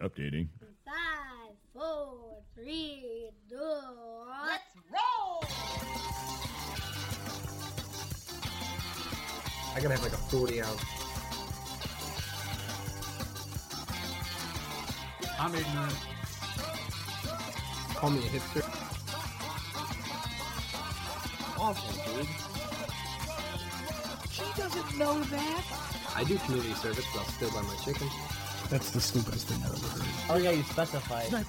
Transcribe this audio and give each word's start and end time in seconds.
Updating. 0.00 0.48
Five, 0.84 1.56
four, 1.74 2.42
three, 2.54 3.30
two. 3.48 3.56
Let's 3.56 4.62
roll! 4.92 5.42
I 9.74 9.80
gotta 9.80 9.94
have 9.94 10.02
like 10.02 10.12
a 10.12 10.16
40 10.16 10.62
ounce. 10.62 10.82
I'm 15.40 15.54
ignorant. 15.54 15.96
Call 17.94 18.10
me 18.10 18.18
a 18.18 18.22
hipster. 18.22 18.62
Awful, 21.58 22.14
dude. 22.14 22.28
She 24.30 24.44
doesn't 24.60 24.98
know 24.98 25.20
that. 25.24 25.95
I 26.16 26.24
do 26.24 26.36
community 26.38 26.72
service, 26.74 27.04
but 27.12 27.20
I'll 27.20 27.26
still 27.26 27.50
buy 27.50 27.60
my 27.62 27.76
chicken. 27.84 28.08
That's 28.70 28.90
the 28.90 29.00
stupidest 29.00 29.48
thing 29.48 29.62
I've 29.62 29.72
ever 29.74 29.86
heard. 30.02 30.30
Oh 30.30 30.36
yeah, 30.42 30.50
you 30.50 30.62
specified. 30.64 31.26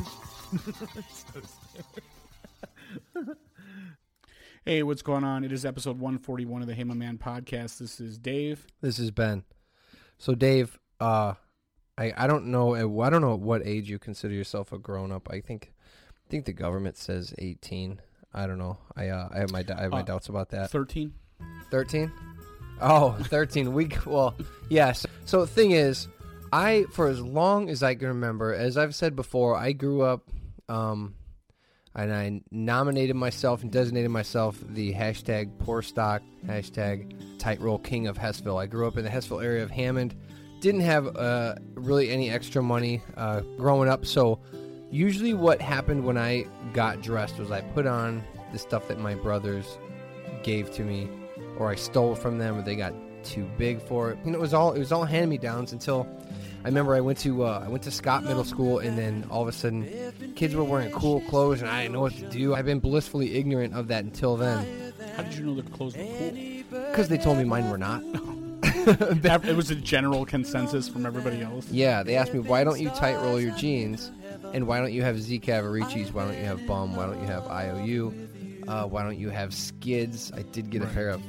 Hey, 4.65 4.83
what's 4.83 5.01
going 5.01 5.23
on? 5.23 5.45
It 5.45 5.53
is 5.53 5.63
episode 5.63 5.97
141 5.97 6.61
of 6.61 6.67
the 6.67 6.73
Hey 6.73 6.83
My 6.83 6.93
Man 6.93 7.17
podcast. 7.17 7.77
This 7.77 8.01
is 8.01 8.17
Dave. 8.17 8.67
This 8.81 8.99
is 8.99 9.11
Ben. 9.11 9.45
So 10.17 10.35
Dave, 10.35 10.77
uh, 10.99 11.35
I 11.97 12.11
I 12.17 12.27
don't 12.27 12.47
know 12.47 12.75
I 13.01 13.09
don't 13.09 13.21
know 13.21 13.33
at 13.35 13.39
what 13.39 13.65
age 13.65 13.89
you 13.89 13.97
consider 13.97 14.33
yourself 14.33 14.73
a 14.73 14.77
grown 14.77 15.13
up. 15.13 15.29
I 15.31 15.39
think 15.39 15.71
I 15.79 16.27
think 16.29 16.43
the 16.43 16.51
government 16.51 16.97
says 16.97 17.33
18. 17.37 18.01
I 18.33 18.45
don't 18.45 18.57
know. 18.57 18.77
I 18.93 19.07
uh, 19.07 19.29
I 19.33 19.39
have 19.39 19.51
my 19.51 19.63
I 19.73 19.83
have 19.83 19.91
my 19.91 19.99
Uh, 20.01 20.03
doubts 20.03 20.27
about 20.27 20.49
that. 20.49 20.69
13. 20.69 21.13
13 21.71 22.11
oh 22.81 23.11
13 23.23 23.73
week 23.73 24.05
well 24.05 24.35
yes. 24.69 25.05
So 25.25 25.41
the 25.41 25.47
thing 25.47 25.71
is 25.71 26.07
i 26.53 26.85
for 26.93 27.07
as 27.07 27.19
long 27.19 27.69
as 27.69 27.83
i 27.83 27.93
can 27.93 28.07
remember 28.07 28.53
as 28.53 28.77
i've 28.77 28.95
said 28.95 29.17
before 29.17 29.57
i 29.57 29.73
grew 29.73 30.01
up 30.01 30.23
um 30.69 31.13
and 31.93 32.13
i 32.13 32.41
nominated 32.51 33.17
myself 33.17 33.63
and 33.63 33.71
designated 33.71 34.09
myself 34.09 34.57
the 34.69 34.93
hashtag 34.93 35.49
poor 35.59 35.81
stock 35.81 36.21
hashtag 36.45 37.13
tight 37.37 37.59
roll 37.61 37.79
king 37.79 38.07
of 38.07 38.17
hessville. 38.17 38.61
I 38.61 38.65
grew 38.65 38.87
up 38.87 38.97
in 38.97 39.03
the 39.03 39.09
hessville 39.09 39.43
area 39.43 39.63
of 39.63 39.71
hammond. 39.71 40.15
Didn't 40.59 40.81
have 40.81 41.15
uh, 41.15 41.55
really 41.75 42.09
any 42.09 42.29
extra 42.29 42.63
money 42.63 43.01
uh, 43.15 43.41
growing 43.57 43.89
up. 43.89 44.05
So 44.05 44.39
usually 44.89 45.33
what 45.33 45.61
happened 45.61 46.03
when 46.05 46.17
i 46.17 46.45
got 46.73 47.01
dressed 47.01 47.37
was 47.37 47.51
i 47.51 47.61
put 47.61 47.85
on 47.85 48.23
the 48.53 48.59
stuff 48.59 48.87
that 48.87 48.99
my 48.99 49.15
brothers 49.15 49.77
gave 50.43 50.71
to 50.71 50.83
me 50.83 51.09
or 51.59 51.69
I 51.69 51.75
stole 51.75 52.15
from 52.15 52.37
them 52.37 52.57
or 52.57 52.61
they 52.61 52.75
got 52.75 52.93
too 53.23 53.49
big 53.57 53.81
for 53.81 54.11
it. 54.11 54.19
You 54.23 54.31
know, 54.31 54.37
it 54.37 54.41
was 54.41 54.53
all 54.53 54.73
it 54.73 54.79
was 54.79 54.91
all 54.91 55.03
hand 55.05 55.29
me 55.29 55.37
downs 55.37 55.73
until 55.73 56.07
I 56.63 56.67
remember 56.67 56.95
I 56.95 57.01
went 57.01 57.17
to 57.19 57.43
uh, 57.43 57.63
I 57.65 57.69
went 57.69 57.83
to 57.83 57.91
Scott 57.91 58.23
Middle 58.23 58.43
School 58.43 58.79
and 58.79 58.97
then 58.97 59.25
all 59.29 59.41
of 59.41 59.47
a 59.47 59.51
sudden 59.51 60.33
kids 60.35 60.55
were 60.55 60.63
wearing 60.63 60.91
cool 60.91 61.21
clothes 61.21 61.61
and 61.61 61.69
I 61.69 61.83
didn't 61.83 61.93
know 61.93 62.01
what 62.01 62.13
to 62.13 62.29
do. 62.29 62.55
I've 62.55 62.65
been 62.65 62.79
blissfully 62.79 63.35
ignorant 63.35 63.73
of 63.73 63.87
that 63.89 64.03
until 64.03 64.37
then 64.37 64.93
How 65.15 65.23
did 65.23 65.33
you 65.35 65.45
know 65.45 65.55
the 65.55 65.69
clothes 65.69 65.95
were 65.97 66.03
cool? 66.03 66.31
because 66.89 67.09
they 67.09 67.17
told 67.17 67.37
me 67.37 67.43
mine 67.43 67.69
were 67.69 67.77
not. 67.77 68.01
it 68.63 69.55
was 69.55 69.69
a 69.69 69.75
general 69.75 70.25
consensus 70.25 70.87
from 70.87 71.05
everybody 71.05 71.41
else. 71.41 71.69
Yeah, 71.69 72.03
they 72.03 72.15
asked 72.15 72.33
me 72.33 72.39
why 72.39 72.63
don't 72.63 72.79
you 72.79 72.89
tight 72.91 73.15
roll 73.15 73.39
your 73.39 73.55
jeans 73.55 74.11
and 74.53 74.67
why 74.67 74.79
don't 74.79 74.93
you 74.93 75.01
have 75.01 75.21
Z 75.21 75.39
Cavariccis? 75.41 76.13
Why 76.13 76.25
don't 76.25 76.37
you 76.37 76.45
have 76.45 76.65
Bum? 76.65 76.95
Why 76.95 77.05
don't 77.07 77.19
you 77.19 77.27
have 77.27 77.45
IOU? 77.47 78.13
Uh, 78.67 78.85
why 78.85 79.03
don't 79.03 79.17
you 79.17 79.29
have 79.29 79.51
Skidz? 79.51 80.37
I 80.37 80.43
did 80.43 80.69
get 80.69 80.81
a 80.81 80.87
pair 80.87 81.09
of 81.09 81.21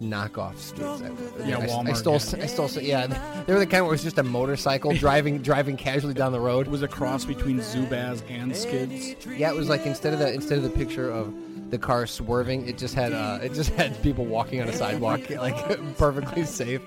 knockoff 0.00 0.54
Skidz. 0.54 1.02
I, 1.42 1.48
Yeah, 1.48 1.58
I, 1.58 1.90
I 1.90 1.92
stole. 1.92 2.18
had 2.18 2.40
I 2.40 2.46
stole. 2.46 2.68
Yeah, 2.82 3.06
they 3.46 3.52
were 3.52 3.58
the 3.58 3.66
kind 3.66 3.84
where 3.84 3.92
it 3.92 3.94
was 3.94 4.02
just 4.02 4.18
a 4.18 4.22
motorcycle 4.22 4.92
driving 4.94 5.38
driving 5.38 5.76
casually 5.76 6.14
down 6.14 6.32
the 6.32 6.40
road. 6.40 6.66
It 6.66 6.70
was 6.70 6.82
a 6.82 6.88
cross 6.88 7.24
between 7.24 7.58
Zubaz 7.58 8.22
and 8.30 8.52
Skidz. 8.52 9.38
Yeah, 9.38 9.50
it 9.50 9.56
was 9.56 9.68
like 9.68 9.86
instead 9.86 10.12
of 10.12 10.18
the 10.18 10.32
instead 10.32 10.58
of 10.58 10.64
the 10.64 10.70
picture 10.70 11.10
of 11.10 11.34
the 11.70 11.78
car 11.78 12.06
swerving, 12.06 12.68
it 12.68 12.78
just 12.78 12.94
had 12.94 13.12
uh, 13.12 13.38
it 13.42 13.52
just 13.54 13.70
had 13.70 14.00
people 14.02 14.24
walking 14.24 14.60
on 14.62 14.68
a 14.68 14.72
sidewalk 14.72 15.28
like 15.36 15.56
perfectly 15.98 16.44
safe. 16.44 16.80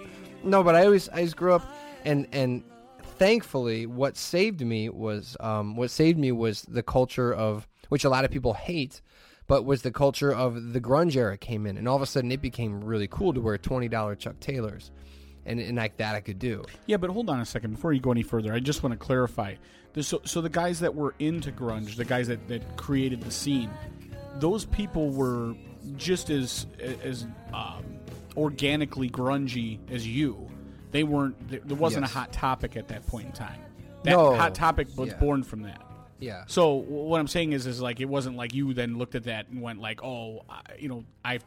No, 0.44 0.63
but 0.63 0.75
I 0.75 0.86
always 0.86 1.09
I 1.09 1.24
just 1.24 1.38
grew 1.38 1.53
up 1.53 1.66
and 2.06 2.28
and 2.31 2.63
thankfully 3.18 3.86
what 3.86 4.18
saved 4.18 4.62
me 4.62 4.90
was 4.90 5.38
um, 5.40 5.75
what 5.75 5.91
saved 5.91 6.18
me 6.18 6.31
was 6.31 6.63
the 6.63 6.81
culture 6.81 7.34
of 7.34 7.68
which 7.90 8.03
a 8.03 8.09
lot 8.09 8.25
of 8.25 8.31
people 8.31 8.53
hate, 8.53 9.02
but 9.51 9.66
was 9.66 9.81
the 9.81 9.91
culture 9.91 10.31
of 10.34 10.72
the 10.72 10.79
grunge 10.79 11.17
era 11.17 11.38
came 11.38 11.67
in, 11.67 11.75
and 11.75 11.85
all 11.85 11.97
of 11.97 12.01
a 12.01 12.06
sudden 12.06 12.31
it 12.31 12.41
became 12.41 12.81
really 12.81 13.09
cool 13.09 13.34
to 13.34 13.41
wear 13.41 13.57
twenty 13.57 13.89
dollar 13.89 14.16
Chuck 14.16 14.39
Taylors, 14.39 14.91
and 15.45 15.59
and 15.59 15.75
like 15.75 15.97
that 15.97 16.16
I 16.16 16.22
could 16.22 16.39
do. 16.39 16.63
Yeah, 16.85 16.95
but 16.95 17.09
hold 17.09 17.29
on 17.29 17.41
a 17.41 17.45
second. 17.45 17.72
Before 17.72 17.91
you 17.91 18.00
go 18.00 18.12
any 18.12 18.23
further, 18.23 18.53
I 18.53 18.62
just 18.62 18.81
want 18.81 18.94
to 18.94 18.97
clarify. 19.06 19.56
So, 20.00 20.22
so 20.23 20.39
the 20.39 20.47
guys 20.47 20.79
that 20.79 20.95
were 20.95 21.16
into 21.19 21.51
grunge, 21.51 21.97
the 21.97 22.06
guys 22.06 22.29
that, 22.29 22.47
that 22.47 22.78
created 22.78 23.23
the 23.23 23.31
scene, 23.31 23.69
those 24.35 24.63
people 24.63 25.09
were 25.09 25.53
just 25.97 26.29
as 26.29 26.66
as 27.03 27.28
um, 27.53 27.83
organically 28.38 29.09
grungy 29.09 29.79
as 29.91 30.07
you. 30.07 30.50
They 30.91 31.03
weren't. 31.03 31.68
There 31.68 31.75
wasn't 31.75 32.03
Yes. 32.06 32.16
a 32.16 32.19
hot 32.19 32.31
topic 32.31 32.78
at 32.78 32.88
that 32.88 33.06
point 33.06 33.25
in 33.25 33.31
time. 33.33 33.59
That 34.03 34.12
No. 34.12 34.33
hot 34.33 34.56
topic 34.56 34.88
was 34.95 35.09
Yeah. 35.09 35.18
born 35.19 35.44
from 35.44 35.63
that. 35.63 35.81
Yeah. 36.22 36.44
So 36.48 36.76
what 36.76 37.20
I'm 37.20 37.28
saying 37.28 37.52
is, 37.52 37.66
is 37.68 37.82
like 37.82 38.00
it 38.00 38.06
wasn't 38.06 38.38
like 38.38 38.54
you 38.54 38.74
then 38.74 38.98
looked 38.98 39.16
at 39.16 39.24
that 39.26 39.50
and 39.50 39.62
went 39.62 39.80
like, 39.82 40.04
oh, 40.04 40.44
I, 40.50 40.62
you 40.80 40.88
know, 40.88 41.04
I, 41.26 41.40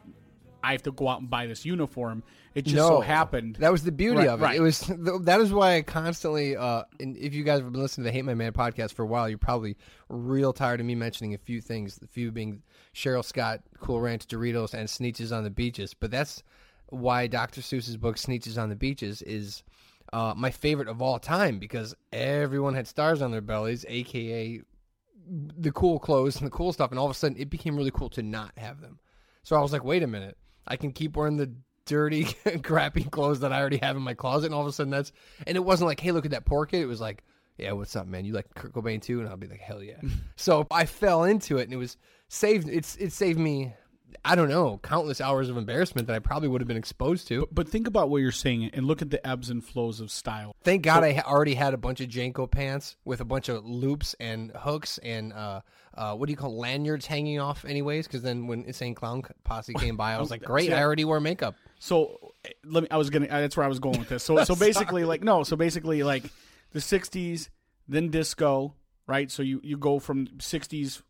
I 0.63 0.73
have 0.73 0.83
to 0.83 0.91
go 0.91 1.07
out 1.07 1.21
and 1.21 1.29
buy 1.29 1.47
this 1.47 1.65
uniform. 1.65 2.23
It 2.55 2.65
just 2.65 2.77
so 2.77 3.01
happened. 3.01 3.57
That 3.59 3.71
was 3.71 3.83
the 3.83 3.91
beauty 3.91 4.17
Right, 4.19 4.27
of 4.27 4.41
it. 4.41 4.43
right. 4.43 4.55
It 4.57 4.61
was 4.61 4.79
that 5.23 5.39
is 5.41 5.51
why 5.53 5.75
I 5.77 5.81
constantly. 5.81 6.55
Uh, 6.55 6.83
and 6.99 7.15
if 7.17 7.33
you 7.33 7.43
guys 7.43 7.61
have 7.61 7.71
been 7.71 7.81
listening 7.81 8.03
to 8.05 8.09
the 8.11 8.13
Hate 8.13 8.25
My 8.25 8.33
Man 8.33 8.51
podcast 8.53 8.93
for 8.93 9.03
a 9.03 9.07
while, 9.07 9.27
you're 9.29 9.37
probably 9.37 9.77
real 10.09 10.53
tired 10.53 10.79
of 10.79 10.85
me 10.85 10.95
mentioning 10.95 11.33
a 11.33 11.37
few 11.37 11.61
things. 11.61 11.95
The 11.97 12.07
few 12.07 12.31
being 12.31 12.61
Cheryl 12.93 13.23
Scott, 13.25 13.61
Cool 13.79 14.01
Ranch 14.01 14.27
Doritos, 14.27 14.73
and 14.73 14.87
Sneetches 14.89 15.35
on 15.35 15.43
the 15.43 15.49
Beaches. 15.49 15.93
But 15.93 16.11
that's 16.11 16.43
why 16.87 17.27
Dr. 17.27 17.61
Seuss's 17.61 17.97
book 17.97 18.15
Sneetches 18.17 18.61
on 18.61 18.69
the 18.69 18.75
Beaches 18.75 19.21
is. 19.21 19.63
Uh, 20.13 20.33
my 20.35 20.51
favorite 20.51 20.87
of 20.87 21.01
all 21.01 21.19
time 21.19 21.59
because 21.59 21.95
everyone 22.13 22.73
had 22.73 22.87
stars 22.87 23.21
on 23.21 23.31
their 23.31 23.41
bellies, 23.41 23.85
aka 23.87 24.61
the 25.27 25.71
cool 25.71 25.99
clothes 25.99 26.37
and 26.37 26.45
the 26.45 26.51
cool 26.51 26.71
stuff, 26.71 26.91
and 26.91 26.99
all 26.99 27.05
of 27.05 27.11
a 27.11 27.15
sudden 27.15 27.37
it 27.37 27.49
became 27.49 27.75
really 27.75 27.91
cool 27.91 28.09
to 28.09 28.21
not 28.21 28.51
have 28.57 28.81
them. 28.81 28.99
So 29.43 29.55
I 29.55 29.61
was 29.61 29.73
like, 29.73 29.83
wait 29.83 30.03
a 30.03 30.07
minute, 30.07 30.37
I 30.67 30.77
can 30.77 30.91
keep 30.91 31.17
wearing 31.17 31.37
the 31.37 31.51
dirty, 31.85 32.25
crappy 32.63 33.03
clothes 33.03 33.39
that 33.41 33.53
I 33.53 33.59
already 33.59 33.77
have 33.77 33.95
in 33.95 34.01
my 34.01 34.13
closet, 34.13 34.47
and 34.47 34.55
all 34.55 34.61
of 34.61 34.67
a 34.67 34.71
sudden 34.71 34.91
that's, 34.91 35.11
and 35.47 35.55
it 35.55 35.63
wasn't 35.63 35.87
like, 35.87 35.99
hey, 35.99 36.11
look 36.11 36.25
at 36.25 36.31
that 36.31 36.45
poor 36.45 36.65
kid. 36.65 36.81
It 36.81 36.87
was 36.87 37.01
like, 37.01 37.23
yeah, 37.57 37.71
what's 37.71 37.95
up, 37.95 38.07
man? 38.07 38.25
You 38.25 38.33
like 38.33 38.53
Kurt 38.53 38.73
Cobain 38.73 39.01
too? 39.01 39.21
And 39.21 39.29
I'll 39.29 39.37
be 39.37 39.47
like, 39.47 39.61
hell 39.61 39.81
yeah. 39.81 39.99
so 40.35 40.67
I 40.69 40.85
fell 40.85 41.23
into 41.23 41.57
it, 41.57 41.63
and 41.63 41.73
it 41.73 41.77
was 41.77 41.97
saved. 42.27 42.67
It's 42.69 42.95
it 42.97 43.11
saved 43.11 43.39
me. 43.39 43.73
I 44.23 44.35
don't 44.35 44.49
know, 44.49 44.79
countless 44.81 45.19
hours 45.19 45.49
of 45.49 45.57
embarrassment 45.57 46.07
that 46.07 46.15
I 46.15 46.19
probably 46.19 46.47
would 46.47 46.61
have 46.61 46.67
been 46.67 46.77
exposed 46.77 47.27
to. 47.29 47.47
But 47.51 47.67
think 47.67 47.87
about 47.87 48.09
what 48.09 48.17
you're 48.21 48.31
saying 48.31 48.71
and 48.73 48.85
look 48.85 49.01
at 49.01 49.09
the 49.09 49.25
ebbs 49.25 49.49
and 49.49 49.63
flows 49.63 49.99
of 49.99 50.11
style. 50.11 50.55
Thank 50.63 50.83
God 50.83 51.03
I 51.03 51.13
ha- 51.13 51.23
already 51.31 51.55
had 51.55 51.73
a 51.73 51.77
bunch 51.77 52.01
of 52.01 52.09
JNCO 52.09 52.49
pants 52.49 52.95
with 53.05 53.21
a 53.21 53.25
bunch 53.25 53.49
of 53.49 53.65
loops 53.65 54.15
and 54.19 54.51
hooks 54.55 54.97
and 54.99 55.33
uh, 55.33 55.61
uh, 55.95 56.15
what 56.15 56.27
do 56.27 56.31
you 56.31 56.37
call 56.37 56.57
lanyards 56.57 57.05
hanging 57.05 57.39
off, 57.39 57.65
anyways? 57.65 58.07
Because 58.07 58.21
then 58.21 58.47
when 58.47 58.65
Insane 58.65 58.95
Clown 58.95 59.23
Posse 59.43 59.73
came 59.77 59.97
by, 59.97 60.13
I 60.13 60.19
was 60.19 60.29
like, 60.31 60.43
great, 60.43 60.71
I 60.71 60.81
already 60.81 61.05
wear 61.05 61.19
makeup. 61.19 61.55
So 61.79 62.33
eh, 62.45 62.49
let 62.63 62.83
me. 62.83 62.89
I 62.91 62.97
was 62.97 63.09
gonna. 63.09 63.27
That's 63.27 63.55
where 63.55 63.65
I 63.65 63.69
was 63.69 63.79
going 63.79 63.99
with 63.99 64.09
this. 64.09 64.23
So 64.23 64.43
so 64.43 64.55
basically, 64.59 65.03
like 65.05 65.23
no. 65.23 65.43
So 65.43 65.55
basically, 65.55 66.03
like 66.03 66.23
the 66.71 66.79
'60s, 66.79 67.49
then 67.87 68.09
disco, 68.09 68.73
right? 69.07 69.29
So 69.31 69.43
you 69.43 69.61
you 69.63 69.77
go 69.77 69.99
from 69.99 70.27
'60s 70.27 70.97
fi- 70.97 71.03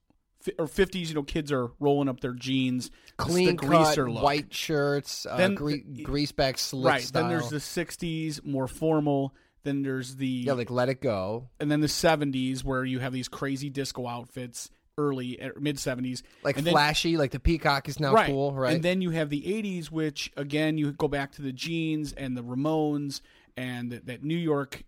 or 0.57 0.65
'50s. 0.67 1.09
You 1.09 1.15
know, 1.15 1.23
kids 1.23 1.51
are 1.51 1.69
rolling 1.79 2.09
up 2.09 2.19
their 2.21 2.33
jeans, 2.33 2.91
Clean 3.17 3.55
the 3.55 3.67
cut, 3.67 3.97
look. 3.97 4.23
white 4.23 4.53
shirts, 4.53 5.25
uh, 5.25 5.37
Then- 5.37 5.55
gre- 5.55 5.75
grease 6.03 6.31
back 6.31 6.57
slick 6.57 6.91
right? 6.91 7.01
style. 7.01 7.23
Then 7.23 7.29
there's 7.31 7.49
the 7.49 7.59
'60s, 7.59 8.43
more 8.43 8.67
formal. 8.67 9.33
Then 9.63 9.81
there's 9.81 10.17
the 10.17 10.27
yeah, 10.27 10.53
like 10.53 10.69
Let 10.69 10.89
It 10.89 11.01
Go, 11.01 11.49
and 11.59 11.71
then 11.71 11.81
the 11.81 11.87
'70s 11.87 12.63
where 12.63 12.85
you 12.85 12.99
have 12.99 13.13
these 13.13 13.27
crazy 13.27 13.69
disco 13.69 14.07
outfits. 14.07 14.69
Early 14.97 15.37
mid 15.59 15.75
'70s, 15.75 16.21
like 16.41 16.55
and 16.55 16.65
then- 16.65 16.71
flashy, 16.73 17.17
like 17.17 17.31
the 17.31 17.39
peacock 17.41 17.89
is 17.89 17.99
now 17.99 18.13
right. 18.13 18.27
cool, 18.27 18.53
right? 18.53 18.73
And 18.75 18.81
then 18.81 19.01
you 19.01 19.09
have 19.09 19.29
the 19.29 19.41
'80s, 19.41 19.91
which 19.91 20.31
again 20.37 20.77
you 20.77 20.93
go 20.93 21.09
back 21.09 21.33
to 21.33 21.41
the 21.41 21.51
jeans 21.51 22.13
and 22.13 22.37
the 22.37 22.41
Ramones 22.41 23.19
and 23.57 23.91
that 23.91 24.23
New 24.23 24.37
York 24.37 24.83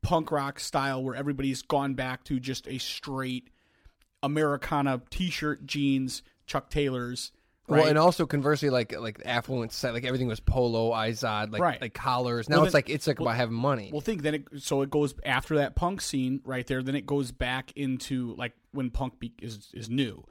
punk 0.00 0.30
rock 0.32 0.58
style, 0.58 1.04
where 1.04 1.14
everybody's 1.14 1.60
gone 1.60 1.92
back 1.92 2.24
to 2.24 2.40
just 2.40 2.66
a 2.66 2.78
straight 2.78 3.50
Americana 4.22 5.02
T-shirt, 5.10 5.66
jeans, 5.66 6.22
Chuck 6.46 6.70
Taylors. 6.70 7.32
Right? 7.68 7.78
Well, 7.78 7.88
and 7.88 7.98
also 7.98 8.26
conversely, 8.26 8.70
like 8.70 8.98
like 8.98 9.22
affluent 9.24 9.72
set, 9.72 9.94
like 9.94 10.04
everything 10.04 10.26
was 10.26 10.40
polo, 10.40 10.90
izod, 10.90 11.52
like 11.52 11.62
Right. 11.62 11.80
like 11.80 11.94
collars. 11.94 12.48
Now 12.48 12.56
Well, 12.56 12.64
it's 12.66 12.74
like 12.74 12.90
it's 12.90 13.06
like 13.06 13.20
about 13.20 13.36
having 13.36 13.54
money. 13.54 13.90
Well, 13.92 14.00
think 14.00 14.22
then 14.22 14.34
it 14.34 14.44
so 14.58 14.82
it 14.82 14.90
goes 14.90 15.14
after 15.24 15.56
that 15.56 15.76
punk 15.76 16.00
scene 16.00 16.40
right 16.44 16.66
there. 16.66 16.82
Then 16.82 16.96
it 16.96 17.06
goes 17.06 17.30
back 17.30 17.72
into 17.76 18.34
like 18.36 18.52
when 18.72 18.90
punk 18.90 19.20
be, 19.20 19.32
is 19.40 19.70
is 19.72 19.88
new. 19.88 20.24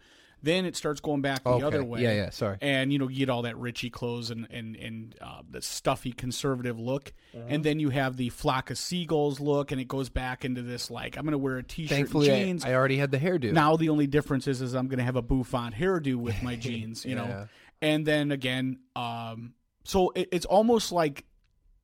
Then 0.44 0.66
it 0.66 0.76
starts 0.76 1.00
going 1.02 1.22
back 1.22 1.44
the 1.44 1.52
Okay. 1.52 1.64
other 1.66 1.84
way. 1.84 2.02
Yeah, 2.02 2.14
yeah, 2.14 2.30
sorry. 2.32 2.58
And 2.62 2.92
you 2.92 2.98
know, 3.00 3.08
you 3.08 3.18
get 3.20 3.30
all 3.30 3.44
that 3.44 3.58
Richie 3.58 3.90
clothes 3.90 4.32
and 4.32 4.48
and 4.50 4.76
and 4.76 5.16
uh, 5.22 5.42
the 5.50 5.62
stuffy 5.62 6.12
conservative 6.12 6.80
look, 6.80 7.14
Uh-huh. 7.36 7.46
and 7.48 7.64
then 7.64 7.80
you 7.80 7.90
have 7.90 8.18
the 8.18 8.30
flock 8.30 8.72
of 8.72 8.78
seagulls 8.78 9.40
look, 9.40 9.72
and 9.72 9.80
it 9.80 9.88
goes 9.88 10.10
back 10.10 10.44
into 10.44 10.62
this 10.62 10.90
like 10.90 11.18
I'm 11.18 11.24
going 11.24 11.32
to 11.34 11.38
wear 11.38 11.58
a 11.58 11.64
t-shirt 11.64 11.96
Thankfully, 11.96 12.30
and 12.30 12.36
I, 12.38 12.44
jeans. 12.44 12.66
I 12.66 12.74
already 12.74 12.98
had 12.98 13.12
the 13.12 13.20
hairdo. 13.20 13.52
Now 13.54 13.76
the 13.78 13.90
only 13.90 14.08
difference 14.08 14.48
is, 14.48 14.62
is 14.62 14.74
I'm 14.74 14.88
going 14.88 14.98
to 15.00 15.04
have 15.06 15.16
a 15.16 15.22
bouffant 15.22 15.76
hairdo 15.76 16.16
with 16.16 16.42
my 16.42 16.56
jeans, 16.66 17.06
you 17.06 17.12
Yeah. 17.16 17.22
know. 17.22 17.48
And 17.84 18.06
then 18.06 18.32
again, 18.32 18.80
um, 18.96 19.54
so 19.84 20.12
it, 20.16 20.30
it's 20.32 20.46
almost 20.46 20.92
like 20.92 21.26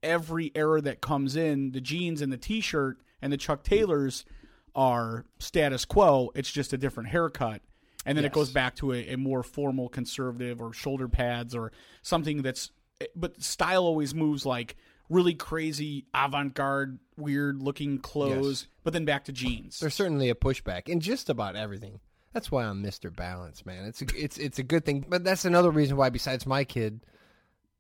every 0.03 0.51
era 0.55 0.81
that 0.81 1.01
comes 1.01 1.35
in, 1.35 1.71
the 1.71 1.81
jeans 1.81 2.21
and 2.21 2.31
the 2.31 2.37
t-shirt 2.37 2.97
and 3.21 3.33
the 3.33 3.37
Chuck 3.37 3.63
Taylors 3.63 4.25
are 4.75 5.25
status 5.39 5.85
quo. 5.85 6.31
It's 6.35 6.51
just 6.51 6.71
a 6.73 6.77
different 6.77 7.09
haircut. 7.09 7.61
And 8.07 8.17
then 8.17 8.25
it 8.25 8.31
goes 8.31 8.49
back 8.51 8.75
to 8.77 8.93
a, 8.93 9.09
a 9.09 9.17
more 9.17 9.43
formal 9.43 9.89
conservative 9.89 10.61
or 10.61 10.73
shoulder 10.73 11.07
pads 11.07 11.53
or 11.53 11.71
something 12.01 12.41
that's 12.41 12.71
but 13.15 13.43
style 13.43 13.83
always 13.83 14.15
moves 14.15 14.45
like 14.45 14.75
really 15.09 15.35
crazy 15.35 16.05
avant-garde 16.15 16.97
weird 17.17 17.61
looking 17.61 17.97
clothes 17.99 18.61
Yes. 18.63 18.67
but 18.83 18.93
then 18.93 19.05
back 19.05 19.25
to 19.25 19.31
jeans 19.31 19.79
There's 19.79 19.93
certainly 19.93 20.29
a 20.29 20.35
pushback 20.35 20.89
in 20.89 20.99
just 20.99 21.29
about 21.29 21.55
everything. 21.55 21.99
That's 22.33 22.51
why 22.51 22.65
I'm 22.65 22.83
Mr. 22.83 23.15
Balance, 23.15 23.65
man. 23.65 23.85
It's 23.85 24.01
a, 24.01 24.05
it's 24.15 24.37
it's 24.37 24.59
a 24.59 24.63
good 24.63 24.85
thing, 24.85 25.05
but 25.07 25.23
that's 25.23 25.45
another 25.45 25.71
reason 25.71 25.95
why. 25.97 26.09
Besides 26.09 26.45
my 26.45 26.63
kid, 26.63 27.01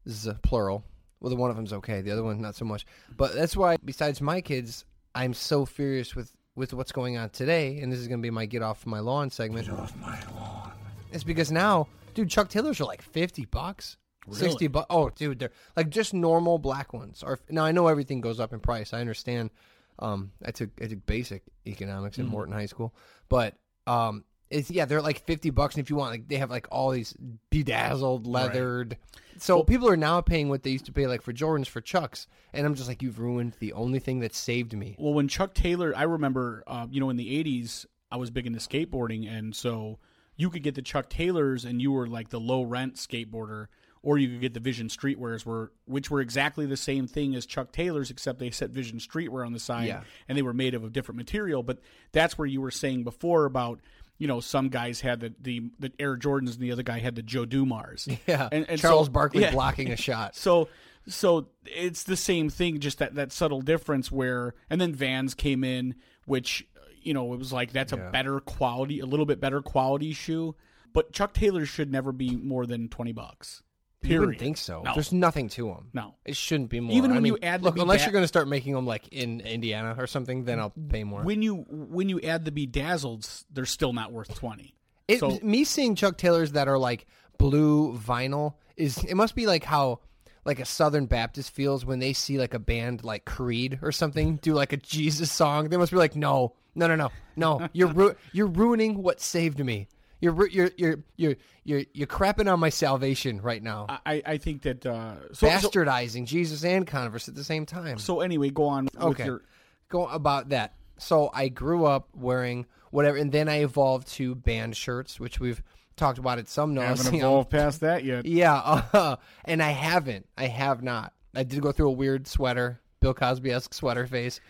this 0.05 0.15
is 0.15 0.25
a 0.27 0.35
plural. 0.35 0.83
Well, 1.19 1.29
the 1.29 1.35
one 1.35 1.49
of 1.49 1.55
them's 1.57 1.73
okay, 1.73 2.01
the 2.01 2.11
other 2.11 2.23
one 2.23 2.39
not 2.41 2.55
so 2.55 2.65
much. 2.65 2.85
But 3.15 3.33
that's 3.35 3.55
why, 3.57 3.77
besides 3.83 4.21
my 4.21 4.39
kids, 4.41 4.85
I'm 5.13 5.33
so 5.33 5.65
furious 5.65 6.15
with 6.15 6.31
with 6.57 6.73
what's 6.73 6.91
going 6.91 7.17
on 7.17 7.29
today. 7.29 7.79
And 7.79 7.89
this 7.91 7.99
is 7.99 8.07
going 8.09 8.19
to 8.19 8.23
be 8.25 8.31
my 8.31 8.45
get 8.45 8.61
off 8.61 8.85
my 8.85 8.99
lawn 8.99 9.29
segment. 9.29 9.67
Get 9.67 9.77
off 9.79 9.95
my 9.95 10.19
lawn. 10.35 10.73
It's 11.13 11.23
because 11.23 11.51
now, 11.51 11.87
dude, 12.13 12.29
Chuck 12.29 12.49
Taylors 12.49 12.81
are 12.81 12.85
like 12.85 13.01
fifty 13.01 13.45
bucks. 13.45 13.95
Really? 14.27 14.39
60 14.41 14.67
bucks. 14.67 14.87
Oh, 14.89 15.09
dude, 15.09 15.39
they're 15.39 15.51
like 15.77 15.89
just 15.89 16.13
normal 16.13 16.57
black 16.59 16.91
ones. 16.91 17.23
Are 17.23 17.39
now 17.49 17.63
I 17.63 17.71
know 17.71 17.87
everything 17.87 18.19
goes 18.19 18.41
up 18.41 18.51
in 18.51 18.59
price. 18.59 18.91
I 18.93 18.99
understand. 18.99 19.51
Um, 19.99 20.31
I 20.45 20.51
took 20.51 20.69
I 20.81 20.87
took 20.87 21.05
basic 21.05 21.43
economics 21.65 22.17
in 22.17 22.25
Mm-hmm. 22.25 22.33
Morton 22.33 22.53
High 22.53 22.65
School, 22.65 22.93
but 23.29 23.55
um, 23.85 24.25
it's 24.49 24.69
yeah, 24.71 24.85
they're 24.85 25.01
like 25.01 25.25
fifty 25.25 25.49
bucks, 25.49 25.75
and 25.75 25.83
if 25.83 25.89
you 25.89 25.95
want, 25.95 26.11
like 26.11 26.27
they 26.27 26.37
have 26.37 26.49
like 26.49 26.67
all 26.71 26.91
these 26.91 27.15
bedazzled, 27.49 28.25
leathered. 28.27 28.97
So 29.39 29.63
people 29.63 29.87
are 29.89 29.97
now 29.97 30.21
paying 30.21 30.49
what 30.49 30.63
they 30.63 30.71
used 30.71 30.85
to 30.85 30.91
pay 30.91 31.05
like 31.07 31.21
for 31.21 31.31
Jordans 31.33 31.67
for 31.67 31.81
Chucks, 31.81 32.27
and 32.53 32.65
I'm 32.65 32.73
just 32.75 32.87
like, 32.87 33.01
you've 33.01 33.19
ruined 33.19 33.53
the 33.59 33.73
only 33.73 33.99
thing 33.99 34.19
that 34.21 34.33
saved 34.33 34.73
me. 34.75 34.95
Well, 34.97 35.13
when 35.13 35.27
Chuck 35.27 35.53
Taylor, 35.53 35.93
I 35.95 36.03
remember, 36.03 36.63
uh, 36.65 36.87
you 36.89 36.99
know, 36.99 37.09
in 37.09 37.17
the 37.17 37.43
'80s, 37.43 37.85
I 38.11 38.17
was 38.17 38.31
big 38.31 38.47
into 38.47 38.59
skateboarding, 38.59 39.29
and 39.31 39.55
so 39.55 39.99
you 40.35 40.49
could 40.49 40.63
get 40.63 40.75
the 40.75 40.81
Chuck 40.81 41.09
Taylors, 41.09 41.65
and 41.65 41.81
you 41.81 41.91
were 41.91 42.07
like 42.07 42.29
the 42.29 42.39
low 42.39 42.63
rent 42.63 42.95
skateboarder, 42.95 43.67
or 44.01 44.17
you 44.17 44.29
could 44.29 44.41
get 44.41 44.53
the 44.55 44.59
Vision 44.59 44.87
Streetwears, 44.87 45.45
were 45.45 45.71
which 45.85 46.09
were 46.09 46.21
exactly 46.21 46.65
the 46.65 46.77
same 46.77 47.05
thing 47.05 47.35
as 47.35 47.45
Chuck 47.45 47.71
Taylors, 47.71 48.09
except 48.09 48.39
they 48.39 48.49
said 48.49 48.71
Vision 48.73 48.97
Streetwear 48.97 49.45
on 49.45 49.53
the 49.53 49.59
side, 49.59 49.87
Yeah. 49.87 50.01
and 50.27 50.35
they 50.37 50.41
were 50.41 50.53
made 50.53 50.73
of 50.73 50.83
a 50.83 50.89
different 50.89 51.17
material. 51.17 51.61
But 51.61 51.79
that's 52.11 52.37
where 52.39 52.47
you 52.47 52.61
were 52.61 52.71
saying 52.71 53.03
before 53.03 53.45
about. 53.45 53.81
You 54.17 54.27
know, 54.27 54.39
some 54.39 54.69
guys 54.69 55.01
had 55.01 55.19
the, 55.19 55.33
the 55.39 55.69
the 55.79 55.91
Air 55.99 56.17
Jordans, 56.17 56.53
and 56.53 56.59
the 56.59 56.71
other 56.71 56.83
guy 56.83 56.99
had 56.99 57.15
the 57.15 57.21
Joe 57.21 57.45
Dumars. 57.45 58.07
Yeah, 58.27 58.49
and, 58.51 58.65
and 58.69 58.79
Charles 58.79 59.07
so- 59.07 59.11
Barkley 59.11 59.41
yeah. 59.41 59.51
blocking 59.51 59.91
a 59.91 59.95
shot. 59.97 60.35
So 60.35 60.69
so 61.07 61.47
it's 61.65 62.03
the 62.03 62.17
same 62.17 62.49
thing, 62.49 62.79
just 62.79 62.99
that 62.99 63.15
that 63.15 63.31
subtle 63.31 63.61
difference 63.61 64.11
where 64.11 64.53
and 64.69 64.81
then 64.81 64.93
Vans 64.93 65.33
came 65.33 65.63
in, 65.63 65.95
which 66.25 66.67
you 67.01 67.13
know 67.13 67.33
it 67.33 67.39
was 67.39 67.53
like 67.53 67.71
that's 67.71 67.93
a 67.93 67.97
better 67.97 68.39
quality, 68.39 68.99
a 68.99 69.05
little 69.05 69.25
bit 69.25 69.39
better 69.39 69.61
quality 69.61 70.13
shoe. 70.13 70.55
But 70.93 71.13
Chuck 71.13 71.33
Taylor 71.33 71.65
should 71.65 71.91
never 71.91 72.11
be 72.11 72.35
more 72.35 72.65
than 72.65 72.89
twenty 72.89 73.13
bucks. 73.13 73.61
You 74.03 74.09
Period. 74.09 74.19
wouldn't 74.21 74.39
think 74.39 74.57
so. 74.57 74.83
No. 74.83 74.93
There's 74.93 75.11
nothing 75.11 75.49
to 75.49 75.67
them. 75.67 75.89
No. 75.91 76.13
it 76.23 76.35
shouldn't 76.35 76.69
be 76.69 76.79
more. 76.79 76.95
Even 76.95 77.11
I 77.11 77.15
when 77.15 77.25
you 77.25 77.37
add 77.41 77.61
the 77.61 77.65
look, 77.65 77.77
unless 77.79 78.03
you're 78.03 78.11
going 78.11 78.23
to 78.23 78.27
start 78.27 78.47
making 78.47 78.73
them 78.73 78.85
like 78.85 79.07
in 79.09 79.41
Indiana 79.41 79.95
or 79.97 80.05
something, 80.07 80.43
then 80.45 80.59
I'll 80.59 80.73
pay 80.89 81.03
more. 81.03 81.23
When 81.23 81.41
you 81.41 81.65
when 81.67 82.07
you 82.07 82.21
add 82.21 82.45
the 82.45 82.51
bedazzleds, 82.51 83.43
they're 83.51 83.65
still 83.65 83.93
not 83.93 84.11
worth 84.11 84.33
twenty. 84.35 84.75
It, 85.07 85.19
So- 85.19 85.39
me 85.41 85.63
seeing 85.63 85.95
Chuck 85.95 86.17
Taylors 86.17 86.51
that 86.53 86.67
are 86.67 86.77
like 86.77 87.05
blue 87.37 87.97
vinyl 87.97 88.53
is 88.75 88.97
it 89.03 89.15
must 89.15 89.35
be 89.35 89.47
like 89.47 89.63
how 89.63 89.99
like 90.45 90.59
a 90.59 90.65
Southern 90.65 91.07
Baptist 91.07 91.51
feels 91.51 91.83
when 91.85 91.99
they 91.99 92.13
see 92.13 92.37
like 92.37 92.53
a 92.53 92.59
band 92.59 93.03
like 93.03 93.25
Creed 93.25 93.79
or 93.81 93.91
something 93.91 94.37
do 94.37 94.53
like 94.53 94.71
a 94.73 94.77
Jesus 94.77 95.31
song. 95.31 95.69
They 95.69 95.77
must 95.77 95.91
be 95.91 95.97
like, 95.97 96.15
no, 96.15 96.53
no, 96.75 96.87
no, 96.87 96.95
no, 96.95 97.09
no. 97.35 97.67
You're 97.73 97.89
ru- 97.89 98.15
you're 98.31 98.47
ruining 98.47 99.01
what 99.03 99.19
saved 99.19 99.59
me. 99.59 99.87
You're 100.19 100.47
you're 100.47 100.71
you're 100.77 100.99
you're 101.15 101.35
you're 101.63 101.83
you're 101.93 102.07
crapping 102.07 102.51
on 102.51 102.59
my 102.59 102.69
salvation 102.69 103.41
right 103.41 103.61
now. 103.61 103.85
I, 104.05 104.21
I 104.25 104.37
think 104.37 104.63
that 104.63 104.85
uh, 104.85 105.15
so, 105.33 105.47
so 105.47 105.69
Bastardizing 105.69 106.25
Jesus 106.25 106.63
and 106.63 106.87
Converse 106.87 107.27
at 107.27 107.35
the 107.35 107.43
same 107.43 107.65
time. 107.65 107.97
so 107.99 108.21
anyway, 108.21 108.49
go 108.49 108.65
on 108.65 108.85
with 108.85 108.95
Okay. 109.03 109.25
your 109.25 109.41
go 109.89 110.07
about 110.07 110.49
that. 110.49 110.73
So 110.97 111.29
I 111.33 111.49
grew 111.49 111.85
up 111.85 112.09
wearing 112.15 112.65
whatever, 112.89 113.17
and 113.17 113.31
then 113.31 113.47
I 113.47 113.61
evolved 113.61 114.07
to 114.13 114.33
band 114.33 114.75
shirts, 114.75 115.19
which 115.19 115.39
we've 115.39 115.61
talked 115.95 116.17
about 116.17 116.39
at 116.39 116.47
some 116.47 116.75
haven't 116.75 117.13
evolved 117.13 117.51
past 117.51 117.81
that 117.81 118.03
yet. 118.03 118.25
Yeah, 118.27 118.55
uh, 118.93 119.17
and 119.45 119.61
I 119.61 119.69
haven't. 119.71 120.25
I 120.37 120.47
have 120.47 120.81
not. 120.81 121.13
I 121.35 121.43
did 121.43 121.61
go 121.61 121.71
through 121.71 121.89
a 121.89 121.91
weird 121.91 122.25
sweater, 122.27 122.81
Bill 123.01 123.13
Cosby 123.13 123.51
esque 123.51 123.73
sweater 123.75 124.07
phase, 124.07 124.41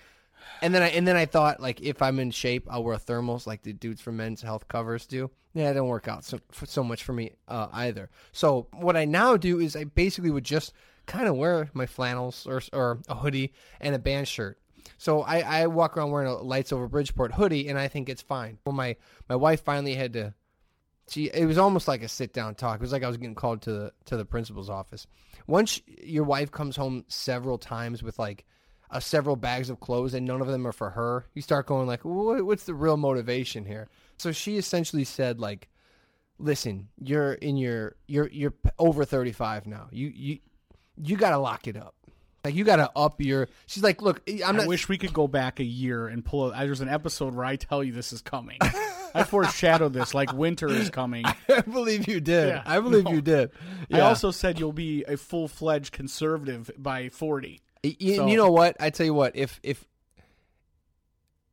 and 0.61 0.73
then 0.73 0.81
I 0.81 0.87
and 0.89 1.07
then 1.07 1.15
I 1.15 1.25
thought 1.25 1.59
like 1.59 1.81
if 1.81 2.01
I'm 2.01 2.19
in 2.19 2.31
shape, 2.31 2.67
I'll 2.69 2.83
wear 2.83 2.97
thermals 2.97 3.47
like 3.47 3.63
the 3.63 3.73
dudes 3.73 4.01
from 4.01 4.17
Men's 4.17 4.41
Health 4.41 4.67
covers 4.67 5.05
do. 5.05 5.29
Yeah, 5.53 5.71
it 5.71 5.73
don't 5.73 5.87
work 5.87 6.07
out 6.07 6.23
so 6.23 6.39
so 6.65 6.83
much 6.83 7.03
for 7.03 7.13
me 7.13 7.31
uh, 7.47 7.67
either. 7.73 8.09
So 8.31 8.67
what 8.73 8.95
I 8.95 9.05
now 9.05 9.37
do 9.37 9.59
is 9.59 9.75
I 9.75 9.85
basically 9.85 10.31
would 10.31 10.43
just 10.43 10.73
kind 11.05 11.27
of 11.27 11.35
wear 11.35 11.69
my 11.73 11.85
flannels 11.85 12.45
or 12.47 12.61
or 12.73 12.99
a 13.07 13.15
hoodie 13.15 13.53
and 13.79 13.95
a 13.95 13.99
band 13.99 14.27
shirt. 14.27 14.59
So 14.97 15.21
I, 15.21 15.61
I 15.61 15.67
walk 15.67 15.95
around 15.97 16.11
wearing 16.11 16.29
a 16.29 16.35
lights 16.35 16.71
over 16.71 16.87
Bridgeport 16.87 17.33
hoodie, 17.33 17.67
and 17.67 17.77
I 17.77 17.87
think 17.87 18.09
it's 18.09 18.21
fine. 18.21 18.57
Well, 18.65 18.73
my 18.73 18.95
my 19.29 19.35
wife 19.35 19.63
finally 19.63 19.95
had 19.95 20.13
to 20.13 20.33
she 21.09 21.25
it 21.33 21.45
was 21.45 21.57
almost 21.57 21.87
like 21.87 22.03
a 22.03 22.07
sit 22.07 22.33
down 22.33 22.55
talk. 22.55 22.75
It 22.75 22.81
was 22.81 22.91
like 22.91 23.03
I 23.03 23.07
was 23.07 23.17
getting 23.17 23.35
called 23.35 23.61
to 23.63 23.71
the 23.71 23.93
to 24.05 24.17
the 24.17 24.25
principal's 24.25 24.69
office. 24.69 25.07
Once 25.47 25.81
your 26.03 26.23
wife 26.23 26.51
comes 26.51 26.75
home 26.75 27.05
several 27.07 27.57
times 27.57 28.03
with 28.03 28.19
like 28.19 28.45
uh, 28.89 28.99
several 28.99 29.35
bags 29.35 29.69
of 29.69 29.79
clothes 29.79 30.13
and 30.13 30.25
none 30.25 30.41
of 30.41 30.47
them 30.47 30.65
are 30.65 30.71
for 30.71 30.91
her, 30.91 31.25
you 31.33 31.41
start 31.41 31.67
going 31.67 31.87
like, 31.87 32.05
what, 32.05 32.45
what's 32.45 32.63
the 32.63 32.73
real 32.73 32.97
motivation 32.97 33.65
here? 33.65 33.87
So 34.17 34.31
she 34.31 34.57
essentially 34.57 35.03
said 35.03 35.39
like, 35.39 35.69
listen, 36.39 36.89
you're 36.99 37.33
in 37.33 37.57
your 37.57 37.95
you're 38.07 38.29
you're 38.29 38.53
over 38.79 39.05
thirty 39.05 39.31
five 39.31 39.67
now. 39.67 39.87
You 39.91 40.11
you 40.13 40.39
you 41.01 41.17
got 41.17 41.31
to 41.31 41.37
lock 41.37 41.67
it 41.67 41.77
up. 41.77 41.95
Like 42.43 42.55
you 42.55 42.63
got 42.63 42.77
to 42.77 42.89
up 42.95 43.21
your. 43.21 43.49
She's 43.65 43.83
like, 43.83 44.01
look, 44.01 44.21
I'm 44.45 44.55
not. 44.55 44.65
I 44.65 44.67
wish 44.67 44.87
we 44.87 44.97
could 44.97 45.13
go 45.13 45.27
back 45.27 45.59
a 45.59 45.63
year 45.63 46.07
and 46.07 46.23
pull. 46.23 46.51
A, 46.51 46.65
there's 46.65 46.81
an 46.81 46.89
episode 46.89 47.35
where 47.35 47.45
I 47.45 47.57
tell 47.57 47.83
you 47.83 47.91
this 47.91 48.13
is 48.13 48.21
coming. 48.21 48.57
I 48.61 49.23
foreshadowed 49.23 49.93
this, 49.93 50.13
like 50.13 50.31
winter 50.31 50.67
is 50.67 50.89
coming. 50.89 51.25
I 51.49 51.61
believe 51.61 52.07
you 52.07 52.19
did. 52.19 52.49
Yeah, 52.49 52.63
I 52.65 52.79
believe 52.79 53.05
no. 53.05 53.11
you 53.11 53.21
did. 53.21 53.51
I 53.91 54.01
also 54.01 54.31
said 54.31 54.59
you'll 54.59 54.73
be 54.73 55.03
a 55.05 55.17
full 55.17 55.47
fledged 55.47 55.91
conservative 55.91 56.69
by 56.77 57.09
40. 57.09 57.59
Y- 57.83 57.95
y- 58.01 58.15
So- 58.15 58.27
you 58.27 58.37
know 58.37 58.51
what? 58.51 58.75
I 58.79 58.89
tell 58.89 59.05
you 59.05 59.13
what. 59.13 59.35
If 59.35 59.59
if 59.63 59.85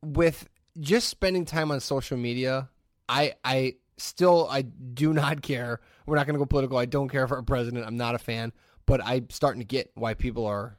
with 0.03 0.49
just 0.81 1.09
spending 1.09 1.45
time 1.45 1.71
on 1.71 1.81
social 1.81 2.17
media, 2.17 2.69
I 3.09 3.35
I 3.45 3.77
still 3.97 4.49
I 4.51 4.63
do 4.63 5.13
not 5.15 5.43
care. 5.43 5.81
We're 6.07 6.17
not 6.17 6.27
going 6.27 6.35
to 6.35 6.39
go 6.39 6.47
political. 6.47 6.77
I 6.79 6.85
don't 6.87 7.09
care 7.09 7.27
for 7.27 7.39
a 7.39 7.43
president. 7.45 7.87
I'm 7.87 7.97
not 7.97 8.15
a 8.15 8.19
fan, 8.19 8.53
but 8.87 9.01
I'm 9.05 9.31
starting 9.31 9.61
to 9.61 9.67
get 9.67 9.91
why 9.95 10.15
people 10.15 10.47
are 10.47 10.79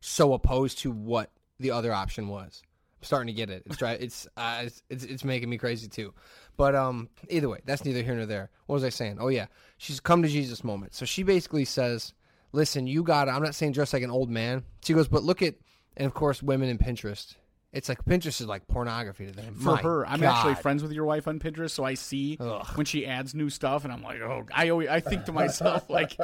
so 0.00 0.32
opposed 0.32 0.78
to 0.78 0.90
what 0.90 1.30
the 1.60 1.70
other 1.70 1.92
option 1.92 2.28
was. 2.28 2.62
I'm 3.00 3.04
starting 3.06 3.26
to 3.26 3.32
get 3.34 3.50
it. 3.50 3.62
It's 3.66 3.82
it's, 3.82 4.26
uh, 4.36 4.62
it's 4.64 4.82
it's 4.88 5.04
it's 5.04 5.24
making 5.24 5.50
me 5.50 5.58
crazy 5.58 5.88
too. 5.88 6.14
But 6.56 6.74
um, 6.74 7.08
either 7.28 7.48
way, 7.48 7.58
that's 7.64 7.84
neither 7.84 8.02
here 8.02 8.14
nor 8.14 8.26
there. 8.26 8.50
What 8.66 8.74
was 8.74 8.84
I 8.84 8.88
saying? 8.90 9.18
Oh 9.20 9.28
yeah, 9.28 9.46
she's 9.76 10.00
come 10.00 10.22
to 10.22 10.28
Jesus 10.28 10.62
moment. 10.64 10.94
So 10.94 11.04
she 11.04 11.22
basically 11.24 11.64
says, 11.64 12.14
"Listen, 12.54 12.86
you 12.86 13.02
got. 13.02 13.28
I'm 13.28 13.42
not 13.42 13.54
saying 13.54 13.72
dress 13.72 13.92
like 13.92 14.02
an 14.02 14.10
old 14.10 14.30
man." 14.30 14.64
She 14.84 14.94
goes, 14.94 15.08
"But 15.08 15.22
look 15.22 15.42
at, 15.42 15.54
and 15.96 16.06
of 16.06 16.14
course, 16.14 16.42
women 16.42 16.68
in 16.68 16.78
Pinterest. 16.78 17.36
It's 17.72 17.88
like 17.88 18.04
Pinterest 18.04 18.40
is 18.40 18.46
like 18.46 18.68
pornography 18.68 19.26
to 19.26 19.32
them. 19.32 19.56
For 19.56 19.72
My 19.72 19.82
her, 19.82 20.06
I'm 20.06 20.22
actually 20.22 20.54
friends 20.54 20.82
with 20.82 20.92
your 20.92 21.04
wife 21.04 21.26
on 21.26 21.40
Pinterest, 21.40 21.72
so 21.72 21.82
I 21.82 21.94
see 21.94 22.36
Ugh. 22.38 22.64
when 22.76 22.86
she 22.86 23.04
adds 23.04 23.34
new 23.34 23.50
stuff, 23.50 23.82
and 23.82 23.92
I'm 23.92 24.02
like, 24.02 24.20
oh, 24.20 24.46
I 24.54 24.68
always, 24.68 24.88
I 24.88 25.00
think 25.00 25.24
to 25.24 25.32
myself 25.32 25.90
like, 25.90 26.16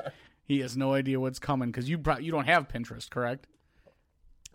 he 0.45 0.61
has 0.61 0.77
no 0.77 0.95
idea 0.95 1.19
what's 1.19 1.41
coming 1.41 1.71
because 1.71 1.91
you 1.91 1.99
pro- 1.99 2.19
you 2.19 2.31
don't 2.31 2.47
have 2.47 2.69
Pinterest, 2.69 3.11
correct? 3.11 3.49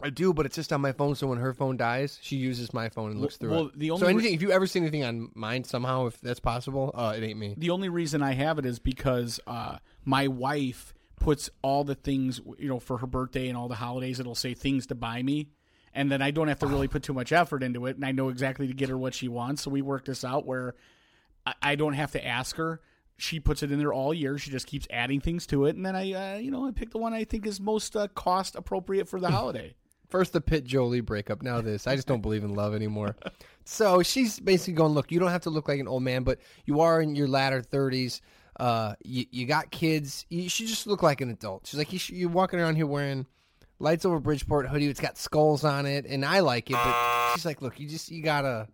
I 0.02 0.10
do, 0.10 0.34
but 0.34 0.46
it's 0.46 0.56
just 0.56 0.72
on 0.74 0.82
my 0.82 0.94
phone. 0.94 1.16
So 1.16 1.28
when 1.28 1.38
her 1.38 1.54
phone 1.54 1.78
dies, 1.78 2.18
she 2.22 2.38
uses 2.38 2.74
my 2.74 2.90
phone 2.90 3.12
and 3.12 3.22
looks 3.22 3.38
through 3.38 3.52
well, 3.52 3.66
it. 3.68 3.80
the 3.80 3.88
so 3.90 3.94
only 3.94 4.08
re- 4.08 4.14
anything, 4.14 4.34
if 4.34 4.42
you 4.42 4.52
ever 4.52 4.68
see 4.68 4.80
anything 4.80 5.04
on 5.04 5.32
mine 5.36 5.64
somehow, 5.64 6.08
if 6.08 6.20
that's 6.22 6.40
possible, 6.40 6.92
uh, 6.94 7.14
it 7.16 7.24
ain't 7.24 7.40
me. 7.40 7.56
The 7.58 7.70
only 7.72 7.90
reason 7.90 8.22
I 8.22 8.34
have 8.34 8.58
it 8.58 8.66
is 8.66 8.80
because 8.80 9.40
uh, 9.48 9.78
my 10.04 10.28
wife 10.28 10.94
puts 11.26 11.50
all 11.64 11.84
the 11.84 11.96
things, 11.96 12.40
you 12.60 12.70
know, 12.70 12.80
for 12.80 13.00
her 13.00 13.08
birthday 13.08 13.48
and 13.48 13.58
all 13.58 13.68
the 13.68 13.74
holidays. 13.74 14.20
It'll 14.20 14.36
say 14.36 14.54
things 14.54 14.86
to 14.88 14.96
buy 14.96 15.24
me, 15.24 15.50
and 15.92 16.12
then 16.12 16.22
I 16.22 16.30
don't 16.30 16.50
have 16.50 16.60
to 16.60 16.68
really 16.68 16.88
put 16.88 17.02
too 17.02 17.16
much 17.16 17.32
effort 17.32 17.64
into 17.64 17.88
it, 17.88 17.96
and 17.96 18.06
I 18.06 18.12
know 18.12 18.30
exactly 18.30 18.68
to 18.68 18.74
get 18.76 18.90
her 18.90 18.98
what 18.98 19.16
she 19.16 19.28
wants. 19.28 19.64
So 19.64 19.72
we 19.72 19.82
work 19.82 20.06
this 20.06 20.24
out 20.24 20.46
where 20.46 20.76
I, 21.64 21.74
don't 21.74 21.94
have 21.94 22.12
to 22.12 22.24
ask 22.24 22.58
her. 22.58 22.80
She 23.18 23.40
puts 23.40 23.64
it 23.64 23.72
in 23.72 23.80
there 23.80 23.92
all 23.92 24.14
year. 24.14 24.38
She 24.38 24.52
just 24.52 24.68
keeps 24.68 24.86
adding 24.92 25.20
things 25.20 25.48
to 25.48 25.66
it, 25.66 25.76
and 25.76 25.84
then 25.84 25.96
I, 25.96 26.36
uh, 26.36 26.38
you 26.38 26.52
know, 26.52 26.68
I 26.68 26.72
pick 26.72 26.92
the 26.92 27.00
one 27.00 27.16
I 27.16 27.24
think 27.24 27.48
is 27.48 27.60
most 27.60 27.96
uh, 27.96 28.08
cost 28.10 28.56
appropriate 28.56 29.10
for 29.10 29.20
the 29.20 29.32
holiday. 29.32 29.74
First 30.10 30.34
the 30.34 30.42
Pitt 30.42 30.64
Jolie 30.64 31.02
breakup, 31.02 31.42
now 31.42 31.60
this. 31.60 31.88
I 31.88 31.96
just 31.96 32.08
don't 32.08 32.22
believe 32.22 32.44
in 32.44 32.54
love 32.54 32.76
anymore. 32.76 33.16
So 33.64 34.04
she's 34.04 34.40
basically 34.40 34.74
going, 34.74 34.94
look, 34.94 35.12
you 35.12 35.20
don't 35.20 35.32
have 35.32 35.42
to 35.42 35.50
look 35.50 35.68
like 35.68 35.80
an 35.80 35.88
old 35.88 36.04
man, 36.04 36.22
but 36.22 36.38
you 36.66 36.82
are 36.82 37.02
in 37.02 37.16
your 37.16 37.28
latter 37.28 37.64
thirties. 37.64 38.22
Uh, 38.58 38.96
you, 39.04 39.26
you 39.32 39.46
got 39.46 39.72
kids. 39.72 40.26
You 40.30 40.50
should 40.50 40.68
just 40.68 40.88
look 40.88 41.04
like 41.04 41.22
an 41.22 41.30
adult. 41.30 41.68
She's 41.68 41.78
like, 41.78 41.92
you 41.92 42.00
should, 42.00 42.16
you're 42.16 42.30
walking 42.30 42.60
around 42.60 42.76
here 42.76 42.88
wearing 42.88 43.26
lights 43.80 44.06
over 44.06 44.20
Bridgeport 44.20 44.68
hoodie. 44.68 44.88
It's 44.88 45.00
got 45.00 45.18
skulls 45.18 45.64
on 45.64 45.86
it, 45.86 46.06
and 46.06 46.24
I 46.24 46.40
like 46.40 46.70
it. 46.70 46.74
But 46.74 47.34
she's 47.34 47.46
like, 47.46 47.62
look, 47.62 47.80
you 47.80 47.88
just 47.88 48.12
you 48.12 48.24
gotta 48.24 48.68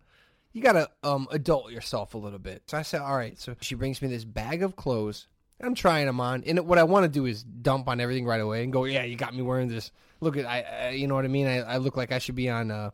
you 0.52 0.62
gotta 0.62 0.88
um 1.02 1.28
adult 1.30 1.72
yourself 1.72 2.14
a 2.14 2.18
little 2.18 2.38
bit. 2.38 2.62
So 2.66 2.78
I 2.78 2.82
said, 2.82 3.00
all 3.00 3.16
right. 3.16 3.38
So 3.38 3.56
she 3.60 3.74
brings 3.74 4.00
me 4.00 4.08
this 4.08 4.24
bag 4.24 4.62
of 4.62 4.76
clothes. 4.76 5.26
I'm 5.60 5.76
trying 5.76 6.06
them 6.06 6.20
on, 6.20 6.42
and 6.44 6.66
what 6.66 6.78
I 6.78 6.82
want 6.82 7.04
to 7.04 7.08
do 7.08 7.26
is 7.26 7.44
dump 7.44 7.88
on 7.88 8.00
everything 8.00 8.26
right 8.26 8.40
away 8.40 8.64
and 8.64 8.72
go, 8.72 8.84
yeah, 8.84 9.04
you 9.04 9.14
got 9.14 9.32
me 9.32 9.42
wearing 9.42 9.68
this. 9.68 9.92
Look 10.20 10.36
at 10.36 10.44
I, 10.44 10.62
I 10.62 10.88
you 10.90 11.06
know 11.06 11.14
what 11.14 11.24
I 11.24 11.28
mean? 11.28 11.46
I, 11.46 11.58
I 11.60 11.76
look 11.76 11.96
like 11.96 12.10
I 12.10 12.18
should 12.18 12.34
be 12.34 12.50
on 12.50 12.72
uh, 12.72 12.90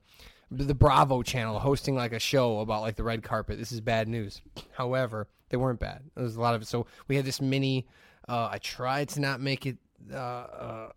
the 0.50 0.74
Bravo 0.74 1.22
channel 1.22 1.58
hosting 1.58 1.94
like 1.94 2.12
a 2.12 2.18
show 2.18 2.60
about 2.60 2.82
like 2.82 2.96
the 2.96 3.04
red 3.04 3.22
carpet. 3.22 3.58
This 3.58 3.72
is 3.72 3.80
bad 3.80 4.06
news. 4.06 4.42
However, 4.72 5.28
they 5.48 5.56
weren't 5.56 5.80
bad. 5.80 6.02
There 6.14 6.24
was 6.24 6.36
a 6.36 6.40
lot 6.40 6.54
of 6.54 6.62
it. 6.62 6.68
So 6.68 6.86
we 7.06 7.16
had 7.16 7.24
this 7.24 7.40
mini. 7.40 7.86
Uh, 8.28 8.48
I 8.52 8.58
tried 8.58 9.08
to 9.10 9.20
not 9.20 9.40
make 9.40 9.66
it 9.66 9.78
uh, 10.12 10.16
uh, 10.16 10.88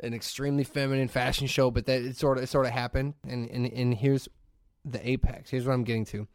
an 0.00 0.14
extremely 0.14 0.64
feminine 0.64 1.08
fashion 1.08 1.46
show, 1.46 1.70
but 1.70 1.86
that 1.86 2.02
it 2.02 2.16
sort 2.16 2.38
of 2.38 2.44
it 2.44 2.48
sort 2.48 2.66
of 2.66 2.72
happened. 2.72 3.14
And 3.26 3.48
and 3.50 3.66
and 3.66 3.94
here's 3.94 4.28
the 4.84 5.06
apex. 5.08 5.50
Here's 5.50 5.66
what 5.66 5.72
I'm 5.72 5.84
getting 5.84 6.04
to. 6.06 6.26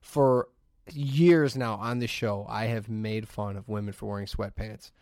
For 0.00 0.48
years 0.92 1.56
now 1.56 1.74
on 1.74 1.98
this 1.98 2.10
show, 2.10 2.46
I 2.48 2.66
have 2.66 2.88
made 2.88 3.28
fun 3.28 3.56
of 3.56 3.68
women 3.68 3.92
for 3.92 4.06
wearing 4.06 4.26
sweatpants. 4.26 4.92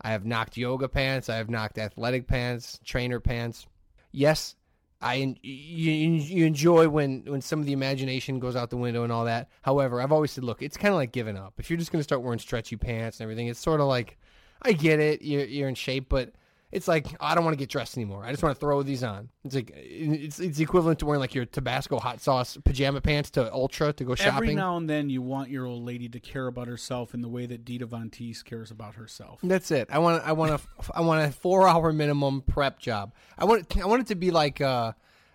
I 0.00 0.10
have 0.10 0.24
knocked 0.24 0.56
yoga 0.56 0.88
pants. 0.88 1.28
I 1.28 1.36
have 1.36 1.50
knocked 1.50 1.78
athletic 1.78 2.26
pants, 2.26 2.78
trainer 2.84 3.20
pants. 3.20 3.66
Yes, 4.12 4.56
I 5.00 5.36
you, 5.42 5.92
you 5.92 6.44
enjoy 6.44 6.88
when 6.88 7.22
when 7.26 7.40
some 7.40 7.60
of 7.60 7.66
the 7.66 7.72
imagination 7.72 8.40
goes 8.40 8.56
out 8.56 8.70
the 8.70 8.76
window 8.76 9.04
and 9.04 9.12
all 9.12 9.24
that. 9.26 9.48
However, 9.62 10.00
I've 10.00 10.12
always 10.12 10.32
said, 10.32 10.44
look, 10.44 10.60
it's 10.62 10.76
kind 10.76 10.92
of 10.92 10.96
like 10.96 11.12
giving 11.12 11.36
up. 11.36 11.54
If 11.58 11.70
you're 11.70 11.78
just 11.78 11.92
going 11.92 12.00
to 12.00 12.04
start 12.04 12.22
wearing 12.22 12.40
stretchy 12.40 12.76
pants 12.76 13.20
and 13.20 13.24
everything, 13.24 13.46
it's 13.46 13.60
sort 13.60 13.80
of 13.80 13.86
like 13.86 14.18
I 14.62 14.72
get 14.72 14.98
it, 14.98 15.22
you're 15.22 15.44
you're 15.44 15.68
in 15.68 15.76
shape, 15.76 16.06
but 16.08 16.32
it's 16.70 16.86
like 16.86 17.06
I 17.20 17.34
don't 17.34 17.44
want 17.44 17.54
to 17.54 17.58
get 17.58 17.70
dressed 17.70 17.96
anymore. 17.96 18.24
I 18.24 18.30
just 18.30 18.42
want 18.42 18.54
to 18.54 18.60
throw 18.60 18.82
these 18.82 19.02
on. 19.02 19.30
It's 19.44 19.54
like 19.54 19.72
it's 19.74 20.38
it's 20.38 20.58
equivalent 20.58 20.98
to 20.98 21.06
wearing 21.06 21.20
like 21.20 21.34
your 21.34 21.46
Tabasco 21.46 21.98
hot 21.98 22.20
sauce 22.20 22.58
pajama 22.62 23.00
pants 23.00 23.30
to 23.30 23.52
Ultra 23.52 23.92
to 23.94 24.04
go 24.04 24.14
shopping. 24.14 24.50
Every 24.50 24.54
now 24.54 24.76
and 24.76 24.88
then, 24.88 25.08
you 25.08 25.22
want 25.22 25.48
your 25.48 25.64
old 25.64 25.84
lady 25.84 26.08
to 26.10 26.20
care 26.20 26.46
about 26.46 26.68
herself 26.68 27.14
in 27.14 27.22
the 27.22 27.28
way 27.28 27.46
that 27.46 27.64
Dita 27.64 27.86
Von 27.86 28.10
Teese 28.10 28.44
cares 28.44 28.70
about 28.70 28.96
herself. 28.96 29.40
That's 29.42 29.70
it. 29.70 29.88
I 29.90 29.98
want 29.98 30.22
I 30.24 30.32
want 30.32 30.52
a 30.52 30.60
I 30.94 31.00
want 31.00 31.26
a 31.26 31.32
four 31.32 31.66
hour 31.66 31.92
minimum 31.92 32.42
prep 32.42 32.78
job. 32.78 33.14
I 33.38 33.44
want 33.46 33.76
I 33.78 33.86
want 33.86 34.02
it 34.02 34.08
to 34.08 34.14
be 34.14 34.30
like 34.30 34.60
uh 34.60 34.92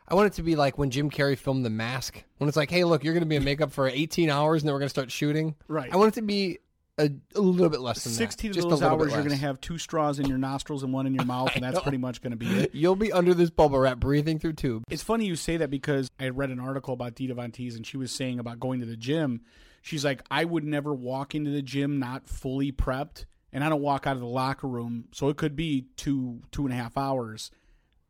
I 0.07 0.15
want 0.15 0.27
it 0.27 0.33
to 0.33 0.43
be 0.43 0.55
like 0.55 0.77
when 0.77 0.91
Jim 0.91 1.09
Carrey 1.09 1.37
filmed 1.37 1.65
The 1.65 1.69
Mask. 1.69 2.21
When 2.37 2.47
it's 2.47 2.57
like, 2.57 2.69
hey, 2.69 2.83
look, 2.83 3.03
you're 3.03 3.13
going 3.13 3.23
to 3.23 3.29
be 3.29 3.37
in 3.37 3.43
makeup 3.43 3.71
for 3.71 3.87
18 3.87 4.29
hours 4.29 4.61
and 4.61 4.67
then 4.67 4.73
we're 4.73 4.79
going 4.79 4.87
to 4.87 4.93
start 4.93 5.09
shooting. 5.09 5.55
Right. 5.69 5.91
I 5.91 5.95
want 5.95 6.09
it 6.09 6.15
to 6.15 6.21
be 6.21 6.59
a, 6.97 7.09
a 7.35 7.41
little 7.41 7.69
bit 7.69 7.79
less 7.79 8.03
than 8.03 8.13
Sixteen 8.13 8.51
that. 8.51 8.59
of 8.59 8.63
Just 8.63 8.69
those 8.69 8.81
hours, 8.81 9.12
you're 9.12 9.21
going 9.21 9.31
to 9.31 9.35
have 9.35 9.59
two 9.59 9.77
straws 9.77 10.19
in 10.19 10.27
your 10.27 10.38
nostrils 10.38 10.83
and 10.83 10.93
one 10.93 11.07
in 11.07 11.15
your 11.15 11.25
mouth, 11.25 11.51
and 11.55 11.63
that's 11.63 11.79
pretty 11.83 11.97
much 11.97 12.21
going 12.21 12.31
to 12.31 12.38
be 12.38 12.47
it. 12.47 12.75
You'll 12.75 12.95
be 12.95 13.12
under 13.12 13.33
this 13.33 13.50
bubble 13.50 13.79
wrap 13.79 14.00
breathing 14.00 14.38
through 14.38 14.53
tube. 14.53 14.83
It's 14.89 15.01
funny 15.01 15.25
you 15.25 15.35
say 15.35 15.57
that 15.57 15.69
because 15.69 16.09
I 16.19 16.29
read 16.29 16.50
an 16.51 16.59
article 16.59 16.93
about 16.93 17.15
Dita 17.15 17.33
Von 17.33 17.51
Teese, 17.51 17.75
and 17.75 17.85
she 17.85 17.97
was 17.97 18.12
saying 18.12 18.39
about 18.39 18.59
going 18.59 18.79
to 18.81 18.85
the 18.85 18.97
gym. 18.97 19.41
She's 19.81 20.05
like, 20.05 20.21
I 20.29 20.45
would 20.45 20.63
never 20.63 20.93
walk 20.93 21.35
into 21.35 21.51
the 21.51 21.62
gym 21.62 22.00
not 22.00 22.27
fully 22.29 22.71
prepped, 22.71 23.25
and 23.51 23.63
I 23.63 23.69
don't 23.69 23.81
walk 23.81 24.05
out 24.05 24.15
of 24.15 24.21
the 24.21 24.27
locker 24.27 24.67
room, 24.67 25.05
so 25.12 25.29
it 25.29 25.38
could 25.38 25.55
be 25.55 25.88
two 25.97 26.41
two 26.51 26.65
and 26.65 26.73
a 26.73 26.77
half 26.77 26.97
hours. 26.97 27.50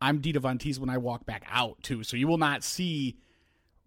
I'm 0.00 0.18
Dita 0.20 0.40
Von 0.40 0.58
Teese 0.58 0.78
when 0.78 0.90
I 0.90 0.98
walk 0.98 1.24
back 1.24 1.44
out 1.50 1.82
too, 1.82 2.04
so 2.04 2.18
you 2.18 2.28
will 2.28 2.38
not 2.38 2.62
see 2.62 3.16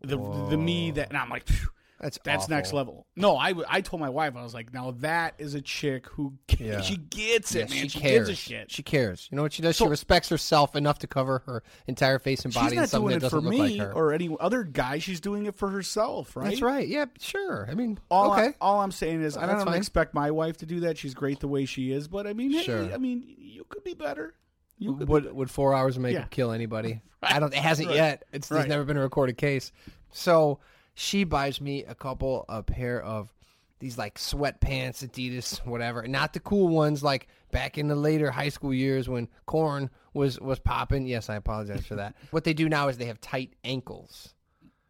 the 0.01 0.17
the 0.49 0.57
me 0.57 0.89
that. 0.91 1.09
And 1.09 1.17
I'm 1.17 1.29
like, 1.29 1.45
phew, 1.47 1.69
That's 1.99 2.19
that's 2.23 2.43
awful. 2.43 2.55
next 2.55 2.73
level. 2.73 3.07
No, 3.15 3.37
I, 3.37 3.53
I 3.67 3.81
told 3.81 3.99
my 4.01 4.09
wife 4.09 4.35
I 4.35 4.43
was 4.43 4.53
like, 4.53 4.71
now 4.73 4.91
that 4.99 5.33
is 5.39 5.55
a 5.55 5.61
chick 5.61 6.05
who 6.09 6.33
Yeah. 6.59 6.81
she 6.81 6.97
gets 6.97 7.55
Yeah, 7.55 7.63
it, 7.63 7.69
man. 7.71 7.79
she 7.83 7.87
She, 7.89 7.99
cares. 7.99 8.27
gives 8.27 8.29
a 8.29 8.35
shit. 8.41 8.71
She 8.71 8.83
cares. 8.83 9.27
You 9.31 9.35
know 9.35 9.41
what 9.41 9.53
she 9.53 9.61
does? 9.63 9.77
So- 9.77 9.85
she 9.85 9.89
respects 9.89 10.29
herself 10.29 10.75
enough 10.75 10.99
to 10.99 11.07
cover 11.07 11.43
her 11.47 11.63
entire 11.87 12.19
face 12.19 12.45
and 12.45 12.53
body 12.53 12.65
She's 12.67 12.71
in 12.73 12.79
not 12.79 12.89
something 12.89 13.07
doing 13.09 13.19
that 13.19 13.27
it 13.27 13.29
for 13.29 13.41
me 13.41 13.81
like 13.81 13.95
or 13.95 14.13
any 14.13 14.35
other 14.39 14.63
guy. 14.63 14.99
She's 14.99 15.19
doing 15.19 15.45
it 15.47 15.55
for 15.55 15.69
herself, 15.69 16.35
right? 16.35 16.49
That's 16.49 16.61
right. 16.61 16.87
Yeah, 16.87 17.05
sure. 17.19 17.67
I 17.69 17.73
mean, 17.73 17.97
All, 18.11 18.31
okay. 18.33 18.47
I, 18.49 18.53
all 18.61 18.81
I'm 18.81 18.91
saying 18.91 19.23
is, 19.23 19.35
uh, 19.35 19.39
I 19.41 19.45
don't 19.47 19.65
fine. 19.65 19.73
expect 19.75 20.13
my 20.13 20.29
wife 20.29 20.57
to 20.57 20.65
do 20.65 20.81
that. 20.81 20.97
She's 20.97 21.13
great 21.15 21.39
the 21.39 21.47
way 21.47 21.65
she 21.65 21.91
is, 21.91 22.07
but 22.07 22.27
I 22.27 22.33
mean, 22.33 22.51
hey, 22.51 22.63
Sure. 22.63 22.93
I 22.93 22.97
mean, 22.97 23.23
you 23.39 23.63
could 23.69 23.83
be 23.83 23.93
better. 23.95 24.35
You 24.77 24.95
could 24.95 25.09
would 25.09 25.33
would 25.33 25.49
four 25.49 25.73
hours 25.73 25.95
of 25.95 26.03
makeup 26.03 26.21
Yeah. 26.21 26.27
kill 26.29 26.51
anybody? 26.51 27.01
I 27.23 27.39
don't. 27.39 27.51
It 27.51 27.57
hasn't 27.57 27.87
Right. 27.87 27.95
yet. 27.97 28.25
It's 28.31 28.47
there's 28.49 28.67
never 28.67 28.83
been 28.83 28.97
a 28.97 29.01
recorded 29.01 29.35
case. 29.35 29.71
So 30.11 30.59
she 30.99 31.23
buys 31.23 31.61
me 31.61 31.83
a 31.85 31.93
couple, 31.93 32.43
a 32.49 32.63
pair 32.63 32.99
of 33.01 33.31
these 33.79 33.99
like 33.99 34.15
sweatpants, 34.17 35.05
Adidas, 35.07 35.59
whatever. 35.63 36.07
Not 36.07 36.33
the 36.33 36.39
cool 36.39 36.69
ones 36.69 37.03
like 37.03 37.27
back 37.51 37.77
in 37.77 37.87
the 37.87 37.95
later 37.95 38.31
high 38.31 38.49
school 38.49 38.73
years 38.73 39.07
when 39.07 39.27
Korn 39.45 39.91
was 40.15 40.39
was 40.39 40.57
popping. 40.57 41.05
Yes, 41.05 41.29
I 41.29 41.35
apologize 41.35 41.85
for 41.85 41.95
that. 41.95 42.15
what 42.31 42.43
they 42.43 42.53
do 42.55 42.67
now 42.67 42.87
is 42.87 42.97
they 42.97 43.05
have 43.05 43.21
tight 43.21 43.53
ankles, 43.63 44.33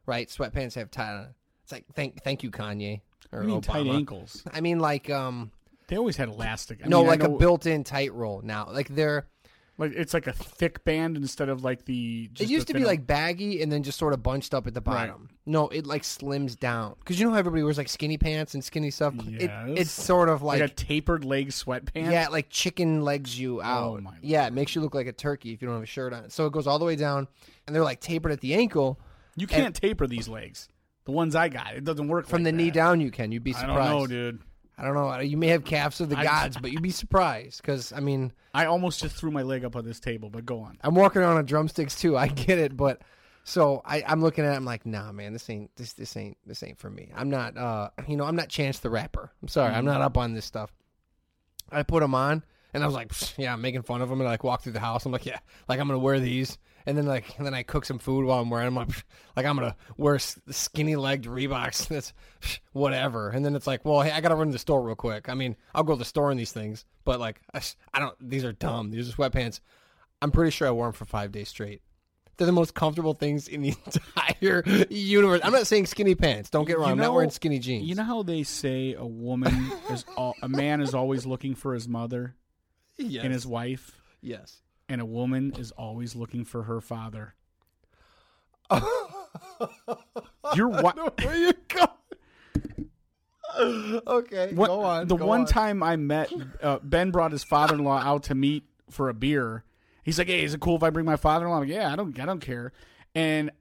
right? 0.06 0.30
Sweatpants 0.30 0.76
have 0.76 0.90
tight. 0.90 1.28
It's 1.64 1.74
like 1.74 1.84
thank 1.94 2.24
thank 2.24 2.42
you 2.42 2.52
Kanye 2.52 3.02
or 3.34 3.42
You 3.42 3.48
mean 3.50 3.62
Obama. 3.62 3.66
tight 3.66 3.88
ankles? 3.88 4.44
I 4.54 4.62
mean 4.62 4.80
like 4.80 5.10
um 5.10 5.52
They 5.90 5.98
always 5.98 6.16
had 6.16 6.30
elastic. 6.30 6.80
I 6.86 6.88
no 6.88 7.00
mean, 7.00 7.08
like 7.08 7.24
a 7.24 7.30
built-in 7.30 7.84
tight 7.84 8.14
roll 8.14 8.42
now. 8.42 8.70
Like 8.72 8.88
they're 8.88 9.28
Like 9.78 9.92
it's 9.94 10.14
like 10.14 10.28
a 10.28 10.32
thick 10.34 10.86
band 10.86 11.18
instead 11.18 11.50
of 11.50 11.66
like 11.66 11.84
the. 11.84 12.30
Just 12.32 12.50
it 12.50 12.54
used 12.54 12.68
to 12.68 12.74
be 12.74 12.86
like 12.86 13.06
baggy 13.06 13.62
and 13.62 13.70
then 13.70 13.84
just 13.84 14.00
sort 14.00 14.14
of 14.14 14.24
bunched 14.24 14.54
up 14.54 14.66
at 14.68 14.74
the 14.74 14.82
Right. 14.82 15.12
No, 15.48 15.70
it 15.70 15.86
like 15.88 16.04
slims 16.04 16.60
down 16.60 16.96
because 17.00 17.20
you 17.20 17.26
know 17.26 17.32
how 17.32 17.38
everybody 17.40 17.64
wears 17.64 17.78
like 17.78 17.88
skinny 17.88 18.18
pants 18.18 18.54
and 18.54 18.62
skinny 18.64 18.92
stuff. 18.92 19.14
It, 19.28 19.44
Yes. 19.44 19.70
it's 19.78 19.92
sort 19.92 20.28
of 20.28 20.42
like, 20.44 20.60
like, 20.60 20.72
a 20.72 20.74
tapered 20.74 21.24
leg 21.24 21.50
sweatpants. 21.50 22.12
yeah, 22.12 22.28
like 22.28 22.50
chicken 22.50 23.02
legs 23.04 23.40
you 23.40 23.60
oh 23.62 23.64
out. 23.64 23.98
Oh, 23.98 24.02
my 24.02 24.12
yeah, 24.22 24.46
it 24.46 24.52
makes 24.54 24.76
you 24.76 24.82
look 24.82 24.94
like 24.94 25.08
a 25.08 25.14
turkey 25.14 25.54
if 25.54 25.62
you 25.62 25.68
don't 25.68 25.76
have 25.76 25.84
a 25.84 25.88
shirt 25.88 26.12
on. 26.14 26.30
So 26.30 26.46
it 26.48 26.52
goes 26.52 26.68
all 26.68 26.80
the 26.80 26.86
way 26.86 26.98
down, 26.98 27.28
and 27.66 27.76
they're 27.76 27.84
like 27.84 28.02
tapered 28.02 28.32
at 28.34 28.42
the 28.42 28.54
ankle. 28.56 29.00
you 29.38 29.48
can't 29.48 29.74
taper 29.74 30.06
these 30.06 30.28
legs. 30.28 30.68
The 31.06 31.12
ones 31.14 31.34
I 31.36 31.48
got, 31.48 31.74
it 31.76 31.86
doesn't 31.86 32.10
work 32.10 32.28
From 32.28 32.44
like 32.44 32.52
the 32.54 32.58
knee 32.58 32.70
down, 32.70 33.00
you 33.00 33.10
can. 33.12 33.32
You'd 33.32 33.44
be 33.46 33.54
surprised. 33.54 33.80
I 33.80 33.90
don't 33.90 34.00
know, 34.02 34.08
dude. 34.08 34.42
I 34.78 34.84
don't 34.84 34.94
know. 34.94 35.18
You 35.20 35.38
may 35.38 35.48
have 35.48 35.64
calves 35.64 36.02
of 36.02 36.10
the 36.10 36.18
I- 36.18 36.24
gods, 36.24 36.58
but 36.62 36.72
you'd 36.74 36.84
be 36.84 36.92
surprised 36.92 37.62
because 37.62 37.94
I 37.94 38.02
mean, 38.02 38.34
I 38.54 38.66
almost 38.66 39.02
just 39.02 39.16
threw 39.16 39.32
my 39.32 39.44
leg 39.44 39.64
up 39.64 39.78
on 39.78 39.86
this 39.86 40.02
table, 40.02 40.30
but 40.30 40.46
go 40.46 40.60
on. 40.60 40.78
I'm 40.82 40.94
walking 40.94 41.22
around 41.22 41.38
on 41.38 41.46
drumsticks 41.46 41.96
too. 41.96 42.18
I 42.18 42.28
get 42.28 42.60
it, 42.60 42.76
but 42.76 43.02
so 43.48 43.82
I, 43.86 44.04
I'm 44.06 44.22
looking 44.22 44.44
at. 44.44 44.52
it, 44.52 44.56
I'm 44.58 44.66
like, 44.66 44.86
nah, 44.86 45.14
man, 45.14 45.32
this 45.32 45.50
ain't 45.50 45.74
this 45.78 45.94
this 45.94 46.18
ain't 46.18 46.38
this 46.46 46.62
ain't 46.64 46.78
for 46.78 46.90
me. 46.90 47.14
I'm 47.16 47.30
not, 47.30 47.56
uh, 47.56 47.92
you 48.06 48.18
know, 48.18 48.26
I'm 48.26 48.36
not 48.36 48.50
Chance 48.50 48.80
the 48.80 48.90
Rapper. 48.90 49.32
I'm 49.42 49.48
sorry, 49.48 49.74
I'm 49.74 49.86
not 49.86 50.02
up 50.02 50.18
on 50.18 50.34
this 50.34 50.44
stuff. 50.44 50.70
I 51.72 51.84
put 51.84 52.02
them 52.02 52.14
on, 52.14 52.44
and 52.74 52.84
I 52.84 52.86
was 52.86 52.94
like, 52.94 53.14
yeah, 53.38 53.54
I'm 53.54 53.62
making 53.62 53.84
fun 53.84 54.02
of 54.02 54.10
them, 54.10 54.20
and 54.20 54.28
I 54.28 54.32
like 54.32 54.44
walk 54.44 54.64
through 54.64 54.74
the 54.74 54.82
house. 54.82 55.06
I'm 55.06 55.14
like, 55.14 55.26
yeah, 55.26 55.40
like 55.70 55.80
I'm 55.80 55.88
gonna 55.88 55.98
wear 55.98 56.20
these, 56.20 56.58
and 56.86 56.98
then 56.98 57.06
like, 57.06 57.38
and 57.38 57.46
then 57.46 57.54
I 57.54 57.64
cook 57.64 57.86
some 57.86 58.00
food 58.00 58.26
while 58.26 58.42
I'm 58.42 58.50
wearing 58.50 58.66
them. 58.66 58.78
I'm 58.80 58.90
like, 58.90 59.06
like 59.38 59.46
I'm 59.46 59.56
gonna 59.56 59.78
wear 59.96 60.20
skinny 60.20 60.98
legged 60.98 61.32
Reeboks. 61.32 61.88
That's 61.88 62.12
whatever. 62.74 63.30
And 63.30 63.46
then 63.46 63.56
it's 63.56 63.66
like, 63.66 63.86
well, 63.86 64.02
hey, 64.02 64.12
I 64.12 64.20
gotta 64.20 64.36
run 64.36 64.48
to 64.48 64.52
the 64.54 64.60
store 64.60 64.82
real 64.82 64.96
quick. 64.96 65.30
I 65.30 65.36
mean, 65.36 65.56
I'll 65.74 65.84
go 65.84 65.94
to 65.94 66.00
the 66.00 66.04
store 66.04 66.32
in 66.32 66.38
these 66.38 66.52
things, 66.52 66.84
but 67.06 67.22
like, 67.22 67.40
I 67.54 68.00
don't. 68.00 68.30
These 68.30 68.44
are 68.44 68.52
dumb. 68.52 68.92
These 68.92 69.10
are 69.10 69.14
sweatpants. 69.16 69.62
I'm 70.22 70.32
pretty 70.32 70.52
sure 70.52 70.68
I 70.68 70.72
wore 70.72 70.88
them 70.88 70.94
for 70.94 71.06
five 71.06 71.32
days 71.32 71.48
straight. 71.48 71.82
They're 72.38 72.46
the 72.46 72.52
most 72.54 72.76
comfortable 72.76 73.14
things 73.16 73.48
in 73.48 73.62
the 73.64 73.74
entire 73.86 74.64
universe. 74.90 75.42
I'm 75.44 75.52
not 75.54 75.66
saying 75.68 75.88
skinny 75.88 76.14
pants. 76.16 76.50
Don't 76.52 76.66
get 76.66 76.78
wrong. 76.78 76.88
You 76.88 76.92
I'm 76.94 76.98
not 77.00 77.14
wearing 77.14 77.32
skinny 77.32 77.58
jeans. 77.60 77.86
You 77.88 77.96
know 77.96 78.04
how 78.04 78.22
they 78.24 78.44
say 78.44 78.94
a 78.94 79.06
woman 79.06 79.72
is 79.90 80.06
all, 80.16 80.36
a 80.44 80.48
man 80.50 80.80
is 80.82 80.94
always 80.94 81.26
looking 81.26 81.56
for 81.56 81.74
his 81.74 81.88
mother 81.88 82.36
yes. 82.98 83.24
and 83.24 83.34
his 83.34 83.48
wife, 83.48 84.00
yes. 84.22 84.62
and 84.88 85.02
a 85.02 85.06
woman 85.06 85.54
is 85.58 85.72
always 85.72 86.16
looking 86.16 86.46
for 86.46 86.64
her 86.64 86.80
father. 86.80 87.34
Your 90.56 90.68
wa- 90.70 90.94
Where 91.24 91.38
you 91.38 91.54
go? 91.68 91.86
okay, 94.08 94.54
What- 94.54 94.68
go 94.68 94.82
on. 94.84 95.08
The 95.08 95.16
go 95.16 95.26
one 95.26 95.42
on. 95.42 95.46
time 95.48 95.82
I 95.82 95.96
met 95.96 96.32
uh, 96.62 96.80
Ben 96.84 97.12
brought 97.12 97.32
his 97.32 97.44
father-in-law 97.44 98.00
out 98.00 98.24
to 98.24 98.36
meet 98.36 98.64
for 98.90 99.10
a 99.10 99.14
beer. 99.14 99.64
He's 100.08 100.18
like, 100.18 100.28
"Hey, 100.28 100.44
is 100.44 100.54
it 100.54 100.60
cool 100.62 100.78
if 100.78 100.84
I 100.84 100.90
bring 100.90 101.06
my 101.06 101.18
father-in-law?" 101.18 101.58
I'm 101.58 101.68
like, 101.68 101.70
"Yeah, 101.70 101.92
I 101.92 101.96
don't, 101.96 102.18
I 102.18 102.26
don't 102.26 102.40
care." 102.40 102.72
And 103.14 103.52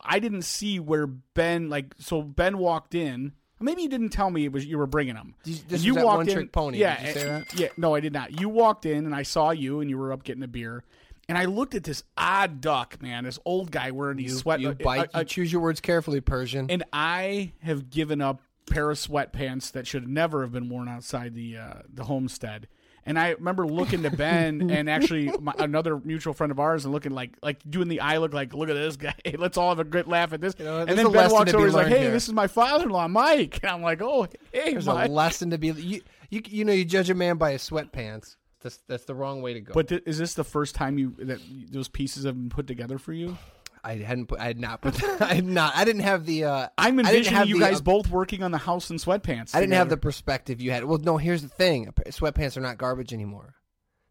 I 0.00 0.20
didn't 0.20 0.42
see 0.42 0.78
where 0.78 1.06
Ben 1.08 1.68
like. 1.68 1.94
So 1.98 2.22
Ben 2.22 2.58
walked 2.58 2.94
in. 2.94 3.32
Maybe 3.58 3.82
you 3.82 3.88
didn't 3.88 4.10
tell 4.10 4.30
me 4.30 4.44
it 4.44 4.52
was 4.52 4.64
you 4.66 4.78
were 4.78 4.86
bringing 4.86 5.16
him. 5.16 5.34
This- 5.44 5.82
you 5.82 5.94
walked 5.96 6.28
in, 6.28 6.34
trick 6.34 6.52
pony. 6.52 6.78
Yeah, 6.78 6.96
Did 6.96 7.06
you 7.06 7.12
say 7.20 7.28
and- 7.28 7.44
that? 7.46 7.54
Yeah, 7.58 7.68
no, 7.76 7.94
I 7.94 8.00
did 8.00 8.12
not. 8.12 8.38
You 8.40 8.48
walked 8.48 8.86
in 8.86 9.04
and 9.04 9.14
I 9.14 9.22
saw 9.24 9.50
you 9.50 9.80
and 9.80 9.90
you 9.90 9.98
were 9.98 10.12
up 10.12 10.22
getting 10.24 10.42
a 10.42 10.48
beer. 10.48 10.84
And 11.28 11.36
I 11.36 11.46
looked 11.46 11.74
at 11.74 11.82
this 11.82 12.04
odd 12.16 12.60
duck, 12.60 13.02
man, 13.02 13.24
this 13.24 13.38
old 13.44 13.72
guy 13.72 13.90
wearing 13.90 14.18
these 14.18 14.38
sweat. 14.38 14.60
you 14.60 14.68
uh, 14.68 14.74
bite. 14.74 15.10
uh, 15.12 15.20
you 15.20 15.24
choose 15.24 15.50
your 15.52 15.60
words 15.60 15.80
carefully, 15.80 16.20
Persian. 16.20 16.70
and 16.70 16.84
I 16.92 17.52
have 17.62 17.90
given 17.90 18.20
up 18.20 18.42
pair 18.70 18.90
of 18.90 18.98
sweatpants 18.98 19.72
that 19.72 19.86
should 19.86 20.06
never 20.06 20.42
have 20.42 20.52
been 20.52 20.68
worn 20.68 20.88
outside 20.88 21.34
the 21.34 21.56
uh, 21.56 21.74
the 21.92 22.04
homestead. 22.04 22.68
And 23.06 23.18
I 23.18 23.30
remember 23.30 23.66
looking 23.66 24.02
to 24.02 24.10
Ben 24.10 24.70
and 24.72 24.90
actually 24.90 25.30
my, 25.40 25.54
another 25.58 25.98
mutual 25.98 26.34
friend 26.34 26.50
of 26.50 26.58
ours 26.58 26.84
and 26.84 26.92
looking 26.92 27.12
like 27.12 27.36
like 27.42 27.58
doing 27.70 27.88
the 27.88 28.00
eye 28.00 28.18
look 28.18 28.34
like 28.34 28.52
look 28.52 28.68
at 28.68 28.74
this 28.74 28.96
guy. 28.96 29.14
Let's 29.38 29.56
all 29.56 29.70
have 29.70 29.78
a 29.78 29.84
good 29.84 30.08
laugh 30.08 30.32
at 30.32 30.40
this. 30.40 30.58
know, 30.58 30.80
and 30.80 30.98
then 30.98 31.12
Ben 31.12 31.30
walks 31.30 31.54
over. 31.54 31.64
He's 31.64 31.74
like, 31.74 31.86
"Hey, 31.86 32.00
here." 32.02 32.10
this 32.10 32.26
is 32.26 32.34
my 32.34 32.48
father-in-law, 32.48 33.08
Mike." 33.08 33.60
And 33.66 33.70
I'm 33.70 33.82
like, 33.82 34.02
"Oh, 34.02 34.26
hey, 34.52 34.72
There's 34.72 34.86
Mike." 34.86 35.08
a 35.08 35.12
lesson 35.12 35.50
to 35.50 35.58
be. 35.58 35.68
You, 35.68 36.02
you 36.30 36.42
you 36.44 36.64
know 36.64 36.72
you 36.72 36.84
judge 36.84 37.08
a 37.10 37.14
man 37.14 37.36
by 37.36 37.52
his 37.52 37.68
sweatpants. 37.68 38.36
That's 38.60 38.78
that's 38.88 39.04
the 39.04 39.14
wrong 39.14 39.42
way 39.42 39.54
to 39.54 39.60
go. 39.60 39.72
But 39.72 39.88
th- 39.88 40.02
is 40.06 40.18
this 40.18 40.34
the 40.34 40.44
first 40.44 40.74
time 40.74 40.98
you 40.98 41.14
that 41.18 41.38
those 41.70 41.88
pieces 41.88 42.24
have 42.24 42.34
been 42.34 42.48
put 42.48 42.66
together 42.66 42.98
for 42.98 43.12
you? 43.12 43.38
I 43.86 43.98
hadn't 43.98 44.26
put. 44.26 44.40
I 44.40 44.46
had 44.46 44.58
not 44.58 44.80
put. 44.80 45.02
I 45.20 45.34
had 45.34 45.46
not. 45.46 45.76
I 45.76 45.84
didn't 45.84 46.02
have 46.02 46.26
the. 46.26 46.44
Uh, 46.44 46.68
I'm 46.76 46.98
I 46.98 47.02
didn't 47.02 47.06
envisioning 47.08 47.38
have 47.38 47.48
you 47.48 47.54
the, 47.54 47.60
guys 47.60 47.78
uh, 47.78 47.82
both 47.82 48.10
working 48.10 48.42
on 48.42 48.50
the 48.50 48.58
house 48.58 48.90
in 48.90 48.96
sweatpants. 48.96 49.54
I 49.54 49.60
didn't 49.60 49.74
have 49.74 49.88
the 49.88 49.96
perspective 49.96 50.60
you 50.60 50.72
had. 50.72 50.84
Well, 50.84 50.98
no. 50.98 51.16
Here's 51.16 51.42
the 51.42 51.48
thing. 51.48 51.92
Sweatpants 52.08 52.56
are 52.56 52.60
not 52.60 52.78
garbage 52.78 53.12
anymore. 53.12 53.54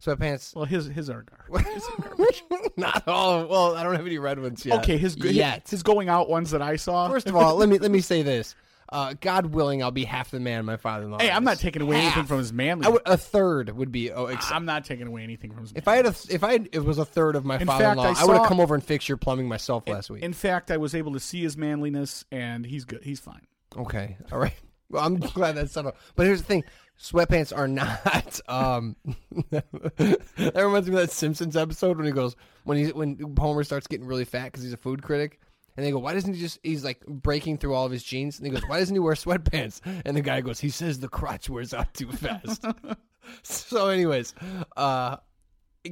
Sweatpants. 0.04 0.56
Well, 0.56 0.66
his 0.66 0.86
his 0.86 1.10
are 1.10 1.24
garbage. 1.50 2.44
not 2.78 3.06
all. 3.06 3.48
Well, 3.48 3.76
I 3.76 3.84
don't 3.84 3.96
have 3.96 4.06
any 4.06 4.18
red 4.18 4.40
ones 4.40 4.66
yet. 4.66 4.80
Okay, 4.80 4.98
his 4.98 5.18
yet. 5.18 5.68
his 5.70 5.84
going 5.84 6.08
out 6.08 6.30
ones 6.30 6.52
that 6.52 6.62
I 6.62 6.78
saw. 6.78 7.10
First 7.10 7.28
of 7.28 7.36
all, 7.36 7.56
let 7.56 7.68
me 7.68 7.78
let 7.78 7.92
me 7.92 8.00
say 8.00 8.22
this. 8.22 8.56
Uh, 8.88 9.16
God 9.20 9.48
willing, 9.48 9.82
I'll 9.82 9.90
be 9.92 10.06
half 10.06 10.30
the 10.32 10.40
man 10.40 10.64
my 10.66 10.78
father-in-law. 10.78 11.18
hey, 11.20 11.32
I'm 11.32 11.44
not 11.44 11.58
taking 11.60 11.82
away 11.82 11.98
anything 11.98 12.26
from 12.26 12.38
his 12.38 12.54
manly. 12.54 12.86
I 12.86 12.90
would, 12.90 13.02
a 13.06 13.18
third 13.18 13.76
would 13.76 13.92
be. 13.92 14.12
Oh, 14.12 14.26
ex- 14.28 14.52
I'm 14.52 14.66
not 14.66 14.86
taking 14.86 15.08
away 15.08 15.24
anything 15.24 15.52
from 15.52 15.62
his. 15.64 15.74
if 15.76 15.88
I 15.88 15.96
had 15.96 16.06
a, 16.06 16.16
if 16.30 16.44
I 16.44 16.52
had, 16.54 16.70
it 16.72 16.84
was 16.84 16.98
a 17.00 17.06
third 17.06 17.36
of 17.36 17.46
my 17.46 17.58
In 17.58 17.66
father-in-law, 17.66 18.04
fact, 18.04 18.20
I 18.20 18.24
I, 18.24 18.26
would 18.26 18.38
have 18.38 18.48
come 18.48 18.60
over 18.60 18.76
and 18.76 18.84
fixed 18.84 19.10
your 19.10 19.18
plumbing 19.18 19.48
myself 19.48 19.88
last 19.88 20.10
week. 20.12 20.22
In 20.24 20.34
fact, 20.34 20.70
I 20.70 20.78
was 20.78 20.94
able 20.94 21.14
to 21.14 21.20
see 21.20 21.42
his 21.42 21.58
manliness, 21.58 22.26
and 22.32 22.66
he's 22.66 22.86
good. 22.86 23.04
He's 23.04 23.20
fine. 23.20 23.48
Okay. 23.76 24.18
All 24.32 24.38
right. 24.40 24.54
Well, 24.90 25.04
I'm 25.04 25.18
glad 25.18 25.56
that's 25.56 25.72
settled. 25.72 25.96
But 26.16 26.28
here's 26.28 26.42
the 26.42 26.48
thing: 26.48 26.64
sweatpants 27.00 27.58
are 27.58 27.68
not. 27.68 28.40
Um, 28.48 28.96
that 29.50 30.54
reminds 30.56 30.88
me 30.88 30.94
of 30.96 31.02
that 31.02 31.12
Simpsons 31.12 31.58
episode 31.58 31.98
when 31.98 32.06
he 32.06 32.12
goes 32.12 32.36
when 32.66 32.78
he 32.78 32.92
when 32.92 33.36
Homer 33.38 33.64
starts 33.64 33.88
getting 33.88 34.06
really 34.06 34.26
fat 34.26 34.46
because 34.46 34.64
he's 34.64 34.74
a 34.74 34.78
food 34.78 35.02
critic, 35.02 35.40
and 35.78 35.86
they 35.86 35.92
go, 35.92 36.00
"Why 36.00 36.14
doesn't 36.14 36.34
he 36.34 36.40
just?" 36.40 36.60
He's 36.64 36.84
like 36.84 37.06
breaking 37.06 37.58
through 37.58 37.74
all 37.74 37.86
of 37.86 37.92
his 37.92 38.04
jeans, 38.04 38.38
and 38.38 38.48
he 38.48 38.52
goes, 38.52 38.64
"Why 38.68 38.80
doesn't 38.80 38.96
he 38.96 39.00
wear 39.00 39.16
sweatpants?" 39.16 39.82
And 40.06 40.16
the 40.16 40.22
guy 40.22 40.42
goes, 40.42 40.60
"He 40.60 40.70
says 40.70 41.00
the 41.00 41.10
crotch 41.10 41.50
wears 41.50 41.74
out 41.74 41.94
too 41.94 42.12
fast." 42.12 42.64
so, 43.44 43.90
anyways, 43.90 44.34
uh, 44.78 45.18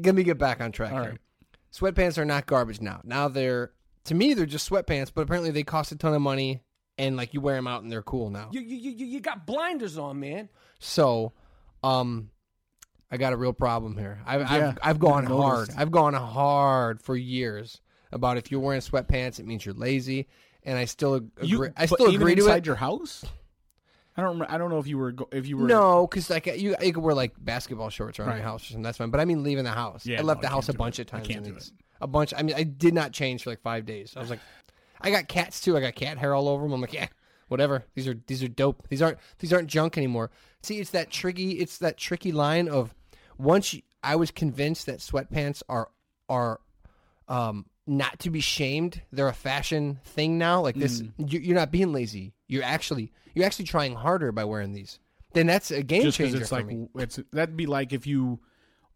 let 0.03 0.15
me 0.15 0.23
get 0.23 0.37
back 0.37 0.61
on 0.61 0.71
track 0.71 0.91
All 0.93 1.01
here. 1.01 1.11
right. 1.11 1.19
Sweatpants 1.73 2.17
are 2.17 2.25
not 2.25 2.45
garbage 2.45 2.81
now. 2.81 3.01
Now 3.03 3.27
they're 3.27 3.71
to 4.05 4.15
me 4.15 4.33
they're 4.33 4.45
just 4.45 4.69
sweatpants, 4.69 5.11
but 5.13 5.21
apparently 5.21 5.51
they 5.51 5.63
cost 5.63 5.91
a 5.91 5.95
ton 5.95 6.13
of 6.13 6.21
money, 6.21 6.61
and 6.97 7.17
like 7.17 7.33
you 7.33 7.41
wear 7.41 7.55
them 7.55 7.67
out 7.67 7.83
and 7.83 7.91
they're 7.91 8.03
cool 8.03 8.29
now. 8.29 8.49
You, 8.51 8.61
you, 8.61 8.91
you, 8.91 9.05
you 9.05 9.19
got 9.19 9.45
blinders 9.45 9.97
on, 9.97 10.19
man. 10.19 10.49
So, 10.79 11.33
um, 11.83 12.29
I 13.11 13.17
got 13.17 13.33
a 13.33 13.37
real 13.37 13.53
problem 13.53 13.97
here. 13.97 14.19
I've 14.25 14.41
Yeah, 14.41 14.69
I've, 14.69 14.77
I've 14.81 14.99
gone 14.99 15.25
hard. 15.25 15.69
I've 15.77 15.91
gone 15.91 16.13
hard 16.13 17.01
for 17.01 17.15
years 17.15 17.81
about 18.13 18.37
if 18.37 18.51
you're 18.51 18.59
wearing 18.61 18.81
sweatpants, 18.81 19.39
it 19.39 19.45
means 19.45 19.65
you're 19.65 19.75
lazy, 19.75 20.27
and 20.63 20.77
I 20.77 20.85
still 20.85 21.15
agree. 21.15 21.47
You, 21.47 21.73
I 21.75 21.85
still 21.85 22.13
agree 22.13 22.35
to 22.35 22.41
inside 22.41 22.57
it. 22.59 22.65
your 22.65 22.75
house. 22.75 23.25
I 24.15 24.21
don't. 24.21 24.39
rem- 24.39 24.49
I 24.51 24.57
don't 24.57 24.69
know 24.69 24.77
if 24.79 24.87
you 24.87 24.97
were. 24.97 25.13
If 25.31 25.47
you 25.47 25.57
were. 25.57 25.67
No, 25.67 26.05
because 26.07 26.29
like 26.29 26.45
you, 26.45 26.75
you 26.81 26.93
could 26.93 27.03
wear 27.03 27.15
like 27.15 27.33
basketball 27.37 27.89
shorts 27.89 28.19
around 28.19 28.29
Right. 28.29 28.35
your 28.37 28.43
house 28.45 28.61
or 28.63 28.67
something. 28.67 28.83
That's 28.83 28.97
fine. 28.99 29.09
But 29.09 29.19
I 29.19 29.25
mean, 29.25 29.43
leaving 29.43 29.63
the 29.63 29.71
house. 29.71 30.05
Yeah, 30.05 30.19
I 30.19 30.21
left 30.23 30.43
no, 30.43 30.47
the 30.49 30.53
house 30.53 30.69
a 30.69 30.73
bunch 30.73 30.99
it. 30.99 31.09
of 31.09 31.15
I 31.15 31.17
times. 31.17 31.27
can't 31.27 31.43
do 31.45 31.55
it. 31.55 31.71
A 31.99 32.07
bunch. 32.07 32.33
I 32.37 32.43
mean, 32.43 32.55
I 32.55 32.63
did 32.63 32.93
not 32.93 33.11
change 33.11 33.43
for 33.43 33.49
like 33.49 33.61
five 33.61 33.85
days. 33.85 34.13
I 34.15 34.19
was 34.19 34.29
like, 34.29 34.39
I 35.01 35.09
got 35.09 35.27
cats 35.27 35.59
too. 35.61 35.75
I 35.75 35.79
got 35.81 35.95
cat 35.95 36.17
hair 36.19 36.35
all 36.35 36.47
over 36.47 36.63
them. 36.63 36.73
I'm 36.73 36.81
like, 36.81 36.93
yeah, 36.93 37.07
whatever. 37.47 37.85
These 37.95 38.07
are 38.07 38.15
these 38.27 38.43
are 38.43 38.47
dope. 38.47 38.87
These 38.89 39.01
aren't 39.01 39.17
these 39.39 39.51
aren't 39.51 39.67
junk 39.67 39.97
anymore. 39.97 40.29
See, 40.61 40.79
it's 40.79 40.91
that 40.91 41.09
tricky. 41.09 41.53
It's 41.53 41.79
that 41.79 41.97
tricky 41.97 42.31
line 42.31 42.67
of 42.69 42.93
once 43.39 43.73
you, 43.73 43.81
I 44.03 44.15
was 44.15 44.29
convinced 44.29 44.85
that 44.85 44.99
sweatpants 44.99 45.63
are 45.67 45.89
are 46.29 46.59
um 47.27 47.65
not 47.85 48.19
to 48.19 48.29
be 48.29 48.39
shamed. 48.39 49.01
They're 49.11 49.27
a 49.27 49.33
fashion 49.33 49.99
thing 50.05 50.37
now. 50.37 50.61
Like 50.61 50.75
this, 50.75 51.01
Mm. 51.01 51.11
you, 51.33 51.39
you're 51.39 51.55
not 51.55 51.71
being 51.71 51.91
lazy. 51.91 52.33
You're 52.47 52.63
actually 52.63 53.11
you're 53.33 53.45
actually 53.45 53.65
trying 53.65 53.95
harder 53.95 54.31
by 54.31 54.45
wearing 54.45 54.73
these. 54.73 54.99
Then 55.33 55.47
that's 55.47 55.71
a 55.71 55.81
game 55.83 56.03
just 56.03 56.17
changer 56.17 56.37
it's 56.41 56.51
like 56.51 56.67
me. 56.67 56.87
it's 56.95 57.19
that'd 57.31 57.57
be 57.57 57.65
like 57.65 57.91
if 57.91 58.05
you, 58.05 58.39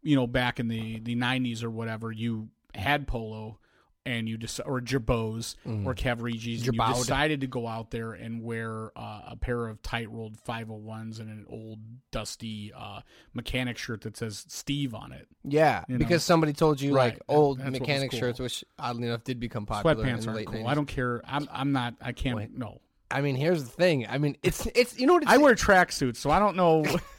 you 0.04 0.16
know, 0.16 0.28
back 0.28 0.60
in 0.60 0.68
the 0.68 1.00
the 1.00 1.16
'90s 1.16 1.64
or 1.64 1.70
whatever, 1.70 2.12
you 2.12 2.50
had 2.76 3.08
polo 3.08 3.60
and 4.08 4.30
you 4.30 4.38
just 4.38 4.62
or 4.66 4.80
Girbauds 4.80 5.56
or 5.86 5.94
Cavariccis, 5.94 6.64
you 6.64 6.72
decided 6.72 7.42
to 7.42 7.48
go 7.48 7.68
out 7.68 7.92
there 7.92 8.14
and 8.14 8.42
wear 8.42 8.92
uh, 8.96 9.22
a 9.28 9.36
pair 9.36 9.68
of 9.68 9.82
tight 9.82 10.10
rolled 10.10 10.42
501s 10.44 11.20
and 11.20 11.30
an 11.30 11.46
old 11.50 11.80
dusty 12.12 12.72
uh, 12.74 13.02
mechanic 13.34 13.78
shirt 13.78 14.02
that 14.02 14.16
says 14.16 14.46
Steve 14.48 14.94
on 14.96 15.12
it. 15.12 15.28
Yeah, 15.44 15.84
you 15.90 15.96
know. 15.96 16.00
because 16.00 16.24
somebody 16.24 16.54
told 16.54 16.80
you 16.80 16.96
Right, 16.96 17.16
like 17.16 17.22
old 17.28 17.60
that's 17.60 17.72
mechanic 17.72 18.12
cool. 18.12 18.20
shirts, 18.20 18.40
which 18.40 18.64
oddly 18.80 19.08
enough 19.08 19.26
did 19.26 19.42
become 19.42 19.66
popular 19.66 19.96
Sweatpants 19.96 20.26
aren't 20.26 20.48
cool. 20.48 20.64
90s. 20.64 20.68
I 20.68 20.74
don't 20.74 20.86
care. 20.88 21.22
I'm 21.26 21.50
I'm 21.52 21.72
not. 21.74 21.96
I 22.02 22.14
can't. 22.14 22.38
Wait. 22.38 22.58
No. 22.58 22.80
I 23.12 23.22
mean, 23.22 23.36
here's 23.36 23.64
the 23.64 23.70
thing. 23.70 24.08
I 24.08 24.18
mean, 24.20 24.38
it's 24.42 24.66
it's 24.74 24.98
you 24.98 25.06
know 25.06 25.14
what 25.16 25.24
it's 25.24 25.32
I 25.32 25.38
wear 25.38 25.54
tracksuits, 25.54 26.18
so 26.18 26.30
I 26.30 26.40
don't 26.40 26.56
know 26.56 26.86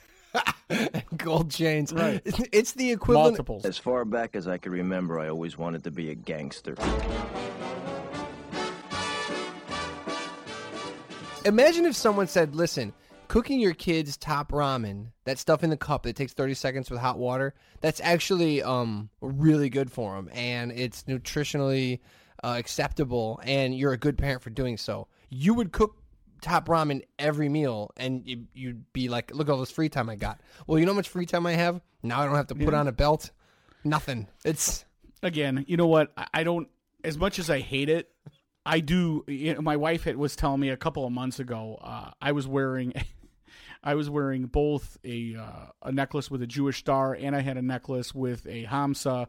gold 1.16 1.50
chains. 1.50 1.92
Right. 1.92 2.20
It's, 2.24 2.40
it's 2.52 2.72
the 2.72 2.90
equivalent. 2.90 3.31
multiples. 3.31 3.64
As 3.64 3.78
far 3.78 4.04
back 4.04 4.37
as 4.37 4.46
I 4.46 4.59
can 4.59 4.72
remember, 4.72 5.18
I 5.18 5.28
always 5.28 5.57
wanted 5.57 5.85
to 5.85 5.90
be 5.90 6.11
a 6.11 6.14
gangster. 6.14 6.74
Imagine 11.44 11.87
if 11.87 11.96
someone 11.96 12.26
said, 12.26 12.54
"Listen, 12.54 12.92
cooking 13.28 13.61
your 13.61 13.74
kids 13.74 14.16
top 14.16 14.52
ramen, 14.52 15.07
that 15.24 15.38
stuff 15.38 15.64
in 15.64 15.70
the 15.70 15.76
cup 15.76 16.02
that 16.02 16.16
takes 16.16 16.33
30 16.33 16.54
seconds 16.54 16.90
with 16.90 17.00
hot 17.00 17.18
water, 17.18 17.54
that's 17.81 18.00
actually 18.02 18.62
um 18.62 19.09
really 19.20 19.70
good 19.70 19.90
for 19.90 20.16
them 20.16 20.28
and 20.33 20.72
it's 20.72 21.04
nutritionally 21.04 22.00
uh, 22.44 22.54
acceptable 22.59 23.40
and 23.44 23.76
you're 23.76 23.92
a 23.92 23.98
good 23.98 24.18
parent 24.18 24.42
for 24.42 24.50
doing 24.50 24.76
so." 24.76 25.09
You 25.31 25.52
would 25.54 25.72
cook 25.72 25.97
top 26.40 26.66
ramen 26.68 27.03
every 27.18 27.48
meal 27.48 27.90
and 27.96 28.22
you, 28.27 28.44
you'd 28.55 28.92
be 28.92 29.09
like, 29.09 29.35
"Look 29.35 29.48
at 29.48 29.53
all 29.53 29.61
this 29.61 29.70
free 29.70 29.88
time 29.88 30.09
I 30.09 30.16
got." 30.16 30.40
Well, 30.66 30.79
you 30.79 30.87
know 30.87 30.92
how 30.92 30.96
much 30.96 31.09
free 31.09 31.27
time 31.27 31.46
I 31.46 31.53
have? 31.53 31.81
Now 32.03 32.20
I 32.20 32.27
don't 32.27 32.35
have 32.37 32.46
to 32.48 32.55
put 32.55 32.74
on 32.74 32.88
a 32.88 32.92
belt. 32.92 33.31
Nothing. 33.85 34.29
It's 34.44 34.85
again, 35.22 35.64
you 35.68 35.77
know 35.77 35.87
what? 35.87 36.12
I- 36.16 36.27
I 36.35 36.44
don't. 36.44 36.68
As 37.05 37.16
much 37.16 37.38
as 37.38 37.48
I 37.48 37.61
hate 37.61 37.88
it, 37.88 38.11
I 38.66 38.81
do. 38.81 39.24
You 39.29 39.55
know, 39.55 39.61
my 39.61 39.77
wife 39.77 40.05
had, 40.05 40.16
was 40.16 40.35
telling 40.37 40.61
me 40.61 40.68
a 40.70 40.77
couple 40.77 41.05
of 41.07 41.12
months 41.12 41.38
ago. 41.38 41.79
Uh, 41.81 42.11
I 42.20 42.33
was 42.33 42.46
wearing, 42.46 42.92
I 43.85 43.94
was 43.94 44.11
wearing 44.11 44.46
both 44.46 44.98
a 45.05 45.37
uh, 45.37 45.66
a 45.83 45.92
necklace 45.92 46.31
with 46.31 46.42
a 46.42 46.46
Jewish 46.46 46.79
star, 46.79 47.14
and 47.14 47.35
I 47.37 47.40
had 47.40 47.57
a 47.57 47.62
necklace 47.62 48.14
with 48.14 48.46
a 48.46 48.64
Hamsa, 48.66 49.27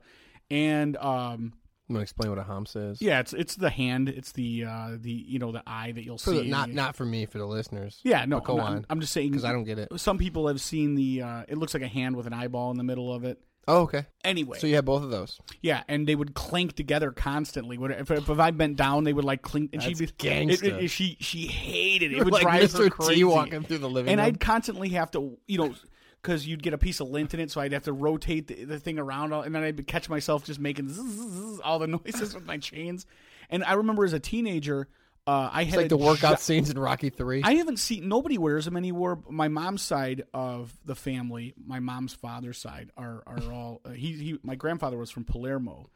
and 0.49 0.97
um, 0.97 1.53
I'm 1.89 1.95
gonna 1.95 2.03
explain 2.03 2.29
what 2.29 2.37
a 2.37 2.43
hamsa 2.43 2.91
is. 2.91 3.01
yeah, 3.01 3.19
it's 3.19 3.33
it's 3.33 3.55
the 3.55 3.71
hand, 3.71 4.09
it's 4.09 4.31
the 4.33 4.65
uh, 4.65 4.89
the 4.99 5.11
you 5.11 5.39
know 5.39 5.51
the 5.51 5.63
eye 5.65 5.91
that 5.91 6.03
you'll 6.05 6.19
For 6.19 6.31
see. 6.31 6.43
the, 6.43 6.49
not 6.49 6.69
not 6.69 6.95
for 6.95 7.03
me, 7.05 7.25
for 7.25 7.39
the 7.39 7.47
listeners. 7.47 7.99
yeah, 8.03 8.25
no, 8.25 8.37
But 8.37 8.45
go 8.45 8.59
I'm, 8.59 8.73
on 8.73 8.85
I'm, 8.91 8.99
just 9.01 9.11
saying 9.11 9.31
because 9.31 9.43
I 9.43 9.51
don't 9.51 9.63
get 9.63 9.79
it. 9.79 9.89
Some 9.99 10.17
people 10.19 10.47
have 10.47 10.61
seen 10.61 10.93
the. 10.95 11.23
Uh, 11.23 11.43
it 11.47 11.57
looks 11.57 11.73
like 11.73 11.81
a 11.83 11.87
hand 11.87 12.15
with 12.15 12.27
an 12.27 12.33
eyeball 12.33 12.69
in 12.71 12.77
the 12.77 12.83
middle 12.83 13.11
of 13.13 13.23
it. 13.23 13.41
Oh, 13.67 13.81
okay. 13.81 14.05
Anyway, 14.23 14.57
So 14.57 14.65
you 14.65 14.75
have 14.75 14.85
both 14.85 15.03
of 15.03 15.11
those. 15.11 15.39
Yeah, 15.61 15.83
and 15.87 16.07
they 16.07 16.15
would 16.15 16.33
clink 16.33 16.73
together 16.75 17.11
constantly. 17.11 17.77
What- 17.77 17.91
If, 17.91 18.09
if, 18.09 18.27
if 18.29 18.39
I 18.39 18.49
bent 18.49 18.77
down, 18.77 19.03
they 19.03 19.13
would 19.13 19.25
like 19.25 19.43
clink, 19.43 19.71
and 19.73 19.83
she'd 19.83 19.97
be 19.99 20.05
That's 20.05 20.17
gangsta. 20.17 20.63
it- 20.63 20.83
it- 20.85 20.87
she 20.89 21.17
she 21.19 21.45
hated 21.47 22.11
it. 22.13 22.17
It 22.19 22.23
would 22.23 22.33
like 22.33 22.41
drive 22.43 22.61
her 22.71 22.79
Mr. 22.79 22.83
T 22.85 22.89
crazy. 22.89 23.23
walking 23.23 23.63
through 23.63 23.77
the 23.79 23.89
living 23.89 24.11
and 24.11 24.19
room. 24.19 24.27
I'd 24.27 24.39
constantly 24.39 24.89
have 24.89 25.11
to, 25.11 25.37
you 25.47 25.57
know, 25.59 25.73
because 26.21 26.45
you'd 26.47 26.63
get 26.63 26.73
a 26.73 26.77
piece 26.77 26.99
of 26.99 27.09
lint 27.09 27.33
in 27.33 27.39
it, 27.39 27.51
so 27.51 27.61
I'd 27.61 27.71
have 27.71 27.83
to 27.83 27.93
rotate 27.93 28.47
the, 28.47 28.65
the 28.65 28.79
thing 28.79 28.99
around, 28.99 29.33
and 29.33 29.53
then 29.55 29.63
I'd 29.63 29.87
catch 29.87 30.09
myself 30.09 30.43
just 30.43 30.59
making 30.59 30.89
zzz, 30.89 31.59
all 31.61 31.79
the 31.79 31.87
noises 32.05 32.33
with 32.35 32.45
my 32.45 32.57
chains. 32.57 33.05
And 33.49 33.63
I 33.63 33.73
remember 33.73 34.05
as 34.05 34.13
a 34.13 34.19
teenager, 34.19 34.87
uh, 35.27 35.49
I 35.51 35.61
It's 35.61 35.71
had 35.71 35.77
like 35.77 35.89
the 35.89 35.97
workout 35.97 36.37
jo- 36.37 36.41
scenes 36.41 36.69
in 36.69 36.79
Rocky 36.79 37.09
Three. 37.09 37.41
I 37.43 37.55
haven't 37.55 37.77
seen 37.77 38.07
nobody 38.07 38.37
wears 38.37 38.65
them 38.65 38.75
anymore. 38.77 39.19
My 39.29 39.47
mom's 39.47 39.81
side 39.81 40.23
of 40.33 40.73
the 40.85 40.95
family, 40.95 41.53
my 41.63 41.79
mom's 41.79 42.13
father's 42.13 42.57
side, 42.57 42.91
are 42.97 43.23
are 43.27 43.37
all. 43.53 43.81
Uh, 43.85 43.89
he 43.91 44.13
he. 44.13 44.39
My 44.43 44.55
grandfather 44.55 44.97
was 44.97 45.11
from 45.11 45.25
Palermo, 45.25 45.89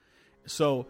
so 0.45 0.86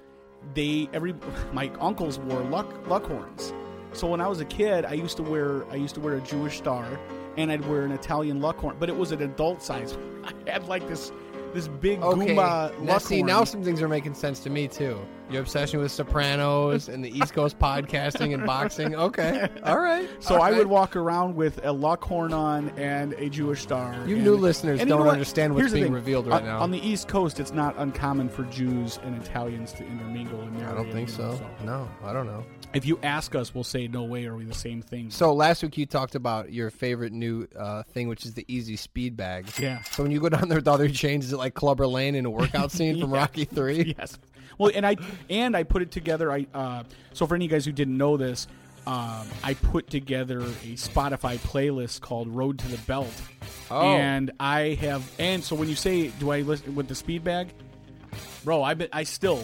they 0.55 0.89
every 0.93 1.13
my 1.53 1.71
uncles 1.79 2.19
wore 2.19 2.41
luck 2.41 2.87
luck 2.87 3.05
horns. 3.05 3.53
So 3.93 4.07
when 4.07 4.19
I 4.21 4.27
was 4.27 4.39
a 4.41 4.45
kid, 4.45 4.83
I 4.85 4.93
used 4.93 5.17
to 5.17 5.23
wear 5.23 5.65
I 5.71 5.75
used 5.75 5.95
to 5.95 6.01
wear 6.01 6.15
a 6.15 6.21
Jewish 6.21 6.57
star, 6.57 6.99
and 7.37 7.51
I'd 7.51 7.65
wear 7.67 7.83
an 7.83 7.91
Italian 7.91 8.41
luck 8.41 8.57
horn, 8.57 8.75
but 8.79 8.89
it 8.89 8.95
was 8.95 9.11
an 9.11 9.21
adult 9.21 9.61
size. 9.61 9.97
I 10.23 10.51
had 10.51 10.67
like 10.67 10.87
this 10.87 11.11
this 11.53 11.67
big 11.67 12.01
okay. 12.01 12.33
Goomba 12.35 12.79
now, 12.79 12.97
see, 12.97 13.21
now 13.21 13.43
some 13.43 13.63
things 13.63 13.79
are 13.81 13.87
making 13.87 14.15
sense 14.15 14.39
to 14.39 14.49
me 14.49 14.67
too. 14.67 14.99
Your 15.29 15.41
obsession 15.41 15.79
with 15.79 15.91
Sopranos 15.91 16.89
and 16.89 17.05
the 17.05 17.15
East 17.15 17.33
Coast 17.33 17.59
podcasting 17.59 18.33
and 18.33 18.45
boxing. 18.45 18.95
Okay, 19.03 19.47
all 19.63 19.79
right. 19.79 20.09
So 20.19 20.35
all 20.35 20.41
I 20.41 20.49
right. 20.49 20.57
would 20.57 20.67
walk 20.67 20.95
around 20.95 21.35
with 21.35 21.63
a 21.65 21.71
luck 21.71 22.03
horn 22.03 22.33
on 22.33 22.69
and 22.77 23.13
a 23.13 23.29
Jewish 23.29 23.61
star. 23.61 23.93
You 24.07 24.15
and- 24.15 24.23
new 24.23 24.35
listeners 24.35 24.79
don't 24.79 24.89
know 24.89 24.97
what? 24.97 25.09
understand 25.09 25.53
what's 25.53 25.63
Here's 25.63 25.73
being 25.73 25.91
revealed 25.91 26.27
right 26.27 26.41
on, 26.41 26.47
now. 26.47 26.59
On 26.59 26.71
the 26.71 26.79
East 26.79 27.07
Coast, 27.07 27.39
it's 27.39 27.51
not 27.51 27.75
uncommon 27.77 28.29
for 28.29 28.43
Jews 28.45 28.99
and 29.03 29.15
Italians 29.21 29.73
to 29.73 29.85
intermingle. 29.85 30.41
And 30.41 30.63
I 30.65 30.73
don't 30.73 30.91
think 30.91 31.09
you 31.09 31.17
know, 31.17 31.35
so. 31.35 31.49
No, 31.65 31.89
I 32.03 32.13
don't 32.13 32.25
know. 32.27 32.43
If 32.73 32.85
you 32.85 32.99
ask 33.03 33.35
us, 33.35 33.53
we'll 33.53 33.63
say 33.63 33.87
no 33.87 34.03
way. 34.03 34.25
Are 34.25 34.35
we 34.35 34.45
the 34.45 34.53
same 34.53 34.81
thing? 34.81 35.11
So 35.11 35.33
last 35.33 35.61
week 35.61 35.77
you 35.77 35.85
talked 35.85 36.15
about 36.15 36.51
your 36.51 36.69
favorite 36.71 37.13
new 37.13 37.47
uh, 37.57 37.83
thing, 37.83 38.07
which 38.07 38.25
is 38.25 38.33
the 38.33 38.45
Easy 38.47 38.75
Speed 38.75 39.15
Bag. 39.15 39.47
Yeah. 39.59 39.83
So 39.83 40.01
when 40.03 40.11
you 40.11 40.19
go 40.19 40.29
down 40.29 40.49
there 40.49 40.57
with 40.57 40.67
all 40.67 40.77
their 40.79 40.87
chains, 40.89 41.25
is 41.25 41.33
it 41.33 41.37
like 41.37 41.53
Clubber 41.53 41.85
Lang 41.85 42.15
in 42.15 42.25
a 42.25 42.29
workout 42.31 42.71
scene 42.77 42.99
from 42.99 43.11
Rocky 43.11 43.45
Three? 43.45 43.93
yes. 43.99 44.17
Well, 44.57 44.71
and 44.73 44.85
I 44.85 44.95
and 45.29 45.55
I 45.55 45.63
put 45.63 45.81
it 45.81 45.91
together. 45.91 46.31
I 46.31 46.47
uh, 46.53 46.83
so 47.13 47.27
for 47.27 47.35
any 47.35 47.45
of 47.45 47.51
you 47.51 47.55
guys 47.57 47.65
who 47.65 47.71
didn't 47.71 47.97
know 47.97 48.17
this, 48.17 48.47
um, 48.87 49.27
I 49.43 49.53
put 49.55 49.89
together 49.89 50.39
a 50.41 50.75
Spotify 50.75 51.37
playlist 51.37 52.01
called 52.01 52.27
"Road 52.27 52.59
to 52.59 52.67
the 52.67 52.77
Belt," 52.79 53.13
Oh. 53.71 53.81
and 53.95 54.31
I 54.39 54.77
have. 54.81 55.09
And 55.19 55.43
so 55.43 55.55
when 55.55 55.69
you 55.69 55.75
say, 55.75 56.07
"Do 56.19 56.31
I 56.31 56.41
listen 56.41 56.75
with 56.75 56.87
the 56.87 56.95
speed 56.95 57.23
bag?" 57.23 57.49
Bro, 58.43 58.61
I 58.63 58.75
I 58.91 59.03
still 59.03 59.43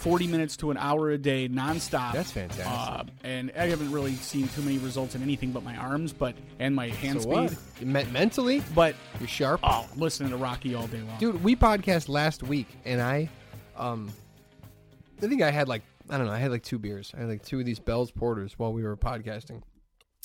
forty 0.00 0.26
minutes 0.26 0.56
to 0.58 0.70
an 0.70 0.76
hour 0.76 1.10
a 1.10 1.18
day 1.18 1.48
nonstop. 1.48 2.12
That's 2.12 2.32
fantastic. 2.32 2.66
Uh, 2.66 3.04
and 3.22 3.52
I 3.56 3.66
haven't 3.68 3.92
really 3.92 4.14
seen 4.14 4.48
too 4.48 4.62
many 4.62 4.78
results 4.78 5.14
in 5.14 5.22
anything 5.22 5.52
but 5.52 5.62
my 5.62 5.76
arms, 5.76 6.12
but 6.12 6.34
and 6.58 6.74
my 6.74 6.88
hand 6.88 7.22
So 7.22 7.46
speed. 7.46 7.86
Me- 7.86 8.04
mentally, 8.12 8.62
But 8.74 8.94
you're 9.18 9.28
sharp. 9.28 9.60
oh, 9.62 9.86
listening 9.96 10.30
to 10.30 10.36
Rocky 10.36 10.74
all 10.74 10.86
day 10.86 11.00
long, 11.02 11.18
Dude, 11.18 11.44
we 11.44 11.54
podcast 11.56 12.08
last 12.08 12.42
week, 12.42 12.66
and 12.84 13.00
I, 13.00 13.28
um, 13.76 14.10
I 15.22 15.26
think 15.26 15.42
I 15.42 15.50
had 15.50 15.68
like 15.68 15.82
I 16.08 16.18
don't 16.18 16.26
know, 16.26 16.32
I 16.32 16.38
had 16.38 16.50
like 16.50 16.64
two 16.64 16.78
beers. 16.78 17.12
I 17.16 17.20
had 17.20 17.28
like 17.28 17.44
two 17.44 17.60
of 17.60 17.66
these 17.66 17.78
Bell's 17.78 18.10
Porters 18.10 18.54
while 18.58 18.72
we 18.72 18.82
were 18.82 18.96
podcasting. 18.96 19.62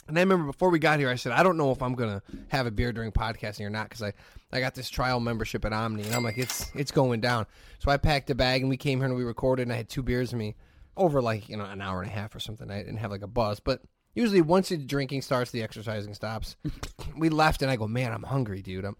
And 0.07 0.17
I 0.17 0.21
remember 0.21 0.45
before 0.45 0.69
we 0.69 0.79
got 0.79 0.99
here, 0.99 1.09
I 1.09 1.15
said 1.15 1.31
I 1.31 1.41
don't 1.43 1.57
know 1.57 1.71
if 1.71 1.81
I'm 1.81 1.95
gonna 1.95 2.21
have 2.49 2.67
a 2.67 2.71
beer 2.71 2.91
during 2.91 3.11
podcasting 3.11 3.65
or 3.65 3.69
not 3.69 3.89
because 3.89 4.03
I, 4.03 4.13
I 4.51 4.59
got 4.59 4.75
this 4.75 4.89
trial 4.89 5.19
membership 5.19 5.65
at 5.65 5.73
Omni, 5.73 6.03
and 6.03 6.13
I'm 6.13 6.23
like 6.23 6.37
it's 6.37 6.71
it's 6.75 6.91
going 6.91 7.21
down. 7.21 7.45
So 7.79 7.89
I 7.89 7.97
packed 7.97 8.29
a 8.29 8.35
bag, 8.35 8.61
and 8.61 8.69
we 8.69 8.77
came 8.77 8.99
here 8.99 9.07
and 9.07 9.15
we 9.15 9.23
recorded, 9.23 9.63
and 9.63 9.73
I 9.73 9.77
had 9.77 9.89
two 9.89 10.03
beers 10.03 10.31
in 10.31 10.39
me 10.39 10.55
over 10.95 11.21
like 11.21 11.49
you 11.49 11.57
know 11.57 11.65
an 11.65 11.81
hour 11.81 12.01
and 12.01 12.11
a 12.11 12.13
half 12.13 12.35
or 12.35 12.39
something. 12.39 12.69
I 12.69 12.77
didn't 12.77 12.97
have 12.97 13.11
like 13.11 13.23
a 13.23 13.27
buzz, 13.27 13.59
but 13.59 13.81
usually 14.13 14.41
once 14.41 14.69
the 14.69 14.77
drinking 14.77 15.21
starts, 15.21 15.51
the 15.51 15.63
exercising 15.63 16.13
stops. 16.13 16.55
we 17.17 17.29
left, 17.29 17.61
and 17.61 17.71
I 17.71 17.75
go, 17.75 17.87
man, 17.87 18.13
I'm 18.13 18.23
hungry, 18.23 18.61
dude. 18.61 18.85
I'm, 18.85 18.97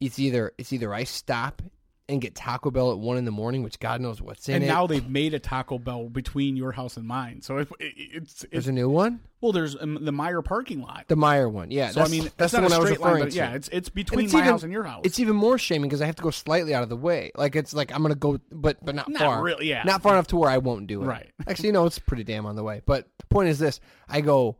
it's 0.00 0.18
either 0.18 0.52
it's 0.58 0.72
either 0.72 0.94
I 0.94 1.04
stop 1.04 1.62
and 2.10 2.22
get 2.22 2.34
Taco 2.34 2.70
Bell 2.70 2.90
at 2.92 2.98
one 2.98 3.18
in 3.18 3.26
the 3.26 3.30
morning, 3.30 3.62
which 3.62 3.78
God 3.78 4.00
knows 4.00 4.22
what's 4.22 4.48
in 4.48 4.54
and 4.54 4.64
it. 4.64 4.66
And 4.68 4.74
now 4.74 4.86
they've 4.86 5.06
made 5.08 5.34
a 5.34 5.38
Taco 5.38 5.78
Bell 5.78 6.08
between 6.08 6.56
your 6.56 6.72
house 6.72 6.96
and 6.96 7.06
mine. 7.06 7.42
So 7.42 7.58
it, 7.58 7.68
it, 7.78 7.94
it's, 7.98 8.46
There's 8.50 8.66
a 8.66 8.72
new 8.72 8.88
one, 8.88 9.20
well, 9.42 9.52
there's 9.52 9.76
um, 9.80 9.98
the 10.04 10.10
Meijer 10.10 10.42
parking 10.44 10.80
lot. 10.80 11.04
the 11.08 11.16
Meijer 11.16 11.52
one. 11.52 11.70
Yeah, 11.70 11.90
So 11.90 12.00
that's, 12.00 12.10
I 12.10 12.12
mean, 12.12 12.22
that's 12.38 12.52
it's 12.52 12.52
the 12.54 12.62
one 12.62 12.72
I 12.72 12.78
was 12.78 12.88
straight 12.88 13.00
line, 13.00 13.28
to. 13.30 13.36
yeah, 13.36 13.52
it's 13.54 13.68
it's 13.68 13.88
between 13.90 14.24
it's 14.24 14.32
my 14.32 14.40
even- 14.40 14.50
house 14.52 14.62
and 14.62 14.72
your 14.72 14.84
house. 14.84 15.02
It's 15.04 15.20
even 15.20 15.36
more 15.36 15.58
shaming 15.58 15.88
because 15.90 16.00
I 16.00 16.06
have 16.06 16.16
to 16.16 16.22
go 16.22 16.30
slightly 16.30 16.74
out 16.74 16.82
of 16.82 16.88
the 16.88 16.96
way. 16.96 17.30
Like 17.36 17.54
it's 17.54 17.74
like 17.74 17.92
I'm 17.94 18.00
gonna 18.02 18.14
go, 18.14 18.40
but 18.50 18.82
but 18.82 18.94
not, 18.94 19.08
Not 19.10 19.20
far. 19.20 19.42
really, 19.42 19.68
yeah. 19.68 19.82
Not 19.84 20.00
far 20.02 20.14
enough 20.14 20.28
to 20.28 20.36
where 20.36 20.48
I 20.50 20.58
won't 20.58 20.86
do 20.86 21.02
it. 21.02 21.06
Right. 21.06 21.30
Actually, 21.46 21.72
no, 21.72 21.84
it's 21.84 21.98
pretty 21.98 22.24
damn 22.24 22.46
on 22.46 22.56
the 22.56 22.64
way. 22.64 22.80
But 22.86 23.06
the 23.18 23.26
point 23.26 23.50
is 23.50 23.58
this: 23.58 23.80
I 24.08 24.22
go, 24.22 24.56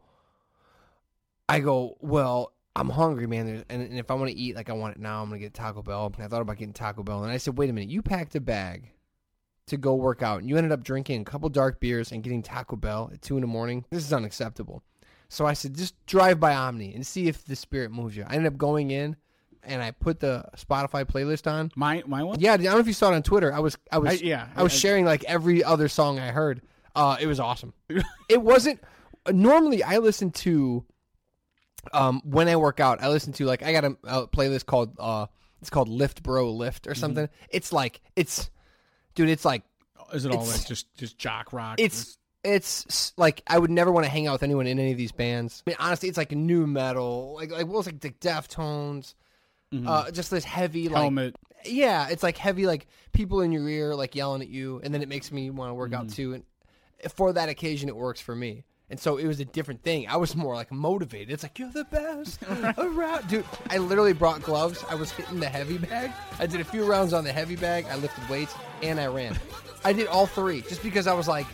I 1.49 1.61
go. 1.61 1.97
Well, 2.01 2.53
I'm 2.79 2.89
hungry, 2.91 3.27
man. 3.27 3.47
There's, 3.47 3.65
and, 3.69 3.83
and 3.83 3.99
if 3.99 4.11
I 4.11 4.15
want 4.15 4.31
to 4.31 4.37
eat, 4.37 4.57
like 4.57 4.71
I 4.71 4.73
want 4.73 4.97
it 4.97 5.01
now, 5.01 5.23
I'm 5.23 5.29
gonna 5.29 5.39
get 5.41 5.55
Taco 5.55 5.83
Bell. 5.83 6.13
And 6.15 6.25
I 6.25 6.29
thought 6.29 6.41
about 6.43 6.57
getting 6.57 6.73
Taco 6.73 7.03
Bell, 7.03 7.23
and 7.25 7.33
I 7.33 7.37
said, 7.37 7.59
wait 7.59 7.71
a 7.71 7.73
minute, 7.73 7.91
you 7.91 8.03
packed 8.03 8.35
a 8.35 8.41
bag 8.41 8.91
to 9.67 9.77
go 9.77 9.95
work 9.95 10.23
out, 10.23 10.41
and 10.41 10.49
you 10.49 10.57
ended 10.57 10.73
up 10.73 10.83
drinking 10.83 11.21
a 11.21 11.25
couple 11.25 11.49
dark 11.49 11.81
beers 11.81 12.13
and 12.13 12.23
getting 12.23 12.43
Taco 12.43 12.77
Bell 12.77 13.11
at 13.13 13.21
two 13.23 13.37
in 13.37 13.43
the 13.43 13.47
morning. 13.47 13.85
This 13.91 14.05
is 14.05 14.13
unacceptable. 14.13 14.83
So 15.29 15.45
I 15.45 15.53
said, 15.53 15.75
just 15.77 15.95
drive 16.07 16.41
by 16.41 16.55
Omni 16.55 16.95
and 16.95 17.07
see 17.07 17.29
if 17.29 17.45
the 17.45 17.55
spirit 17.55 17.91
moves 17.91 18.17
you. 18.17 18.25
I 18.27 18.35
ended 18.35 18.51
up 18.53 18.59
going 18.59 18.91
in, 18.93 19.15
and 19.63 19.83
I 19.83 19.91
put 19.91 20.21
the 20.21 20.45
Spotify 20.57 21.05
playlist 21.05 21.51
on. 21.51 21.71
my 21.77 22.03
my 22.07 22.23
one. 22.23 22.41
Yeah, 22.41 22.55
I 22.55 22.57
don't 22.57 22.73
know 22.73 22.79
if 22.79 22.87
you 22.87 22.93
saw 22.95 23.13
it 23.13 23.15
on 23.17 23.23
Twitter. 23.23 23.53
I 23.53 23.59
was, 23.59 23.77
I 23.93 23.99
was, 23.99 24.13
I- 24.23 24.25
yeah, 24.25 24.47
I 24.57 24.63
was 24.63 24.73
I- 24.73 24.77
sharing 24.77 25.05
like 25.05 25.25
every 25.25 25.63
other 25.63 25.89
song 25.89 26.19
I 26.19 26.29
heard. 26.29 26.63
Uh, 26.97 27.17
it 27.21 27.27
was 27.27 27.39
awesome. 27.41 27.75
it 28.29 28.41
wasn't. 28.43 28.81
Normally, 29.31 29.83
I 29.83 29.99
listen 29.99 30.31
to, 30.31 30.85
um, 31.93 32.21
when 32.25 32.49
I 32.49 32.57
work 32.57 32.81
out, 32.81 33.03
I 33.03 33.09
listen 33.09 33.33
to 33.35 33.45
like 33.47 33.63
I 33.63 33.73
got 33.73 33.85
a, 33.85 33.97
a 34.05 34.27
playlist 34.29 34.67
called 34.67 34.95
uh, 34.99 35.27
it's 35.61 35.71
called 35.71 35.89
Lift 35.89 36.23
Bro 36.23 36.53
Lift 36.53 36.87
or 36.87 36.95
something. 36.95 37.29
It's 37.51 37.73
like 37.73 38.01
it's, 38.17 38.51
dude, 39.15 39.29
it's 39.29 39.45
like 39.45 39.63
Is 40.13 40.25
it 40.25 40.33
all 40.33 40.45
like 40.45 40.67
just 40.67 40.93
just 40.97 41.19
jock 41.19 41.53
rock? 41.53 41.81
it's 41.81 42.17
it's 42.45 43.13
like 43.17 43.43
I 43.47 43.59
would 43.59 43.71
never 43.71 43.91
want 43.91 44.05
to 44.07 44.11
hang 44.11 44.27
out 44.29 44.33
with 44.33 44.43
anyone 44.45 44.67
in 44.67 44.79
any 44.79 44.93
of 44.93 44.99
these 44.99 45.13
bands. 45.13 45.63
I 45.67 45.71
mean, 45.71 45.77
honestly, 45.81 46.09
it's 46.09 46.17
like 46.19 46.31
new 46.33 46.67
metal, 46.67 47.35
like 47.35 47.51
like 47.51 47.67
what 47.67 47.77
was 47.79 47.87
like 47.87 48.01
the 48.01 48.11
Deftones, 48.11 49.15
uh, 49.87 50.11
just 50.11 50.31
this 50.31 50.45
heavy 50.45 50.89
like 50.89 51.03
helmet. 51.03 51.37
yeah, 51.65 52.09
it's 52.09 52.23
like 52.23 52.37
heavy, 52.39 52.67
like 52.67 52.87
people 53.13 53.41
in 53.41 53.51
your 53.53 53.69
ear, 53.69 53.95
like 53.95 54.15
yelling 54.15 54.41
at 54.43 54.49
you, 54.49 54.81
and 54.85 54.95
then 54.95 55.03
it 55.03 55.09
makes 55.09 55.33
me 55.33 55.51
want 55.51 55.71
to 55.71 55.75
work 55.75 55.91
Mm-hmm. 55.91 56.01
out 56.03 56.11
too. 56.11 56.35
And 56.35 56.45
for 57.13 57.33
that 57.33 57.49
occasion, 57.49 57.89
it 57.89 57.97
works 57.97 58.21
for 58.21 58.35
me. 58.37 58.65
And 58.91 58.99
so 58.99 59.19
it 59.19 59.27
was 59.27 59.39
a 59.39 59.45
different 59.45 59.83
thing. 59.83 60.09
I 60.09 60.17
was 60.17 60.35
more 60.35 60.55
like 60.55 60.73
motivated. 60.73 61.31
It's 61.31 61.43
like 61.43 61.59
you're 61.59 61.71
the 61.71 61.85
best 61.85 62.43
around, 62.79 63.29
dude. 63.29 63.45
I 63.69 63.77
literally 63.79 64.15
brought 64.15 64.43
gloves. 64.43 64.83
I 64.89 64.95
was 64.95 65.11
hitting 65.11 65.41
the 65.41 65.49
heavy 65.49 65.77
bag. 65.77 66.11
I 66.39 66.47
did 66.47 66.61
a 66.61 66.65
few 66.65 66.85
rounds 66.85 67.13
on 67.13 67.25
the 67.25 67.33
heavy 67.33 67.57
bag. 67.57 67.85
I 67.91 67.97
lifted 67.97 68.27
weights 68.31 68.55
and 68.83 68.99
I 68.99 69.07
ran. 69.09 69.39
I 69.85 69.93
did 69.93 70.07
all 70.07 70.27
three 70.27 70.63
just 70.63 70.83
because 70.83 71.07
I 71.07 71.13
was 71.13 71.29
like, 71.29 71.47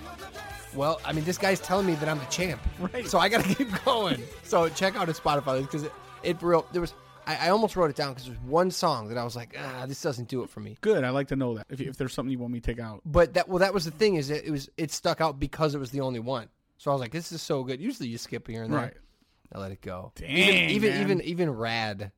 well, 0.74 1.00
I 1.04 1.12
mean, 1.12 1.24
this 1.24 1.38
guy's 1.38 1.60
telling 1.60 1.86
me 1.86 1.94
that 1.96 2.08
I'm 2.08 2.18
the 2.18 2.24
champ, 2.26 2.60
Right. 2.78 3.06
So 3.06 3.18
I 3.18 3.28
got 3.28 3.44
to 3.44 3.54
keep 3.56 3.84
going. 3.84 4.22
So 4.42 4.68
check 4.68 4.96
out 4.96 5.08
his 5.08 5.18
Spotify 5.18 5.60
because 5.60 5.84
it, 5.84 5.92
it 6.22 6.42
real. 6.42 6.66
There 6.72 6.80
was. 6.80 6.94
I, 7.26 7.48
almost 7.48 7.74
wrote 7.74 7.88
it 7.88 7.96
down 7.96 8.12
because 8.12 8.26
there's 8.26 8.38
one 8.40 8.70
song 8.70 9.08
that 9.08 9.16
I 9.16 9.24
was 9.24 9.34
like, 9.34 9.56
ah, 9.58 9.86
this 9.86 10.02
doesn't 10.02 10.28
do 10.28 10.42
it 10.42 10.50
for 10.50 10.60
me. 10.60 10.76
Good. 10.82 11.04
I 11.04 11.08
like 11.08 11.28
to 11.28 11.36
know 11.36 11.54
that. 11.54 11.64
If, 11.70 11.80
if 11.80 11.96
there's 11.96 12.12
something 12.12 12.30
you 12.30 12.38
want 12.38 12.52
me 12.52 12.60
to 12.60 12.66
take 12.66 12.78
out, 12.78 13.00
But 13.06 13.32
that 13.32 13.48
well, 13.48 13.60
that 13.60 13.72
was 13.72 13.86
the 13.86 13.92
thing 13.92 14.16
is 14.16 14.28
it, 14.28 14.44
it 14.44 14.50
was 14.50 14.68
it 14.76 14.90
stuck 14.90 15.22
out 15.22 15.40
because 15.40 15.74
it 15.74 15.78
was 15.78 15.90
the 15.90 16.02
only 16.02 16.20
one. 16.20 16.48
So 16.84 16.90
I 16.90 16.94
was 16.94 17.00
like, 17.00 17.12
this 17.12 17.32
is 17.32 17.40
so 17.40 17.64
good. 17.64 17.80
Usually 17.80 18.10
you 18.10 18.18
skip 18.18 18.46
here 18.46 18.62
and 18.62 18.70
there. 18.70 18.78
Right. 18.78 18.94
I 19.50 19.58
let 19.58 19.72
it 19.72 19.80
go. 19.80 20.12
Dang, 20.16 20.28
even 20.28 20.54
even 20.68 20.90
man. 20.90 21.00
even 21.00 21.20
even 21.22 21.50
Rad. 21.50 22.12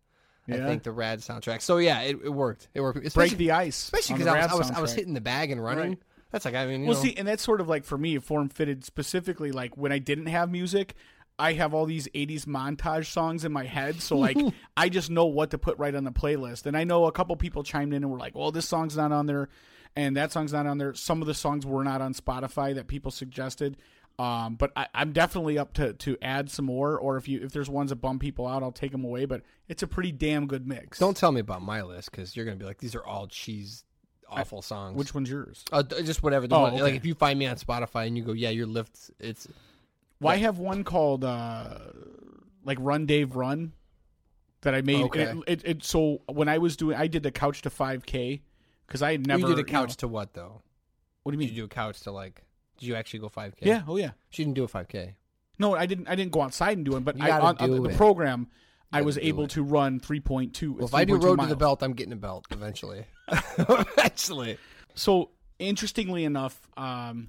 I 0.49 0.57
think 0.57 0.83
the 0.83 0.91
Rad 0.91 1.21
soundtrack. 1.21 1.63
So 1.63 1.77
yeah, 1.77 2.01
it, 2.01 2.17
it 2.25 2.31
worked. 2.31 2.67
It 2.75 2.81
worked. 2.81 3.15
break 3.15 3.37
the 3.37 3.53
ice. 3.53 3.85
especially 3.85 4.15
because 4.15 4.27
I 4.27 4.43
was 4.43 4.51
I 4.51 4.55
was, 4.57 4.71
I 4.73 4.81
was 4.81 4.93
hitting 4.93 5.15
the 5.15 5.21
bag 5.21 5.53
and 5.53 5.63
running. 5.63 5.91
Right. 5.91 5.99
That's 6.33 6.45
like 6.45 6.57
I 6.57 6.67
mean, 6.67 6.81
you 6.81 6.89
Well, 6.89 6.97
know, 6.97 7.03
see, 7.03 7.15
and 7.17 7.29
that's 7.29 7.45
sort 7.45 7.61
of 7.61 7.69
like 7.69 7.85
for 7.85 7.97
me, 7.97 8.19
form 8.19 8.49
fitted 8.49 8.85
specifically. 8.85 9.53
Like 9.53 9.77
when 9.77 9.93
I 9.93 9.99
didn't 10.01 10.27
have 10.27 10.51
music, 10.51 10.97
I 11.39 11.53
have 11.53 11.73
all 11.73 11.87
these 11.87 12.09
'80s 12.09 12.47
montage 12.47 13.07
songs 13.07 13.45
in 13.45 13.53
my 13.53 13.67
head. 13.67 14.03
So 14.03 14.19
like, 14.19 14.37
I 14.77 14.89
just 14.89 15.11
know 15.11 15.27
what 15.27 15.51
to 15.51 15.59
put 15.59 15.79
right 15.79 15.95
on 15.95 16.03
the 16.03 16.11
playlist. 16.11 16.67
And 16.67 16.77
I 16.77 16.83
know 16.83 17.07
a 17.07 17.13
couple 17.13 17.37
people 17.37 17.63
chimed 17.63 17.95
in 17.95 18.03
and 18.03 18.11
were 18.11 18.19
like, 18.19 18.35
"Well, 18.35 18.51
this 18.51 18.67
song's 18.67 18.97
not 18.97 19.13
on 19.13 19.27
there, 19.27 19.49
and 19.95 20.17
that 20.17 20.33
song's 20.33 20.53
not 20.53 20.67
on 20.67 20.79
there." 20.79 20.93
Some 20.93 21.21
of 21.23 21.29
the 21.29 21.35
songs 21.35 21.65
were 21.65 21.85
not 21.85 22.01
on 22.01 22.15
Spotify 22.15 22.75
that 22.75 22.89
people 22.89 23.13
suggested. 23.13 23.77
Um, 24.19 24.55
but 24.55 24.73
I, 24.75 24.87
I'm 24.95 25.13
definitely 25.13 25.59
up 25.59 25.75
to 25.75 25.93
to 25.93 26.17
add 26.23 26.51
some 26.51 26.65
more. 26.65 26.99
Or 26.99 27.17
if 27.19 27.29
you 27.29 27.43
if 27.43 27.53
there's 27.53 27.69
ones 27.69 27.91
that 27.91 27.97
bum 27.97 28.19
people 28.19 28.47
out, 28.47 28.63
I'll 28.63 28.73
take 28.73 28.93
them 28.93 29.05
away. 29.05 29.27
But 29.27 29.43
it's 29.69 29.83
a 29.83 29.87
pretty 29.87 30.13
damn 30.13 30.47
good 30.47 30.67
mix. 30.67 30.99
don't 30.99 31.17
tell 31.17 31.33
me 31.33 31.41
about 31.41 31.61
my 31.63 31.83
list 31.83 32.11
because 32.11 32.35
you're 32.35 32.45
gonna 32.47 32.57
be 32.57 32.65
like, 32.65 32.79
these 32.79 32.95
are 32.95 33.05
all 33.05 33.27
cheese, 33.27 33.85
awful 34.29 34.63
songs. 34.63 34.97
Which 34.97 35.13
one's 35.15 35.29
yours? 35.29 35.63
Uh, 35.71 35.83
just 35.83 36.23
whatever. 36.23 36.47
The 36.47 36.57
Oh, 36.57 36.63
one, 36.63 36.79
Like 36.79 36.95
if 36.95 37.05
you 37.05 37.15
find 37.15 37.39
me 37.39 37.47
on 37.47 37.57
Spotify 37.57 38.07
and 38.07 38.17
you 38.17 38.25
go, 38.25 38.33
yeah, 38.33 38.49
your 38.51 38.67
lift, 38.67 39.11
it's 39.21 39.47
Well, 40.21 40.33
I 40.33 40.39
have 40.39 40.59
one 40.59 40.83
called 40.83 41.23
uh, 41.23 41.77
like 42.65 42.79
Run 42.81 43.05
Dave 43.05 43.37
Run 43.37 43.73
that 44.63 44.75
I 44.75 44.81
made. 44.81 45.05
Okay. 45.05 45.23
It, 45.25 45.37
it, 45.47 45.63
it- 45.65 45.85
so 45.85 46.23
when 46.27 46.49
I 46.49 46.57
was 46.57 46.75
doing, 46.77 46.97
I 46.97 47.07
did 47.07 47.23
the 47.23 47.31
couch 47.31 47.61
to 47.63 47.71
5K 47.71 48.41
because 48.87 49.03
I 49.03 49.13
had 49.13 49.27
never. 49.27 49.41
you 49.43 49.47
did 49.49 49.57
a 49.57 49.59
you 49.59 49.65
couch 49.67 49.91
know- 49.91 49.95
to 49.97 50.09
what 50.09 50.33
though? 50.33 50.63
what 51.23 51.33
do 51.33 51.37
you 51.39 51.43
Did 51.43 51.51
mean? 51.51 51.57
you 51.57 51.63
do 51.63 51.67
a 51.67 51.69
couch 51.69 52.01
to 52.03 52.13
like? 52.13 52.43
Did 52.79 52.87
you 52.87 52.95
actually 52.95 53.21
go 53.21 53.29
5k? 53.29 53.55
Yeah. 53.61 53.83
Oh 53.89 53.97
yeah. 53.97 54.11
She 54.31 54.45
didn't 54.45 54.55
do 54.55 54.65
a 54.65 54.69
5k. 54.69 55.15
No, 55.59 55.75
I 55.75 55.87
didn't. 55.87 56.09
I 56.09 56.15
didn't 56.15 56.33
go 56.33 56.43
outside 56.43 56.77
and 56.77 56.85
do 56.85 56.97
it, 56.97 57.05
but 57.05 57.17
You 57.17 57.25
I, 57.25 57.29
gotta 57.29 57.45
on, 57.45 57.57
on 57.59 57.71
do 57.71 57.83
the 57.83 57.91
it. 57.91 57.97
program, 57.97 58.49
I 58.93 59.01
was 59.03 59.15
do 59.17 59.23
able 59.23 59.45
it. 59.45 59.51
to 59.51 59.63
run 59.63 60.01
3.2. 60.01 60.75
Well, 60.77 60.85
if 60.87 60.95
I 60.95 61.05
do 61.05 61.15
3.2 61.19 61.25
road 61.25 61.41
to 61.41 61.47
the 61.47 61.57
belt, 61.57 61.83
I'm 61.83 61.95
getting 61.95 62.13
a 62.13 62.17
belt 62.17 62.45
eventually. 62.51 63.07
eventually. 63.59 64.59
So 64.95 65.31
interestingly 65.59 66.25
enough, 66.25 66.61
um, 66.77 67.29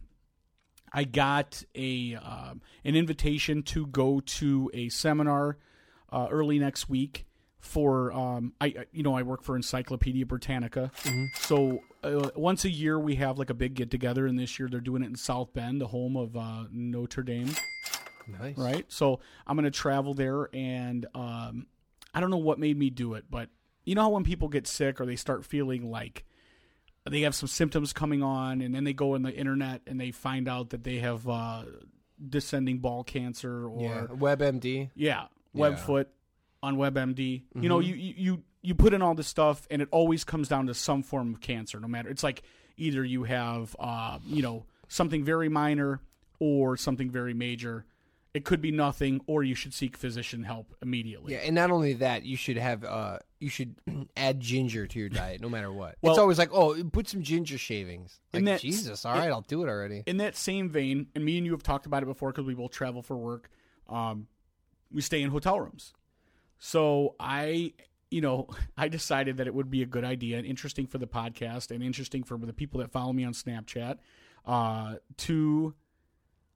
I 0.92 1.04
got 1.06 1.64
a 1.76 2.16
um, 2.16 2.62
an 2.84 2.96
invitation 2.96 3.64
to 3.64 3.86
go 3.88 4.20
to 4.22 4.72
a 4.74 4.90
seminar 4.90 5.58
uh, 6.12 6.28
early 6.30 6.60
next 6.60 6.90
week 6.90 7.26
for 7.60 8.12
um, 8.14 8.54
I 8.62 8.86
you 8.92 9.04
know 9.04 9.16
I 9.16 9.24
work 9.24 9.44
for 9.44 9.56
Encyclopedia 9.56 10.26
Britannica, 10.26 10.92
so 11.40 11.82
uh, 12.04 12.30
once 12.36 12.66
a 12.66 12.70
year 12.70 13.00
we 13.00 13.16
have 13.16 13.38
like 13.40 13.50
a 13.50 13.54
big 13.56 13.74
get 13.74 13.90
together, 13.92 14.26
and 14.28 14.38
this 14.38 14.60
year 14.60 14.68
they're 14.70 14.80
doing 14.80 15.04
it 15.04 15.08
in 15.08 15.16
South 15.16 15.54
Bend, 15.54 15.82
the 15.82 15.88
home 15.88 16.16
of 16.16 16.36
uh, 16.38 16.66
Notre 16.72 17.24
Dame 17.24 17.50
Nice. 18.40 18.58
right? 18.58 18.86
So 18.90 19.20
I'm 19.46 19.58
to 19.58 19.72
travel 19.72 20.14
there, 20.14 20.50
and 20.54 21.06
um, 21.16 21.68
I 22.14 22.20
don't 22.22 22.30
know 22.30 22.38
what 22.38 22.60
made 22.60 22.78
me 22.78 22.90
do 22.90 23.14
it, 23.16 23.26
but 23.30 23.50
you 23.86 23.96
know 23.96 24.02
how 24.04 24.10
when 24.10 24.24
people 24.24 24.50
get 24.50 24.68
sick 24.68 25.00
or 25.02 25.06
they 25.06 25.16
start 25.16 25.46
feeling 25.46 25.90
like 25.90 26.26
they 27.10 27.22
have 27.22 27.34
some 27.34 27.48
symptoms 27.48 27.92
coming 27.94 28.22
on, 28.22 28.62
and 28.62 28.76
then 28.76 28.84
they 28.84 28.94
go 28.94 29.16
on 29.16 29.24
the 29.24 29.34
internet 29.34 29.82
and 29.88 30.00
they 30.00 30.12
find 30.12 30.48
out 30.50 30.70
that 30.72 30.84
they 30.84 30.98
have 30.98 31.28
uh, 31.28 31.64
descending 32.30 32.80
ball 32.80 33.04
cancer 33.04 33.66
or 33.68 33.82
Yeah. 33.82 34.08
WebMD. 34.08 34.90
yeah, 34.96 35.28
Yeah. 35.54 35.62
On 36.64 36.76
WebMD. 36.78 37.44
You 37.60 37.70
know, 37.70 37.80
you, 37.80 37.94
you 37.96 38.44
you 38.64 38.74
put 38.76 38.94
in 38.94 39.02
all 39.02 39.14
this 39.16 39.28
stuff, 39.28 39.68
and 39.70 39.82
it 39.82 39.88
always 39.92 40.24
comes 40.24 40.48
down 40.48 40.68
to 40.68 40.74
some 40.74 41.04
form 41.04 41.34
of 41.34 41.40
cancer. 41.42 41.80
No 41.80 41.88
matter, 41.88 42.10
it's 42.10 42.24
like 42.24 42.42
either 42.78 43.04
you 43.06 43.24
have 43.26 43.76
uh, 43.80 44.20
you 44.26 44.42
know 44.42 44.66
something 44.88 45.24
very 45.24 45.50
minor, 45.50 46.02
or 46.40 46.76
something 46.78 47.10
very 47.12 47.34
major. 47.34 47.86
It 48.34 48.44
could 48.46 48.62
be 48.62 48.72
nothing, 48.72 49.22
or 49.26 49.44
you 49.44 49.56
should 49.56 49.74
seek 49.74 49.98
physician 49.98 50.44
help 50.44 50.76
immediately. 50.82 51.34
Yeah, 51.34 51.40
and 51.40 51.56
not 51.56 51.72
only 51.72 51.94
that, 51.94 52.24
you 52.24 52.36
should 52.38 52.58
have 52.58 52.84
uh 52.84 53.20
you 53.40 53.50
should 53.50 53.76
add 54.18 54.40
ginger 54.40 54.86
to 54.88 55.00
your 55.00 55.10
diet 55.10 55.42
no 55.42 55.50
matter 55.50 55.72
what. 55.72 55.96
Well- 56.02 56.14
it's 56.14 56.20
always 56.20 56.38
like, 56.40 56.50
"Oh, 56.52 56.76
put 56.92 57.08
some 57.08 57.22
ginger 57.24 57.58
shavings." 57.58 58.20
Like, 58.34 58.46
that- 58.46 58.62
Jesus, 58.62 59.06
all 59.06 59.14
right, 59.16 59.30
I'll 59.32 59.42
do 59.42 59.64
it 59.64 59.70
already. 59.70 60.04
in 60.08 60.18
that 60.18 60.36
same 60.36 60.70
vein, 60.70 61.08
and 61.16 61.24
me 61.24 61.38
and 61.38 61.46
you 61.46 61.52
have 61.54 61.64
talked 61.64 61.86
about 61.86 62.04
it 62.04 62.08
before 62.08 62.32
because 62.32 62.46
we 62.46 62.54
both 62.56 62.72
travel 62.72 63.02
for 63.02 63.16
work. 63.16 63.50
Um, 63.88 64.28
we 64.92 65.02
stay 65.02 65.22
in 65.22 65.30
hotel 65.32 65.60
rooms, 65.60 65.94
so 66.60 67.16
I, 67.20 67.74
you 68.10 68.22
know, 68.22 68.48
I 68.78 68.88
decided 68.88 69.38
that 69.38 69.48
it 69.48 69.54
would 69.54 69.70
be 69.70 69.82
a 69.82 69.86
good 69.86 70.04
idea 70.04 70.38
and 70.38 70.46
interesting 70.46 70.88
for 70.88 70.98
the 70.98 71.08
podcast 71.08 71.72
and 71.72 71.84
interesting 71.84 72.24
for 72.24 72.38
the 72.38 72.54
people 72.54 72.80
that 72.82 72.92
follow 72.92 73.14
me 73.14 73.24
on 73.24 73.34
Snapchat, 73.34 73.98
uh, 74.46 74.96
to, 75.18 75.74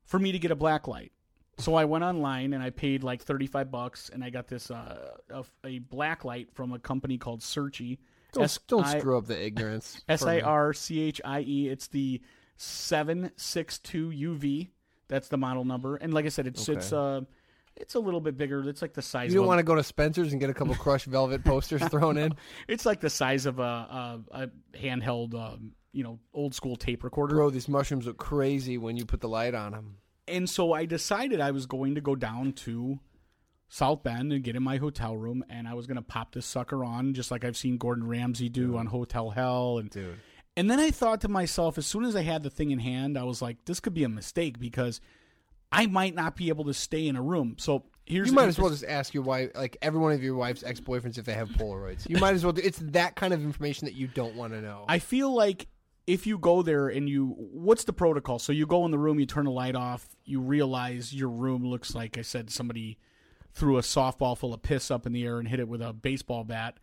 for 0.05 0.19
me 0.19 0.31
to 0.31 0.39
get 0.39 0.51
a 0.51 0.55
black 0.55 0.87
light. 0.87 1.11
So 1.57 1.75
I 1.75 1.85
went 1.85 2.03
online 2.03 2.53
and 2.53 2.63
I 2.63 2.69
paid 2.71 3.03
like 3.03 3.21
thirty 3.21 3.45
five 3.45 3.69
bucks, 3.69 4.09
and 4.11 4.23
I 4.23 4.31
got 4.31 4.47
this 4.47 4.71
uh, 4.71 5.11
a, 5.29 5.43
a 5.63 5.79
black 5.79 6.25
light 6.25 6.47
from 6.53 6.71
a 6.73 6.79
company 6.79 7.17
called 7.19 7.41
Sirchie. 7.41 7.99
Don't, 8.33 8.59
don't 8.67 8.85
S- 8.85 8.95
I- 8.95 8.99
screw 8.99 9.17
up 9.17 9.27
the 9.27 9.39
ignorance. 9.45 10.01
S 10.09 10.23
I. 10.23 10.39
R 10.39 10.73
C 10.73 11.01
H 11.01 11.21
I 11.23 11.41
E. 11.41 11.67
It's 11.69 11.87
the 11.87 12.21
seven 12.57 13.31
six 13.35 13.77
two 13.77 14.09
UV. 14.09 14.69
That's 15.07 15.27
the 15.27 15.37
model 15.37 15.65
number. 15.65 15.97
And 15.97 16.13
like 16.13 16.25
I 16.25 16.29
said, 16.29 16.47
it's 16.47 16.67
Okay. 16.67 16.77
it's 16.79 16.93
uh 16.93 17.21
it's 17.75 17.95
a 17.95 17.99
little 17.99 18.21
bit 18.21 18.37
bigger. 18.37 18.67
It's 18.67 18.81
like 18.81 18.93
the 18.93 19.01
size. 19.01 19.29
You 19.29 19.35
don't 19.35 19.43
of 19.43 19.45
a, 19.45 19.47
want 19.49 19.59
to 19.59 19.63
go 19.63 19.75
to 19.75 19.83
Spencer's 19.83 20.31
and 20.31 20.39
get 20.39 20.49
a 20.49 20.53
couple 20.53 20.75
crushed 20.75 21.05
velvet 21.05 21.43
posters 21.43 21.83
thrown 21.89 22.17
in. 22.17 22.33
It's 22.67 22.85
like 22.85 22.99
the 22.99 23.09
size 23.09 23.45
of 23.45 23.59
a 23.59 23.61
a, 23.61 24.19
a 24.31 24.47
handheld, 24.77 25.33
um, 25.33 25.71
you 25.91 26.03
know, 26.03 26.19
old 26.33 26.53
school 26.53 26.75
tape 26.75 27.03
recorder. 27.03 27.35
Bro, 27.35 27.51
these 27.51 27.67
mushrooms 27.67 28.05
look 28.05 28.17
crazy 28.17 28.77
when 28.77 28.97
you 28.97 29.05
put 29.05 29.21
the 29.21 29.29
light 29.29 29.53
on 29.53 29.71
them. 29.71 29.97
And 30.27 30.49
so 30.49 30.73
I 30.73 30.85
decided 30.85 31.41
I 31.41 31.51
was 31.51 31.65
going 31.65 31.95
to 31.95 32.01
go 32.01 32.15
down 32.15 32.53
to 32.53 32.99
South 33.67 34.03
Bend 34.03 34.31
and 34.31 34.43
get 34.43 34.55
in 34.55 34.63
my 34.63 34.77
hotel 34.77 35.15
room, 35.17 35.43
and 35.49 35.67
I 35.67 35.73
was 35.73 35.87
going 35.87 35.95
to 35.95 36.01
pop 36.01 36.33
this 36.33 36.45
sucker 36.45 36.83
on, 36.83 37.13
just 37.13 37.31
like 37.31 37.43
I've 37.43 37.57
seen 37.57 37.77
Gordon 37.77 38.07
Ramsay 38.07 38.49
do 38.49 38.77
on 38.77 38.85
Hotel 38.85 39.29
Hell, 39.29 39.77
and 39.77 39.89
Dude. 39.89 40.17
And 40.57 40.69
then 40.69 40.79
I 40.79 40.91
thought 40.91 41.21
to 41.21 41.29
myself, 41.29 41.77
as 41.77 41.85
soon 41.85 42.03
as 42.03 42.15
I 42.15 42.23
had 42.23 42.43
the 42.43 42.49
thing 42.49 42.71
in 42.71 42.79
hand, 42.79 43.17
I 43.17 43.23
was 43.23 43.41
like, 43.41 43.63
this 43.65 43.79
could 43.79 43.93
be 43.93 44.03
a 44.03 44.09
mistake 44.09 44.59
because 44.59 44.99
I 45.71 45.87
might 45.87 46.15
not 46.15 46.35
be 46.35 46.49
able 46.49 46.65
to 46.65 46.73
stay 46.73 47.07
in 47.07 47.15
a 47.15 47.21
room. 47.21 47.55
So 47.57 47.83
here's 48.05 48.27
You 48.27 48.33
might 48.33 48.47
as 48.47 48.59
well 48.59 48.69
just 48.69 48.83
ask 48.83 49.13
your 49.13 49.23
wife, 49.23 49.51
like 49.55 49.77
every 49.81 49.99
one 49.99 50.11
of 50.11 50.21
your 50.21 50.35
wife's 50.35 50.63
ex 50.63 50.79
boyfriends, 50.79 51.17
if 51.17 51.25
they 51.25 51.33
have 51.33 51.49
Polaroids. 51.49 52.09
You 52.09 52.17
might 52.17 52.33
as 52.33 52.43
well. 52.43 52.53
Do, 52.53 52.61
it's 52.63 52.79
that 52.79 53.15
kind 53.15 53.33
of 53.33 53.41
information 53.41 53.85
that 53.85 53.93
you 53.93 54.07
don't 54.07 54.35
want 54.35 54.53
to 54.53 54.61
know. 54.61 54.85
I 54.87 54.99
feel 54.99 55.33
like 55.33 55.67
if 56.07 56.27
you 56.27 56.37
go 56.37 56.61
there 56.61 56.87
and 56.89 57.07
you, 57.07 57.35
what's 57.37 57.85
the 57.85 57.93
protocol? 57.93 58.39
So 58.39 58.51
you 58.51 58.65
go 58.65 58.85
in 58.85 58.91
the 58.91 58.97
room, 58.97 59.19
you 59.19 59.25
turn 59.25 59.45
the 59.45 59.51
light 59.51 59.75
off, 59.75 60.05
you 60.25 60.41
realize 60.41 61.13
your 61.13 61.29
room 61.29 61.65
looks 61.65 61.95
like 61.95 62.17
I 62.17 62.21
said 62.21 62.49
somebody 62.49 62.97
threw 63.53 63.77
a 63.77 63.81
softball 63.81 64.37
full 64.37 64.53
of 64.53 64.61
piss 64.61 64.91
up 64.91 65.05
in 65.05 65.13
the 65.13 65.23
air 65.25 65.39
and 65.39 65.47
hit 65.47 65.59
it 65.59 65.67
with 65.67 65.81
a 65.81 65.93
baseball 65.93 66.43
bat. 66.43 66.77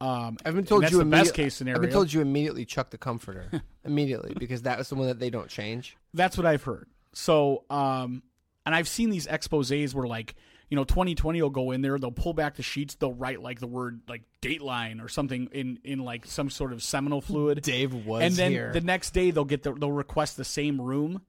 Um, 0.00 0.36
I've 0.44 0.54
been 0.54 0.66
told 0.66 0.82
that's 0.82 0.92
you 0.92 0.98
the 0.98 1.04
best 1.06 1.32
case 1.32 1.54
scenario. 1.54 1.78
I've 1.78 1.82
been 1.82 1.92
told 1.92 2.12
you 2.12 2.20
immediately 2.20 2.66
chuck 2.66 2.90
the 2.90 2.98
comforter 2.98 3.62
immediately 3.84 4.34
because 4.38 4.62
that 4.62 4.76
was 4.76 4.90
the 4.90 4.94
one 4.94 5.06
that 5.06 5.18
they 5.18 5.30
don't 5.30 5.48
change. 5.48 5.96
That's 6.14 6.36
what 6.36 6.46
I've 6.46 6.64
heard. 6.64 6.88
So, 7.16 7.64
um, 7.70 8.22
and 8.66 8.74
I've 8.74 8.88
seen 8.88 9.08
these 9.08 9.26
exposes 9.26 9.94
where 9.94 10.06
like, 10.06 10.34
you 10.68 10.76
know, 10.76 10.84
2020 10.84 11.40
will 11.40 11.48
go 11.48 11.70
in 11.70 11.80
there, 11.80 11.98
they'll 11.98 12.10
pull 12.10 12.34
back 12.34 12.56
the 12.56 12.62
sheets, 12.62 12.94
they'll 12.94 13.14
write 13.14 13.40
like 13.40 13.58
the 13.58 13.66
word 13.66 14.02
like 14.06 14.24
Dateline 14.42 15.02
or 15.02 15.08
something 15.08 15.48
in 15.50 15.78
in 15.82 16.00
like 16.00 16.26
some 16.26 16.50
sort 16.50 16.74
of 16.74 16.82
seminal 16.82 17.22
fluid. 17.22 17.62
Dave 17.62 17.94
was 17.94 18.22
and 18.22 18.34
then 18.34 18.50
here. 18.50 18.70
the 18.70 18.82
next 18.82 19.12
day 19.12 19.30
they'll 19.30 19.46
get 19.46 19.62
the, 19.62 19.72
they'll 19.72 19.90
request 19.90 20.36
the 20.36 20.44
same 20.44 20.78
room. 20.78 21.22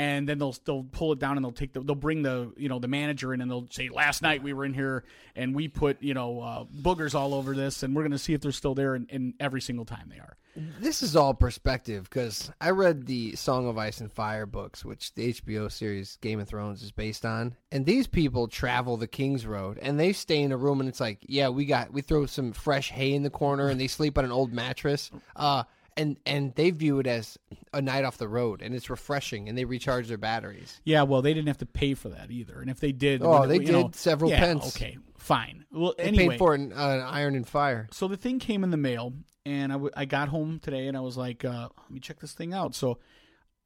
And 0.00 0.26
then 0.26 0.38
they'll 0.38 0.56
they'll 0.64 0.84
pull 0.84 1.12
it 1.12 1.18
down 1.18 1.36
and 1.36 1.44
they'll 1.44 1.52
take 1.52 1.74
the 1.74 1.80
they'll 1.80 1.94
bring 1.94 2.22
the 2.22 2.54
you 2.56 2.70
know 2.70 2.78
the 2.78 2.88
manager 2.88 3.34
in 3.34 3.42
and 3.42 3.50
they'll 3.50 3.68
say 3.70 3.90
last 3.90 4.22
night 4.22 4.42
we 4.42 4.54
were 4.54 4.64
in 4.64 4.72
here 4.72 5.04
and 5.36 5.54
we 5.54 5.68
put 5.68 6.02
you 6.02 6.14
know 6.14 6.40
uh, 6.40 6.64
boogers 6.64 7.14
all 7.14 7.34
over 7.34 7.54
this 7.54 7.82
and 7.82 7.94
we're 7.94 8.02
gonna 8.02 8.16
see 8.16 8.32
if 8.32 8.40
they're 8.40 8.50
still 8.50 8.74
there 8.74 8.94
and, 8.94 9.10
and 9.10 9.34
every 9.38 9.60
single 9.60 9.84
time 9.84 10.08
they 10.10 10.18
are. 10.18 10.38
This 10.80 11.02
is 11.02 11.16
all 11.16 11.34
perspective 11.34 12.04
because 12.04 12.50
I 12.62 12.70
read 12.70 13.06
the 13.06 13.36
Song 13.36 13.68
of 13.68 13.76
Ice 13.76 14.00
and 14.00 14.10
Fire 14.10 14.46
books, 14.46 14.84
which 14.86 15.14
the 15.14 15.34
HBO 15.34 15.70
series 15.70 16.16
Game 16.22 16.40
of 16.40 16.48
Thrones 16.48 16.82
is 16.82 16.92
based 16.92 17.24
on. 17.26 17.54
And 17.70 17.84
these 17.84 18.06
people 18.06 18.48
travel 18.48 18.96
the 18.96 19.06
King's 19.06 19.46
Road 19.46 19.78
and 19.80 20.00
they 20.00 20.12
stay 20.14 20.40
in 20.40 20.50
a 20.50 20.56
room 20.56 20.80
and 20.80 20.88
it's 20.88 20.98
like, 20.98 21.18
yeah, 21.22 21.50
we 21.50 21.66
got 21.66 21.92
we 21.92 22.00
throw 22.00 22.24
some 22.24 22.52
fresh 22.52 22.90
hay 22.90 23.12
in 23.12 23.22
the 23.22 23.30
corner 23.30 23.68
and 23.68 23.78
they 23.78 23.86
sleep 23.86 24.16
on 24.16 24.24
an 24.24 24.32
old 24.32 24.52
mattress. 24.52 25.10
Uh 25.36 25.64
and 25.96 26.16
and 26.26 26.54
they 26.54 26.70
view 26.70 26.98
it 27.00 27.06
as 27.06 27.38
a 27.72 27.82
night 27.82 28.04
off 28.04 28.16
the 28.18 28.28
road 28.28 28.62
and 28.62 28.74
it's 28.74 28.88
refreshing 28.90 29.48
and 29.48 29.56
they 29.56 29.64
recharge 29.64 30.08
their 30.08 30.18
batteries. 30.18 30.80
Yeah, 30.84 31.02
well, 31.02 31.22
they 31.22 31.34
didn't 31.34 31.48
have 31.48 31.58
to 31.58 31.66
pay 31.66 31.94
for 31.94 32.08
that 32.10 32.30
either, 32.30 32.60
and 32.60 32.70
if 32.70 32.80
they 32.80 32.92
did, 32.92 33.22
Oh, 33.22 33.40
when- 33.40 33.48
they 33.48 33.60
you 33.60 33.72
know- 33.72 33.82
did 33.84 33.96
several 33.96 34.30
yeah, 34.30 34.40
pence. 34.40 34.76
Okay, 34.76 34.98
fine. 35.18 35.64
Well, 35.72 35.94
They 35.98 36.04
anyway, 36.04 36.28
paid 36.30 36.38
for 36.38 36.54
it 36.54 36.60
in 36.60 36.72
uh, 36.72 37.06
Iron 37.10 37.34
and 37.34 37.46
Fire. 37.48 37.88
so 37.92 38.08
the 38.08 38.16
thing 38.16 38.38
came 38.38 38.64
in 38.64 38.70
the 38.70 38.76
mail, 38.76 39.12
and 39.46 39.72
I, 39.72 39.74
w- 39.76 39.92
I 39.96 40.04
got 40.04 40.28
home 40.28 40.58
today, 40.60 40.86
and 40.88 40.96
I 40.96 41.00
was 41.00 41.16
like, 41.16 41.44
uh, 41.44 41.68
let 41.78 41.90
me 41.90 42.00
check 42.00 42.20
this 42.20 42.32
thing 42.32 42.52
out. 42.54 42.74
So 42.74 42.98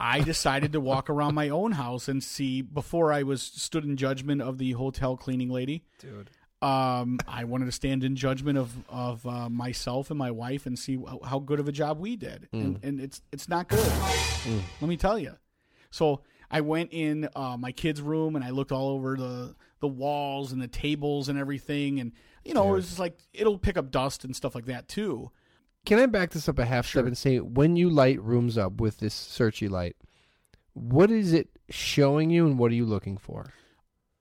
I 0.00 0.20
decided 0.32 0.72
to 0.72 0.80
walk 0.80 1.08
around 1.10 1.34
my 1.34 1.48
own 1.48 1.72
house 1.72 2.08
and 2.08 2.22
see 2.22 2.62
before 2.62 3.12
I 3.12 3.22
was 3.22 3.42
stood 3.42 3.84
in 3.84 3.96
judgment 3.96 4.42
of 4.42 4.58
the 4.58 4.72
hotel 4.72 5.16
cleaning 5.16 5.50
lady. 5.50 5.84
Dude. 5.98 6.30
Um, 6.64 7.18
I 7.28 7.44
wanted 7.44 7.66
to 7.66 7.72
stand 7.72 8.04
in 8.04 8.16
judgment 8.16 8.56
of 8.56 8.72
of 8.88 9.26
uh, 9.26 9.50
myself 9.50 10.10
and 10.10 10.18
my 10.18 10.30
wife 10.30 10.64
and 10.64 10.78
see 10.78 10.96
how, 10.96 11.20
how 11.22 11.38
good 11.38 11.60
of 11.60 11.68
a 11.68 11.72
job 11.72 11.98
we 12.00 12.16
did, 12.16 12.48
and, 12.52 12.78
and 12.82 13.00
it's 13.00 13.20
it's 13.32 13.48
not 13.48 13.68
good. 13.68 13.92
Let 14.80 14.88
me 14.88 14.96
tell 14.96 15.18
you. 15.18 15.34
So 15.90 16.22
I 16.50 16.62
went 16.62 16.92
in 16.92 17.28
uh, 17.36 17.56
my 17.58 17.70
kid's 17.70 18.00
room 18.00 18.34
and 18.34 18.44
I 18.44 18.50
looked 18.50 18.72
all 18.72 18.88
over 18.88 19.16
the 19.16 19.54
the 19.80 19.88
walls 19.88 20.52
and 20.52 20.62
the 20.62 20.68
tables 20.68 21.28
and 21.28 21.38
everything, 21.38 22.00
and 22.00 22.12
you 22.44 22.54
know 22.54 22.66
it 22.70 22.76
was 22.76 22.86
just 22.86 22.98
like 22.98 23.18
it'll 23.34 23.58
pick 23.58 23.76
up 23.76 23.90
dust 23.90 24.24
and 24.24 24.34
stuff 24.34 24.54
like 24.54 24.64
that 24.66 24.88
too. 24.88 25.30
Can 25.84 25.98
I 25.98 26.06
back 26.06 26.30
this 26.30 26.48
up 26.48 26.58
a 26.58 26.64
half 26.64 26.86
step 26.86 27.04
and 27.04 27.18
say, 27.18 27.40
when 27.40 27.76
you 27.76 27.90
light 27.90 28.18
rooms 28.22 28.56
up 28.56 28.80
with 28.80 29.00
this 29.00 29.14
Sirchie 29.14 29.68
light, 29.68 29.96
what 30.72 31.10
is 31.10 31.34
it 31.34 31.50
showing 31.68 32.30
you, 32.30 32.46
and 32.46 32.58
what 32.58 32.70
are 32.70 32.74
you 32.74 32.86
looking 32.86 33.18
for? 33.18 33.52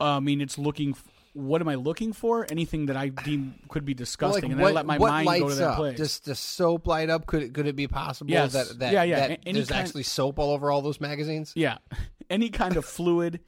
Uh, 0.02 0.18
I 0.18 0.20
mean, 0.20 0.42
it's 0.42 0.58
looking. 0.58 0.94
What 1.34 1.62
am 1.62 1.67
I 1.67 1.76
looking 1.76 2.13
for? 2.13 2.46
Anything 2.50 2.86
that 2.86 2.96
I 2.96 3.10
deem 3.10 3.56
could 3.67 3.86
be 3.86 3.93
disgusting, 3.96 4.52
and 4.52 4.62
what, 4.62 4.72
I 4.72 4.76
let 4.76 4.86
my 4.86 4.98
mind 5.00 5.41
go 5.41 5.50
to 5.50 5.56
that 5.56 5.67
up? 5.72 5.76
place. 5.78 5.98
Does 5.98 6.19
the 6.19 6.36
soap 6.36 6.86
light 6.88 7.10
up? 7.10 7.26
Could 7.26 7.41
it, 7.43 7.54
could 7.56 7.65
it 7.65 7.76
be 7.76 7.88
possible 7.88 8.30
Yes. 8.32 8.54
that 8.54 8.78
that, 8.80 8.93
Yeah, 8.93 9.04
yeah. 9.04 9.28
that 9.28 9.39
any 9.46 9.54
there's 9.60 9.69
kind- 9.69 9.82
actually 9.86 10.04
soap 10.04 10.38
all 10.38 10.52
over 10.52 10.69
all 10.72 10.82
those 10.84 11.02
magazines? 11.02 11.52
Yeah, 11.56 11.80
any 12.30 12.50
kind 12.50 12.78
of 12.78 12.86
fluid, 12.86 13.39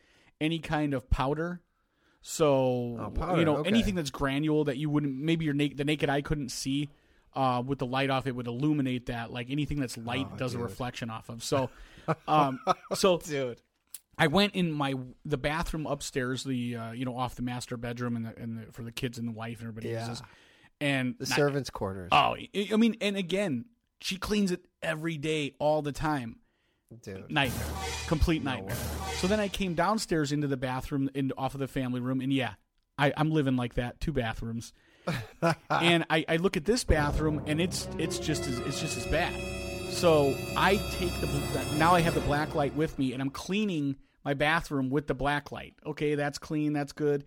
any 0.41 0.57
kind 0.59 0.93
of 0.95 1.09
powder. 1.11 1.61
So 2.21 2.97
Oh, 2.99 3.11
powder, 3.13 3.39
you 3.39 3.45
know 3.45 3.57
okay. 3.57 3.69
anything 3.69 3.93
that's 3.95 4.09
granule 4.09 4.63
that 4.63 4.77
you 4.77 4.89
wouldn't 4.89 5.15
maybe 5.15 5.45
your 5.45 5.53
na- 5.53 5.67
the 5.75 5.85
naked 5.85 6.09
eye 6.09 6.21
couldn't 6.21 6.49
see. 6.49 6.89
Uh, 7.35 7.61
with 7.63 7.79
the 7.79 7.85
light 7.85 8.09
off, 8.09 8.25
it 8.27 8.31
would 8.35 8.47
illuminate 8.47 9.07
that. 9.07 9.29
Like 9.29 9.51
anything 9.51 9.77
that's 9.79 9.97
light 9.97 10.25
Oh, 10.33 10.37
does 10.37 10.55
a 10.55 10.57
reflection 10.57 11.09
off 11.09 11.27
of. 11.29 11.43
So, 11.43 11.69
um, 12.27 12.59
so 12.93 13.17
Dude. 13.17 13.59
I 14.17 14.27
went 14.27 14.55
in 14.55 14.71
my 14.71 14.93
the 15.25 15.37
bathroom 15.37 15.85
upstairs, 15.85 16.43
the 16.43 16.75
uh, 16.75 16.91
you 16.91 17.05
know 17.05 17.17
off 17.17 17.35
the 17.35 17.41
master 17.41 17.77
bedroom 17.77 18.15
and 18.15 18.25
the, 18.25 18.35
and 18.37 18.57
the, 18.67 18.71
for 18.71 18.83
the 18.83 18.91
kids 18.91 19.17
and 19.17 19.27
the 19.27 19.31
wife 19.33 19.59
and 19.59 19.67
everybody 19.69 19.89
Yeah. 19.93 20.07
uses, 20.07 20.23
and 20.79 21.15
The 21.19 21.25
not- 21.27 21.35
servants' 21.35 21.69
quarters. 21.69 22.09
Oh, 22.11 22.35
I 22.55 22.75
mean, 22.77 22.95
and 23.01 23.17
again, 23.17 23.65
she 24.01 24.17
cleans 24.17 24.51
it 24.51 24.65
every 24.81 25.17
day, 25.17 25.53
all 25.59 25.81
the 25.81 25.91
time 25.91 26.37
Dude. 27.03 27.29
nightmare, 27.31 27.65
complete 28.07 28.43
nightmare. 28.43 28.75
So 29.17 29.27
then 29.27 29.39
I 29.39 29.47
came 29.47 29.73
downstairs 29.73 30.31
into 30.31 30.47
the 30.47 30.57
bathroom 30.57 31.09
and 31.15 31.33
off 31.37 31.53
of 31.53 31.59
the 31.59 31.67
family 31.67 31.99
room, 31.99 32.21
and 32.21 32.31
yeah, 32.31 32.53
I, 32.97 33.11
I'm 33.17 33.31
living 33.31 33.55
like 33.57 33.73
that, 33.75 33.99
two 33.99 34.11
bathrooms. 34.13 34.71
and 35.69 36.05
I, 36.09 36.25
I 36.27 36.37
look 36.37 36.57
at 36.57 36.65
this 36.65 36.83
bathroom, 36.83 37.43
and 37.45 37.59
it's 37.61 37.87
it's 37.99 38.17
just 38.17 38.47
as 38.47 38.57
it's 38.59 38.79
just 38.79 38.97
as 38.97 39.05
bad. 39.07 39.33
So 39.91 40.35
I 40.57 40.77
take 40.93 41.11
the 41.21 41.75
now 41.77 41.93
I 41.93 42.01
have 42.01 42.15
the 42.15 42.21
black 42.21 42.55
light 42.55 42.73
with 42.75 42.97
me, 42.97 43.13
and 43.13 43.21
I'm 43.21 43.29
cleaning 43.29 43.95
my 44.25 44.33
bathroom 44.33 44.89
with 44.89 45.07
the 45.07 45.13
black 45.13 45.51
light. 45.51 45.75
Okay, 45.85 46.15
that's 46.15 46.37
clean, 46.39 46.73
that's 46.73 46.91
good. 46.91 47.23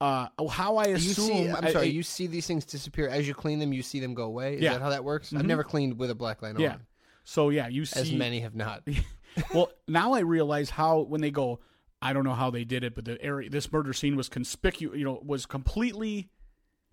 Uh, 0.00 0.28
how 0.50 0.76
I 0.76 0.86
You 0.88 0.94
assume, 0.94 1.26
see, 1.26 1.48
I'm 1.50 1.70
sorry. 1.70 1.86
I- 1.86 1.90
you 1.90 2.02
see 2.02 2.26
these 2.26 2.46
things 2.46 2.64
disappear 2.64 3.08
as 3.08 3.26
you 3.28 3.34
clean 3.34 3.58
them. 3.58 3.72
You 3.72 3.82
see 3.82 4.00
them 4.00 4.14
go 4.14 4.24
away. 4.24 4.54
Is 4.54 4.62
Yeah. 4.62 4.74
that 4.74 4.82
how 4.82 4.90
that 4.90 5.04
works? 5.04 5.32
I've 5.32 5.44
never 5.44 5.64
cleaned 5.64 5.98
with 5.98 6.10
a 6.10 6.14
black 6.14 6.40
light 6.42 6.54
on. 6.54 6.60
yeah. 6.60 6.76
So 7.24 7.50
yeah, 7.50 7.68
you 7.68 7.84
see 7.84 8.00
As 8.00 8.12
many 8.12 8.40
have 8.40 8.54
not. 8.54 8.82
well, 9.54 9.70
now 9.86 10.14
I 10.14 10.20
realize 10.20 10.70
how 10.70 11.00
when 11.00 11.20
they 11.20 11.30
go, 11.30 11.60
I 12.00 12.12
don't 12.12 12.24
know 12.24 12.32
how 12.34 12.50
they 12.50 12.64
did 12.64 12.84
it, 12.84 12.94
but 12.94 13.04
the 13.04 13.20
area, 13.20 13.50
this 13.50 13.70
murder 13.72 13.92
scene 13.92 14.14
was 14.16 14.28
conspicuous. 14.28 14.96
You 14.96 15.04
know, 15.04 15.20
was 15.26 15.44
completely 15.46 16.28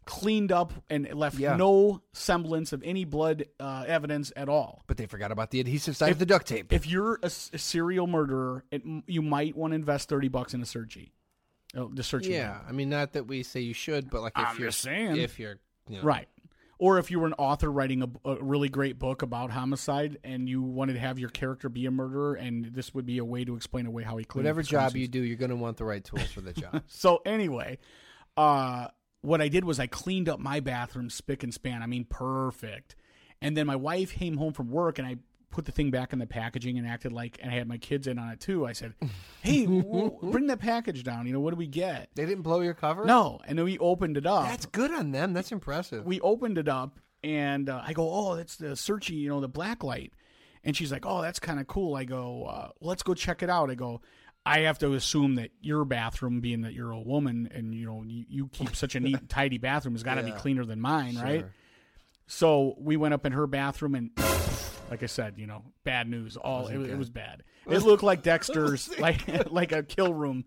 cleaned 0.06 0.52
up 0.52 0.72
and 0.90 1.12
left 1.14 1.38
Yeah. 1.40 1.56
no 1.56 2.02
semblance 2.14 2.74
of 2.74 2.84
any 2.84 3.06
blood 3.06 3.46
uh, 3.60 3.86
evidence 3.88 4.32
at 4.36 4.48
all. 4.50 4.84
But 4.88 4.98
they 4.98 5.06
forgot 5.08 5.32
about 5.32 5.52
the 5.52 5.60
adhesive 5.60 5.98
side 5.98 6.12
of 6.12 6.20
the 6.20 6.26
duct 6.26 6.48
tape. 6.48 6.72
If 6.72 6.88
you're 6.88 7.20
a 7.24 7.30
serial 7.30 8.08
murderer, 8.08 8.64
it, 8.72 8.84
you 9.08 9.22
might 9.22 9.56
want 9.58 9.72
to 9.72 9.76
invest 9.76 10.08
thirty 10.10 10.28
bucks 10.28 10.54
in 10.54 10.62
a 10.62 10.66
Sirchie. 10.66 11.12
Oh, 11.76 11.90
the 11.94 12.04
Sirchie. 12.04 12.30
yeah, 12.30 12.60
I 12.68 12.72
mean, 12.72 12.90
not 12.90 13.14
that 13.14 13.28
we 13.28 13.44
say 13.44 13.60
you 13.62 13.74
should, 13.74 14.10
but 14.10 14.22
like 14.22 14.34
if 14.38 14.48
I'm 14.48 14.60
you're 14.60 14.72
saying. 14.72 15.18
if 15.18 15.40
you're, 15.40 15.56
you 15.90 15.98
know, 15.98 16.04
Right. 16.04 16.30
or 16.80 17.00
if 17.00 17.12
you 17.12 17.20
were 17.20 17.28
an 17.28 17.34
author 17.34 17.70
writing 17.72 18.02
a, 18.04 18.30
a 18.30 18.36
really 18.44 18.70
great 18.70 18.98
book 19.00 19.24
about 19.24 19.50
homicide 19.52 20.18
and 20.24 20.48
you 20.48 20.62
wanted 20.62 20.94
to 20.94 21.00
have 21.00 21.20
your 21.20 21.30
character 21.30 21.68
be 21.68 21.86
a 21.88 21.92
murderer, 21.92 22.36
and 22.36 22.66
this 22.74 22.94
would 22.94 23.06
be 23.06 23.18
a 23.18 23.26
way 23.26 23.44
to 23.44 23.56
explain 23.56 23.88
away 23.88 24.04
how 24.04 24.16
he 24.18 24.24
cleaned 24.24 24.46
Whatever 24.46 24.62
job 24.62 24.96
you 24.96 25.08
do, 25.08 25.20
you're 25.22 25.36
going 25.36 25.50
to 25.50 25.56
want 25.58 25.76
the 25.78 25.84
right 25.84 26.04
tools 26.04 26.32
for 26.32 26.42
the 26.42 26.54
job. 26.54 26.84
So 26.88 27.22
anyway, 27.26 27.78
uh, 28.38 28.88
what 29.26 29.42
I 29.42 29.48
did 29.48 29.66
was 29.66 29.80
I 29.80 29.88
cleaned 29.88 30.30
up 30.30 30.40
my 30.40 30.60
bathroom 30.60 31.10
spick 31.10 31.44
and 31.44 31.54
span. 31.54 31.82
I 31.84 31.88
mean, 31.88 32.06
perfect. 32.06 32.96
And 33.42 33.56
then 33.58 33.68
my 33.68 33.76
wife 33.76 34.14
came 34.14 34.38
home 34.38 34.54
from 34.54 34.70
work, 34.70 34.98
and 35.00 35.08
I 35.08 35.18
put 35.52 35.66
the 35.66 35.72
thing 35.72 35.90
back 35.92 36.12
in 36.14 36.20
the 36.20 36.26
packaging 36.26 36.78
and 36.78 36.86
acted 36.88 37.14
like, 37.14 37.38
and 37.42 37.50
I 37.50 37.54
had 37.56 37.68
my 37.68 37.78
kids 37.78 38.08
in 38.08 38.18
on 38.20 38.30
it 38.30 38.40
too. 38.40 38.66
I 38.66 38.74
said, 38.74 38.94
"Hey, 39.42 39.66
w- 39.66 40.18
bring 40.22 40.48
that 40.48 40.60
package 40.60 41.04
down. 41.04 41.28
You 41.28 41.34
know, 41.34 41.40
what 41.40 41.52
do 41.52 41.58
we 41.58 41.68
get?" 41.68 42.10
they 42.16 42.26
didn't 42.26 42.44
blow 42.44 42.62
your 42.62 42.74
cover? 42.74 43.06
No, 43.06 43.40
and 43.46 43.58
then 43.58 43.66
we 43.66 43.78
opened 43.78 44.18
it 44.18 44.26
up. 44.26 44.48
That's 44.48 44.66
good 44.66 44.92
on 44.92 45.12
them. 45.12 45.34
That's 45.34 45.52
impressive. 45.52 46.06
we 46.06 46.20
opened 46.22 46.58
it 46.58 46.68
up 46.68 47.00
and 47.24 47.70
uh, 47.70 47.82
I 47.86 47.94
go, 47.94 48.10
"Oh, 48.12 48.36
that's 48.36 48.56
the 48.58 48.68
Sirchie, 48.76 49.12
you 49.20 49.30
know, 49.30 49.40
the 49.42 49.48
black 49.50 49.84
light." 49.84 50.14
And 50.64 50.76
she's 50.76 50.92
like, 50.92 51.06
"Oh, 51.06 51.22
that's 51.22 51.40
kind 51.40 51.60
of 51.60 51.68
cool." 51.68 51.96
I 51.96 52.04
go, 52.06 52.46
uh, 52.46 52.70
"Let's 52.82 53.04
go 53.04 53.14
check 53.14 53.44
it 53.44 53.50
out." 53.50 53.70
I 53.70 53.76
go, 53.76 54.02
"I 54.46 54.60
have 54.62 54.78
to 54.80 54.94
assume 54.94 55.36
that 55.36 55.52
your 55.62 55.86
bathroom, 55.86 56.40
being 56.40 56.62
that 56.62 56.74
you're 56.74 56.92
a 56.92 57.00
woman 57.00 57.50
and 57.54 57.74
you 57.74 57.86
know 57.86 58.04
you, 58.06 58.26
you 58.30 58.48
keep 58.50 58.76
such 58.76 58.96
a 58.96 59.00
neat, 59.00 59.18
and 59.18 59.30
tidy 59.30 59.58
bathroom, 59.58 59.96
has 59.96 60.04
got 60.04 60.16
to 60.16 60.24
be 60.24 60.32
cleaner 60.32 60.66
than 60.66 60.80
mine, 60.80 61.18
right?" 61.18 61.46
So 62.28 62.76
we 62.80 62.98
went 62.98 63.14
up 63.14 63.26
in 63.26 63.32
her 63.34 63.48
bathroom 63.48 63.96
and. 63.96 64.12
Like 64.88 65.02
I 65.02 65.08
said, 65.08 65.40
you 65.40 65.48
know, 65.48 65.64
bad 65.84 66.08
news. 66.08 66.38
All 66.38 66.68
it, 66.68 66.80
it 66.92 66.96
was 66.96 67.10
bad. 67.10 67.42
It 67.68 67.80
looked 67.80 68.04
like 68.04 68.22
Dexter's, 68.22 68.88
like 69.00 69.24
like 69.52 69.72
a 69.72 69.82
kill 69.82 70.14
room, 70.14 70.46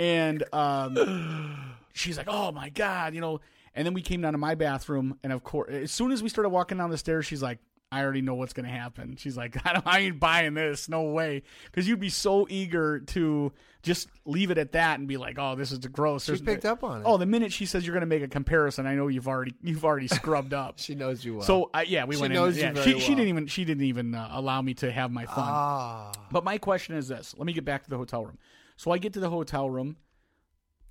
and 0.00 0.42
um, 0.54 1.74
she's 1.92 2.16
like, 2.16 2.28
"Oh 2.28 2.52
my 2.52 2.70
god," 2.70 3.14
you 3.14 3.20
know. 3.20 3.40
And 3.74 3.84
then 3.84 3.92
we 3.92 4.00
came 4.00 4.22
down 4.22 4.32
to 4.32 4.38
my 4.38 4.54
bathroom, 4.54 5.18
and 5.22 5.30
of 5.30 5.44
course, 5.44 5.70
as 5.70 5.92
soon 5.92 6.10
as 6.10 6.22
we 6.22 6.30
started 6.30 6.48
walking 6.48 6.78
down 6.78 6.88
the 6.88 6.96
stairs, 6.96 7.26
she's 7.26 7.42
like, 7.42 7.58
"I 7.92 8.02
already 8.02 8.20
know 8.22 8.34
what's 8.34 8.52
going 8.52 8.66
to 8.66 8.72
happen." 8.72 9.16
She's 9.16 9.36
like, 9.36 9.56
I, 9.66 9.72
don't, 9.74 9.86
"I 9.86 10.00
ain't 10.00 10.20
buying 10.20 10.54
this, 10.54 10.88
no 10.88 11.02
way," 11.02 11.42
because 11.66 11.88
you'd 11.88 12.00
be 12.00 12.08
so 12.08 12.46
eager 12.50 13.00
to 13.00 13.52
just 13.82 14.08
leave 14.24 14.50
it 14.50 14.58
at 14.58 14.72
that 14.72 14.98
and 14.98 15.06
be 15.06 15.16
like, 15.16 15.38
"Oh, 15.38 15.54
this 15.54 15.70
is 15.72 15.78
gross." 15.78 16.24
She 16.24 16.32
There's- 16.32 16.42
picked 16.44 16.64
up 16.64 16.82
on 16.84 17.00
it. 17.00 17.04
Oh, 17.06 17.16
the 17.16 17.26
minute 17.26 17.52
she 17.52 17.66
says 17.66 17.86
you're 17.86 17.94
going 17.94 18.00
to 18.00 18.06
make 18.06 18.22
a 18.22 18.28
comparison, 18.28 18.86
I 18.86 18.94
know 18.94 19.08
you've 19.08 19.28
already 19.28 19.54
you've 19.62 19.84
already 19.84 20.08
scrubbed 20.08 20.52
up. 20.54 20.78
she 20.80 20.94
knows 20.94 21.24
you 21.24 21.34
well. 21.36 21.42
So 21.46 21.70
uh, 21.74 21.84
yeah, 21.86 22.04
we 22.04 22.16
She 22.16 22.22
went 22.22 22.34
knows 22.34 22.56
in. 22.58 22.74
you 22.76 22.82
Yeah, 22.82 22.84
she, 22.94 23.00
she 23.00 23.14
didn't 23.14 23.28
even 23.28 23.46
she 23.46 23.64
didn't 23.64 23.84
even 23.84 24.14
uh, 24.14 24.28
allow 24.32 24.60
me 24.62 24.74
to 24.74 24.90
have 24.90 25.10
my 25.10 25.26
fun. 25.26 25.34
ah, 25.38 26.12
But 26.32 26.44
my 26.44 26.58
question 26.58 26.96
is 26.96 27.08
this: 27.08 27.34
Let 27.38 27.46
me 27.46 27.52
get 27.52 27.64
back 27.64 27.84
to 27.84 27.90
the 27.90 27.96
hotel 27.98 28.24
room. 28.24 28.38
So 28.76 28.90
I 28.90 28.98
get 28.98 29.12
to 29.14 29.20
the 29.20 29.30
hotel 29.30 29.70
room, 29.70 29.96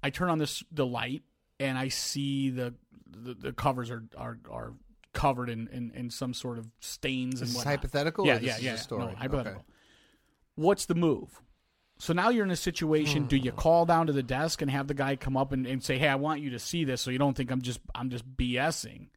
I 0.02 0.10
turn 0.10 0.30
on 0.30 0.38
this 0.40 0.64
the 0.72 0.86
light, 0.86 1.24
and 1.60 1.78
I 1.78 1.90
see 1.90 2.50
the 2.50 2.74
the, 3.08 3.34
the 3.34 3.52
covers 3.54 3.92
are 3.92 4.04
are 4.18 4.38
are 4.50 4.74
covered 5.16 5.50
in, 5.50 5.68
in, 5.70 5.92
in 5.96 6.10
some 6.12 6.34
sort 6.34 6.60
of 6.60 6.68
stains 6.80 7.42
and 7.42 7.50
whatnot. 7.52 7.66
hypothetical? 7.74 8.28
Yeah, 8.28 8.40
yeah, 8.40 8.58
yeah. 8.60 8.74
A 8.74 8.78
story? 8.78 9.02
No, 9.06 9.16
hypothetical. 9.16 9.62
Okay. 9.62 9.70
What's 10.56 10.86
the 10.86 10.96
move? 10.96 11.42
So 11.98 12.14
now 12.14 12.30
you're 12.30 12.44
in 12.46 12.52
a 12.52 12.56
situation. 12.56 13.26
do 13.26 13.38
you 13.38 13.52
Hmm. 13.52 13.58
call 13.58 13.86
down 13.86 14.08
to 14.08 14.14
the 14.14 14.22
desk 14.24 14.62
and 14.62 14.70
have 14.70 14.88
the 14.88 14.94
guy 14.94 15.16
come 15.16 15.36
up 15.38 15.52
and, 15.54 15.66
and 15.66 15.82
say, 15.84 15.98
"Hey, 15.98 16.10
I 16.10 16.16
want 16.16 16.42
you 16.42 16.50
to 16.52 16.60
see 16.60 16.84
this," 16.84 17.02
so 17.02 17.10
you 17.10 17.18
don't 17.18 17.36
think 17.36 17.50
I'm 17.52 17.62
just 17.62 17.80
I'm 17.96 18.10
just 18.10 18.26
BSing? 18.38 19.08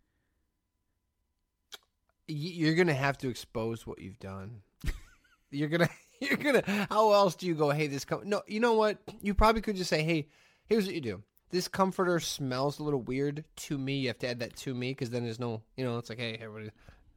You're 2.26 2.74
gonna 2.74 2.94
have 2.94 3.16
to 3.18 3.28
expose 3.28 3.86
what 3.86 3.98
you've 4.00 4.18
done. 4.18 4.62
you're 5.50 5.68
gonna, 5.68 5.88
you're 6.20 6.36
gonna. 6.36 6.62
How 6.90 7.12
else 7.12 7.34
do 7.34 7.46
you 7.46 7.54
go? 7.54 7.70
Hey, 7.70 7.86
this. 7.86 8.04
Com-? 8.04 8.28
No, 8.28 8.42
you 8.46 8.60
know 8.60 8.74
what? 8.74 8.98
You 9.22 9.34
probably 9.34 9.62
could 9.62 9.76
just 9.76 9.90
say, 9.90 10.02
"Hey, 10.02 10.28
here's 10.66 10.84
what 10.86 10.94
you 10.94 11.00
do. 11.00 11.22
This 11.50 11.68
comforter 11.68 12.20
smells 12.20 12.78
a 12.78 12.82
little 12.82 13.00
weird 13.00 13.44
to 13.56 13.78
me. 13.78 13.98
You 13.98 14.08
have 14.08 14.18
to 14.18 14.28
add 14.28 14.40
that 14.40 14.56
to 14.56 14.74
me 14.74 14.90
because 14.90 15.10
then 15.10 15.24
there's 15.24 15.40
no, 15.40 15.62
you 15.76 15.84
know, 15.84 15.98
it's 15.98 16.10
like, 16.10 16.18
hey, 16.18 16.38
everybody, 16.40 16.70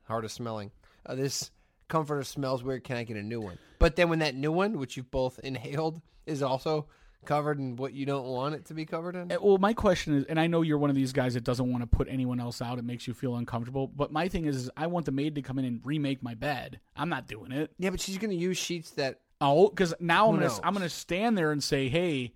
hard 0.03 0.23
of 0.25 0.31
smelling. 0.31 0.71
Uh, 1.05 1.15
this 1.15 1.51
comforter 1.89 2.23
smells 2.23 2.63
weird. 2.63 2.83
Can 2.83 2.97
I 2.97 3.03
get 3.03 3.17
a 3.17 3.23
new 3.23 3.41
one? 3.41 3.57
But 3.79 3.95
then 3.95 4.09
when 4.09 4.19
that 4.19 4.35
new 4.35 4.51
one, 4.51 4.77
which 4.77 4.95
you've 4.95 5.11
both 5.11 5.39
inhaled, 5.43 6.01
is 6.25 6.41
also 6.41 6.87
covered 7.25 7.59
in 7.59 7.75
what 7.75 7.93
you 7.93 8.05
don't 8.05 8.25
want 8.25 8.55
it 8.55 8.65
to 8.65 8.73
be 8.73 8.85
covered 8.85 9.15
in. 9.15 9.31
Uh, 9.31 9.37
Well, 9.41 9.57
my 9.59 9.73
question 9.73 10.15
is, 10.17 10.23
and 10.25 10.39
I 10.39 10.47
know 10.47 10.61
you're 10.63 10.77
one 10.79 10.89
of 10.89 10.95
these 10.95 11.13
guys 11.13 11.35
that 11.35 11.43
doesn't 11.43 11.69
want 11.69 11.83
to 11.83 11.87
put 11.87 12.07
anyone 12.09 12.39
else 12.39 12.61
out. 12.61 12.79
It 12.79 12.85
makes 12.85 13.07
you 13.07 13.13
feel 13.13 13.35
uncomfortable. 13.35 13.87
But 13.87 14.11
my 14.11 14.27
thing 14.27 14.45
is, 14.45 14.55
is 14.55 14.69
I 14.75 14.87
want 14.87 15.05
the 15.05 15.11
maid 15.11 15.35
to 15.35 15.41
come 15.41 15.59
in 15.59 15.65
and 15.65 15.81
remake 15.83 16.23
my 16.23 16.33
bed. 16.33 16.79
I'm 16.95 17.09
not 17.09 17.27
doing 17.27 17.51
it. 17.51 17.71
Yeah, 17.77 17.89
but 17.91 17.99
she's 17.99 18.17
gonna 18.17 18.33
use 18.33 18.57
sheets 18.57 18.91
that 18.91 19.19
Oh, 19.39 19.69
because 19.69 19.93
now 19.99 20.27
I'm 20.27 20.35
gonna 20.35 20.47
knows? 20.47 20.59
I'm 20.63 20.73
gonna 20.73 20.89
stand 20.89 21.37
there 21.37 21.51
and 21.51 21.63
say, 21.63 21.89
hey, 21.89 22.33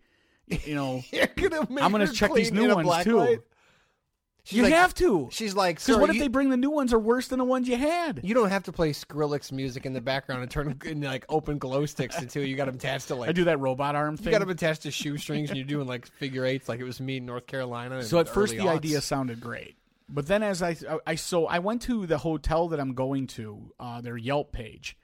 you 0.47 0.75
know, 0.75 1.03
gonna. 1.35 1.67
I'm 1.81 1.91
gonna 1.91 2.07
check 2.07 2.33
these 2.33 2.51
new 2.51 2.73
ones, 2.73 3.03
too. 3.03 3.17
light? 3.17 3.39
She's 4.43 4.57
you 4.57 4.63
like- 4.63 4.73
have 4.73 4.93
to. 4.95 5.27
She's 5.31 5.55
like, 5.55 5.77
Because 5.77 5.85
"Sir, 5.85 5.99
what 5.99 6.11
if 6.11 6.17
you, 6.17 6.21
they 6.21 6.27
bring 6.27 6.51
the 6.51 6.57
new 6.57 6.69
ones 6.69 6.93
are 6.93 6.99
worse 6.99 7.29
than 7.29 7.39
the 7.39 7.45
ones 7.45 7.67
you 7.67 7.77
had? 7.77 8.19
you 8.23 8.35
don't 8.35 8.51
have 8.51 8.61
to 8.65 8.71
play 8.71 8.91
Skrillex 8.91 9.51
music 9.51 9.87
in 9.87 9.93
the 9.93 10.01
background 10.01 10.43
and 10.43 10.51
turn 10.51 10.79
and 10.85 11.03
like 11.03 11.25
open 11.29 11.57
glow 11.57 11.87
sticks 11.87 12.19
until 12.19 12.45
you 12.45 12.55
got 12.55 12.65
them 12.65 12.75
attached 12.75 13.07
to 13.07 13.15
like 13.15 13.29
I 13.29 13.31
do 13.31 13.45
that 13.45 13.59
robot 13.59 13.95
arm 13.95 14.19
you 14.21 14.29
got 14.29 14.39
them 14.41 14.49
attached 14.51 14.83
to 14.83 14.91
shoestrings 14.91 15.49
and 15.49 15.57
you're 15.57 15.65
doing 15.67 15.87
like 15.87 16.05
figure 16.05 16.45
eights 16.45 16.69
like 16.69 16.79
it 16.79 16.83
was 16.83 17.01
me 17.01 17.17
in 17.17 17.25
North 17.25 17.47
Carolina. 17.47 18.03
So 18.03 18.19
at 18.19 18.29
first 18.29 18.53
the 18.53 18.59
aughts. 18.65 18.75
idea 18.75 19.01
sounded 19.01 19.41
great, 19.41 19.77
but 20.07 20.27
then 20.27 20.43
as 20.43 20.61
I, 20.61 20.77
I 21.07 21.15
so 21.15 21.47
I 21.47 21.57
went 21.57 21.81
to 21.83 22.05
the 22.05 22.19
hotel 22.19 22.67
that 22.67 22.79
I'm 22.79 22.93
going 22.93 23.25
to, 23.27 23.71
uh, 23.79 24.01
their 24.01 24.15
Yelp 24.15 24.51
page, 24.51 24.95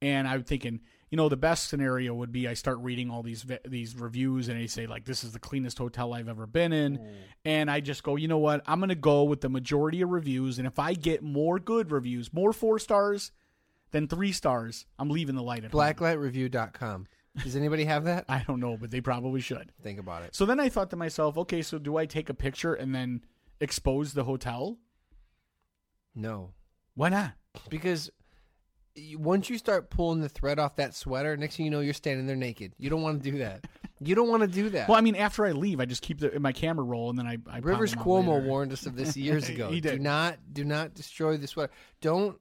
and 0.00 0.26
I'm 0.26 0.42
thinking, 0.42 0.80
you 1.16 1.22
know, 1.22 1.30
the 1.30 1.36
best 1.38 1.70
scenario 1.70 2.12
would 2.12 2.30
be 2.30 2.46
I 2.46 2.52
start 2.52 2.76
reading 2.80 3.10
all 3.10 3.22
these 3.22 3.46
these 3.64 3.96
reviews 3.96 4.48
and 4.48 4.60
they 4.60 4.66
say 4.66 4.86
like 4.86 5.06
this 5.06 5.24
is 5.24 5.32
the 5.32 5.38
cleanest 5.38 5.78
hotel 5.78 6.12
I've 6.12 6.28
ever 6.28 6.46
been 6.46 6.74
in, 6.74 6.98
mm. 6.98 7.14
and 7.42 7.70
I 7.70 7.80
just 7.80 8.02
go, 8.02 8.16
you 8.16 8.28
know 8.28 8.36
what, 8.36 8.60
I'm 8.66 8.80
gonna 8.80 8.94
go 8.94 9.22
with 9.22 9.40
the 9.40 9.48
majority 9.48 10.02
of 10.02 10.10
reviews, 10.10 10.58
and 10.58 10.66
if 10.66 10.78
I 10.78 10.92
get 10.92 11.22
more 11.22 11.58
good 11.58 11.90
reviews, 11.90 12.34
more 12.34 12.52
four 12.52 12.78
stars 12.78 13.32
than 13.92 14.08
three 14.08 14.30
stars, 14.30 14.84
I'm 14.98 15.08
leaving 15.08 15.36
the 15.36 15.42
light 15.42 15.64
at 15.64 15.70
blacklightreview.com. 15.70 17.06
Does 17.42 17.56
anybody 17.56 17.86
have 17.86 18.04
that? 18.04 18.26
I 18.28 18.44
don't 18.46 18.60
know, 18.60 18.76
but 18.76 18.90
they 18.90 19.00
probably 19.00 19.40
should. 19.40 19.72
Think 19.82 19.98
about 19.98 20.22
it. 20.22 20.34
So 20.34 20.44
then 20.44 20.60
I 20.60 20.68
thought 20.68 20.90
to 20.90 20.96
myself, 20.96 21.38
okay, 21.38 21.62
so 21.62 21.78
do 21.78 21.96
I 21.96 22.04
take 22.04 22.28
a 22.28 22.34
picture 22.34 22.74
and 22.74 22.94
then 22.94 23.22
expose 23.58 24.12
the 24.12 24.24
hotel? 24.24 24.76
No, 26.14 26.52
Why 26.94 27.08
not? 27.08 27.32
because 27.70 28.10
once 29.16 29.50
you 29.50 29.58
start 29.58 29.90
pulling 29.90 30.20
the 30.20 30.28
thread 30.28 30.58
off 30.58 30.76
that 30.76 30.94
sweater, 30.94 31.36
next 31.36 31.56
thing 31.56 31.64
you 31.66 31.70
know, 31.70 31.80
you're 31.80 31.94
standing 31.94 32.26
there 32.26 32.36
naked. 32.36 32.72
You 32.78 32.90
don't 32.90 33.02
want 33.02 33.22
to 33.22 33.30
do 33.30 33.38
that. 33.38 33.64
You 34.00 34.14
don't 34.14 34.28
want 34.28 34.42
to 34.42 34.46
do 34.48 34.70
that. 34.70 34.88
Well, 34.88 34.98
I 34.98 35.00
mean, 35.00 35.16
after 35.16 35.46
I 35.46 35.52
leave, 35.52 35.80
I 35.80 35.86
just 35.86 36.02
keep 36.02 36.18
the, 36.20 36.38
my 36.38 36.52
camera 36.52 36.84
roll 36.84 37.08
and 37.10 37.18
then 37.18 37.26
I. 37.26 37.38
I 37.50 37.58
Rivers 37.58 37.94
Cuomo 37.94 38.34
later. 38.36 38.46
warned 38.46 38.72
us 38.72 38.86
of 38.86 38.94
this 38.96 39.16
years 39.16 39.48
ago. 39.50 39.70
He 39.70 39.80
Do 39.80 39.90
did. 39.90 40.02
not 40.02 40.36
do 40.52 40.64
not 40.64 40.94
destroy 40.94 41.36
the 41.36 41.46
sweater. 41.46 41.72
Don't 42.00 42.38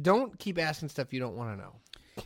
don't 0.00 0.38
keep 0.38 0.58
asking 0.58 0.88
stuff 0.88 1.12
you 1.12 1.20
don't 1.20 1.36
want 1.36 1.56
to 1.56 1.62
know. 1.62 1.76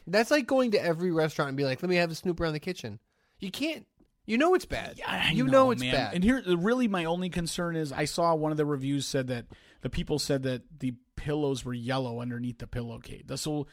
That's 0.06 0.30
like 0.30 0.46
going 0.46 0.72
to 0.72 0.82
every 0.84 1.12
restaurant 1.12 1.48
and 1.48 1.56
be 1.56 1.64
like, 1.64 1.82
"Let 1.82 1.88
me 1.88 1.96
have 1.96 2.10
a 2.10 2.14
snoop 2.14 2.40
around 2.40 2.54
the 2.54 2.60
kitchen." 2.60 2.98
You 3.38 3.50
can't. 3.50 3.86
You 4.24 4.38
know 4.38 4.54
it's 4.54 4.64
bad. 4.66 5.00
I 5.06 5.30
you 5.30 5.46
know, 5.46 5.70
it's 5.70 5.80
man. 5.82 5.92
bad. 5.94 6.14
And 6.14 6.24
here, 6.24 6.42
really, 6.56 6.88
my 6.88 7.04
only 7.04 7.30
concern 7.30 7.76
is 7.76 7.92
I 7.92 8.06
saw 8.06 8.34
one 8.34 8.50
of 8.50 8.56
the 8.58 8.66
reviews 8.66 9.06
said 9.06 9.28
that 9.28 9.46
the 9.82 9.90
people 9.90 10.18
said 10.18 10.42
that 10.42 10.62
the 10.80 10.94
pillows 11.26 11.64
were 11.64 11.74
yellow 11.74 12.20
underneath 12.20 12.58
the 12.58 12.66
pillowcase. 12.66 13.24
That's 13.26 13.44
whole, 13.44 13.66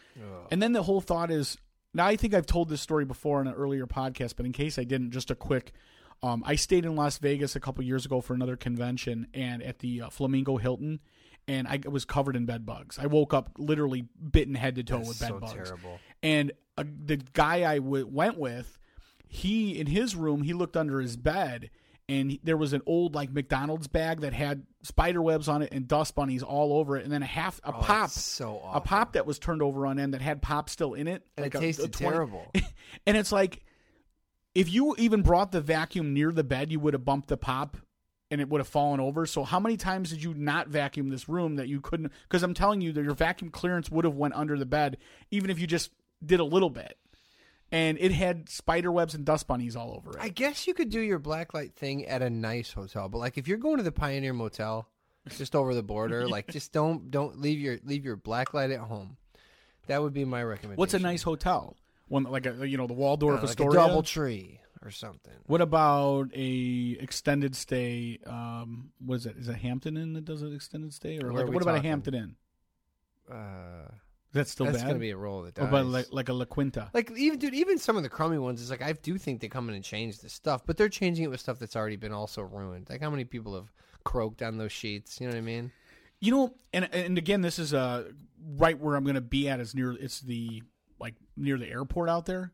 and 0.51 0.61
then 0.61 0.73
the 0.73 0.83
whole 0.83 1.01
thought 1.01 1.29
is 1.31 1.57
now 1.93 2.07
I 2.07 2.15
think 2.15 2.33
I've 2.33 2.47
told 2.47 2.69
this 2.69 2.81
story 2.81 3.05
before 3.05 3.39
in 3.41 3.47
an 3.47 3.53
earlier 3.53 3.85
podcast, 3.85 4.33
but 4.35 4.45
in 4.45 4.51
case 4.51 4.79
I 4.79 4.83
didn't, 4.83 5.11
just 5.11 5.29
a 5.31 5.35
quick. 5.35 5.71
Um, 6.23 6.41
I 6.45 6.55
stayed 6.55 6.85
in 6.85 6.95
Las 6.95 7.17
Vegas 7.19 7.55
a 7.55 7.59
couple 7.59 7.83
years 7.83 8.05
ago 8.05 8.21
for 8.21 8.33
another 8.33 8.55
convention, 8.55 9.27
and 9.33 9.61
at 9.61 9.79
the 9.79 10.01
uh, 10.03 10.09
Flamingo 10.09 10.57
Hilton, 10.57 10.99
and 11.47 11.67
I 11.67 11.79
was 11.87 12.05
covered 12.05 12.35
in 12.35 12.45
bed 12.45 12.65
bugs. 12.65 12.97
I 12.97 13.05
woke 13.07 13.33
up 13.33 13.49
literally 13.57 14.05
bitten 14.31 14.55
head 14.55 14.75
to 14.75 14.83
toe 14.83 14.99
with 14.99 15.19
bed 15.19 15.29
so 15.29 15.39
bugs. 15.39 15.53
terrible. 15.53 15.99
And 16.23 16.51
uh, 16.77 16.85
the 17.05 17.17
guy 17.17 17.69
I 17.69 17.79
w- 17.79 18.07
went 18.07 18.37
with, 18.37 18.79
he 19.27 19.77
in 19.79 19.87
his 19.87 20.15
room, 20.15 20.41
he 20.43 20.53
looked 20.53 20.77
under 20.77 21.01
his 21.01 21.17
bed, 21.17 21.69
and 22.09 22.37
there 22.43 22.57
was 22.57 22.73
an 22.73 22.81
old 22.85 23.15
like 23.15 23.31
McDonald's 23.31 23.87
bag 23.87 24.21
that 24.21 24.33
had 24.33 24.65
spider 24.81 25.21
webs 25.21 25.47
on 25.47 25.61
it 25.61 25.69
and 25.71 25.87
dust 25.87 26.15
bunnies 26.15 26.43
all 26.43 26.73
over 26.73 26.97
it, 26.97 27.03
and 27.03 27.11
then 27.13 27.23
a 27.23 27.27
half 27.27 27.59
a 27.63 27.71
pop, 27.71 27.83
Oh, 27.83 27.93
that's 28.01 28.21
so 28.21 28.61
a 28.73 28.81
pop 28.81 29.13
that 29.13 29.25
was 29.25 29.39
turned 29.39 29.61
over 29.61 29.85
on 29.85 29.99
end 29.99 30.13
that 30.13 30.21
had 30.21 30.41
pop 30.41 30.69
still 30.69 30.93
in 30.93 31.07
it, 31.07 31.25
And 31.37 31.43
like 31.45 31.55
it 31.55 31.57
a- 31.57 31.61
tasted 31.61 31.85
a 31.85 31.89
20 31.89 32.11
terrible. 32.13 32.51
and 33.05 33.15
it's 33.17 33.31
like, 33.31 33.63
if 34.53 34.71
you 34.71 34.95
even 34.99 35.21
brought 35.21 35.51
the 35.51 35.61
vacuum 35.61 36.13
near 36.13 36.31
the 36.31 36.43
bed, 36.43 36.71
you 36.71 36.79
would 36.79 36.93
have 36.93 37.05
bumped 37.05 37.27
the 37.29 37.37
pop. 37.37 37.77
And 38.31 38.41
it 38.41 38.49
would 38.49 38.59
have 38.61 38.67
fallen 38.67 38.99
over. 38.99 39.27
So 39.27 39.43
how 39.43 39.59
many 39.59 39.77
times 39.77 40.09
did 40.09 40.23
you 40.23 40.33
not 40.33 40.67
vacuum 40.67 41.09
this 41.09 41.29
room 41.29 41.57
that 41.57 41.67
you 41.67 41.79
couldn't? 41.81 42.11
Because 42.23 42.41
I'm 42.41 42.55
telling 42.55 42.81
you 42.81 42.91
that 42.93 43.03
your 43.03 43.13
vacuum 43.13 43.51
clearance 43.51 43.91
would 43.91 44.05
have 44.05 44.15
went 44.15 44.33
under 44.33 44.57
the 44.57 44.65
bed, 44.65 44.97
even 45.29 45.51
if 45.51 45.59
you 45.59 45.67
just 45.67 45.91
did 46.25 46.39
a 46.39 46.43
little 46.43 46.71
bit. 46.71 46.97
And 47.73 47.97
it 47.99 48.11
had 48.11 48.49
spider 48.49 48.91
webs 48.91 49.15
and 49.15 49.25
dust 49.25 49.47
bunnies 49.47 49.75
all 49.75 49.95
over 49.95 50.11
it. 50.11 50.17
I 50.21 50.29
guess 50.29 50.67
you 50.67 50.75
could 50.75 50.91
do 50.91 50.99
your 50.99 51.19
blacklight 51.19 51.73
thing 51.73 52.05
at 52.05 52.21
a 52.21 52.29
nice 52.29 52.71
hotel, 52.71 53.09
but 53.09 53.17
like 53.17 53.37
if 53.37 53.47
you're 53.47 53.57
going 53.57 53.77
to 53.77 53.83
the 53.83 53.91
Pioneer 53.91 54.31
Motel, 54.31 54.87
just 55.29 55.55
over 55.55 55.73
the 55.73 55.81
border, 55.81 56.27
like 56.35 56.47
just 56.51 56.71
don't 56.71 57.09
don't 57.09 57.41
leave 57.41 57.59
your 57.59 57.79
leave 57.83 58.05
your 58.05 58.15
blacklight 58.15 58.71
at 58.71 58.79
home. 58.79 59.17
That 59.87 60.03
would 60.03 60.13
be 60.13 60.23
my 60.23 60.43
recommendation. 60.43 60.77
What's 60.77 60.93
a 60.93 60.99
nice 60.99 61.23
hotel? 61.23 61.75
One 62.09 62.23
like 62.25 62.45
a 62.45 62.69
you 62.69 62.77
know 62.77 62.85
the 62.85 62.93
Waldorf 62.93 63.39
Uh, 63.39 63.41
like 63.41 63.49
Astoria. 63.49 63.79
DoubleTree 63.79 64.59
or 64.83 64.91
something. 64.91 65.33
What 65.47 65.61
about 65.61 66.29
a 66.35 66.97
extended 66.99 67.55
stay? 67.55 68.19
Um, 68.27 68.91
what 69.03 69.15
is 69.15 69.25
it? 69.25 69.35
Is 69.37 69.47
it 69.49 69.55
Hampton 69.55 69.97
Inn 69.97 70.13
that 70.13 70.25
does 70.25 70.43
an 70.43 70.53
extended 70.53 70.93
stay, 70.93 71.17
or 71.17 71.33
like, 71.33 71.47
what 71.47 71.63
about 71.63 71.71
talking? 71.73 71.85
a 71.85 71.89
Hampton 71.89 72.13
Inn? 72.13 72.35
Uh, 73.31 73.87
That's 74.33 74.51
still 74.51 74.65
that's 74.65 74.79
bad. 74.79 74.87
gonna 74.87 74.99
be 74.99 75.11
a 75.11 75.17
roll 75.17 75.43
that 75.43 75.57
Or 75.59 75.61
dies. 75.61 75.69
about 75.69 75.85
like, 75.85 76.07
like 76.11 76.29
a 76.29 76.33
La 76.33 76.45
Quinta. 76.45 76.89
Like 76.93 77.11
even 77.11 77.39
dude, 77.39 77.53
even 77.53 77.77
some 77.77 77.95
of 77.97 78.03
the 78.03 78.09
crummy 78.09 78.37
ones 78.39 78.61
is 78.61 78.69
like 78.69 78.81
I 78.81 78.93
do 78.93 79.17
think 79.17 79.41
they 79.41 79.47
come 79.47 79.69
in 79.69 79.75
and 79.75 79.83
change 79.83 80.19
the 80.19 80.29
stuff, 80.29 80.65
but 80.65 80.75
they're 80.75 80.89
changing 80.89 81.25
it 81.25 81.27
with 81.29 81.39
stuff 81.39 81.59
that's 81.59 81.75
already 81.75 81.95
been 81.97 82.11
also 82.13 82.41
ruined. 82.41 82.87
Like 82.89 83.01
how 83.01 83.09
many 83.11 83.23
people 83.25 83.53
have 83.55 83.71
croaked 84.03 84.41
on 84.41 84.57
those 84.57 84.71
sheets? 84.71 85.21
You 85.21 85.27
know 85.27 85.33
what 85.33 85.37
I 85.37 85.41
mean? 85.41 85.71
You 86.19 86.31
know, 86.31 86.53
and 86.73 86.89
and 86.93 87.17
again, 87.17 87.41
this 87.41 87.59
is 87.59 87.73
uh 87.73 88.11
right 88.57 88.77
where 88.79 88.95
I'm 88.95 89.03
going 89.03 89.15
to 89.15 89.21
be 89.21 89.47
at 89.49 89.59
is 89.59 89.75
near 89.75 89.91
it's 89.91 90.19
the 90.21 90.63
like 90.99 91.15
near 91.37 91.57
the 91.57 91.67
airport 91.69 92.09
out 92.09 92.25
there 92.25 92.53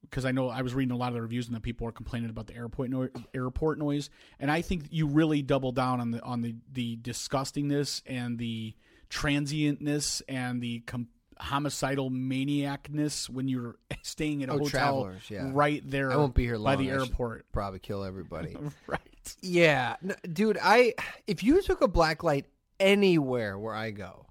because 0.00 0.24
I 0.24 0.32
know 0.32 0.48
I 0.48 0.62
was 0.62 0.74
reading 0.74 0.92
a 0.92 0.96
lot 0.96 1.08
of 1.08 1.14
the 1.14 1.22
reviews 1.22 1.46
and 1.46 1.54
the 1.56 1.60
people 1.60 1.86
are 1.86 1.92
complaining 1.92 2.28
about 2.30 2.46
the 2.46 2.56
airport 2.56 2.90
no- 2.90 3.08
airport 3.34 3.78
noise, 3.78 4.10
and 4.40 4.50
I 4.50 4.62
think 4.62 4.84
you 4.90 5.06
really 5.06 5.42
double 5.42 5.70
down 5.72 6.00
on 6.00 6.10
the 6.10 6.22
on 6.22 6.40
the 6.42 6.56
the 6.72 6.96
disgustingness 6.96 8.02
and 8.06 8.38
the 8.38 8.74
transientness 9.14 10.22
and 10.28 10.60
the 10.60 10.80
com- 10.80 11.08
homicidal 11.38 12.10
maniacness 12.10 13.28
when 13.28 13.48
you're 13.48 13.76
staying 14.02 14.42
at 14.42 14.48
a 14.48 14.52
Oh, 14.52 14.58
hotel 14.58 14.70
travelers, 15.02 15.22
yeah. 15.30 15.50
right 15.52 15.82
there. 15.88 16.12
I 16.12 16.16
won't 16.16 16.34
be 16.34 16.44
here 16.44 16.58
by 16.58 16.76
the 16.76 16.90
I 16.90 16.94
airport. 16.94 17.46
Probably 17.52 17.78
kill 17.78 18.04
everybody. 18.04 18.56
right. 18.86 19.36
yeah, 19.40 19.96
n- 20.02 20.16
dude. 20.32 20.58
I 20.62 20.94
if 21.26 21.42
you 21.42 21.62
took 21.62 21.80
a 21.80 21.88
black 21.88 22.22
light 22.22 22.46
anywhere 22.80 23.58
where 23.58 23.74
I 23.74 23.90
go, 23.90 24.26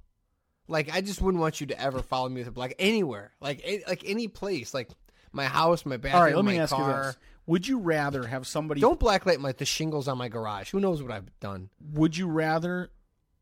like 0.68 0.94
I 0.94 1.02
just 1.02 1.22
wouldn't 1.22 1.42
want 1.42 1.62
you 1.62 1.68
to 1.68 1.80
ever 1.82 2.02
follow 2.02 2.30
me 2.30 2.42
with 2.42 2.48
a 2.48 2.52
black 2.52 2.74
anywhere, 2.80 3.32
like 3.42 3.62
a, 3.66 3.84
like 3.88 4.04
any 4.06 4.28
place, 4.28 4.74
like 4.74 4.90
my 5.32 5.46
house, 5.46 5.86
my 5.86 5.98
bathroom, 5.98 6.20
All 6.20 6.26
right, 6.26 6.36
let 6.36 6.46
me 6.46 6.58
my 6.58 6.64
ask 6.64 6.72
you 6.72 6.78
car. 6.84 7.04
this: 7.08 7.18
Would 7.48 7.68
you 7.68 7.80
rather 7.80 8.26
have 8.28 8.46
somebody 8.48 8.82
Don't 8.82 9.00
blacklight 9.00 9.40
my 9.40 9.52
the 9.52 9.66
shingles 9.66 10.08
on 10.08 10.18
my 10.18 10.30
garage. 10.30 10.70
Who 10.72 10.80
knows 10.80 11.02
what 11.02 11.12
I've 11.12 11.30
done? 11.40 11.70
would 11.94 12.16
you 12.16 12.28
rather 12.28 12.90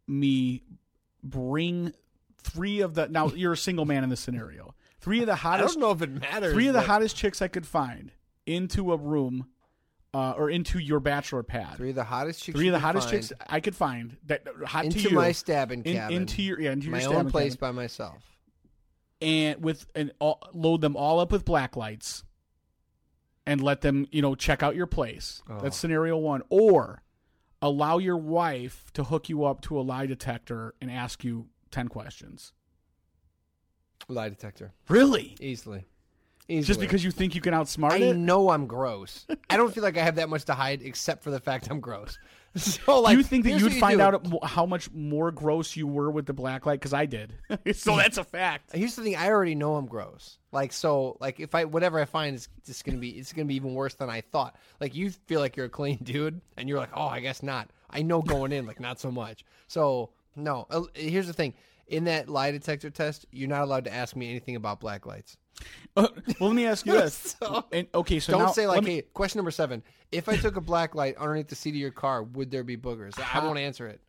me 0.07 0.63
bring 1.23 1.93
three 2.41 2.81
of 2.81 2.95
the 2.95 3.07
now 3.07 3.27
you're 3.29 3.53
a 3.53 3.57
single 3.57 3.85
man 3.85 4.03
in 4.03 4.09
this 4.09 4.19
scenario 4.19 4.73
three 4.99 5.19
of 5.21 5.27
the 5.27 5.35
hottest. 5.35 5.77
I 5.77 5.79
don't 5.79 5.81
know 5.81 5.91
if 5.91 6.01
it 6.01 6.09
matters. 6.09 6.53
three 6.53 6.67
of 6.67 6.73
the 6.73 6.79
but- 6.79 6.87
hottest 6.87 7.15
chicks 7.15 7.41
i 7.41 7.47
could 7.47 7.65
find 7.67 8.11
into 8.45 8.91
a 8.93 8.97
room 8.97 9.47
uh, 10.13 10.31
or 10.35 10.49
into 10.49 10.77
your 10.79 10.99
bachelor 10.99 11.41
pad 11.43 11.77
Three 11.77 11.89
of 11.91 11.95
the 11.95 12.03
hottest 12.03 12.43
chicks. 12.43 12.57
three 12.57 12.67
of 12.67 12.73
the 12.73 12.79
hottest 12.79 13.09
find 13.09 13.21
chicks 13.23 13.33
i 13.47 13.59
could 13.59 13.75
find 13.75 14.17
that 14.25 14.45
hot 14.65 14.85
into 14.85 14.99
to 15.03 15.09
you 15.09 15.15
my 15.15 15.31
stabbing 15.31 15.83
in- 15.83 15.95
cabin, 15.95 16.17
into 16.17 16.41
your 16.41 16.59
yeah 16.59 16.71
into 16.71 16.87
your 16.87 16.91
my 16.95 16.99
stabbing 17.01 17.17
own 17.17 17.29
place 17.31 17.53
cabin, 17.55 17.59
by 17.75 17.81
myself. 17.81 18.17
and 19.21 19.63
with 19.63 19.85
and 19.95 20.11
all, 20.19 20.39
load 20.53 20.81
them 20.81 20.95
all 20.97 21.19
up 21.19 21.31
with 21.31 21.45
black 21.45 21.77
lights 21.77 22.23
and 23.45 23.61
let 23.61 23.81
them 23.81 24.05
you 24.11 24.21
know 24.21 24.35
check 24.35 24.63
out 24.63 24.75
your 24.75 24.87
place 24.87 25.41
Oh. 25.49 25.59
that's 25.61 25.77
scenario 25.77 26.17
one 26.17 26.41
or 26.49 27.01
allow 27.61 27.97
your 27.97 28.17
wife 28.17 28.91
to 28.93 29.03
hook 29.03 29.29
you 29.29 29.45
up 29.45 29.61
to 29.61 29.79
a 29.79 29.81
lie 29.81 30.05
detector 30.05 30.73
and 30.81 30.89
ask 30.89 31.23
you 31.23 31.47
10 31.71 31.87
questions 31.87 32.53
Lie 34.07 34.29
detector, 34.29 34.73
really 34.89 35.37
easily, 35.39 35.85
easily. 36.47 36.65
just 36.65 36.79
because 36.79 37.03
you 37.03 37.11
think 37.11 37.35
you 37.35 37.39
can 37.39 37.53
outsmart 37.53 37.91
it? 37.91 37.93
I 37.93 37.99
it 37.99 38.17
know 38.17 38.49
I'm 38.49 38.65
gross. 38.65 39.27
I 39.49 39.57
don't 39.57 39.73
feel 39.73 39.83
like 39.83 39.95
I 39.95 40.01
have 40.01 40.15
that 40.15 40.27
much 40.27 40.45
to 40.45 40.53
hide, 40.53 40.81
except 40.81 41.23
for 41.23 41.29
the 41.29 41.39
fact 41.39 41.69
I'm 41.69 41.79
gross. 41.79 42.17
So, 42.57 42.99
like, 42.99 43.13
do 43.13 43.17
you 43.19 43.23
think 43.23 43.45
that 43.45 43.51
you'd 43.51 43.73
you 43.73 43.79
find 43.79 43.99
do. 43.99 44.03
out 44.03 44.43
how 44.43 44.65
much 44.65 44.91
more 44.91 45.31
gross 45.31 45.75
you 45.75 45.87
were 45.87 46.11
with 46.11 46.25
the 46.25 46.33
black 46.33 46.65
light 46.65 46.79
because 46.79 46.93
i 46.93 47.05
did 47.05 47.33
so 47.73 47.95
that's 47.95 48.17
a 48.17 48.25
fact 48.25 48.71
Here's 48.73 48.95
the 48.95 49.03
thing: 49.03 49.15
I 49.15 49.29
already 49.29 49.55
know 49.55 49.75
I'm 49.75 49.85
gross. 49.85 50.37
Like 50.51 50.73
so, 50.73 51.17
like 51.19 51.39
if 51.39 51.55
I 51.55 51.65
whatever 51.65 51.99
I 51.99 52.05
find 52.05 52.35
is 52.35 52.49
just 52.65 52.85
gonna 52.85 52.97
be 52.97 53.09
it's 53.11 53.33
gonna 53.33 53.45
be 53.45 53.55
even 53.55 53.73
worse 53.73 53.93
than 53.95 54.09
I 54.09 54.21
thought. 54.21 54.55
Like 54.79 54.95
you 54.95 55.09
feel 55.09 55.39
like 55.39 55.55
you're 55.55 55.67
a 55.67 55.69
clean 55.69 55.99
dude, 56.03 56.41
and 56.57 56.67
you're 56.67 56.79
like, 56.79 56.91
oh, 56.93 57.07
I 57.07 57.19
guess 57.19 57.43
not. 57.43 57.69
I 57.89 58.01
know 58.01 58.21
going 58.21 58.51
in, 58.51 58.65
like 58.65 58.79
not 58.79 58.99
so 58.99 59.11
much. 59.11 59.45
So 59.67 60.11
no. 60.35 60.67
Here's 60.93 61.27
the 61.27 61.33
thing: 61.33 61.53
in 61.87 62.05
that 62.05 62.29
lie 62.29 62.51
detector 62.51 62.89
test, 62.89 63.25
you're 63.31 63.49
not 63.49 63.63
allowed 63.63 63.85
to 63.85 63.93
ask 63.93 64.15
me 64.15 64.29
anything 64.29 64.55
about 64.55 64.79
black 64.79 65.05
lights. 65.05 65.37
Uh, 65.95 66.07
well 66.39 66.49
let 66.49 66.55
me 66.55 66.65
ask 66.65 66.85
you 66.85 66.93
this 67.01 67.35
So- 67.41 67.65
and, 67.71 67.87
okay 67.93 68.19
so 68.19 68.31
Don't 68.33 68.41
now, 68.43 68.51
say 68.51 68.65
like, 68.67 68.83
me- 68.83 68.95
hey, 68.95 69.01
question 69.13 69.39
number 69.39 69.51
seven: 69.51 69.83
If 70.11 70.29
I 70.29 70.37
took 70.37 70.55
a 70.55 70.61
black 70.61 70.95
light 70.95 71.17
underneath 71.17 71.47
the 71.49 71.55
seat 71.55 71.71
of 71.71 71.75
your 71.75 71.91
car, 71.91 72.23
would 72.23 72.49
there 72.51 72.63
be 72.63 72.77
boogers? 72.77 73.19
I 73.19 73.43
won't 73.43 73.59
answer 73.59 73.87
it. 73.87 73.99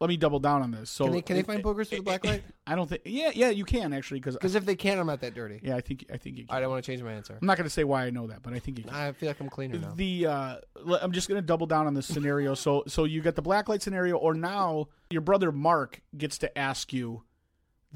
let 0.00 0.08
me 0.08 0.16
double 0.16 0.40
down 0.40 0.62
on 0.62 0.70
this 0.72 0.90
so 0.90 1.04
Can 1.04 1.12
they 1.12 1.22
can 1.22 1.36
they 1.36 1.42
find 1.42 1.62
boogers 1.62 1.90
with 1.90 2.00
a 2.00 2.02
black 2.02 2.24
light? 2.24 2.42
i 2.66 2.74
don't 2.74 2.86
think 2.88 3.02
yeah 3.06 3.30
yeah 3.34 3.48
you 3.50 3.64
can 3.64 3.92
actually 3.94 4.18
because 4.20 4.34
Because 4.34 4.54
if 4.56 4.66
they 4.66 4.74
can't, 4.76 4.98
I'm 5.00 5.06
not 5.06 5.20
that 5.20 5.34
dirty. 5.34 5.60
yeah 5.62 5.76
i 5.76 5.80
think 5.80 6.04
i 6.12 6.16
think 6.16 6.36
you 6.38 6.44
can 6.44 6.54
I 6.56 6.60
don't 6.60 6.70
want 6.70 6.84
to 6.84 6.90
change 6.90 7.02
my 7.02 7.12
answer. 7.12 7.38
I'm 7.40 7.46
not 7.46 7.56
going 7.56 7.64
to 7.64 7.70
say 7.78 7.84
why 7.84 8.04
I 8.04 8.10
know 8.10 8.26
that, 8.26 8.42
but 8.42 8.52
I 8.52 8.58
think 8.58 8.78
you 8.78 8.84
can. 8.84 8.92
I 8.92 9.12
feel 9.12 9.28
like 9.28 9.38
I'm 9.40 9.48
cleaner 9.48 9.78
now. 9.78 9.92
The 9.94 10.26
uh, 10.26 10.56
I'm 11.00 11.12
just 11.12 11.28
going 11.28 11.40
to 11.40 11.46
double 11.46 11.66
down 11.68 11.86
on 11.86 11.94
this 11.94 12.06
scenario. 12.06 12.54
So 12.54 12.82
so 12.88 13.04
you 13.04 13.22
get 13.22 13.36
the 13.36 13.42
black 13.42 13.68
light 13.68 13.80
scenario, 13.82 14.16
or 14.16 14.34
now 14.34 14.88
your 15.08 15.20
brother 15.22 15.50
Mark 15.52 16.02
gets 16.18 16.36
to 16.38 16.58
ask 16.58 16.92
you 16.92 17.22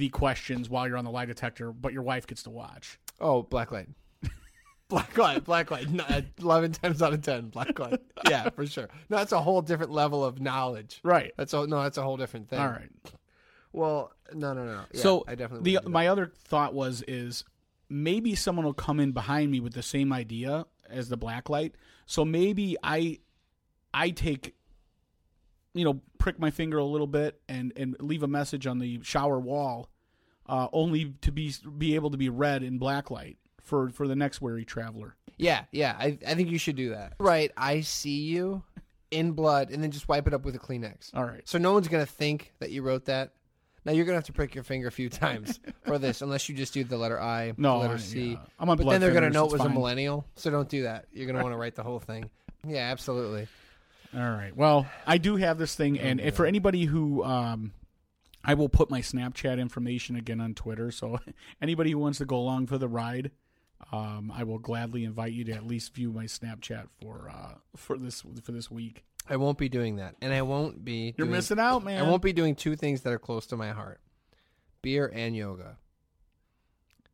the 0.00 0.08
questions 0.08 0.68
while 0.70 0.88
you're 0.88 0.96
on 0.96 1.04
the 1.04 1.10
lie 1.10 1.26
detector, 1.26 1.72
but 1.72 1.92
your 1.92 2.02
wife 2.02 2.26
gets 2.26 2.42
to 2.44 2.50
watch. 2.50 2.98
Oh, 3.20 3.42
black 3.42 3.70
light. 3.70 3.88
black 4.88 5.16
light, 5.16 5.44
black 5.44 5.70
light. 5.70 5.90
No, 5.90 6.04
uh, 6.04 6.22
11 6.40 6.72
times 6.72 7.02
out 7.02 7.12
of 7.12 7.20
10, 7.20 7.48
black 7.48 7.78
light. 7.78 8.00
Yeah, 8.28 8.48
for 8.48 8.66
sure. 8.66 8.88
No, 9.10 9.18
that's 9.18 9.32
a 9.32 9.40
whole 9.40 9.60
different 9.60 9.92
level 9.92 10.24
of 10.24 10.40
knowledge. 10.40 11.00
Right. 11.04 11.32
That's 11.36 11.52
a, 11.52 11.66
no, 11.66 11.82
that's 11.82 11.98
a 11.98 12.02
whole 12.02 12.16
different 12.16 12.48
thing. 12.48 12.60
All 12.60 12.68
right. 12.68 12.88
Well, 13.72 14.12
no, 14.32 14.54
no, 14.54 14.64
no. 14.64 14.80
Yeah, 14.92 15.00
so 15.00 15.24
I 15.28 15.34
definitely 15.34 15.76
the 15.78 15.88
my 15.88 16.08
other 16.08 16.32
thought 16.44 16.74
was 16.74 17.04
is 17.06 17.44
maybe 17.88 18.34
someone 18.34 18.64
will 18.64 18.72
come 18.72 18.98
in 18.98 19.12
behind 19.12 19.52
me 19.52 19.60
with 19.60 19.74
the 19.74 19.82
same 19.82 20.12
idea 20.12 20.66
as 20.88 21.08
the 21.08 21.16
blacklight. 21.16 21.72
So 22.06 22.24
maybe 22.24 22.76
I 22.82 23.18
I 23.94 24.10
take 24.10 24.56
you 25.74 25.84
know 25.84 26.00
prick 26.18 26.38
my 26.38 26.50
finger 26.50 26.78
a 26.78 26.84
little 26.84 27.06
bit 27.06 27.40
and 27.48 27.72
and 27.76 27.96
leave 28.00 28.22
a 28.22 28.28
message 28.28 28.66
on 28.66 28.78
the 28.78 29.00
shower 29.02 29.38
wall 29.38 29.89
uh, 30.50 30.68
only 30.72 31.14
to 31.22 31.30
be 31.32 31.54
be 31.78 31.94
able 31.94 32.10
to 32.10 32.16
be 32.16 32.28
read 32.28 32.62
in 32.62 32.78
blacklight 32.80 33.36
for 33.62 33.88
for 33.90 34.08
the 34.08 34.16
next 34.16 34.40
weary 34.42 34.64
traveler. 34.64 35.14
yeah, 35.38 35.64
yeah. 35.72 35.94
I, 35.98 36.18
I 36.26 36.34
think 36.34 36.50
you 36.50 36.58
should 36.58 36.76
do 36.76 36.90
that. 36.90 37.14
Right. 37.18 37.52
I 37.56 37.80
see 37.82 38.22
you 38.22 38.62
in 39.10 39.32
blood, 39.32 39.70
and 39.70 39.82
then 39.82 39.90
just 39.90 40.08
wipe 40.08 40.26
it 40.26 40.34
up 40.34 40.44
with 40.44 40.54
a 40.54 40.58
Kleenex. 40.58 41.10
All 41.14 41.24
right. 41.24 41.42
So 41.48 41.58
no 41.58 41.72
one's 41.72 41.88
gonna 41.88 42.04
think 42.06 42.52
that 42.58 42.70
you 42.70 42.82
wrote 42.82 43.04
that. 43.06 43.30
Now 43.84 43.92
you're 43.92 44.04
gonna 44.04 44.16
have 44.18 44.24
to 44.24 44.32
prick 44.32 44.54
your 44.54 44.62
finger 44.64 44.88
a 44.88 44.92
few 44.92 45.08
times 45.08 45.58
for 45.86 45.98
this, 45.98 46.20
unless 46.20 46.48
you 46.48 46.54
just 46.54 46.74
do 46.74 46.84
the 46.84 46.98
letter 46.98 47.18
I, 47.20 47.52
No, 47.56 47.74
the 47.78 47.78
letter 47.88 47.94
I- 47.94 47.98
C. 47.98 48.30
yeah. 48.32 48.36
I'm 48.58 48.68
on 48.68 48.76
but 48.76 48.88
then 48.88 49.00
they're 49.00 49.12
gonna 49.14 49.30
know 49.30 49.46
it 49.46 49.52
was 49.52 49.62
a 49.62 49.68
millennial, 49.70 50.26
so 50.36 50.50
don't 50.50 50.68
do 50.68 50.82
that. 50.82 51.06
You're 51.12 51.26
gonna 51.26 51.42
want 51.42 51.54
to 51.54 51.58
write 51.58 51.74
the 51.76 51.82
whole 51.82 51.98
thing. 52.00 52.28
Yeah, 52.66 52.90
absolutely. 52.90 53.48
All 54.14 54.20
right. 54.20 54.54
Well, 54.56 54.86
I 55.06 55.18
do 55.18 55.36
have 55.36 55.56
this 55.58 55.74
thing, 55.76 55.98
and 55.98 56.20
if 56.20 56.34
for 56.34 56.44
anybody 56.44 56.84
who, 56.84 57.22
um, 57.24 57.72
I 58.44 58.54
will 58.54 58.68
put 58.68 58.90
my 58.90 59.00
Snapchat 59.00 59.60
information 59.60 60.16
again 60.16 60.40
on 60.40 60.54
Twitter. 60.54 60.90
So 60.90 61.18
anybody 61.62 61.92
who 61.92 61.98
wants 61.98 62.18
to 62.18 62.24
go 62.24 62.36
along 62.36 62.66
for 62.66 62.78
the 62.78 62.88
ride, 62.88 63.30
um, 63.92 64.32
I 64.34 64.44
will 64.44 64.58
gladly 64.58 65.04
invite 65.04 65.32
you 65.32 65.44
to 65.44 65.52
at 65.52 65.66
least 65.66 65.94
view 65.94 66.12
my 66.12 66.24
Snapchat 66.24 66.86
for 67.00 67.30
uh, 67.34 67.54
for 67.76 67.98
this 67.98 68.22
for 68.42 68.52
this 68.52 68.70
week. 68.70 69.04
I 69.28 69.36
won't 69.36 69.58
be 69.58 69.68
doing 69.68 69.96
that, 69.96 70.16
and 70.20 70.32
I 70.32 70.42
won't 70.42 70.84
be. 70.84 71.14
You're 71.16 71.26
doing, 71.26 71.36
missing 71.36 71.58
out, 71.58 71.84
man. 71.84 72.02
I 72.02 72.08
won't 72.08 72.22
be 72.22 72.32
doing 72.32 72.54
two 72.54 72.76
things 72.76 73.02
that 73.02 73.12
are 73.12 73.18
close 73.18 73.46
to 73.48 73.56
my 73.56 73.70
heart: 73.70 74.00
beer 74.82 75.10
and 75.12 75.36
yoga. 75.36 75.76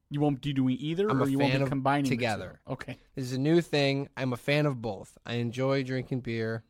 You 0.08 0.20
won't 0.20 0.40
be 0.40 0.52
doing 0.52 0.76
either, 0.78 1.10
I'm 1.10 1.20
or 1.20 1.28
you 1.28 1.38
won't 1.38 1.58
be 1.58 1.66
combining 1.66 2.08
together. 2.08 2.60
Okay. 2.68 2.96
This 3.16 3.24
is 3.24 3.32
a 3.32 3.40
new 3.40 3.60
thing. 3.60 4.08
I'm 4.16 4.32
a 4.32 4.36
fan 4.36 4.64
of 4.64 4.80
both. 4.80 5.18
I 5.26 5.34
enjoy 5.34 5.82
drinking 5.82 6.20
beer, 6.20 6.62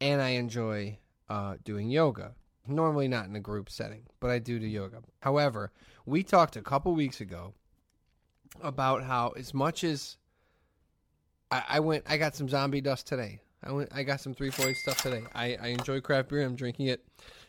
and 0.00 0.22
I 0.22 0.30
enjoy 0.30 0.98
uh, 1.28 1.56
doing 1.64 1.90
yoga. 1.90 2.34
Normally 2.68 3.08
not 3.08 3.26
in 3.26 3.36
a 3.36 3.40
group 3.40 3.70
setting, 3.70 4.02
but 4.20 4.30
I 4.30 4.38
do 4.38 4.58
do 4.58 4.66
yoga. 4.66 5.02
However, 5.20 5.72
we 6.04 6.22
talked 6.22 6.56
a 6.56 6.62
couple 6.62 6.94
weeks 6.94 7.20
ago 7.20 7.54
about 8.62 9.02
how 9.04 9.30
as 9.30 9.52
much 9.54 9.84
as 9.84 10.16
I, 11.50 11.62
I 11.68 11.80
went, 11.80 12.04
I 12.06 12.16
got 12.16 12.34
some 12.34 12.48
zombie 12.48 12.80
dust 12.80 13.06
today. 13.06 13.40
I 13.62 13.72
went, 13.72 13.90
I 13.94 14.02
got 14.02 14.20
some 14.20 14.34
Three 14.34 14.50
Floyds 14.50 14.78
stuff 14.80 15.02
today. 15.02 15.22
I, 15.34 15.56
I 15.60 15.66
enjoy 15.68 16.00
craft 16.00 16.28
beer. 16.28 16.42
I'm 16.42 16.56
drinking 16.56 16.86
it 16.86 17.04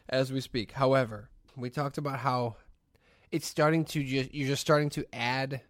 as 0.09 0.31
we 0.31 0.39
speak. 0.41 0.71
However, 0.71 1.29
we 1.55 1.69
talked 1.69 1.97
about 1.97 2.19
how 2.19 2.55
it's 3.31 3.47
starting 3.47 3.83
to 3.85 4.03
just 4.03 4.33
you're 4.33 4.47
just 4.47 4.61
starting 4.61 4.89
to 4.91 5.05
add 5.13 5.61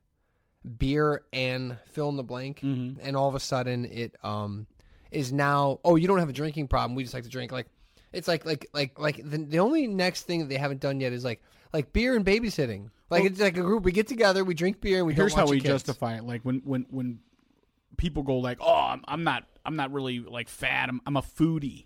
beer 0.78 1.24
and 1.34 1.78
fill 1.88 2.10
in 2.10 2.18
the 2.18 2.24
blank, 2.24 2.60
Mhm. 2.62 2.98
and 3.02 3.16
all 3.16 3.30
of 3.30 3.36
a 3.36 3.40
sudden 3.40 3.86
it 3.86 4.16
um 4.24 4.68
is 5.12 5.32
now 5.32 5.80
oh 5.86 5.96
you 5.96 6.08
don't 6.08 6.20
have 6.20 6.30
a 6.30 6.34
drinking 6.34 6.68
problem. 6.68 6.96
We 6.96 7.04
just 7.04 7.14
like 7.14 7.24
to 7.24 7.30
drink 7.30 7.52
like 7.52 7.68
it's 8.14 8.28
like 8.28 8.46
like 8.46 8.68
like 8.74 8.98
like 9.00 9.18
the, 9.24 9.38
the 9.38 9.60
only 9.60 9.88
next 9.88 10.24
thing 10.24 10.40
that 10.42 10.50
they 10.50 10.58
haven't 10.58 10.82
done 10.82 11.00
yet 11.00 11.14
is 11.14 11.24
like 11.24 11.42
like 11.74 11.94
beer 11.94 12.16
and 12.16 12.26
babysitting. 12.26 12.90
Like 13.10 13.24
Well- 13.24 13.32
it's 13.32 13.40
like 13.40 13.58
a 13.58 13.62
group. 13.62 13.84
We 13.84 13.92
get 13.92 14.08
together, 14.08 14.44
we 14.44 14.54
drink 14.54 14.82
beer, 14.82 14.98
and 15.00 15.08
we 15.08 15.14
Here's 15.14 15.34
how 15.34 15.46
we 15.48 15.58
kids. 15.60 15.66
justify 15.84 16.16
it. 16.18 16.24
Like 16.24 16.42
when 16.44 16.62
when 16.66 16.86
when 16.90 17.20
people 17.98 18.24
go 18.24 18.38
like, 18.38 18.58
"Oh, 18.62 18.74
I'm, 18.74 19.04
I'm 19.08 19.24
not 19.24 19.46
I'm 19.66 19.76
not 19.76 19.92
really 19.92 20.20
like 20.20 20.50
fat. 20.50 20.90
I'm 20.90 21.02
I'm 21.06 21.18
a 21.18 21.22
foodie." 21.22 21.86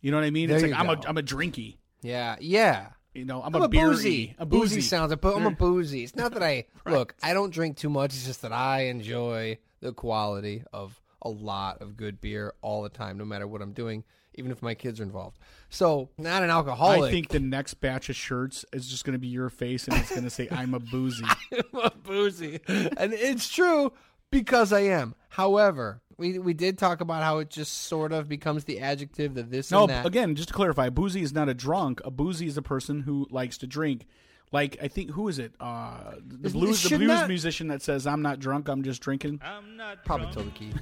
You 0.00 0.10
know 0.10 0.16
what 0.16 0.24
I 0.24 0.30
mean? 0.30 0.48
There 0.48 0.58
it's 0.58 0.66
like 0.66 0.78
I'm 0.78 0.88
a. 0.88 1.00
I'm 1.06 1.18
a 1.18 1.22
drinky. 1.22 1.76
Yeah, 2.02 2.36
yeah. 2.40 2.88
You 3.14 3.26
know, 3.26 3.42
I'm, 3.42 3.54
I'm 3.54 3.62
a, 3.62 3.64
a 3.66 3.68
boozy. 3.68 4.34
a 4.38 4.46
boozy 4.46 4.76
boozy. 4.76 4.80
sounds. 4.80 5.14
But 5.16 5.36
I'm 5.36 5.46
a 5.46 5.50
boozy. 5.66 6.02
It's 6.02 6.16
not 6.16 6.32
that 6.32 6.42
I 6.42 6.64
look. 6.86 7.14
I 7.22 7.34
don't 7.34 7.52
drink 7.52 7.76
too 7.76 7.90
much. 7.90 8.14
It's 8.14 8.24
just 8.26 8.42
that 8.42 8.52
I 8.52 8.86
enjoy 8.86 9.58
the 9.80 9.92
quality 9.92 10.64
of 10.72 11.00
a 11.20 11.28
lot 11.28 11.82
of 11.82 11.96
good 11.96 12.20
beer 12.20 12.54
all 12.62 12.82
the 12.82 12.88
time, 12.88 13.18
no 13.18 13.24
matter 13.24 13.46
what 13.46 13.62
I'm 13.62 13.72
doing, 13.74 14.02
even 14.34 14.50
if 14.50 14.62
my 14.62 14.74
kids 14.74 15.00
are 15.00 15.02
involved. 15.02 15.38
So, 15.70 16.10
not 16.18 16.42
an 16.42 16.50
alcoholic. 16.50 17.02
I 17.02 17.10
think 17.10 17.28
the 17.28 17.40
next 17.40 17.74
batch 17.74 18.08
of 18.08 18.16
shirts 18.16 18.64
is 18.72 18.88
just 18.88 19.04
going 19.04 19.14
to 19.14 19.18
be 19.18 19.28
your 19.28 19.48
face, 19.50 19.86
and 19.88 19.96
it's 19.96 20.10
going 20.10 20.24
to 20.24 20.30
say 20.30 20.48
"I'm 20.50 20.74
a 20.74 20.80
boozy." 20.80 21.24
I'm 21.52 21.80
a 21.82 21.90
boozy, 21.90 22.60
and 22.68 23.12
it's 23.12 23.48
true 23.48 23.92
because 24.30 24.72
I 24.72 24.80
am. 24.80 25.14
However, 25.30 26.00
we 26.18 26.38
we 26.38 26.52
did 26.54 26.76
talk 26.78 27.00
about 27.00 27.22
how 27.22 27.38
it 27.38 27.48
just 27.50 27.72
sort 27.84 28.12
of 28.12 28.28
becomes 28.28 28.64
the 28.64 28.80
adjective 28.80 29.34
that 29.34 29.50
this 29.50 29.70
No, 29.70 29.82
and 29.82 29.90
that. 29.90 30.06
again, 30.06 30.34
just 30.34 30.48
to 30.48 30.54
clarify, 30.54 30.86
a 30.86 30.90
boozy 30.90 31.22
is 31.22 31.32
not 31.32 31.48
a 31.48 31.54
drunk. 31.54 32.00
A 32.04 32.10
boozy 32.10 32.46
is 32.46 32.56
a 32.56 32.62
person 32.62 33.00
who 33.00 33.26
likes 33.30 33.56
to 33.58 33.66
drink. 33.66 34.06
Like 34.52 34.76
I 34.82 34.88
think 34.88 35.12
who 35.12 35.28
is 35.28 35.38
it? 35.38 35.54
Uh, 35.58 36.16
the 36.26 36.48
Is- 36.48 36.52
blues, 36.52 36.82
the 36.82 36.88
should 36.90 36.98
blues 36.98 37.08
not- 37.08 37.28
musician 37.28 37.68
that 37.68 37.80
says, 37.80 38.06
"I'm 38.06 38.20
not 38.20 38.38
drunk, 38.38 38.68
I'm 38.68 38.82
just 38.82 39.00
drinking." 39.00 39.40
I'm 39.42 39.78
not 39.78 40.04
Probably 40.04 40.30
Toby 40.30 40.50
Keith. 40.54 40.76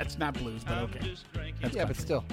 That's 0.00 0.16
not 0.18 0.32
blues, 0.32 0.64
but 0.64 0.78
okay. 0.78 1.14
That's 1.60 1.76
Yeah, 1.76 1.84
but 1.84 1.94
country. 1.94 1.94
still. 1.94 2.24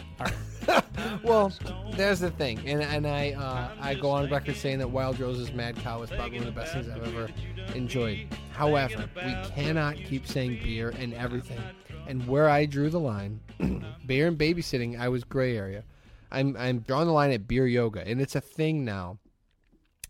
well, 1.22 1.51
there's 1.97 2.22
the 2.22 2.32
thing, 2.32 2.61
and 2.65 2.82
and 2.82 3.05
I 3.05 3.32
uh, 3.34 3.72
I 3.82 3.93
go 3.93 4.09
on 4.09 4.30
record 4.30 4.55
saying 4.55 4.80
that 4.80 4.89
Wild 4.89 5.20
Rose's 5.20 5.51
Mad 5.51 5.76
Cow 5.76 6.01
is 6.01 6.09
probably 6.09 6.39
one 6.39 6.47
of 6.47 6.55
the 6.55 6.61
best 6.61 6.72
things 6.72 6.88
I've 6.88 7.05
ever 7.05 7.30
enjoyed. 7.76 8.26
However, 8.53 9.09
we 9.18 9.36
cannot 9.53 9.97
keep 9.97 10.26
saying 10.26 10.61
beer 10.63 10.91
and 10.97 11.13
everything. 11.13 11.59
And 12.07 12.26
where 12.26 12.49
I 12.49 12.65
drew 12.68 12.89
the 12.89 13.01
line, 13.01 13.41
beer 14.05 14.28
and 14.28 14.38
babysitting, 14.38 14.97
I 14.97 15.09
was 15.09 15.26
gray 15.26 15.57
area. 15.57 15.84
I'm 16.32 16.55
I'm 16.55 16.80
drawing 16.80 17.07
the 17.07 17.13
line 17.13 17.32
at 17.32 17.49
beer 17.49 17.68
yoga, 17.68 18.07
and 18.07 18.22
it's 18.22 18.36
a 18.38 18.41
thing 18.41 18.86
now. 18.86 19.20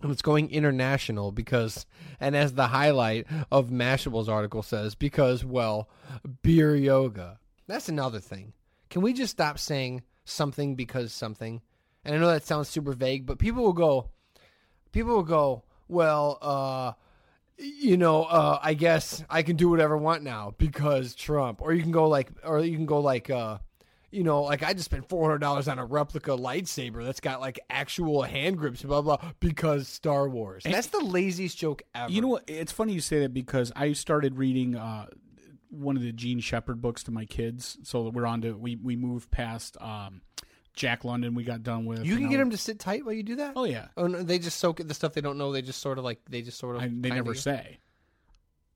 And 0.03 0.11
it's 0.11 0.21
going 0.21 0.51
international 0.51 1.31
because, 1.31 1.87
and 2.19 2.35
as 2.35 2.53
the 2.53 2.67
highlight 2.67 3.25
of 3.51 3.71
Mashable's 3.71 4.29
article 4.29 4.61
says, 4.61 4.93
because, 4.93 5.43
well, 5.43 5.89
beer 6.43 6.75
yoga. 6.75 7.39
That's 7.67 7.89
another 7.89 8.19
thing. 8.19 8.53
Can 8.89 9.01
we 9.01 9.13
just 9.13 9.31
stop 9.31 9.59
saying 9.59 10.03
something 10.25 10.75
because 10.75 11.11
something? 11.11 11.61
And 12.05 12.15
I 12.15 12.17
know 12.17 12.27
that 12.27 12.45
sounds 12.45 12.69
super 12.69 12.93
vague, 12.93 13.25
but 13.25 13.39
people 13.39 13.63
will 13.63 13.73
go, 13.73 14.09
people 14.91 15.15
will 15.15 15.23
go, 15.23 15.63
well, 15.89 16.37
uh, 16.41 16.93
you 17.57 17.97
know, 17.97 18.23
uh, 18.23 18.59
I 18.61 18.73
guess 18.73 19.23
I 19.29 19.41
can 19.41 19.55
do 19.55 19.69
whatever 19.69 19.97
I 19.97 19.99
want 19.99 20.23
now 20.23 20.53
because 20.57 21.15
Trump. 21.15 21.61
Or 21.61 21.73
you 21.73 21.81
can 21.81 21.91
go 21.91 22.07
like, 22.07 22.31
or 22.43 22.59
you 22.59 22.75
can 22.75 22.85
go 22.85 22.99
like, 22.99 23.29
uh, 23.29 23.57
you 24.11 24.23
know, 24.23 24.43
like 24.43 24.63
I 24.63 24.73
just 24.73 24.85
spent 24.85 25.09
four 25.09 25.25
hundred 25.25 25.39
dollars 25.39 25.67
on 25.67 25.79
a 25.79 25.85
replica 25.85 26.31
lightsaber 26.31 27.03
that's 27.03 27.19
got 27.19 27.41
like 27.41 27.59
actual 27.69 28.21
hand 28.23 28.57
grips, 28.57 28.81
blah 28.83 29.01
blah, 29.01 29.17
because 29.39 29.87
Star 29.87 30.29
Wars. 30.29 30.63
And 30.65 30.73
that's 30.73 30.87
the 30.87 31.03
laziest 31.03 31.57
joke 31.57 31.81
ever. 31.93 32.11
You 32.11 32.21
know 32.21 32.29
what? 32.29 32.43
It's 32.47 32.71
funny 32.71 32.93
you 32.93 33.01
say 33.01 33.19
that 33.21 33.33
because 33.33 33.71
I 33.75 33.91
started 33.93 34.37
reading 34.37 34.75
uh, 34.75 35.07
one 35.69 35.95
of 35.97 36.03
the 36.03 36.11
Jean 36.11 36.39
Shepherd 36.39 36.81
books 36.81 37.03
to 37.03 37.11
my 37.11 37.25
kids. 37.25 37.77
So 37.83 38.09
we're 38.09 38.25
on 38.25 38.41
to 38.41 38.53
we 38.53 38.75
we 38.75 38.95
moved 38.95 39.31
past 39.31 39.77
um, 39.81 40.21
Jack 40.73 41.03
London. 41.03 41.35
We 41.35 41.43
got 41.43 41.63
done 41.63 41.85
with. 41.85 42.05
You 42.05 42.17
can 42.17 42.29
get 42.29 42.37
them 42.37 42.51
to 42.51 42.57
sit 42.57 42.79
tight 42.79 43.05
while 43.05 43.13
you 43.13 43.23
do 43.23 43.35
that. 43.37 43.53
Oh 43.55 43.65
yeah, 43.65 43.87
Oh, 43.97 44.07
no, 44.07 44.23
they 44.23 44.39
just 44.39 44.59
soak 44.59 44.79
it. 44.79 44.87
The 44.87 44.93
stuff 44.93 45.13
they 45.13 45.21
don't 45.21 45.37
know, 45.37 45.51
they 45.51 45.61
just 45.61 45.81
sort 45.81 45.97
of 45.97 46.03
like 46.03 46.19
they 46.29 46.41
just 46.41 46.57
sort 46.59 46.75
of. 46.75 46.81
I, 46.83 46.87
they 46.91 47.09
never 47.09 47.33
say. 47.33 47.79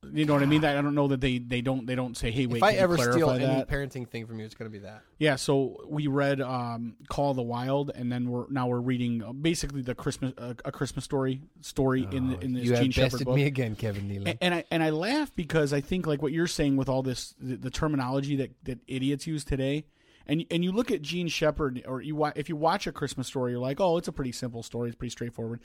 You 0.10 0.26
know 0.26 0.34
what 0.34 0.42
I 0.42 0.48
mean? 0.48 0.66
I 0.66 0.74
don't 0.82 0.96
know 0.96 1.08
that 1.10 1.22
they 1.22 1.38
they 1.38 1.62
don't 1.62 1.86
they 1.86 1.94
don't 1.94 2.18
say, 2.18 2.32
"Hey, 2.32 2.48
wait." 2.48 2.58
If 2.58 2.64
I 2.64 2.72
can 2.72 2.78
you 2.78 2.84
ever 2.84 2.98
steal 2.98 3.28
clarify 3.28 3.46
any 3.54 3.64
parenting 3.66 4.08
thing 4.10 4.26
from 4.26 4.40
you, 4.40 4.46
it's 4.46 4.56
going 4.56 4.70
to 4.70 4.74
be 4.76 4.84
that. 4.84 5.04
Yeah, 5.20 5.36
so 5.36 5.80
we 5.88 6.08
read 6.08 6.42
um, 6.42 6.96
Call 7.08 7.30
of 7.30 7.36
the 7.36 7.44
Wild, 7.44 7.92
and 7.94 8.12
then 8.12 8.28
we're 8.28 8.46
now 8.50 8.68
we're 8.68 8.80
reading 8.80 9.24
uh, 9.24 9.32
basically 9.32 9.84
the 9.84 9.94
Christmas 9.94 10.34
uh, 10.40 10.56
a 10.66 10.72
Christmas 10.72 11.06
story 11.06 11.42
story 11.62 12.08
in 12.12 12.30
the, 12.30 12.40
in 12.40 12.54
this 12.54 12.64
Oh, 12.64 12.66
you 12.66 12.72
have 12.74 12.82
Jean 12.82 12.92
Shepherd 12.92 13.12
bested 13.12 13.26
book. 13.26 13.36
me 13.36 13.44
again, 13.44 13.76
Kevin 13.76 14.10
Nealon. 14.10 14.28
A- 14.30 14.44
and 14.44 14.56
I 14.56 14.64
and 14.72 14.82
I 14.82 14.90
laugh 14.90 15.32
because 15.36 15.72
I 15.72 15.82
think 15.82 16.08
like 16.08 16.24
what 16.24 16.32
you're 16.32 16.48
saying 16.48 16.78
with 16.78 16.90
all 16.90 17.04
this 17.04 17.36
the, 17.40 17.58
the 17.58 17.70
terminology 17.70 18.36
that, 18.38 18.50
that 18.64 18.80
idiots 18.88 19.28
use 19.28 19.44
today, 19.44 19.86
and 20.32 20.46
and 20.50 20.64
you 20.64 20.72
look 20.72 20.92
at 20.92 21.02
Jean 21.02 21.28
Shepherd 21.28 21.84
or 21.86 22.02
you 22.02 22.26
if 22.36 22.48
you 22.48 22.56
watch 22.56 22.88
a 22.88 22.94
Christmas 22.94 23.28
story, 23.28 23.52
you're 23.52 23.60
like, 23.60 23.82
oh, 23.82 23.98
it's 23.98 24.08
a 24.08 24.14
pretty 24.14 24.32
simple 24.32 24.64
story, 24.64 24.88
it's 24.88 24.96
pretty 24.96 25.12
straightforward, 25.12 25.60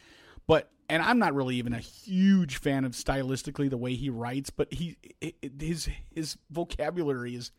but 0.48 0.70
and 0.90 1.02
I'm 1.02 1.20
not 1.20 1.34
really 1.34 1.54
even 1.56 1.72
a 1.72 1.78
huge 1.78 2.56
fan 2.56 2.84
of 2.84 2.92
stylistically 2.92 3.70
the 3.70 3.76
way 3.76 3.94
he 3.94 4.10
writes, 4.10 4.50
but 4.50 4.72
he 4.74 4.96
his 5.60 5.88
his 6.10 6.36
vocabulary 6.50 7.36
is 7.36 7.52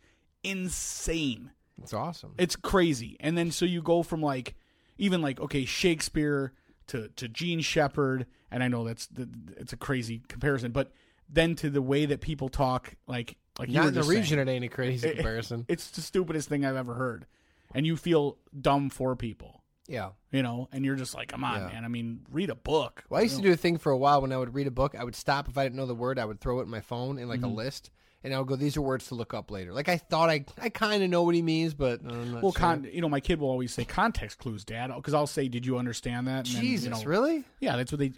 insane. 0.44 1.52
it's 1.82 1.94
awesome. 1.94 2.34
It's 2.38 2.58
crazy. 2.58 3.16
And 3.22 3.38
then 3.38 3.52
so 3.52 3.64
you 3.64 3.82
go 3.82 4.04
from 4.04 4.22
like 4.22 4.56
even 4.98 5.22
like 5.22 5.40
okay 5.40 5.64
Shakespeare 5.64 6.52
to 6.88 7.08
to 7.16 7.30
Jean 7.30 7.62
Shepherd, 7.62 8.26
and 8.52 8.62
I 8.62 8.68
know 8.68 8.84
that's 8.84 9.08
the, 9.08 9.30
it's 9.56 9.72
a 9.72 9.78
crazy 9.78 10.24
comparison, 10.28 10.74
but 10.74 10.92
then 11.30 11.56
to 11.56 11.70
the 11.70 11.82
way 11.82 12.06
that 12.06 12.20
people 12.20 12.50
talk, 12.50 12.96
like 13.08 13.38
like 13.60 13.70
you 13.70 13.76
Not 13.76 13.88
in 13.88 13.94
the 13.94 14.00
just 14.00 14.10
saying. 14.10 14.22
region, 14.22 14.40
it 14.40 14.48
ain't 14.50 14.66
a 14.66 14.70
crazy 14.70 15.08
It- 15.08 15.16
comparison. 15.16 15.66
It's 15.68 15.90
the 15.92 16.02
stupidest 16.02 16.48
thing 16.50 16.66
I've 16.66 16.76
ever 16.76 16.94
heard, 16.96 17.26
and 17.74 17.86
you 17.86 17.96
feel 17.98 18.38
dumb 18.60 18.90
for 18.90 19.16
people, 19.16 19.64
yeah. 19.88 20.10
you 20.32 20.44
know, 20.44 20.70
and 20.72 20.86
you're 20.86 20.96
just 20.96 21.16
like, 21.16 21.30
come 21.30 21.44
on, 21.44 21.62
Yeah. 21.62 21.68
man. 21.68 21.86
I 21.86 21.88
mean, 21.88 22.22
read 22.32 22.50
a 22.50 22.56
book. 22.56 23.04
Well, 23.10 23.20
I 23.20 23.24
used 23.24 23.38
to 23.38 23.42
do 23.42 23.52
a 23.52 23.58
thing 23.58 23.78
for 23.78 23.92
a 23.92 23.98
while 23.98 24.22
when 24.22 24.32
I 24.32 24.38
would 24.38 24.54
read 24.54 24.68
a 24.68 24.72
book. 24.72 24.96
I 24.96 25.04
would 25.04 25.16
stop 25.16 25.48
if 25.48 25.58
I 25.58 25.64
didn't 25.64 25.76
know 25.76 25.86
the 25.86 25.96
word. 25.96 26.20
I 26.20 26.26
would 26.26 26.40
throw 26.40 26.60
it 26.60 26.64
in 26.64 26.70
my 26.70 26.82
phone 26.82 27.18
in 27.20 27.28
like 27.28 27.40
Mm-hmm. 27.42 27.50
a 27.52 27.54
list, 27.54 27.90
and 28.24 28.34
I 28.34 28.40
would 28.40 28.48
go, 28.48 28.56
"These 28.56 28.76
are 28.78 28.82
words 28.82 29.08
to 29.08 29.16
look 29.16 29.34
up 29.34 29.50
later." 29.52 29.74
Like 29.74 29.88
I 29.90 29.98
thought 29.98 30.30
I, 30.30 30.44
I 30.60 30.70
kind 30.70 31.04
of 31.04 31.10
know 31.10 31.24
what 31.24 31.34
he 31.36 31.42
means, 31.42 31.74
but 31.74 32.04
Well, 32.04 32.42
sure. 32.42 32.52
con- 32.52 32.88
you 32.92 33.00
know, 33.02 33.10
my 33.10 33.20
kid 33.20 33.40
will 33.40 33.50
always 33.50 33.74
say 33.74 33.86
context 33.86 34.40
clues, 34.40 34.66
Dad, 34.66 34.92
because 34.96 35.14
I'll 35.14 35.28
say, 35.28 35.48
"Did 35.48 35.66
you 35.66 35.78
understand 35.78 36.28
that?" 36.28 36.46
And 36.48 36.56
then, 36.58 36.64
you 36.64 36.70
Jesus, 36.70 36.90
know, 36.90 37.04
really? 37.10 37.44
Yeah, 37.60 37.76
that's 37.78 37.92
what 37.92 38.00
they. 38.00 38.12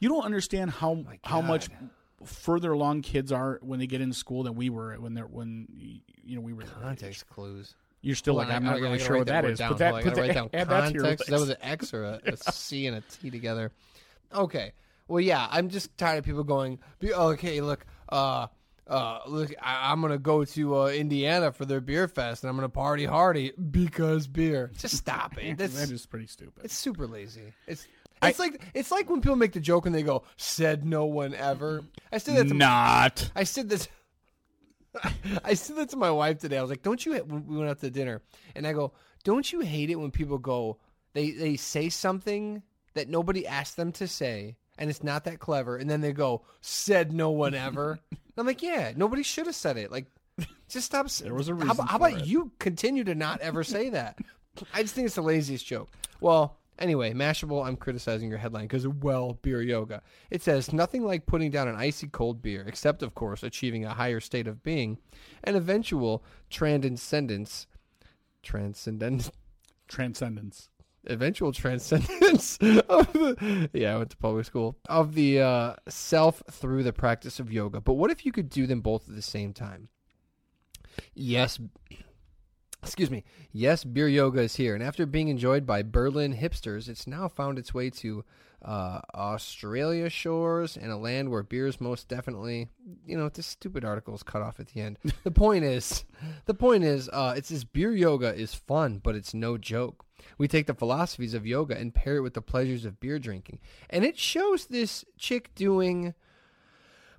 You 0.00 0.08
don't 0.08 0.24
understand 0.24 0.70
how 0.70 1.04
how 1.24 1.40
much 1.42 1.68
further 2.24 2.72
along 2.72 3.02
kids 3.02 3.32
are 3.32 3.58
when 3.62 3.78
they 3.78 3.86
get 3.86 4.00
into 4.00 4.14
school 4.14 4.42
than 4.42 4.54
we 4.54 4.70
were 4.70 4.94
when 4.94 5.14
they're 5.14 5.26
when 5.26 5.66
you 6.24 6.34
know 6.36 6.40
we 6.40 6.52
were. 6.52 6.62
Context 6.82 7.26
clues. 7.28 7.74
You're 8.00 8.16
still 8.16 8.34
Hold 8.34 8.48
like 8.48 8.56
I'm 8.56 8.64
I- 8.64 8.70
not 8.70 8.76
I 8.76 8.80
really 8.80 8.98
gotta 8.98 9.04
sure 9.04 9.18
what 9.18 9.26
that 9.28 9.44
is. 9.44 9.58
down. 9.58 9.68
Put 9.70 9.78
that, 9.78 9.94
I 9.94 10.02
put 10.02 10.14
that, 10.16 10.20
write 10.20 10.34
down 10.34 10.50
add 10.54 10.68
that 10.68 10.92
to 10.92 10.98
context. 10.98 11.28
That 11.30 11.38
was 11.40 11.48
an 11.50 11.56
X 11.62 11.94
or 11.94 12.04
a 12.04 12.36
C 12.52 12.86
and 12.86 12.96
a 12.96 13.00
T 13.02 13.30
together. 13.30 13.70
Okay. 14.34 14.72
Well, 15.08 15.20
yeah, 15.20 15.46
I'm 15.50 15.68
just 15.68 15.96
tired 15.98 16.18
of 16.18 16.24
people 16.24 16.42
going. 16.44 16.78
"Be- 16.98 17.12
Okay, 17.12 17.60
look, 17.60 17.84
uh, 18.08 18.46
uh, 18.88 19.18
look, 19.26 19.52
I, 19.60 19.92
I'm 19.92 20.00
gonna 20.00 20.18
go 20.18 20.44
to 20.44 20.78
uh, 20.82 20.86
Indiana 20.88 21.52
for 21.52 21.64
their 21.64 21.80
beer 21.80 22.08
fest, 22.08 22.42
and 22.42 22.50
I'm 22.50 22.56
gonna 22.56 22.68
party 22.68 23.04
hardy 23.04 23.52
because 23.52 24.26
beer. 24.26 24.70
Just 24.78 24.96
stop 24.96 25.36
it. 25.38 25.58
That's 25.58 25.74
that 25.78 25.90
is 25.90 26.06
pretty 26.06 26.26
stupid. 26.26 26.64
it's 26.64 26.76
super 26.76 27.06
lazy. 27.06 27.52
It's 27.66 27.86
it's 28.22 28.38
like 28.38 28.62
it's 28.74 28.90
like 28.90 29.08
when 29.10 29.20
people 29.20 29.36
make 29.36 29.52
the 29.52 29.60
joke 29.60 29.86
and 29.86 29.94
they 29.94 30.02
go, 30.02 30.24
"Said 30.36 30.84
no 30.84 31.04
one 31.06 31.34
ever." 31.34 31.82
I 32.12 32.18
said 32.18 32.36
that 32.36 32.48
to 32.48 32.54
not. 32.54 33.30
I 33.34 33.44
said 33.44 33.68
this. 33.68 33.88
I 35.44 35.54
said 35.54 35.76
that 35.76 35.88
to 35.90 35.96
my 35.96 36.10
wife 36.10 36.38
today. 36.38 36.58
I 36.58 36.62
was 36.62 36.70
like, 36.70 36.82
"Don't 36.82 37.04
you?" 37.04 37.12
We 37.24 37.56
went 37.56 37.70
out 37.70 37.80
to 37.80 37.90
dinner, 37.90 38.22
and 38.54 38.66
I 38.66 38.72
go, 38.72 38.92
"Don't 39.24 39.50
you 39.52 39.60
hate 39.60 39.90
it 39.90 39.96
when 39.96 40.10
people 40.10 40.38
go? 40.38 40.78
They 41.14 41.30
they 41.30 41.56
say 41.56 41.88
something 41.88 42.62
that 42.94 43.08
nobody 43.08 43.46
asked 43.46 43.76
them 43.76 43.92
to 43.92 44.06
say, 44.06 44.56
and 44.78 44.90
it's 44.90 45.02
not 45.02 45.24
that 45.24 45.38
clever, 45.40 45.76
and 45.76 45.88
then 45.88 46.00
they 46.02 46.12
go, 46.12 46.42
"Said 46.60 47.12
no 47.12 47.30
one 47.30 47.54
ever." 47.54 47.98
I'm 48.36 48.46
like, 48.46 48.62
"Yeah, 48.62 48.92
nobody 48.96 49.22
should 49.22 49.46
have 49.46 49.54
said 49.54 49.76
it. 49.78 49.90
Like, 49.90 50.06
just 50.68 50.86
stop." 50.86 51.08
There 51.10 51.34
was 51.34 51.48
a 51.48 51.52
How, 51.52 51.58
reason 51.58 51.86
how 51.86 51.98
for 51.98 52.08
about 52.08 52.20
it. 52.20 52.26
you 52.26 52.52
continue 52.58 53.04
to 53.04 53.14
not 53.14 53.40
ever 53.40 53.64
say 53.64 53.88
that? 53.90 54.18
I 54.74 54.82
just 54.82 54.94
think 54.94 55.06
it's 55.06 55.14
the 55.14 55.22
laziest 55.22 55.64
joke. 55.66 55.88
Well, 56.20 56.58
anyway, 56.78 57.12
Mashable, 57.12 57.64
I'm 57.66 57.76
criticizing 57.76 58.28
your 58.28 58.38
headline 58.38 58.64
because 58.64 58.86
well 58.88 59.38
beer 59.42 59.62
yoga. 59.62 60.02
It 60.30 60.42
says 60.42 60.72
nothing 60.72 61.04
like 61.04 61.26
putting 61.26 61.50
down 61.50 61.68
an 61.68 61.76
icy 61.76 62.08
cold 62.08 62.42
beer, 62.42 62.64
except 62.66 63.02
of 63.02 63.14
course 63.14 63.42
achieving 63.42 63.84
a 63.84 63.94
higher 63.94 64.20
state 64.20 64.46
of 64.46 64.62
being, 64.62 64.98
an 65.44 65.56
eventual 65.56 66.22
transcendence, 66.50 67.66
transcendence, 68.42 69.30
Transcendence. 69.88 70.70
eventual 71.06 71.52
transcendence 71.52 72.56
of 72.88 73.12
the 73.12 73.68
yeah, 73.72 73.94
I 73.94 73.98
went 73.98 74.10
to 74.10 74.16
public 74.16 74.46
school 74.46 74.76
of 74.88 75.14
the 75.14 75.40
uh, 75.40 75.74
self 75.88 76.42
through 76.50 76.82
the 76.84 76.92
practice 76.92 77.38
of 77.40 77.52
yoga. 77.52 77.80
But 77.80 77.94
what 77.94 78.10
if 78.10 78.24
you 78.24 78.32
could 78.32 78.48
do 78.48 78.66
them 78.66 78.80
both 78.80 79.08
at 79.08 79.14
the 79.14 79.22
same 79.22 79.52
time? 79.52 79.88
Yes. 81.14 81.58
Excuse 82.82 83.10
me. 83.10 83.24
Yes, 83.52 83.84
beer 83.84 84.08
yoga 84.08 84.40
is 84.40 84.56
here, 84.56 84.74
and 84.74 84.82
after 84.82 85.06
being 85.06 85.28
enjoyed 85.28 85.64
by 85.64 85.82
Berlin 85.82 86.36
hipsters, 86.36 86.88
it's 86.88 87.06
now 87.06 87.28
found 87.28 87.58
its 87.58 87.72
way 87.72 87.90
to 87.90 88.24
uh, 88.64 89.00
Australia 89.14 90.10
shores 90.10 90.76
and 90.76 90.90
a 90.90 90.96
land 90.96 91.30
where 91.30 91.44
beer 91.44 91.68
is 91.68 91.80
most 91.80 92.08
definitely, 92.08 92.68
you 93.06 93.16
know, 93.16 93.28
this 93.28 93.46
stupid 93.46 93.84
article 93.84 94.14
is 94.14 94.24
cut 94.24 94.42
off 94.42 94.58
at 94.58 94.68
the 94.68 94.80
end. 94.80 94.98
the 95.22 95.30
point 95.30 95.64
is, 95.64 96.04
the 96.46 96.54
point 96.54 96.82
is, 96.82 97.08
uh, 97.12 97.34
it's 97.36 97.50
this 97.50 97.64
beer 97.64 97.92
yoga 97.92 98.34
is 98.34 98.54
fun, 98.54 99.00
but 99.02 99.14
it's 99.14 99.32
no 99.32 99.56
joke. 99.56 100.04
We 100.36 100.48
take 100.48 100.66
the 100.66 100.74
philosophies 100.74 101.34
of 101.34 101.46
yoga 101.46 101.78
and 101.78 101.94
pair 101.94 102.16
it 102.16 102.22
with 102.22 102.34
the 102.34 102.42
pleasures 102.42 102.84
of 102.84 102.98
beer 102.98 103.18
drinking, 103.18 103.60
and 103.90 104.04
it 104.04 104.18
shows 104.18 104.66
this 104.66 105.04
chick 105.18 105.54
doing 105.54 106.14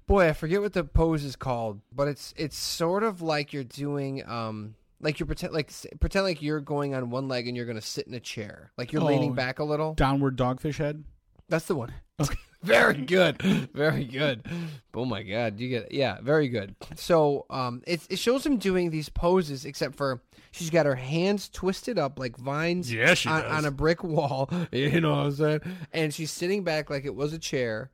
boy 0.05 0.27
i 0.27 0.33
forget 0.33 0.59
what 0.59 0.73
the 0.73 0.83
pose 0.83 1.23
is 1.23 1.37
called 1.37 1.79
but 1.89 2.09
it's 2.09 2.33
it's 2.35 2.57
sort 2.57 3.03
of 3.03 3.21
like 3.21 3.53
you're 3.53 3.63
doing 3.63 4.21
um 4.27 4.75
like 5.03 5.19
you're 5.19 5.27
pretend 5.27 5.53
like 5.53 5.71
pretend 5.99 6.25
like 6.25 6.41
you're 6.41 6.59
going 6.61 6.95
on 6.95 7.09
one 7.09 7.27
leg 7.27 7.47
and 7.47 7.55
you're 7.55 7.65
going 7.65 7.79
to 7.79 7.85
sit 7.85 8.07
in 8.07 8.13
a 8.13 8.19
chair 8.19 8.71
like 8.77 8.91
you're 8.91 9.03
leaning 9.03 9.31
Oh. 9.31 9.35
back 9.35 9.59
a 9.59 9.63
little 9.63 9.93
Downward 9.93 10.37
dogfish 10.37 10.77
head. 10.77 11.03
That's 11.49 11.65
the 11.65 11.75
one. 11.75 11.93
Okay. 12.21 12.35
very 12.63 12.93
good. 13.01 13.41
Very 13.73 14.05
good. 14.05 14.45
Oh 14.93 15.03
my 15.03 15.23
god, 15.23 15.59
you 15.59 15.67
get 15.67 15.91
yeah, 15.91 16.19
very 16.21 16.47
good. 16.47 16.75
So 16.95 17.45
um 17.49 17.81
it 17.87 18.01
it 18.09 18.19
shows 18.19 18.45
him 18.45 18.57
doing 18.57 18.91
these 18.91 19.09
poses 19.09 19.65
except 19.65 19.95
for 19.95 20.21
she's 20.51 20.69
got 20.69 20.85
her 20.85 20.95
hands 20.95 21.49
twisted 21.49 21.97
up 21.97 22.19
like 22.19 22.37
vines 22.37 22.93
Yeah, 22.93 23.15
she 23.15 23.27
on, 23.29 23.41
does. 23.41 23.51
on 23.51 23.65
a 23.65 23.71
brick 23.71 24.03
wall. 24.03 24.49
You 24.71 25.01
know 25.01 25.09
what 25.09 25.25
I'm 25.25 25.31
saying? 25.33 25.59
And 25.91 26.13
she's 26.13 26.31
sitting 26.31 26.63
back 26.63 26.89
like 26.91 27.03
it 27.03 27.15
was 27.15 27.33
a 27.33 27.39
chair 27.39 27.89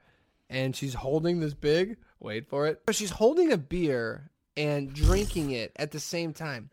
and 0.49 0.75
she's 0.75 0.93
holding 0.95 1.39
this 1.39 1.53
big 1.53 1.95
wait 2.19 2.47
for 2.49 2.67
it. 2.67 2.81
She's 2.91 3.11
holding 3.11 3.51
a 3.53 3.57
beer 3.57 4.29
and 4.59 4.93
drinking 4.93 5.51
it 5.51 5.71
at 5.77 5.91
the 5.91 5.99
same 5.99 6.33
time. 6.33 6.69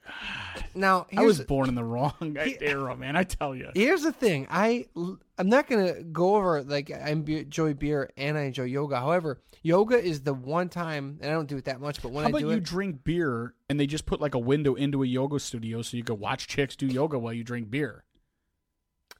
Now 0.74 1.06
I 1.16 1.22
was 1.24 1.40
born 1.40 1.68
in 1.68 1.74
the 1.74 1.84
wrong 1.84 2.36
era, 2.60 2.96
man. 2.96 3.16
I 3.16 3.22
tell 3.22 3.54
you. 3.54 3.70
Here's 3.74 4.02
the 4.02 4.12
thing. 4.12 4.46
I 4.50 4.86
I'm 4.96 5.48
not 5.48 5.68
gonna 5.68 6.02
go 6.02 6.34
over 6.36 6.62
like 6.64 6.90
I 6.90 7.10
enjoy 7.10 7.74
beer 7.74 8.10
and 8.16 8.36
I 8.36 8.42
enjoy 8.42 8.64
yoga. 8.64 8.96
However, 8.98 9.40
yoga 9.62 9.96
is 10.02 10.22
the 10.22 10.34
one 10.34 10.68
time, 10.68 11.18
and 11.22 11.30
I 11.30 11.34
don't 11.34 11.48
do 11.48 11.56
it 11.56 11.64
that 11.66 11.80
much. 11.80 12.02
But 12.02 12.10
when 12.12 12.24
How 12.24 12.28
I 12.28 12.30
about 12.30 12.40
do 12.40 12.46
you 12.46 12.52
it, 12.56 12.62
drink 12.64 13.04
beer 13.04 13.54
and 13.70 13.78
they 13.80 13.86
just 13.86 14.04
put 14.04 14.20
like 14.20 14.34
a 14.34 14.38
window 14.38 14.74
into 14.74 15.02
a 15.02 15.06
yoga 15.06 15.38
studio 15.38 15.80
so 15.82 15.96
you 15.96 16.04
could 16.04 16.18
watch 16.18 16.48
chicks 16.48 16.76
do 16.76 16.86
yoga 16.86 17.18
while 17.18 17.32
you 17.32 17.44
drink 17.44 17.70
beer? 17.70 18.02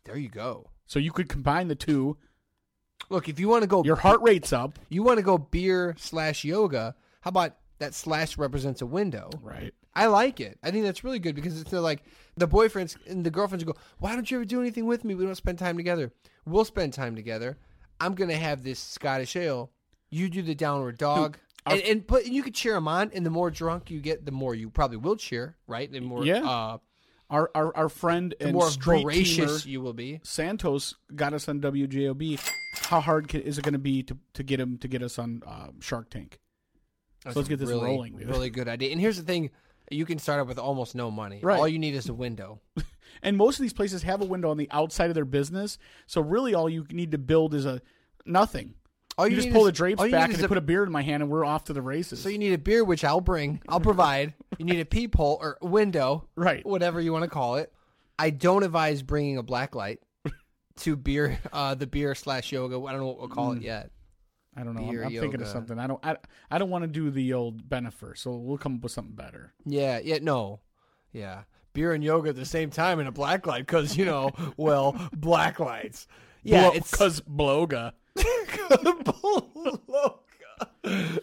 there 0.04 0.16
you 0.16 0.28
go. 0.28 0.70
So 0.86 0.98
you 1.00 1.10
could 1.12 1.28
combine 1.28 1.66
the 1.68 1.74
two. 1.74 2.16
Look, 3.10 3.28
if 3.28 3.38
you 3.40 3.48
want 3.48 3.62
to 3.62 3.66
go, 3.68 3.82
Your 3.84 3.96
heart 3.96 4.20
rate's 4.22 4.52
up. 4.52 4.78
you 4.88 5.02
want 5.02 5.18
to 5.18 5.22
go 5.22 5.36
beer 5.38 5.94
slash 5.98 6.44
yoga. 6.44 6.94
How 7.22 7.28
about 7.30 7.56
that 7.79 7.95
slash 7.95 8.39
represents 8.39 8.83
a 8.83 8.87
window? 8.87 9.31
Right. 9.43 9.72
I 9.95 10.07
like 10.07 10.41
it. 10.41 10.59
I 10.62 10.70
think 10.70 10.85
that's 10.85 11.05
really 11.05 11.18
good 11.18 11.35
because 11.35 11.61
it's 11.61 11.72
like 11.72 12.03
the 12.37 12.47
boyfriends 12.47 12.97
and 13.07 13.24
the 13.24 13.31
girlfriends 13.31 13.64
go, 13.64 13.74
"Why 13.99 14.14
don't 14.14 14.31
you 14.31 14.37
ever 14.39 14.45
do 14.45 14.61
anything 14.61 14.87
with 14.87 15.05
me? 15.05 15.14
We 15.14 15.24
don't 15.24 15.35
spend 15.35 15.59
time 15.59 15.77
together. 15.77 16.12
We'll 16.45 16.66
spend 16.66 16.93
time 16.93 17.16
together. 17.16 17.57
I'm 17.99 18.14
gonna 18.14 18.37
have 18.37 18.62
this 18.62 18.79
Scottish 18.79 19.37
ale. 19.37 19.70
You 20.11 20.29
do 20.29 20.43
the 20.43 20.55
downward 20.55 20.99
dog." 20.99 21.39
and, 21.68 21.81
and 21.81 22.07
put 22.07 22.27
and 22.27 22.35
you 22.35 22.43
could 22.43 22.55
cheer 22.55 22.74
them 22.74 22.87
on, 22.87 23.11
and 23.14 23.24
the 23.27 23.31
more 23.31 23.51
drunk 23.51 23.91
you 23.91 24.01
get, 24.01 24.24
the 24.24 24.31
more 24.33 24.55
you 24.55 24.70
probably 24.70 24.99
will 24.99 25.16
cheer, 25.16 25.57
right? 25.66 25.91
The 25.91 25.99
more, 26.01 26.24
Yeah. 26.24 26.45
uh, 26.49 26.79
Our 27.29 27.51
our, 27.57 27.77
our 27.77 27.89
friend 27.89 28.35
the 28.39 28.45
and 28.49 28.53
more 28.55 28.70
street 28.70 29.03
voracious 29.03 29.62
teamer 29.62 29.66
you 29.66 29.81
will 29.81 29.93
be. 29.95 30.20
Santos 30.22 30.95
got 31.16 31.33
us 31.33 31.49
on 31.49 31.61
WJOB. 31.61 32.39
How 32.89 33.01
hard 33.01 33.27
can, 33.29 33.41
is 33.41 33.59
it 33.59 33.64
going 33.64 33.72
to 33.72 33.79
be 33.81 34.03
to 34.05 34.16
to 34.35 34.43
get 34.45 34.61
him 34.61 34.79
to 34.79 34.87
get 34.87 35.03
us 35.03 35.18
on 35.18 35.43
uh, 35.47 35.68
Shark 35.81 36.11
Tank? 36.11 36.39
That's 37.27 37.37
let's 37.37 37.49
a 37.49 37.51
get 37.51 37.59
this 37.59 37.68
really, 37.68 37.85
rolling, 37.85 38.16
dude. 38.16 38.29
Really 38.29 38.51
good 38.51 38.68
idea. 38.68 38.91
And 38.93 39.01
here's 39.01 39.16
the 39.18 39.22
thing: 39.22 39.51
you 39.91 40.07
can 40.07 40.18
start 40.18 40.41
up 40.41 40.49
with 40.49 40.59
almost 40.59 40.95
no 40.95 41.11
money. 41.11 41.41
Right. 41.43 41.59
All 41.59 41.68
you 41.68 41.79
need 41.79 41.95
is 41.95 42.09
a 42.09 42.14
window. 42.14 42.61
And 43.22 43.37
most 43.37 43.59
of 43.59 43.62
these 43.62 43.72
places 43.72 44.03
have 44.03 44.20
a 44.20 44.27
window 44.27 44.51
on 44.51 44.59
the 44.59 44.68
outside 44.70 45.09
of 45.09 45.14
their 45.14 45.24
business, 45.24 45.79
so 46.07 46.20
really 46.20 46.55
all 46.55 46.68
you 46.68 46.87
need 46.91 47.12
to 47.12 47.18
build 47.18 47.55
is 47.55 47.64
a 47.64 47.81
nothing. 48.27 48.74
All 49.16 49.27
you, 49.27 49.37
you 49.37 49.43
just 49.43 49.53
pull 49.55 49.62
is- 49.62 49.68
the 49.68 49.72
drapes 49.72 50.03
back 50.11 50.35
and 50.35 50.45
a- 50.45 50.49
put 50.49 50.59
a 50.59 50.61
beer 50.61 50.85
in 50.85 50.93
my 50.93 51.03
hand, 51.03 51.22
and 51.22 51.33
we're 51.33 51.45
off 51.45 51.64
to 51.64 51.72
the 51.72 51.81
races. 51.81 52.20
So 52.20 52.29
you 52.29 52.37
need 52.37 52.53
a 52.53 52.59
beer, 52.59 52.85
which 52.85 53.05
I'll 53.05 53.22
bring. 53.22 53.62
I'll 53.68 53.81
provide. 53.81 54.35
You 54.59 54.66
need 54.66 54.81
a 54.81 54.85
peephole 54.85 55.39
or 55.41 55.57
window, 55.62 56.29
Right. 56.37 56.64
Whatever 56.66 57.01
you 57.01 57.12
want 57.12 57.24
to 57.24 57.31
call 57.31 57.57
it. 57.57 57.72
I 58.18 58.31
don't 58.31 58.62
advise 58.62 59.03
bringing 59.03 59.39
a 59.39 59.43
black 59.43 59.74
light 59.74 60.01
to 60.81 60.97
beer, 60.97 61.39
uh, 61.53 61.74
the 61.74 61.87
beer 61.87 62.14
slash 62.14 62.53
yoga. 62.53 62.79
I 62.85 62.93
don't 62.93 63.01
know 63.01 63.07
what 63.07 63.18
we'll 63.18 63.29
call 63.29 63.53
it 63.53 63.62
yet. 63.62 63.91
I 64.57 64.64
don't 64.64 64.74
know. 64.74 64.88
I'm, 64.88 65.04
I'm 65.04 65.12
thinking 65.12 65.42
of 65.42 65.48
something. 65.48 65.78
I 65.78 65.86
don't. 65.86 66.04
I, 66.04 66.16
I 66.50 66.59
don't 66.59 66.70
want 66.70 66.82
to 66.82 66.88
do 66.88 67.11
the 67.11 67.34
old 67.34 67.68
Bennifer, 67.68 68.16
so 68.16 68.36
we'll 68.36 68.59
come 68.59 68.76
up 68.76 68.82
with 68.82 68.92
something 68.92 69.14
better. 69.14 69.52
Yeah, 69.66 70.00
yeah, 70.02 70.18
no, 70.22 70.61
yeah, 71.12 71.42
beer 71.74 71.92
and 71.92 72.02
yoga 72.02 72.30
at 72.30 72.36
the 72.36 72.46
same 72.46 72.70
time 72.70 72.98
in 73.00 73.07
a 73.07 73.12
black 73.12 73.46
light 73.46 73.66
because 73.66 73.96
you 73.96 74.07
know, 74.07 74.30
well, 74.57 74.96
black 75.14 75.61
lights. 75.61 76.07
Yeah, 76.42 76.70
it's 76.72 76.90
because 76.90 77.20
Bloga. 77.20 77.92
bloga. 78.16 80.14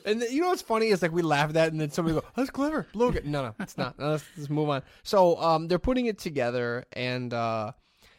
and 0.05 0.21
the, 0.21 0.31
you 0.31 0.41
know 0.41 0.49
what's 0.49 0.61
funny 0.61 0.89
is 0.89 1.01
like 1.01 1.11
we 1.11 1.23
laugh 1.23 1.47
at 1.49 1.53
that, 1.55 1.71
and 1.71 1.81
then 1.81 1.89
somebody 1.89 2.19
go, 2.19 2.23
"That's 2.35 2.51
clever, 2.51 2.85
Logan." 2.93 3.31
No, 3.31 3.41
no, 3.41 3.55
it's 3.59 3.77
not. 3.77 3.97
No, 3.97 4.11
let's, 4.11 4.25
let's 4.37 4.49
move 4.49 4.69
on. 4.69 4.83
So, 5.01 5.37
um, 5.37 5.67
they're 5.67 5.79
putting 5.79 6.05
it 6.05 6.19
together, 6.19 6.85
and 6.93 7.33
uh, 7.33 7.71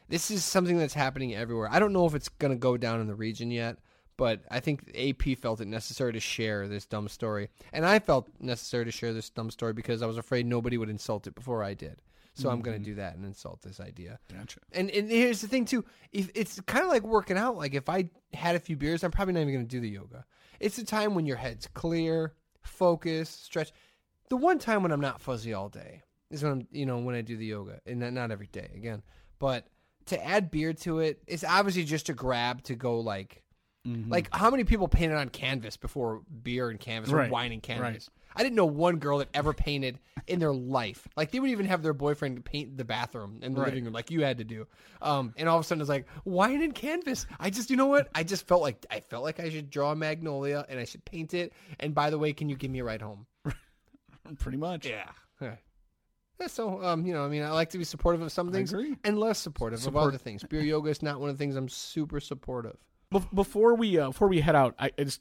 this 0.09 0.31
is 0.31 0.45
something 0.45 0.77
that's 0.77 0.95
happening 0.95 1.35
everywhere. 1.35 1.69
I 1.71 1.79
don't 1.79 1.93
know 1.93 2.07
if 2.07 2.15
it's 2.15 2.29
gonna 2.29 2.57
go 2.57 2.77
down 2.77 3.01
in 3.01 3.07
the 3.07 3.15
region 3.15 3.53
yet, 3.53 3.77
but 4.17 4.41
I 4.51 4.61
think 4.61 4.91
AP 4.97 5.39
felt 5.39 5.61
it 5.61 5.69
necessary 5.69 6.13
to 6.13 6.21
share 6.21 6.69
this 6.69 6.87
dumb 6.87 7.09
story, 7.09 7.49
and 7.73 7.85
I 7.85 7.99
felt 7.99 8.29
necessary 8.41 8.85
to 8.85 8.93
share 8.93 9.13
this 9.13 9.31
dumb 9.31 9.51
story 9.51 9.73
because 9.73 10.03
I 10.03 10.07
was 10.07 10.19
afraid 10.19 10.47
nobody 10.47 10.79
would 10.79 10.91
insult 10.91 11.27
it 11.27 11.35
before 11.35 11.63
I 11.63 11.75
did. 11.75 12.03
So 12.37 12.51
I'm 12.51 12.63
gonna 12.63 12.79
mm-hmm. 12.79 12.85
do 12.85 12.95
that 12.97 13.15
and 13.15 13.25
insult 13.25 13.63
this 13.63 13.79
idea. 13.79 14.19
Gotcha. 14.33 14.59
And 14.73 14.91
and 14.91 15.09
here's 15.09 15.41
the 15.41 15.47
thing 15.47 15.65
too, 15.65 15.85
if 16.13 16.31
it's 16.35 16.61
kind 16.63 16.85
of 16.85 16.91
like 16.91 17.05
working 17.05 17.39
out. 17.39 17.57
Like 17.57 17.75
if 17.75 17.89
I 17.89 18.11
had 18.33 18.57
a 18.57 18.61
few 18.61 18.77
beers, 18.77 19.05
I'm 19.05 19.13
probably 19.13 19.35
not 19.35 19.41
even 19.43 19.55
going 19.55 19.67
to 19.67 19.71
do 19.71 19.81
the 19.81 19.89
yoga. 19.89 20.25
It's 20.59 20.79
a 20.79 20.85
time 20.85 21.15
when 21.15 21.27
your 21.27 21.37
head's 21.37 21.69
clear, 21.69 22.35
focus, 22.63 23.31
stretch. 23.31 23.73
The 24.31 24.37
one 24.37 24.59
time 24.59 24.83
when 24.83 24.91
I'm 24.91 25.01
not 25.01 25.21
fuzzy 25.21 25.55
all 25.55 25.69
day 25.69 26.03
is 26.31 26.43
when 26.43 26.53
I'm, 26.53 26.67
you 26.73 26.87
know, 26.87 26.99
when 26.99 27.15
I 27.15 27.21
do 27.21 27.37
the 27.37 27.47
yoga, 27.47 27.79
and 27.87 28.01
not 28.01 28.33
every 28.33 28.49
day 28.49 28.69
again. 28.75 29.03
But 29.39 29.69
to 30.07 30.25
add 30.25 30.51
beer 30.51 30.73
to 30.73 30.99
it, 31.01 31.23
it's 31.29 31.45
obviously 31.45 31.85
just 31.85 32.09
a 32.09 32.15
grab 32.15 32.63
to 32.65 32.75
go 32.75 32.99
like, 32.99 33.44
like 33.87 34.35
how 34.35 34.51
many 34.51 34.65
people 34.65 34.89
painted 34.89 35.17
on 35.19 35.29
canvas 35.29 35.77
before 35.77 36.23
beer 36.43 36.71
and 36.71 36.81
canvas 36.81 37.13
or 37.13 37.17
Right, 37.17 37.31
wine 37.31 37.53
and 37.53 37.63
canvas? 37.63 37.83
right. 37.83 38.09
I 38.37 38.43
didn't 38.43 38.57
know 38.57 38.65
one 38.67 38.97
girl 38.97 39.19
that 39.19 39.29
ever 39.35 39.53
painted 39.53 39.99
in 40.27 40.39
their 40.41 40.53
life. 40.55 41.07
Like 41.17 41.31
they 41.31 41.39
would 41.39 41.51
even 41.51 41.67
have 41.67 41.83
their 41.83 41.93
boyfriend 41.93 42.45
paint 42.45 42.77
the 42.79 42.85
bathroom 42.85 43.41
and 43.43 43.55
the 43.55 43.61
Right. 43.61 43.69
living 43.69 43.85
room, 43.85 43.93
like 43.93 44.11
you 44.11 44.23
had 44.25 44.39
to 44.39 44.45
do. 44.45 44.67
Um, 45.03 45.35
and 45.37 45.49
all 45.49 45.59
of 45.59 45.65
a 45.65 45.67
sudden 45.69 45.83
it's 45.83 45.89
like 45.91 46.07
wine 46.25 46.63
and 46.63 46.75
canvas. 46.75 47.27
I 47.39 47.51
just, 47.51 47.69
you 47.71 47.77
know 47.77 47.87
what? 47.87 48.09
I 48.15 48.23
just 48.25 48.47
felt 48.49 48.63
like 48.63 48.85
I 48.91 49.01
felt 49.01 49.23
like 49.23 49.39
I 49.39 49.51
should 49.51 49.69
draw 49.71 49.93
a 49.93 49.97
magnolia 49.97 50.65
and 50.69 50.81
I 50.81 50.85
should 50.85 51.05
paint 51.05 51.35
it. 51.35 51.53
And 51.79 51.95
by 51.95 52.11
the 52.11 52.19
way, 52.19 52.33
can 52.33 52.49
you 52.49 52.57
give 52.57 52.71
me 52.71 52.79
a 52.81 52.85
ride 52.85 53.03
home? 53.03 53.27
Pretty 54.39 54.59
much. 54.59 54.87
Yeah. 54.87 55.11
Yeah, 56.41 56.49
so 56.49 56.83
um, 56.83 57.07
you 57.07 57.13
know, 57.15 57.25
I 57.25 57.29
mean, 57.29 57.43
I 57.43 57.51
like 57.53 57.71
to 57.71 57.79
be 57.79 57.85
supportive 57.85 58.21
of 58.21 58.33
some 58.33 58.51
things 58.51 58.73
and 59.05 59.19
less 59.21 59.39
supportive 59.39 59.79
Support- 59.81 60.03
of 60.03 60.09
other 60.09 60.19
things. 60.19 60.43
Beer 60.43 60.63
yoga 60.63 60.91
is 60.91 61.01
not 61.03 61.21
one 61.21 61.31
of 61.31 61.39
the 61.39 61.43
things 61.43 61.55
I'm 61.55 61.69
super 61.69 62.19
supportive. 62.19 62.77
Bef- 63.13 63.35
before 63.35 63.75
we 63.75 63.99
uh, 63.99 64.09
before 64.09 64.29
we 64.29 64.41
head 64.41 64.55
out, 64.57 64.75
I 64.79 64.91
I 64.99 65.05
just 65.05 65.21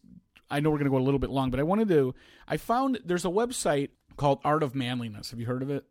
I 0.49 0.59
know 0.59 0.69
we're 0.69 0.77
going 0.77 0.86
to 0.86 0.91
go 0.91 0.97
a 0.97 1.05
little 1.05 1.19
bit 1.19 1.29
long, 1.29 1.51
but 1.51 1.59
I 1.59 1.63
wanted 1.63 1.88
to. 1.89 2.13
I 2.47 2.57
found 2.57 2.99
there's 3.03 3.25
a 3.25 3.29
website 3.29 3.89
called 4.17 4.39
Art 4.43 4.63
of 4.63 4.75
Manliness. 4.75 5.31
Have 5.31 5.39
you 5.39 5.45
heard 5.45 5.61
of 5.61 5.69
it? 5.69 5.86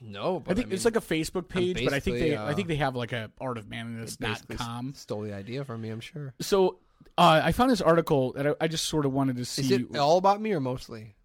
No, 0.00 0.40
but 0.40 0.52
I 0.52 0.54
think 0.54 0.72
it's 0.72 0.84
like 0.84 0.96
a 0.96 1.00
Facebook 1.00 1.48
page, 1.48 1.84
but 1.84 1.92
I 1.92 2.00
think 2.00 2.18
they 2.18 2.34
I 2.34 2.52
uh, 2.52 2.54
think 2.54 2.68
they 2.68 2.76
have 2.76 2.96
like 2.96 3.12
a 3.12 3.30
Art 3.40 3.58
of 3.58 3.68
basically 3.68 3.86
Manliness.com. 4.16 4.94
stole 4.94 5.22
the 5.22 5.34
idea 5.34 5.64
from 5.64 5.82
me. 5.82 5.90
I'm 5.90 6.00
sure. 6.00 6.32
So 6.40 6.78
uh, 7.18 7.42
I 7.44 7.52
found 7.52 7.70
this 7.70 7.82
article 7.82 8.32
that 8.32 8.46
I, 8.46 8.54
I 8.62 8.68
just 8.68 8.86
sort 8.86 9.04
of 9.04 9.12
wanted 9.12 9.36
to 9.36 9.44
see. 9.44 9.62
Is 9.62 9.70
it 9.70 9.96
all 9.96 10.16
about 10.16 10.40
me 10.40 10.52
or 10.52 10.60
mostly? 10.60 11.16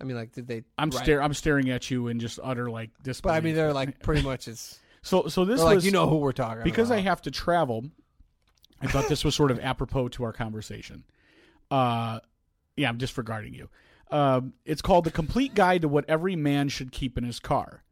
I 0.00 0.04
mean, 0.04 0.16
like, 0.16 0.32
did 0.32 0.46
they? 0.46 0.62
I'm 0.78 0.92
stare 0.92 1.22
I'm 1.22 1.34
staring 1.34 1.70
at 1.70 1.90
you 1.90 2.08
in 2.08 2.20
just 2.20 2.38
utter 2.42 2.70
like 2.70 2.90
disbelief. 3.02 3.34
But 3.34 3.36
I 3.36 3.40
mean, 3.40 3.54
they're 3.54 3.72
like 3.72 4.00
pretty 4.00 4.22
much 4.22 4.46
it's. 4.48 4.78
so 5.02 5.26
so 5.26 5.44
this 5.44 5.58
They're 5.58 5.66
like 5.66 5.74
was 5.76 5.84
you 5.86 5.92
know 5.92 6.08
who 6.08 6.16
we're 6.16 6.32
talking 6.32 6.62
because 6.62 6.90
about. 6.90 6.98
I 6.98 7.02
have 7.02 7.22
to 7.22 7.30
travel. 7.30 7.84
I 8.80 8.86
thought 8.86 9.08
this 9.08 9.24
was 9.24 9.34
sort 9.34 9.50
of 9.50 9.58
apropos 9.60 10.08
to 10.08 10.24
our 10.24 10.32
conversation. 10.32 11.04
Uh, 11.70 12.20
yeah, 12.76 12.88
I'm 12.88 12.98
disregarding 12.98 13.54
you. 13.54 13.68
Um, 14.10 14.54
it's 14.64 14.82
called 14.82 15.04
the 15.04 15.10
Complete 15.10 15.54
Guide 15.54 15.82
to 15.82 15.88
What 15.88 16.04
Every 16.08 16.34
Man 16.34 16.68
Should 16.68 16.90
Keep 16.92 17.16
in 17.18 17.24
His 17.24 17.38
Car. 17.38 17.84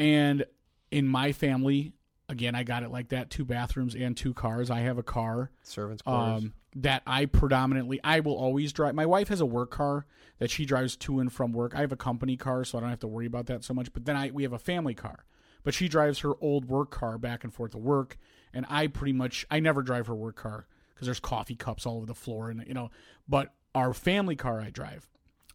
And 0.00 0.44
in 0.90 1.06
my 1.06 1.32
family, 1.32 1.92
again, 2.28 2.54
I 2.54 2.64
got 2.64 2.82
it 2.82 2.90
like 2.90 3.10
that: 3.10 3.30
two 3.30 3.44
bathrooms 3.44 3.94
and 3.94 4.16
two 4.16 4.34
cars. 4.34 4.70
I 4.70 4.80
have 4.80 4.98
a 4.98 5.02
car 5.02 5.50
servants' 5.62 6.02
quarters. 6.02 6.42
um, 6.44 6.52
that 6.78 7.02
I 7.06 7.26
predominantly 7.26 8.00
I 8.02 8.20
will 8.20 8.34
always 8.36 8.72
drive. 8.72 8.94
My 8.94 9.06
wife 9.06 9.28
has 9.28 9.40
a 9.40 9.46
work 9.46 9.70
car 9.70 10.06
that 10.38 10.50
she 10.50 10.64
drives 10.66 10.96
to 10.96 11.20
and 11.20 11.32
from 11.32 11.52
work. 11.52 11.74
I 11.74 11.80
have 11.80 11.92
a 11.92 11.96
company 11.96 12.36
car, 12.36 12.64
so 12.64 12.76
I 12.76 12.80
don't 12.80 12.90
have 12.90 13.00
to 13.00 13.06
worry 13.06 13.26
about 13.26 13.46
that 13.46 13.62
so 13.64 13.72
much. 13.72 13.92
But 13.92 14.04
then 14.06 14.16
I 14.16 14.30
we 14.32 14.42
have 14.42 14.52
a 14.52 14.58
family 14.58 14.94
car, 14.94 15.24
but 15.66 15.74
she 15.74 15.88
drives 15.88 16.20
her 16.20 16.32
old 16.40 16.66
work 16.66 16.92
car 16.92 17.18
back 17.18 17.42
and 17.42 17.52
forth 17.52 17.72
to 17.72 17.78
work, 17.78 18.16
and 18.54 18.64
I 18.68 18.86
pretty 18.86 19.12
much 19.12 19.44
I 19.50 19.58
never 19.58 19.82
drive 19.82 20.06
her 20.06 20.14
work 20.14 20.36
car 20.36 20.68
because 20.94 21.08
there's 21.08 21.18
coffee 21.18 21.56
cups 21.56 21.84
all 21.84 21.96
over 21.96 22.06
the 22.06 22.14
floor, 22.14 22.50
and 22.50 22.64
you 22.68 22.72
know. 22.72 22.92
But 23.28 23.52
our 23.74 23.92
family 23.92 24.36
car 24.36 24.60
I 24.60 24.70
drive. 24.70 25.10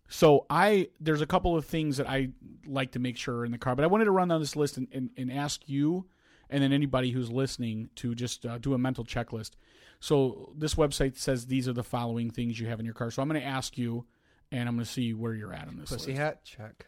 So 0.09 0.45
I 0.49 0.89
there's 0.99 1.21
a 1.21 1.25
couple 1.25 1.55
of 1.55 1.65
things 1.65 1.95
that 1.95 2.09
I 2.09 2.31
like 2.67 2.91
to 2.91 2.99
make 2.99 3.15
sure 3.15 3.37
are 3.37 3.45
in 3.45 3.53
the 3.53 3.57
car, 3.57 3.73
but 3.73 3.85
I 3.85 3.87
wanted 3.87 4.05
to 4.05 4.11
run 4.11 4.27
down 4.27 4.41
this 4.41 4.57
list 4.57 4.75
and, 4.75 4.89
and, 4.91 5.11
and 5.15 5.31
ask 5.31 5.61
you 5.69 6.05
and 6.49 6.61
then 6.61 6.73
anybody 6.73 7.11
who's 7.11 7.31
listening 7.31 7.89
to 7.95 8.13
just 8.13 8.45
uh, 8.45 8.57
do 8.57 8.73
a 8.73 8.77
mental 8.77 9.05
checklist. 9.05 9.51
So 10.01 10.51
this 10.57 10.75
website 10.75 11.17
says 11.17 11.45
these 11.45 11.69
are 11.69 11.73
the 11.73 11.85
following 11.85 12.29
things 12.29 12.59
you 12.59 12.67
have 12.67 12.81
in 12.81 12.85
your 12.85 12.93
car. 12.93 13.09
So 13.11 13.21
I'm 13.21 13.29
going 13.29 13.39
to 13.39 13.47
ask 13.47 13.77
you, 13.77 14.05
and 14.51 14.67
I'm 14.67 14.75
going 14.75 14.85
to 14.85 14.91
see 14.91 15.13
where 15.13 15.33
you're 15.33 15.53
at 15.53 15.69
on 15.69 15.77
this 15.77 15.89
Pussy 15.89 16.11
list. 16.11 16.19
hat 16.19 16.43
check. 16.43 16.87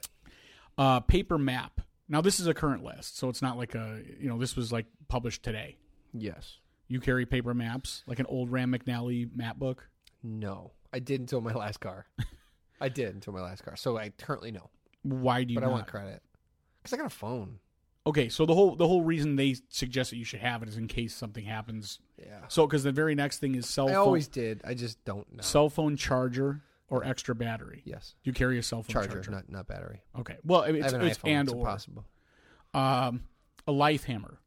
Uh, 0.77 0.99
paper 0.99 1.37
map. 1.37 1.79
Now 2.13 2.21
this 2.21 2.39
is 2.39 2.45
a 2.45 2.53
current 2.53 2.83
list, 2.83 3.17
so 3.17 3.27
it's 3.27 3.41
not 3.41 3.57
like 3.57 3.73
a 3.73 3.99
you 4.19 4.29
know 4.29 4.37
this 4.37 4.55
was 4.55 4.71
like 4.71 4.85
published 5.07 5.41
today. 5.41 5.77
Yes. 6.13 6.59
You 6.87 6.99
carry 6.99 7.25
paper 7.25 7.55
maps 7.55 8.03
like 8.05 8.19
an 8.19 8.27
old 8.27 8.51
Rand 8.51 8.71
McNally 8.71 9.35
map 9.35 9.57
book. 9.57 9.89
No, 10.21 10.73
I 10.93 10.99
did 10.99 11.21
until 11.21 11.41
my 11.41 11.53
last 11.53 11.79
car. 11.79 12.05
I 12.79 12.89
did 12.89 13.15
until 13.15 13.33
my 13.33 13.41
last 13.41 13.65
car, 13.65 13.75
so 13.75 13.97
I 13.97 14.09
currently 14.09 14.51
know. 14.51 14.69
Why 15.01 15.43
do 15.43 15.53
you? 15.55 15.59
But 15.59 15.65
I 15.65 15.71
want 15.71 15.87
credit 15.87 16.21
because 16.83 16.93
I 16.93 16.97
got 16.97 17.07
a 17.07 17.15
phone. 17.15 17.57
Okay, 18.05 18.29
so 18.29 18.45
the 18.45 18.53
whole 18.53 18.75
the 18.75 18.87
whole 18.87 19.01
reason 19.01 19.35
they 19.35 19.55
suggest 19.69 20.11
that 20.11 20.17
you 20.17 20.25
should 20.25 20.41
have 20.41 20.61
it 20.61 20.69
is 20.69 20.77
in 20.77 20.87
case 20.87 21.15
something 21.15 21.45
happens 21.45 21.97
Yeah. 22.19 22.41
So 22.47 22.67
because 22.67 22.83
the 22.83 22.91
very 22.91 23.15
next 23.15 23.39
thing 23.39 23.55
is 23.55 23.67
cell 23.67 23.89
I 23.89 23.93
phone, 23.93 24.01
always 24.01 24.27
did. 24.27 24.61
I 24.63 24.75
just 24.75 25.03
don't 25.03 25.31
know. 25.33 25.41
cell 25.41 25.67
phone 25.67 25.97
charger 25.97 26.61
or 26.93 27.03
extra 27.03 27.33
battery. 27.33 27.81
yes. 27.85 28.13
Do 28.23 28.29
You 28.29 28.33
carry 28.33 28.57
a 28.59 28.63
cell 28.63 28.83
phone 28.83 28.93
Charger, 28.93 29.13
charger. 29.15 29.31
not 29.31 29.49
not 29.49 29.67
battery. 29.67 30.01
Okay. 30.19 30.37
Well, 30.43 30.61
I 30.61 30.67
it's, 30.69 30.93
it's 30.93 31.17
iPhone. 31.17 31.29
and 31.29 31.47
it's 31.47 31.53
or 31.53 31.57
impossible. 31.59 32.05
um, 32.73 33.23
a 33.67 33.71
life 33.71 34.03
hammer. 34.03 34.39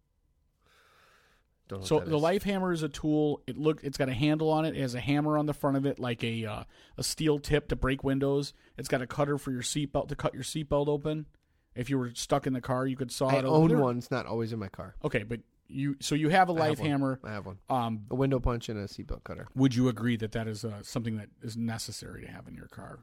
So 1.83 1.99
the 1.99 2.15
is. 2.15 2.23
life 2.23 2.43
hammer 2.45 2.73
is 2.73 2.85
a 2.85 2.89
tool. 2.89 3.43
It 3.49 3.59
look 3.59 3.83
it's 3.83 3.99
got 3.99 4.09
a 4.09 4.15
handle 4.15 4.51
on 4.51 4.65
it. 4.65 4.77
It 4.77 4.81
has 4.83 4.95
a 4.95 5.01
hammer 5.01 5.37
on 5.37 5.47
the 5.47 5.53
front 5.53 5.77
of 5.77 5.85
it, 5.85 5.99
like 5.99 6.23
a 6.23 6.45
uh, 6.45 6.63
a 6.97 7.03
steel 7.03 7.41
tip 7.41 7.67
to 7.69 7.77
break 7.77 8.05
windows. 8.05 8.53
It's 8.79 8.87
got 8.87 9.03
a 9.03 9.07
cutter 9.09 9.37
for 9.37 9.51
your 9.51 9.63
seatbelt 9.63 10.07
to 10.09 10.15
cut 10.17 10.33
your 10.33 10.45
seatbelt 10.45 10.87
open. 10.87 11.27
If 11.75 11.91
you 11.91 11.99
were 11.99 12.13
stuck 12.15 12.47
in 12.47 12.53
the 12.53 12.61
car, 12.61 12.87
you 12.87 12.97
could 12.97 13.11
saw 13.11 13.27
I 13.29 13.39
it. 13.39 13.45
own 13.45 13.77
one. 13.81 13.99
It's 13.99 14.13
not 14.13 14.27
always 14.27 14.53
in 14.53 14.61
my 14.61 14.69
car. 14.69 14.95
Okay, 15.05 15.25
but 15.25 15.41
you 15.69 15.97
so 16.01 16.15
you 16.15 16.29
have 16.29 16.49
a 16.49 16.53
have 16.53 16.59
life 16.61 16.79
one. 16.81 16.89
hammer. 16.89 17.21
I 17.25 17.33
have 17.33 17.47
one. 17.47 17.59
Um, 17.71 18.03
A 18.11 18.15
window 18.15 18.39
punch 18.41 18.69
and 18.69 18.79
a 18.79 18.85
seatbelt 18.85 19.25
cutter. 19.25 19.49
would 19.55 19.75
you 19.75 19.89
agree 19.89 20.17
that 20.17 20.33
that 20.33 20.47
is 20.49 20.65
uh, 20.65 20.83
something 20.83 21.17
that 21.17 21.29
is 21.43 21.57
necessary 21.57 22.23
to 22.23 22.29
have 22.31 22.47
in 22.49 22.55
your 22.55 22.69
car? 22.69 22.99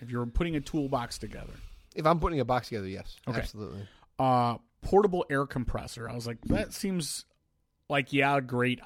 If 0.00 0.10
you're 0.10 0.24
putting 0.26 0.56
a 0.56 0.60
toolbox 0.60 1.18
together, 1.18 1.52
If 1.94 2.06
I'm 2.06 2.20
putting 2.20 2.40
a 2.40 2.44
box 2.44 2.68
together, 2.68 2.86
yes, 2.88 3.16
Okay. 3.28 3.38
absolutely. 3.40 3.86
uh, 4.18 4.56
portable 4.82 5.26
air 5.28 5.44
compressor. 5.46 6.08
I 6.08 6.14
was 6.14 6.26
like, 6.26 6.38
that 6.46 6.72
seems 6.72 7.26
like 7.88 8.12
yeah, 8.12 8.40
great 8.40 8.80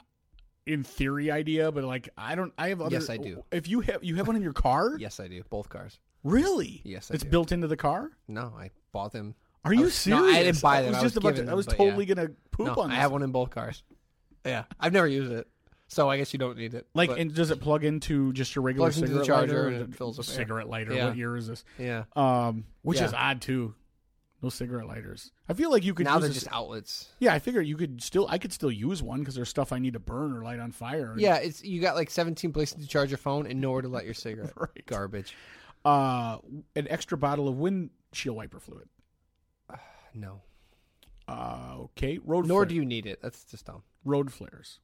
in 0.66 0.82
theory 0.82 1.30
idea, 1.30 1.70
but 1.70 1.84
like 1.84 2.08
I 2.16 2.34
don't. 2.34 2.52
I 2.58 2.70
have 2.70 2.80
other. 2.80 2.94
Yes, 2.96 3.10
I 3.10 3.18
do. 3.18 3.44
If 3.52 3.68
you 3.68 3.80
have 3.82 4.02
you 4.02 4.16
have 4.16 4.26
one 4.26 4.34
in 4.36 4.42
your 4.42 4.54
car, 4.54 4.96
Yes, 4.98 5.20
I 5.20 5.28
do. 5.28 5.42
Both 5.50 5.68
cars. 5.68 5.98
really? 6.24 6.80
Yes, 6.84 7.10
I 7.10 7.14
it's 7.14 7.22
do. 7.24 7.30
built 7.30 7.52
into 7.52 7.66
the 7.68 7.76
car. 7.76 8.10
No, 8.26 8.52
I 8.58 8.70
bought 8.92 9.12
them. 9.12 9.34
Are 9.64 9.72
I 9.72 9.74
you 9.76 9.82
was- 9.82 9.94
serious? 9.94 10.22
no, 10.22 10.28
I 10.28 10.42
didn't 10.42 10.60
buy 10.62 10.82
them. 10.82 10.90
was 10.92 10.98
I 10.98 11.02
just 11.02 11.14
was 11.14 11.16
about 11.18 11.28
to- 11.30 11.34
given 11.36 11.48
I 11.50 11.54
was 11.54 11.66
them, 11.66 11.74
but 11.76 11.84
yeah. 11.84 11.90
totally 11.90 12.06
gonna 12.06 12.28
poop 12.56 12.66
No, 12.66 12.74
on 12.82 12.90
I 12.90 12.94
this. 12.94 13.00
have 13.02 13.12
one 13.12 13.22
in 13.22 13.30
both 13.32 13.50
cars. 13.50 13.82
Yeah, 14.46 14.64
I've 14.78 14.92
never 14.92 15.06
used 15.08 15.32
it, 15.32 15.46
so 15.88 16.08
I 16.10 16.16
guess 16.18 16.32
you 16.32 16.38
don't 16.38 16.56
need 16.58 16.74
it. 16.74 16.86
Like, 16.94 17.08
But, 17.10 17.18
and 17.18 17.34
does 17.34 17.50
it 17.50 17.60
plug 17.60 17.84
into 17.84 18.32
just 18.32 18.54
your 18.54 18.62
regular 18.62 18.86
Plugs 18.88 18.96
into 18.98 19.08
cigarette 19.08 19.22
the 19.22 19.26
charger 19.26 19.64
lighter? 19.64 19.82
and 19.84 19.92
it 19.92 19.96
fills 19.96 20.18
up 20.18 20.26
air. 20.28 20.34
cigarette 20.34 20.68
lighter. 20.68 20.92
Yeah. 20.94 21.06
What 21.08 21.16
year 21.16 21.36
is 21.36 21.46
this? 21.48 21.64
yeah, 21.78 22.04
Um, 22.14 22.64
which 22.82 22.98
Yeah. 22.98 23.06
is 23.06 23.14
odd 23.14 23.40
too. 23.40 23.74
No 24.42 24.50
cigarette 24.50 24.86
lighters. 24.86 25.30
I 25.48 25.54
feel 25.54 25.70
like 25.70 25.84
you 25.84 25.94
could 25.94 26.04
now 26.04 26.16
use 26.16 26.20
they're 26.20 26.28
this- 26.28 26.42
just 26.42 26.52
outlets. 26.54 27.08
Yeah, 27.18 27.32
I 27.32 27.38
figure 27.38 27.62
you 27.62 27.78
could 27.78 28.02
still. 28.02 28.26
I 28.28 28.36
could 28.36 28.52
still 28.52 28.70
use 28.70 29.02
one 29.02 29.20
because 29.20 29.34
there's 29.34 29.48
stuff 29.48 29.72
I 29.72 29.78
need 29.78 29.94
to 29.94 29.98
burn 29.98 30.34
or 30.36 30.42
light 30.44 30.60
on 30.60 30.70
fire. 30.70 31.14
Yeah, 31.16 31.36
it's 31.36 31.64
you 31.64 31.80
got 31.80 31.94
like 31.94 32.10
17 32.10 32.52
places 32.52 32.82
to 32.82 32.86
charge 32.86 33.10
your 33.10 33.16
phone 33.16 33.46
and 33.46 33.58
nowhere 33.62 33.80
to 33.80 33.88
light 33.88 34.04
your 34.04 34.12
cigarette. 34.12 34.52
Right. 34.56 34.84
Garbage. 34.84 35.34
Uh, 35.82 36.38
an 36.76 36.86
extra 36.90 37.16
bottle 37.16 37.48
of 37.48 37.56
windshield 37.56 38.36
wiper 38.36 38.60
fluid. 38.60 38.88
No. 40.12 40.42
Uh, 41.28 41.76
okay. 41.80 42.18
Road. 42.24 42.46
Nor 42.46 42.60
flare- 42.60 42.66
do 42.66 42.74
you 42.74 42.84
need 42.84 43.06
it. 43.06 43.20
That's 43.22 43.44
just 43.44 43.64
dumb. 43.66 43.82
road 44.04 44.32
flares 44.32 44.80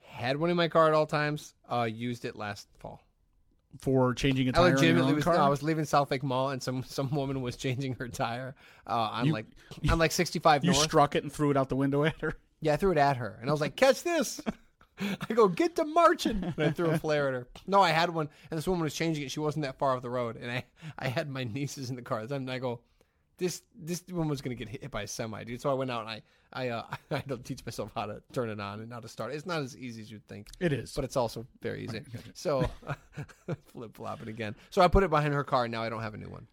Had 0.00 0.36
one 0.36 0.50
in 0.50 0.56
my 0.56 0.68
car 0.68 0.88
at 0.88 0.94
all 0.94 1.06
times. 1.06 1.54
Uh, 1.70 1.82
used 1.90 2.24
it 2.24 2.36
last 2.36 2.68
fall. 2.78 3.02
for 3.80 4.14
changing 4.14 4.48
a 4.48 4.52
tire 4.52 4.68
your 4.68 4.74
legitimately 4.76 5.10
own 5.10 5.14
was. 5.16 5.24
car. 5.24 5.34
no, 5.36 5.42
I 5.42 5.48
was 5.48 5.62
leaving 5.62 5.84
South 5.84 6.10
Lake 6.10 6.22
Mall 6.22 6.50
and 6.50 6.62
some 6.62 6.82
some 6.84 7.10
woman 7.10 7.42
was 7.42 7.56
changing 7.56 7.94
her 7.94 8.08
tire. 8.08 8.54
Uh, 8.86 8.92
on 9.12 9.26
You- 9.26 9.32
like 9.32 9.46
on 9.90 9.98
like 9.98 10.12
65 10.12 10.64
you 10.64 10.72
north. 10.72 10.82
struck 10.84 11.14
it 11.14 11.22
and 11.24 11.32
threw 11.32 11.50
it 11.50 11.56
out 11.56 11.68
the 11.68 11.76
window 11.76 12.04
at 12.04 12.20
her. 12.20 12.34
Yeah, 12.62 12.72
I 12.72 12.76
threw 12.76 12.90
it 12.92 12.96
at 12.98 13.18
her, 13.18 13.36
and 13.42 13.50
I 13.50 13.52
was 13.52 13.60
like, 13.60 13.76
"Catch 13.76 14.02
this!" 14.02 14.40
I 14.98 15.34
go, 15.34 15.46
"Get 15.46 15.76
to 15.76 15.84
marching!" 15.84 16.42
And 16.42 16.54
I 16.58 16.70
threw 16.70 16.86
a 16.88 16.98
flare 16.98 17.28
at 17.28 17.34
her. 17.34 17.46
No, 17.66 17.82
I 17.82 17.90
had 17.90 18.08
one, 18.08 18.30
and 18.50 18.56
this 18.56 18.66
woman 18.66 18.82
was 18.82 18.94
changing 18.94 19.24
it. 19.24 19.30
She 19.30 19.40
wasn't 19.40 19.66
that 19.66 19.76
far 19.76 19.94
off 19.94 20.00
the 20.00 20.08
road, 20.08 20.36
and 20.36 20.50
I, 20.50 20.64
I 20.98 21.08
had 21.08 21.28
my 21.28 21.44
nieces 21.44 21.90
in 21.90 21.96
the 21.96 22.02
car. 22.02 22.20
And 22.20 22.50
I 22.50 22.58
go, 22.58 22.80
"This, 23.38 23.62
this 23.74 24.04
woman 24.10 24.28
was 24.28 24.40
gonna 24.40 24.54
get 24.54 24.68
hit 24.68 24.90
by 24.90 25.02
a 25.02 25.06
semi, 25.06 25.44
dude." 25.44 25.60
So 25.60 25.70
I 25.70 25.74
went 25.74 25.90
out 25.90 26.02
and 26.02 26.10
I, 26.10 26.22
I, 26.52 26.68
uh, 26.68 26.84
I 27.10 27.16
had 27.16 27.28
to 27.28 27.38
teach 27.38 27.64
myself 27.64 27.92
how 27.94 28.06
to 28.06 28.22
turn 28.32 28.50
it 28.50 28.60
on 28.60 28.80
and 28.80 28.92
how 28.92 29.00
to 29.00 29.08
start. 29.08 29.32
It's 29.32 29.46
not 29.46 29.62
as 29.62 29.76
easy 29.76 30.02
as 30.02 30.10
you'd 30.10 30.26
think, 30.26 30.48
It 30.60 30.72
is. 30.72 30.92
but 30.94 31.04
it's 31.04 31.16
also 31.16 31.46
very 31.62 31.84
easy. 31.84 32.02
So 32.34 32.68
flip 33.72 33.96
flopping 33.96 34.28
again. 34.28 34.54
So 34.70 34.82
I 34.82 34.88
put 34.88 35.02
it 35.02 35.10
behind 35.10 35.34
her 35.34 35.44
car, 35.44 35.64
and 35.64 35.72
now 35.72 35.82
I 35.82 35.88
don't 35.88 36.02
have 36.02 36.14
a 36.14 36.18
new 36.18 36.28
one. 36.28 36.46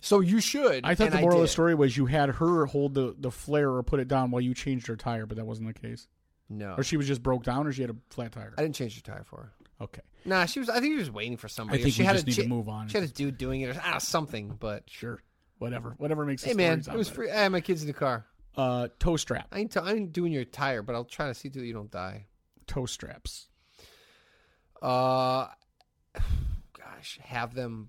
So 0.00 0.20
you 0.20 0.40
should. 0.40 0.84
I 0.84 0.94
thought 0.94 1.12
the 1.12 1.20
moral 1.20 1.36
of 1.36 1.42
the 1.42 1.48
story 1.48 1.74
was 1.74 1.96
you 1.96 2.06
had 2.06 2.28
her 2.28 2.66
hold 2.66 2.94
the, 2.94 3.14
the 3.16 3.30
flare 3.30 3.70
or 3.70 3.82
put 3.84 4.00
it 4.00 4.08
down 4.08 4.30
while 4.32 4.40
you 4.40 4.52
changed 4.52 4.88
her 4.88 4.96
tire, 4.96 5.26
but 5.26 5.36
that 5.36 5.44
wasn't 5.44 5.68
the 5.68 5.80
case. 5.80 6.08
No, 6.50 6.74
Or 6.76 6.82
she 6.82 6.96
was 6.96 7.06
just 7.06 7.22
broke 7.22 7.42
down, 7.42 7.66
or 7.66 7.72
she 7.72 7.80
had 7.80 7.90
a 7.90 7.96
flat 8.10 8.32
tire. 8.32 8.52
I 8.58 8.62
didn't 8.62 8.74
change 8.74 8.96
the 8.96 9.02
tire 9.02 9.24
for 9.24 9.36
her. 9.36 9.52
Okay, 9.80 10.02
Nah, 10.24 10.46
she 10.46 10.60
was. 10.60 10.68
I 10.68 10.80
think 10.80 10.94
she 10.94 10.98
was 10.98 11.10
waiting 11.10 11.36
for 11.36 11.48
somebody. 11.48 11.80
I 11.80 11.82
think 11.82 11.94
she 11.94 12.04
had 12.04 12.12
just 12.12 12.24
a, 12.24 12.26
need 12.26 12.34
she, 12.36 12.42
to 12.42 12.48
move 12.48 12.68
on. 12.68 12.88
She 12.88 12.96
had 12.96 13.08
a 13.08 13.12
dude 13.12 13.36
doing 13.36 13.62
it 13.62 13.76
or 13.76 13.80
ah, 13.84 13.98
something. 13.98 14.56
But 14.58 14.84
Sure, 14.88 15.20
whatever, 15.64 15.94
whatever 15.98 16.24
makes. 16.24 16.44
Hey, 16.44 16.54
man, 16.54 16.78
it 16.80 16.96
was 16.96 17.08
free. 17.08 17.28
I 17.30 17.42
had 17.42 17.52
my 17.52 17.60
kids 17.60 17.82
in 17.82 17.88
the 17.88 17.92
car. 17.92 18.24
Uh, 18.56 18.86
tow 19.00 19.16
strap, 19.16 19.48
I 19.50 19.58
ain't, 19.58 19.72
t- 19.72 19.80
I 19.80 19.94
ain't 19.94 20.12
doing 20.12 20.30
your 20.32 20.44
tire, 20.44 20.80
but 20.82 20.94
I'll 20.94 21.04
try 21.04 21.26
to 21.26 21.34
see 21.34 21.50
to 21.50 21.58
that 21.58 21.66
you 21.66 21.72
don't 21.72 21.90
die. 21.90 22.26
tow 22.68 22.86
straps. 22.86 23.48
Uh, 24.80 25.48
gosh, 26.78 27.18
have 27.22 27.54
them. 27.54 27.88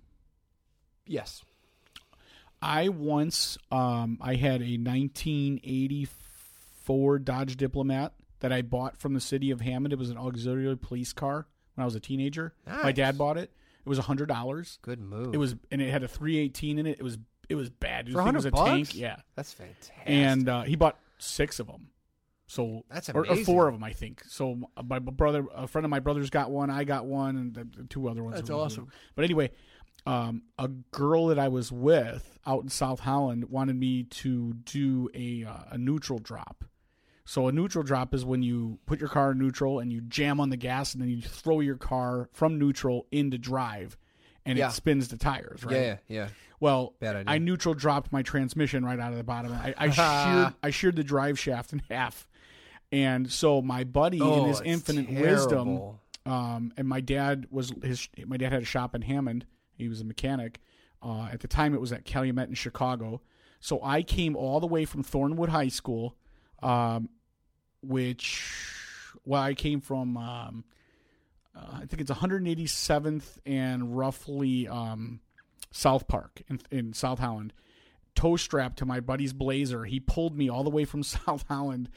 Yes. 1.05 1.43
I 2.61 2.89
once, 2.89 3.57
um, 3.71 4.17
I 4.21 4.33
had 4.35 4.61
a 4.63 4.77
1984 4.77 7.19
Dodge 7.19 7.57
Diplomat 7.57 8.13
that 8.39 8.51
I 8.51 8.63
bought 8.63 8.97
from 8.97 9.13
the 9.13 9.19
city 9.19 9.51
of 9.51 9.61
Hammond. 9.61 9.93
It 9.93 9.99
was 9.99 10.09
an 10.09 10.17
auxiliary 10.17 10.75
police 10.77 11.13
car 11.13 11.45
when 11.75 11.83
I 11.83 11.85
was 11.85 11.93
a 11.95 11.99
teenager. 11.99 12.55
My 12.83 12.91
dad 12.91 13.17
bought 13.19 13.37
it. 13.37 13.51
It 13.85 13.89
was 13.89 13.99
a 13.99 14.03
hundred 14.03 14.29
dollars. 14.29 14.79
Good 14.81 14.99
move. 14.99 15.35
It 15.35 15.37
was, 15.37 15.55
and 15.69 15.79
it 15.79 15.91
had 15.91 16.01
a 16.01 16.07
318 16.07 16.79
in 16.79 16.87
it. 16.87 16.97
It 16.99 17.03
was, 17.03 17.19
it 17.49 17.55
was 17.55 17.69
bad. 17.69 18.09
For 18.11 18.21
I 18.21 18.25
think 18.25 18.33
it 18.33 18.37
was 18.37 18.45
a 18.45 18.51
100 18.51 18.85
tank. 18.85 18.95
Yeah. 18.95 19.17
That's 19.35 19.53
fantastic. 19.53 19.93
and 20.05 20.49
uh, 20.49 20.61
he 20.63 20.75
bought 20.75 20.97
six 21.17 21.59
of 21.59 21.67
them. 21.67 21.89
So 22.47 22.83
That's 22.89 23.09
or, 23.09 23.21
or 23.21 23.23
amazing. 23.23 23.45
four 23.45 23.67
of 23.67 23.73
them, 23.73 23.83
I 23.83 23.91
think. 23.91 24.23
So 24.27 24.59
my 24.83 24.99
brother, 24.99 25.45
a 25.55 25.67
friend 25.67 25.83
of 25.83 25.89
my 25.89 25.99
brother's 25.99 26.29
got 26.29 26.51
one. 26.51 26.69
I 26.69 26.83
got 26.83 27.05
one, 27.05 27.35
and 27.37 27.53
the, 27.55 27.67
the 27.81 27.83
two 27.85 28.07
other 28.07 28.23
ones. 28.23 28.35
That's 28.35 28.51
awesome. 28.51 28.89
But 29.15 29.25
anyway, 29.25 29.49
um, 30.05 30.43
a 30.59 30.67
girl 30.67 31.27
that 31.27 31.39
I 31.39 31.47
was 31.47 31.71
with 31.71 32.37
out 32.45 32.61
in 32.61 32.69
South 32.69 32.99
Holland 32.99 33.45
wanted 33.49 33.75
me 33.75 34.03
to 34.03 34.53
do 34.53 35.09
a 35.15 35.43
uh, 35.43 35.71
a 35.71 35.77
neutral 35.79 36.19
drop. 36.19 36.63
So 37.27 37.47
a 37.47 37.51
neutral 37.51 37.83
drop 37.83 38.13
is 38.13 38.23
when 38.23 38.43
you 38.43 38.77
put 38.85 38.99
your 38.99 39.09
car 39.09 39.31
in 39.31 39.39
neutral 39.39 39.79
and 39.79 39.91
you 39.91 40.01
jam 40.01 40.39
on 40.39 40.51
the 40.51 40.57
gas, 40.57 40.93
and 40.93 41.01
then 41.01 41.09
you 41.09 41.23
throw 41.23 41.59
your 41.61 41.77
car 41.77 42.29
from 42.31 42.59
neutral 42.59 43.07
into 43.11 43.39
drive, 43.39 43.97
and 44.45 44.57
Yeah. 44.57 44.69
it 44.69 44.73
spins 44.73 45.07
the 45.07 45.17
tires. 45.17 45.63
Right? 45.63 45.75
yeah, 45.75 45.81
yeah, 45.81 45.97
yeah. 46.07 46.27
Well. 46.59 46.93
I 47.01 47.37
neutral 47.37 47.73
dropped 47.73 48.11
my 48.11 48.21
transmission 48.21 48.85
right 48.85 48.99
out 48.99 49.11
of 49.11 49.17
the 49.17 49.23
bottom. 49.23 49.51
I, 49.53 49.73
I 49.77 49.89
sheared 49.91 50.53
I 50.63 50.69
sheared 50.69 50.95
the 50.95 51.03
drive 51.03 51.37
shaft 51.37 51.73
in 51.73 51.79
half, 51.89 52.27
and 52.91 53.31
so 53.31 53.61
my 53.61 53.83
buddy 53.83 54.19
in 54.21 54.45
his 54.45 54.61
Oh, 54.61 54.63
infinite 54.63 55.09
wisdom, 55.09 55.81
um, 56.25 56.71
and 56.77 56.87
my 56.87 57.01
dad 57.01 57.47
was 57.51 57.71
his. 57.83 58.07
My 58.25 58.37
dad 58.37 58.51
had 58.53 58.61
a 58.61 58.65
shop 58.65 58.95
in 58.95 59.01
Hammond. 59.01 59.45
He 59.73 59.87
was 59.89 60.01
a 60.01 60.05
mechanic. 60.05 60.59
Uh, 61.03 61.27
at 61.31 61.41
the 61.41 61.47
time, 61.47 61.73
it 61.75 61.81
was 61.81 61.91
at 61.91 62.05
Calumet 62.05 62.47
in 62.49 62.55
Chicago. 62.55 63.21
So 63.59 63.79
I 63.83 64.01
came 64.01 64.35
all 64.35 64.59
the 64.59 64.67
way 64.67 64.85
from 64.85 65.03
Thornwood 65.03 65.49
High 65.49 65.67
School, 65.67 66.15
um, 66.63 67.09
which 67.81 68.41
well, 69.25 69.41
I 69.41 69.53
came 69.53 69.81
from. 69.81 70.17
Um, 70.17 70.63
uh, 71.55 71.79
I 71.81 71.85
think 71.85 72.01
it's 72.01 72.11
187th 72.11 73.37
and 73.45 73.97
roughly 73.97 74.67
um, 74.67 75.19
South 75.71 76.07
Park 76.07 76.41
in, 76.49 76.59
in 76.71 76.93
South 76.93 77.19
Holland. 77.19 77.53
Tow 78.13 78.35
strap 78.37 78.75
to 78.77 78.85
my 78.85 78.99
buddy's 78.99 79.33
Blazer. 79.33 79.85
He 79.85 79.99
pulled 79.99 80.37
me 80.37 80.49
all 80.49 80.63
the 80.63 80.69
way 80.69 80.85
from 80.85 81.03
South 81.03 81.45
Holland 81.47 81.89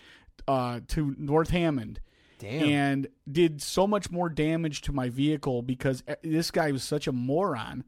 uh, 0.46 0.80
to 0.88 1.14
North 1.18 1.50
Hammond 1.50 2.00
Damn. 2.38 2.68
and 2.68 3.08
did 3.30 3.60
so 3.62 3.86
much 3.86 4.10
more 4.10 4.28
damage 4.28 4.82
to 4.82 4.92
my 4.92 5.08
vehicle 5.08 5.62
because 5.62 6.02
uh, 6.08 6.14
this 6.22 6.50
guy 6.50 6.70
was 6.72 6.82
such 6.82 7.06
a 7.06 7.12
moron. 7.12 7.84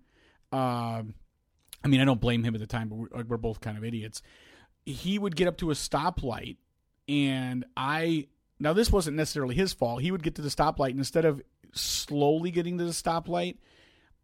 Um, 0.52 1.14
I 1.82 1.88
mean, 1.88 2.00
I 2.00 2.04
don't 2.04 2.20
blame 2.20 2.42
him 2.44 2.54
at 2.54 2.60
the 2.60 2.66
time, 2.66 2.88
but 2.88 2.96
we're, 2.96 3.24
we're 3.24 3.36
both 3.36 3.60
kind 3.60 3.78
of 3.78 3.84
idiots. 3.84 4.22
He 4.84 5.18
would 5.18 5.36
get 5.36 5.46
up 5.46 5.56
to 5.58 5.70
a 5.70 5.74
stoplight, 5.74 6.56
and 7.08 7.64
I 7.76 8.26
now 8.60 8.72
this 8.72 8.92
wasn't 8.92 9.16
necessarily 9.16 9.54
his 9.54 9.72
fault. 9.72 10.02
He 10.02 10.10
would 10.12 10.22
get 10.22 10.36
to 10.36 10.42
the 10.42 10.48
stoplight, 10.48 10.90
and 10.90 10.98
instead 10.98 11.24
of 11.24 11.42
slowly 11.72 12.50
getting 12.50 12.78
to 12.78 12.84
the 12.84 12.90
stoplight, 12.90 13.56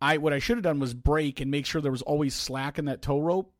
I 0.01 0.18
what 0.18 0.32
I 0.32 0.39
should 0.39 0.57
have 0.59 0.64
done 0.64 0.78
was 0.78 0.95
brake 0.95 1.41
and 1.41 1.51
make 1.51 1.66
sure 1.66 1.80
there 1.80 1.91
was 1.91 2.03
always 2.03 2.34
slack 2.34 2.78
in 2.78 2.84
that 2.84 3.03
tow 3.03 3.18
rope. 3.18 3.53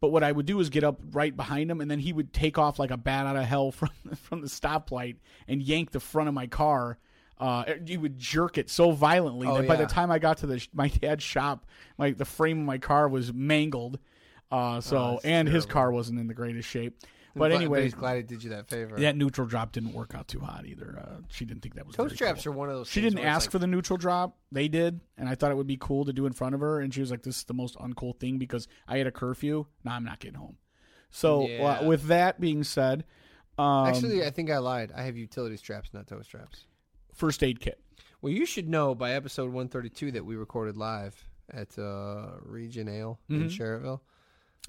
But 0.00 0.08
what 0.10 0.24
I 0.24 0.32
would 0.32 0.46
do 0.46 0.58
is 0.58 0.68
get 0.68 0.82
up 0.84 1.00
right 1.12 1.34
behind 1.34 1.70
him, 1.70 1.80
and 1.80 1.90
then 1.90 2.00
he 2.00 2.12
would 2.12 2.32
take 2.32 2.58
off 2.58 2.78
like 2.78 2.90
a 2.90 2.96
bat 2.96 3.26
out 3.26 3.36
of 3.36 3.44
hell 3.44 3.70
from 3.72 3.90
from 4.16 4.40
the 4.40 4.48
stoplight 4.48 5.16
and 5.48 5.62
yank 5.62 5.90
the 5.90 6.00
front 6.00 6.28
of 6.28 6.34
my 6.34 6.46
car. 6.46 6.98
Uh, 7.38 7.64
he 7.86 7.96
would 7.96 8.18
jerk 8.18 8.56
it 8.56 8.70
so 8.70 8.92
violently 8.92 9.48
Oh, 9.48 9.56
that 9.56 9.66
by 9.66 9.74
the 9.74 9.86
time 9.86 10.12
I 10.12 10.20
got 10.20 10.38
to 10.38 10.46
the 10.46 10.64
my 10.72 10.88
dad's 11.00 11.24
shop, 11.24 11.66
my 11.98 12.10
the 12.12 12.24
frame 12.24 12.60
of 12.60 12.66
my 12.66 12.78
car 12.78 13.08
was 13.08 13.32
mangled. 13.32 13.98
Uh, 14.50 14.80
so 14.80 14.96
Oh, 14.96 15.20
and 15.24 15.48
his 15.48 15.64
car 15.66 15.90
wasn't 15.90 16.20
in 16.20 16.26
the 16.28 16.34
greatest 16.34 16.68
shape. 16.68 16.98
But 17.34 17.52
anyway, 17.52 17.84
he's 17.84 17.94
glad 17.94 18.16
he 18.16 18.22
did 18.22 18.42
you 18.44 18.50
that 18.50 18.68
favor. 18.68 18.96
that 18.98 19.16
neutral 19.16 19.46
drop 19.46 19.72
didn't 19.72 19.92
work 19.94 20.14
out 20.14 20.28
too 20.28 20.40
hot 20.40 20.66
either. 20.66 20.98
Uh, 20.98 21.22
she 21.28 21.44
didn't 21.44 21.62
think 21.62 21.74
that 21.76 21.86
was 21.86 21.96
Tow 21.96 22.08
straps 22.08 22.44
cool. 22.44 22.52
are 22.52 22.56
one 22.56 22.68
of 22.68 22.76
those. 22.76 22.88
She 22.88 23.00
didn't 23.00 23.20
ask 23.20 23.46
like- 23.46 23.52
for 23.52 23.58
the 23.58 23.66
neutral 23.66 23.96
drop. 23.96 24.36
They 24.50 24.68
did, 24.68 25.00
and 25.16 25.28
I 25.28 25.34
thought 25.34 25.50
it 25.50 25.56
would 25.56 25.66
be 25.66 25.78
cool 25.80 26.04
to 26.04 26.12
do 26.12 26.26
in 26.26 26.32
front 26.32 26.54
of 26.54 26.60
her. 26.60 26.80
And 26.80 26.92
she 26.92 27.00
was 27.00 27.10
like, 27.10 27.22
"This 27.22 27.38
is 27.38 27.44
the 27.44 27.54
most 27.54 27.76
uncool 27.78 28.18
thing 28.18 28.38
because 28.38 28.68
I 28.86 28.98
had 28.98 29.06
a 29.06 29.12
curfew. 29.12 29.66
Now 29.84 29.94
I'm 29.94 30.04
not 30.04 30.18
getting 30.20 30.38
home." 30.38 30.56
So 31.10 31.46
Yeah. 31.48 31.62
uh, 31.80 31.84
with 31.86 32.04
that 32.04 32.40
being 32.40 32.64
said, 32.64 33.04
Um, 33.58 33.86
Actually, 33.86 34.24
I 34.24 34.30
think 34.30 34.50
I 34.50 34.56
lied. 34.58 34.92
I 34.96 35.02
have 35.02 35.14
utility 35.16 35.58
straps, 35.58 35.92
not 35.92 36.06
tow 36.06 36.22
straps. 36.22 36.64
first 37.12 37.42
aid 37.42 37.60
kit. 37.60 37.78
Well, 38.22 38.32
you 38.32 38.46
should 38.46 38.66
know 38.68 38.94
by 38.94 39.12
episode 39.12 39.52
132 39.52 40.10
that 40.12 40.24
we 40.24 40.36
recorded 40.36 40.76
live 40.78 41.28
at 41.52 41.78
uh, 41.78 42.30
Region 42.40 42.88
Ale 42.88 43.20
in 43.28 43.44
Mhm. 43.44 43.50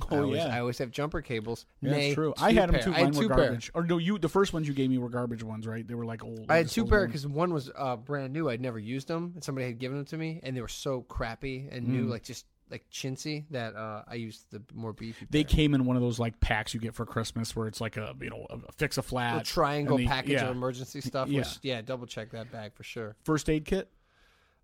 Oh 0.01 0.15
I 0.15 0.19
always, 0.21 0.37
yeah, 0.39 0.55
I 0.55 0.59
always 0.59 0.77
have 0.79 0.89
jumper 0.89 1.21
cables. 1.21 1.67
Yeah, 1.81 1.91
that's 1.91 2.15
true. 2.15 2.33
two 2.35 2.43
I 2.43 2.51
had 2.53 2.69
them 2.69 2.75
pair. 2.75 2.83
too. 2.83 2.93
I 2.93 2.99
had 2.99 3.03
Mine 3.03 3.13
were 3.15 3.21
two 3.23 3.27
pair. 3.29 3.37
garbage. 3.37 3.71
Or 3.75 3.83
no, 3.85 3.97
you 3.99 4.17
the 4.17 4.27
first 4.27 4.51
ones 4.51 4.67
you 4.67 4.73
gave 4.73 4.89
me 4.89 4.97
were 4.97 5.09
garbage 5.09 5.43
ones, 5.43 5.67
right? 5.67 5.87
They 5.87 5.93
were 5.93 6.05
like 6.05 6.23
old. 6.23 6.47
I 6.49 6.57
had 6.57 6.67
two 6.69 6.85
pair 6.85 7.05
because 7.05 7.27
one 7.27 7.53
was 7.53 7.69
uh, 7.75 7.95
brand 7.97 8.33
new. 8.33 8.49
I'd 8.49 8.59
never 8.59 8.79
used 8.79 9.07
them, 9.07 9.33
and 9.35 9.43
somebody 9.43 9.67
had 9.67 9.77
given 9.77 9.97
them 9.97 10.05
to 10.07 10.17
me, 10.17 10.39
and 10.41 10.57
they 10.57 10.61
were 10.61 10.67
so 10.67 11.01
crappy 11.03 11.67
and 11.71 11.87
new, 11.87 12.05
Mm. 12.07 12.09
like 12.09 12.23
just 12.23 12.47
like 12.71 12.89
chintzy, 12.91 13.43
that 13.51 13.75
uh, 13.75 14.01
I 14.07 14.15
used 14.15 14.45
the 14.49 14.63
more 14.73 14.93
beefy. 14.93 15.27
They 15.29 15.43
pair. 15.43 15.55
came 15.57 15.75
in 15.75 15.85
one 15.85 15.95
of 15.95 16.01
those 16.01 16.17
like 16.17 16.39
packs 16.39 16.73
you 16.73 16.79
get 16.79 16.95
for 16.95 17.05
Christmas, 17.05 17.55
where 17.55 17.67
it's 17.67 17.79
like 17.79 17.95
a 17.95 18.15
you 18.19 18.31
know 18.31 18.47
a 18.49 18.71
fix 18.71 18.97
a 18.97 19.01
a 19.01 19.03
flat 19.03 19.45
triangle 19.45 19.97
they- 19.97 20.07
package 20.07 20.31
yeah. 20.31 20.45
of 20.45 20.55
emergency 20.55 21.01
stuff. 21.01 21.27
Yeah. 21.29 21.41
Which, 21.41 21.59
yeah, 21.61 21.81
double 21.83 22.07
check 22.07 22.31
that 22.31 22.51
bag 22.51 22.73
for 22.73 22.81
sure. 22.83 23.15
first 23.25 23.47
aid 23.47 23.65
kit. 23.65 23.89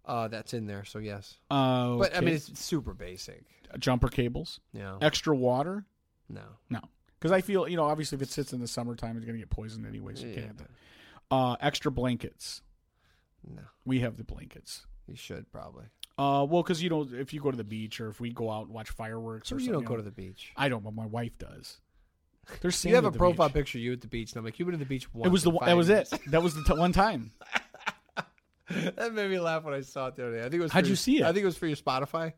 Uh, 0.06 0.28
that's 0.28 0.56
in 0.56 0.66
there, 0.66 0.86
so 0.86 0.98
yes. 0.98 1.38
Uh, 1.52 1.98
But 1.98 2.16
I 2.18 2.22
mean, 2.22 2.34
it's 2.34 2.60
super 2.60 2.96
basic. 2.96 3.44
Jumper 3.78 4.08
cables, 4.08 4.60
know, 4.74 4.98
extra 5.02 5.36
water. 5.36 5.86
no. 6.30 6.42
No, 6.70 6.80
because 7.20 7.32
I 7.32 7.42
feel 7.42 7.68
you 7.68 7.78
know 7.78 7.84
obviously 7.86 8.16
if 8.16 8.22
it 8.22 8.30
sits 8.30 8.54
in 8.54 8.60
the 8.62 8.68
summertime, 8.68 9.18
it's 9.18 9.26
gonna 9.26 9.38
get 9.38 9.50
poisoned 9.50 9.86
anyway. 9.86 10.14
So 10.16 10.24
you 10.24 10.30
Yeah. 10.30 10.36
can't 10.36 10.48
have 10.48 10.58
that. 10.58 10.70
Uh, 11.32 11.56
extra 11.62 11.92
blankets. 11.92 12.62
No, 13.48 13.62
We 13.86 14.00
have 14.00 14.18
the 14.18 14.24
blankets. 14.24 14.86
you 15.08 15.16
should 15.16 15.52
probably. 15.52 15.86
Uh, 16.18 16.46
well, 16.50 16.62
because 16.64 16.84
you 16.84 16.90
know 16.90 17.08
if 17.14 17.34
you 17.34 17.40
go 17.40 17.50
to 17.52 17.56
the 17.58 17.64
beach 17.64 18.02
or 18.02 18.10
if 18.10 18.20
we 18.20 18.32
go 18.32 18.52
out 18.52 18.66
and 18.66 18.74
watch 18.74 18.90
fireworks 18.90 19.52
or 19.52 19.56
you 19.56 19.60
something, 19.62 19.74
don't 19.74 19.84
go 19.86 19.94
know, 19.94 19.98
to 19.98 20.04
the 20.04 20.12
beach. 20.12 20.52
I 20.58 20.68
don't, 20.68 20.84
but 20.84 20.94
my 20.94 21.06
wife 21.06 21.38
does. 21.38 21.80
There's 22.62 22.84
You 22.84 22.96
have 22.96 23.06
a 23.06 23.12
profile 23.12 23.48
beach. 23.48 23.54
picture 23.54 23.78
of 23.78 23.84
you 23.84 23.94
at 23.94 24.02
the 24.02 24.08
beach, 24.08 24.32
and 24.34 24.40
I'm 24.40 24.44
like, 24.46 24.58
you've 24.60 24.66
been 24.66 24.74
to 24.74 24.84
the 24.84 24.90
beach 24.90 25.14
once. 25.14 25.28
It 25.28 25.32
was 25.32 25.44
the 25.44 25.52
that 25.66 25.78
was 25.78 25.88
it. 25.90 26.10
That 26.28 26.42
was 26.44 26.56
the 26.56 26.64
t- 26.64 26.74
one 26.74 26.92
time. 26.92 27.32
that 28.70 29.14
made 29.14 29.30
me 29.30 29.40
laugh 29.40 29.64
when 29.64 29.74
I 29.74 29.82
saw 29.82 30.08
it 30.08 30.16
the 30.16 30.24
other 30.28 30.34
day. 30.38 30.40
I 30.40 30.44
think 30.50 30.56
it 30.56 30.62
was. 30.64 30.72
How'd 30.72 30.86
you 30.86 30.90
your- 30.90 30.96
see 30.98 31.18
it? 31.20 31.24
I 31.24 31.32
think 31.32 31.44
it 31.44 31.46
was 31.46 31.58
for 31.58 31.68
your 31.68 31.78
Spotify. 31.78 32.34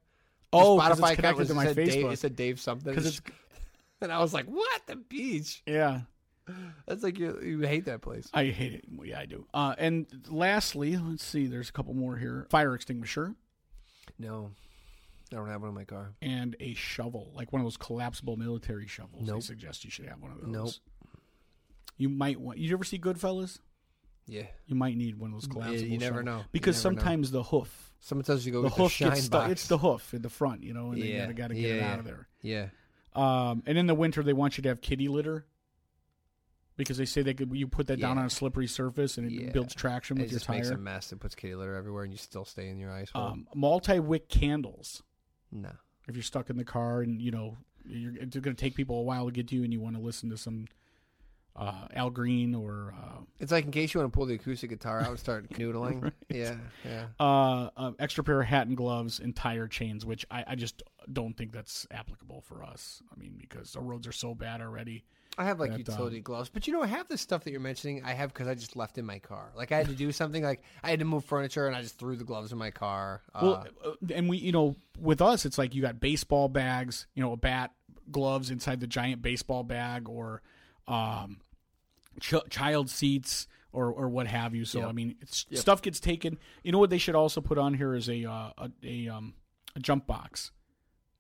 Oh, 0.53 0.77
Spotify 0.79 0.91
account 1.13 1.15
connected 1.17 1.37
was 1.39 1.47
to 1.49 1.53
my 1.53 1.65
said 1.67 1.75
Dave, 1.75 1.87
Facebook. 2.05 2.13
it 2.13 2.19
said 2.19 2.35
Dave 2.35 2.59
something. 2.59 2.97
it's 2.97 3.21
and 4.01 4.11
I 4.11 4.19
was 4.19 4.33
like, 4.33 4.45
"What 4.47 4.81
the 4.87 4.95
beach? 4.97 5.61
yeah. 5.65 6.01
That's 6.85 7.03
like 7.03 7.17
you 7.19 7.39
you 7.41 7.59
hate 7.61 7.85
that 7.85 8.01
place." 8.01 8.27
I 8.33 8.45
hate 8.45 8.73
it. 8.73 8.85
Yeah, 9.03 9.19
I 9.19 9.25
do. 9.25 9.45
Uh, 9.53 9.75
and 9.77 10.05
lastly, 10.29 10.97
let's 10.97 11.23
see. 11.23 11.47
There's 11.47 11.69
a 11.69 11.71
couple 11.71 11.93
more 11.93 12.17
here. 12.17 12.47
Fire 12.49 12.73
extinguisher 12.73 13.35
No, 14.19 14.51
I 15.31 15.35
don't 15.35 15.47
have 15.47 15.61
one 15.61 15.69
in 15.69 15.75
my 15.75 15.85
car. 15.85 16.13
and 16.21 16.55
a 16.59 16.73
shovel, 16.73 17.31
like 17.35 17.53
one 17.53 17.61
of 17.61 17.65
those 17.65 17.77
collapsible 17.77 18.35
military 18.37 18.87
shovels. 18.87 19.29
I 19.29 19.33
Nope. 19.33 19.43
suggest 19.43 19.85
you 19.85 19.91
should 19.91 20.07
have 20.07 20.19
one 20.21 20.31
of 20.31 20.41
those. 20.41 20.49
Nope. 20.49 20.71
You 21.97 22.09
might 22.09 22.39
want. 22.41 22.57
You 22.57 22.73
ever 22.73 22.83
see 22.83 22.97
Goodfellas? 22.99 23.59
Yeah, 24.27 24.43
You 24.65 24.75
might 24.75 24.95
need 24.97 25.17
one 25.19 25.33
of 25.33 25.41
those 25.41 25.47
Yeah, 25.47 25.53
collapsible. 25.53 25.87
you 25.91 25.97
never 25.99 26.19
shovels. 26.21 26.25
know. 26.25 26.43
Because 26.51 26.83
never 26.83 26.93
know. 26.95 26.99
sometimes 27.01 27.31
the 27.31 27.43
hoof, 27.43 27.90
someone 28.01 28.25
tells 28.25 28.45
you 28.45 28.51
to 28.51 28.57
go 28.57 28.61
the 28.63 28.69
hoof 28.69 28.77
the 28.85 28.89
shine 28.89 29.09
gets 29.11 29.25
stuck. 29.25 29.49
It's 29.49 29.67
the 29.67 29.77
hoof 29.77 30.13
in 30.13 30.21
the 30.21 30.29
front, 30.29 30.63
you 30.63 30.73
know, 30.73 30.91
and 30.91 30.97
Yeah, 30.99 31.27
they 31.27 31.33
gotta 31.33 31.53
get 31.55 31.63
yeah, 31.69 31.75
it 31.75 31.81
out 31.83 31.99
of 31.99 32.05
there. 32.05 32.27
yeah. 32.41 32.67
Um, 33.13 33.63
and 33.65 33.77
in 33.77 33.87
the 33.87 33.95
winter, 33.95 34.21
they 34.23 34.33
want 34.33 34.57
you 34.57 34.63
to 34.63 34.69
have 34.69 34.81
kitty 34.81 35.07
litter 35.07 35.45
because 36.77 36.97
they 36.97 37.05
say 37.05 37.21
they 37.21 37.33
could. 37.33 37.51
You 37.53 37.67
put 37.67 37.87
that 37.87 37.99
down 37.99 38.17
on 38.17 38.25
a 38.25 38.29
slippery 38.29 38.67
surface 38.67 39.17
and 39.17 39.27
it 39.27 39.33
Yeah. 39.33 39.51
builds 39.51 39.75
traction 39.75 40.17
It 40.17 40.21
with 40.23 40.31
your 40.31 40.39
just 40.39 40.49
makes 40.49 40.69
a 40.69 40.77
mess. 40.77 41.11
It 41.11 41.19
puts 41.19 41.35
kitty 41.35 41.53
litter 41.55 41.75
everywhere, 41.75 42.03
and 42.03 42.11
you 42.13 42.17
still 42.17 42.45
stay 42.45 42.69
in 42.69 42.79
your 42.79 42.91
ice 42.91 43.09
hole. 43.11 43.23
Um, 43.27 43.47
multi 43.53 43.99
wick 43.99 44.29
candles. 44.29 45.03
no, 45.51 45.71
If 46.07 46.15
you're 46.15 46.23
stuck 46.23 46.49
in 46.49 46.57
the 46.57 46.63
car 46.65 47.01
and 47.01 47.21
you 47.21 47.31
know 47.31 47.57
you're, 47.85 48.15
it's 48.15 48.37
going 48.37 48.55
to 48.55 48.59
take 48.59 48.75
people 48.75 48.97
a 48.99 49.03
while 49.03 49.25
to 49.25 49.31
get 49.31 49.47
to 49.49 49.55
you, 49.55 49.63
and 49.63 49.73
you 49.73 49.81
want 49.81 49.95
to 49.97 50.01
listen 50.01 50.29
to 50.29 50.37
some 50.37 50.67
uh, 51.55 51.87
Al 51.95 52.09
Green 52.09 52.55
or 52.55 52.93
uh, 52.97 53.19
it's 53.39 53.51
like 53.51 53.65
in 53.65 53.71
case 53.71 53.93
you 53.93 53.99
want 53.99 54.11
to 54.11 54.15
pull 54.17 54.25
the 54.25 54.35
acoustic 54.35 54.69
guitar 54.69 55.01
out 55.01 55.09
and 55.09 55.19
start 55.19 55.49
noodling. 55.53 56.11
Yeah, 56.29 56.55
yeah. 56.85 57.07
uh, 57.19 57.69
uh, 57.75 57.91
extra 57.99 58.23
pair 58.23 58.41
of 58.41 58.47
hat 58.47 58.67
and 58.67 58.77
gloves 58.77 59.19
and 59.19 59.35
tire 59.35 59.67
chains, 59.67 60.05
which 60.05 60.25
I, 60.31 60.43
I 60.47 60.55
just 60.55 60.83
don't 61.11 61.35
think 61.35 61.51
that's 61.51 61.87
applicable 61.91 62.41
for 62.41 62.63
us. 62.63 63.01
I 63.13 63.19
mean, 63.19 63.35
because 63.39 63.73
the 63.73 63.81
roads 63.81 64.07
are 64.07 64.11
so 64.11 64.33
bad 64.33 64.61
already. 64.61 65.03
I 65.37 65.45
have 65.45 65.61
like 65.61 65.71
that, 65.71 65.79
utility 65.79 66.17
um, 66.17 66.23
gloves, 66.23 66.49
but 66.49 66.67
you 66.67 66.73
know, 66.73 66.83
I 66.83 66.87
have 66.87 67.07
this 67.07 67.21
stuff 67.21 67.45
that 67.45 67.51
you're 67.51 67.61
mentioning. 67.61 68.03
I 68.03 68.11
have 68.13 68.33
because 68.33 68.47
I 68.49 68.53
just 68.53 68.75
left 68.75 68.97
in 68.97 69.05
my 69.05 69.19
car. 69.19 69.51
Like 69.55 69.71
I 69.71 69.77
had 69.77 69.87
to 69.87 69.93
do 69.95 70.11
something. 70.11 70.43
Like 70.43 70.61
I 70.83 70.89
had 70.89 70.99
to 70.99 71.05
move 71.05 71.23
furniture, 71.23 71.67
and 71.67 71.75
I 71.75 71.81
just 71.81 71.97
threw 71.97 72.17
the 72.17 72.25
gloves 72.25 72.51
in 72.51 72.57
my 72.57 72.69
car. 72.71 73.21
Uh, 73.33 73.39
Well, 73.41 73.67
uh, 73.85 74.13
and 74.13 74.27
we, 74.27 74.37
you 74.37 74.51
know, 74.51 74.75
with 74.99 75.21
us, 75.21 75.45
it's 75.45 75.57
like 75.57 75.73
you 75.73 75.81
got 75.81 76.01
baseball 76.01 76.49
bags, 76.49 77.07
you 77.15 77.23
know, 77.23 77.31
a 77.31 77.37
bat, 77.37 77.71
gloves 78.11 78.51
inside 78.51 78.81
the 78.81 78.87
giant 78.87 79.21
baseball 79.21 79.63
bag, 79.63 80.09
or 80.09 80.41
um, 80.91 81.37
ch- 82.19 82.35
child 82.49 82.89
seats, 82.89 83.47
or 83.71 83.87
or 83.91 84.09
what 84.09 84.27
have 84.27 84.53
you. 84.53 84.65
So 84.65 84.79
Yep. 84.79 84.89
I 84.89 84.91
mean, 84.91 85.15
it's, 85.21 85.45
Yep. 85.49 85.59
stuff 85.61 85.81
gets 85.81 85.99
taken. 85.99 86.37
You 86.63 86.71
know 86.71 86.79
what 86.79 86.89
they 86.89 86.97
should 86.97 87.15
also 87.15 87.41
put 87.41 87.57
on 87.57 87.73
here 87.73 87.93
is 87.95 88.09
a 88.09 88.25
uh, 88.25 88.49
a, 88.57 88.71
a 88.83 89.07
um 89.09 89.33
a 89.75 89.79
jump 89.79 90.07
box. 90.07 90.51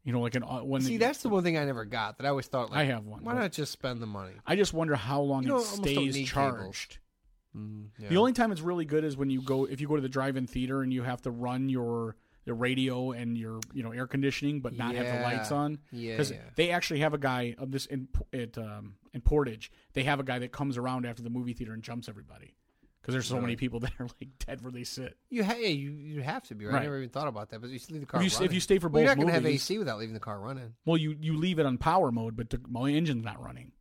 You 0.03 0.11
know, 0.11 0.19
like 0.21 0.33
an 0.35 0.43
uh, 0.43 0.59
when 0.63 0.81
see, 0.81 0.97
they- 0.97 1.05
that's 1.05 1.21
the 1.21 1.29
one 1.29 1.43
thing 1.43 1.57
I 1.57 1.65
never 1.65 1.85
got. 1.85 2.17
That 2.17 2.25
I 2.25 2.29
always 2.29 2.47
thought, 2.47 2.71
like, 2.71 2.79
I 2.79 2.83
have 2.85 3.05
one. 3.05 3.23
Why 3.23 3.33
not 3.35 3.51
just 3.51 3.71
spend 3.71 4.01
the 4.01 4.07
money? 4.07 4.33
I 4.47 4.55
just 4.55 4.73
wonder 4.73 4.95
how 4.95 5.21
long 5.21 5.43
You 5.43 5.49
know, 5.49 5.57
it 5.59 5.65
stays 5.65 6.27
charged. 6.27 6.97
Mm, 7.55 7.89
yeah. 7.99 8.09
The 8.09 8.17
only 8.17 8.33
time 8.33 8.51
it's 8.51 8.61
really 8.61 8.85
good 8.85 9.03
is 9.03 9.15
when 9.17 9.29
you 9.29 9.41
go 9.41 9.65
if 9.65 9.79
you 9.79 9.87
go 9.87 9.95
to 9.95 10.01
the 10.01 10.09
drive-in 10.09 10.47
theater 10.47 10.81
and 10.81 10.91
you 10.91 11.03
have 11.03 11.21
to 11.23 11.31
run 11.31 11.69
your 11.69 12.15
the 12.45 12.53
radio 12.53 13.11
and 13.11 13.37
your 13.37 13.59
you 13.73 13.83
know 13.83 13.91
air 13.91 14.07
conditioning, 14.07 14.61
but 14.61 14.75
not 14.75 14.95
have 14.95 15.05
the 15.05 15.23
lights 15.23 15.51
on. 15.51 15.79
yeah, 15.91 16.13
because 16.13 16.31
yeah. 16.31 16.37
they 16.55 16.71
actually 16.71 16.99
have 16.99 17.13
a 17.13 17.17
guy 17.17 17.55
of 17.57 17.71
this 17.71 17.85
in 17.85 18.07
at 18.33 18.57
um, 18.57 18.95
in 19.13 19.21
Portage. 19.21 19.71
They 19.93 20.03
have 20.03 20.19
a 20.19 20.23
guy 20.23 20.39
that 20.39 20.51
comes 20.51 20.77
around 20.77 21.05
after 21.05 21.23
the 21.23 21.29
movie 21.29 21.53
theater 21.53 21.73
and 21.73 21.83
jumps 21.83 22.09
everybody 22.09 22.55
because 23.01 23.13
there's 23.13 23.27
so 23.27 23.41
many 23.41 23.55
people 23.55 23.79
that 23.81 23.91
are 23.99 24.07
like 24.19 24.29
dead 24.45 24.61
where 24.61 24.71
they 24.71 24.83
sit. 24.83 25.17
you 25.29 25.43
ha- 25.43 25.55
yeah, 25.57 25.67
you 25.67 25.91
you 25.91 26.21
have 26.21 26.43
to 26.47 26.55
be 26.55 26.65
right. 26.65 26.73
Right. 26.73 26.81
I 26.81 26.83
never 26.83 26.97
even 26.97 27.09
thought 27.09 27.27
about 27.27 27.49
that, 27.49 27.61
but 27.61 27.69
you 27.69 27.79
leave 27.89 28.01
the 28.01 28.05
car. 28.05 28.21
If 28.21 28.31
you, 28.31 28.35
running. 28.35 28.45
if 28.45 28.53
you 28.53 28.59
stay 28.59 28.79
for 28.79 28.87
well, 28.87 29.01
both 29.01 29.07
you're 29.07 29.15
not 29.15 29.21
gonna 29.21 29.33
have 29.33 29.45
AC 29.45 29.77
without 29.77 29.99
leaving 29.99 30.13
the 30.13 30.19
car 30.19 30.39
running. 30.39 30.73
well, 30.85 30.97
you 30.97 31.15
you 31.19 31.37
leave 31.37 31.59
it 31.59 31.65
on 31.65 31.77
power 31.77 32.11
mode, 32.11 32.35
but 32.35 32.49
the 32.49 32.59
my 32.67 32.91
engine's 32.91 33.23
not 33.23 33.43
running. 33.43 33.71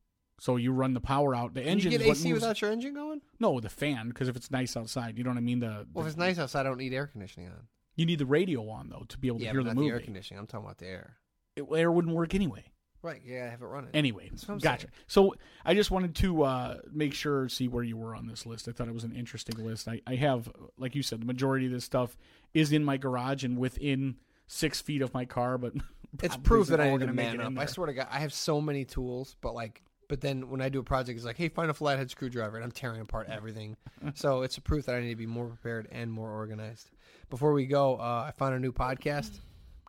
So 0.41 0.57
you 0.57 0.73
run 0.73 0.95
the 0.95 1.01
power 1.01 1.35
out. 1.35 1.53
The 1.53 1.63
engine 1.63 1.93
you 1.93 1.99
get 1.99 2.07
AC 2.07 2.29
moves. 2.29 2.41
without 2.41 2.63
your 2.63 2.71
engine 2.71 2.95
going? 2.95 3.21
no, 3.39 3.61
the 3.61 3.69
fan 3.69 4.09
because 4.09 4.29
if 4.29 4.37
it's 4.37 4.51
nice 4.51 4.75
outside, 4.75 5.19
you 5.19 5.25
know 5.25 5.31
what 5.31 5.37
I 5.37 5.43
mean. 5.43 5.61
The, 5.61 5.67
Well, 5.67 5.87
the- 5.97 6.01
if 6.01 6.07
it's 6.07 6.17
nice 6.17 6.39
outside, 6.39 6.61
I 6.61 6.63
don't 6.71 6.79
need 6.79 6.95
air 6.95 7.07
conditioning 7.07 7.49
on. 7.49 7.67
You 8.01 8.07
need 8.07 8.19
the 8.19 8.27
radio 8.27 8.69
on 8.71 8.89
though 8.89 9.05
to 9.09 9.19
be 9.19 9.29
able 9.29 9.39
to 9.39 9.45
Yeah, 9.45 9.53
hear 9.53 9.61
but 9.61 9.69
the 9.69 9.75
not 9.75 9.81
the 9.83 9.89
air 9.89 10.01
conditioning. 10.01 10.41
I'm 10.41 10.47
talking 10.47 10.65
about 10.65 10.79
the 10.79 10.87
air. 10.87 11.17
It, 11.55 11.67
air 11.75 11.93
wouldn't 11.93 12.15
work 12.15 12.35
anyway. 12.35 12.65
Right? 13.03 13.21
Yeah, 13.25 13.47
I 13.47 13.51
have 13.51 13.63
it 13.63 13.67
running. 13.67 13.91
Anyway, 13.95 14.29
That's 14.31 14.47
what 14.47 14.55
I'm 14.55 14.59
gotcha. 14.61 14.83
saying. 14.83 14.93
So 15.07 15.35
I 15.65 15.75
just 15.75 15.91
wanted 15.91 16.15
to 16.17 16.43
uh, 16.43 16.77
make 16.93 17.15
sure, 17.15 17.49
see 17.49 17.67
where 17.67 17.83
you 17.83 17.97
were 17.97 18.15
on 18.15 18.27
this 18.27 18.45
list. 18.45 18.69
I 18.69 18.73
thought 18.73 18.89
it 18.89 18.95
was 18.95 19.05
an 19.05 19.15
interesting 19.15 19.65
list. 19.65 19.89
I, 19.89 20.03
I 20.07 20.17
have, 20.17 20.51
like 20.77 20.95
you 20.95 21.03
said, 21.03 21.23
the 21.23 21.27
majority 21.27 21.65
of 21.67 21.73
this 21.73 21.85
stuff 21.85 22.17
is 22.53 22.73
in 22.73 22.85
my 22.85 22.99
garage 22.99 23.43
and 23.43 23.57
within 23.57 24.17
six 24.47 24.83
feet 24.83 25.01
of 25.01 25.15
my 25.15 25.25
car, 25.25 25.57
but 25.57 25.73
it's 26.23 26.37
proof 26.39 26.69
that 26.69 26.81
I 26.81 26.91
need 26.91 27.01
to 27.07 27.13
man 27.13 27.37
it 27.37 27.41
up. 27.41 27.53
I 27.57 27.67
swear 27.67 27.87
to 27.87 27.95
God, 27.95 28.09
I 28.11 28.19
have 28.19 28.35
so 28.35 28.61
many 28.61 28.85
tools, 28.85 29.37
but 29.41 29.55
like, 29.55 29.83
but 30.09 30.21
then 30.21 30.51
when 30.51 30.61
I 30.61 30.69
do 30.69 30.81
a 30.81 30.85
project, 30.85 31.17
it's 31.17 31.25
like, 31.25 31.39
hey, 31.39 31.49
find 31.49 31.71
a 31.71 31.75
flathead 31.75 32.11
screwdriver, 32.11 32.57
and 32.57 32.65
I'm 32.65 32.73
tearing 32.73 33.01
apart 33.01 33.29
everything. 33.31 33.77
so 34.15 34.43
it's 34.43 34.59
a 34.59 34.61
proof 34.61 34.87
that 34.87 34.95
I 34.95 35.01
need 35.01 35.11
to 35.11 35.17
be 35.17 35.27
more 35.27 35.47
prepared 35.47 35.89
and 35.91 36.13
more 36.13 36.31
organized. 36.31 36.91
Before 37.31 37.53
we 37.53 37.67
go, 37.67 37.97
uh, 37.97 38.25
I 38.29 38.33
found 38.37 38.55
a 38.55 38.59
new 38.59 38.73
podcast, 38.73 39.39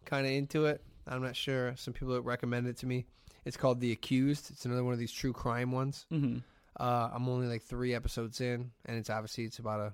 kind 0.06 0.26
of 0.26 0.32
into 0.32 0.66
it. 0.68 0.82
I'm 1.08 1.22
not 1.24 1.36
sure. 1.36 1.74
Some 1.76 1.94
people 1.94 2.20
recommended 2.22 2.70
it 2.72 2.78
to 2.78 2.86
me. 2.86 3.06
It's 3.46 3.58
called 3.58 3.80
The 3.80 3.92
Accused. 3.92 4.52
It's 4.52 4.66
another 4.66 4.84
one 4.84 4.94
of 4.94 5.00
these 5.00 5.12
true 5.12 5.34
crime 5.34 5.72
ones. 5.72 6.06
hmm 6.10 6.38
Uh, 6.80 7.10
I'm 7.14 7.28
only 7.28 7.48
like 7.48 7.64
three 7.64 7.94
episodes 7.94 8.40
in, 8.42 8.72
and 8.86 8.98
it's 8.98 9.10
obviously 9.10 9.44
it's 9.46 9.60
about 9.60 9.80
a 9.80 9.94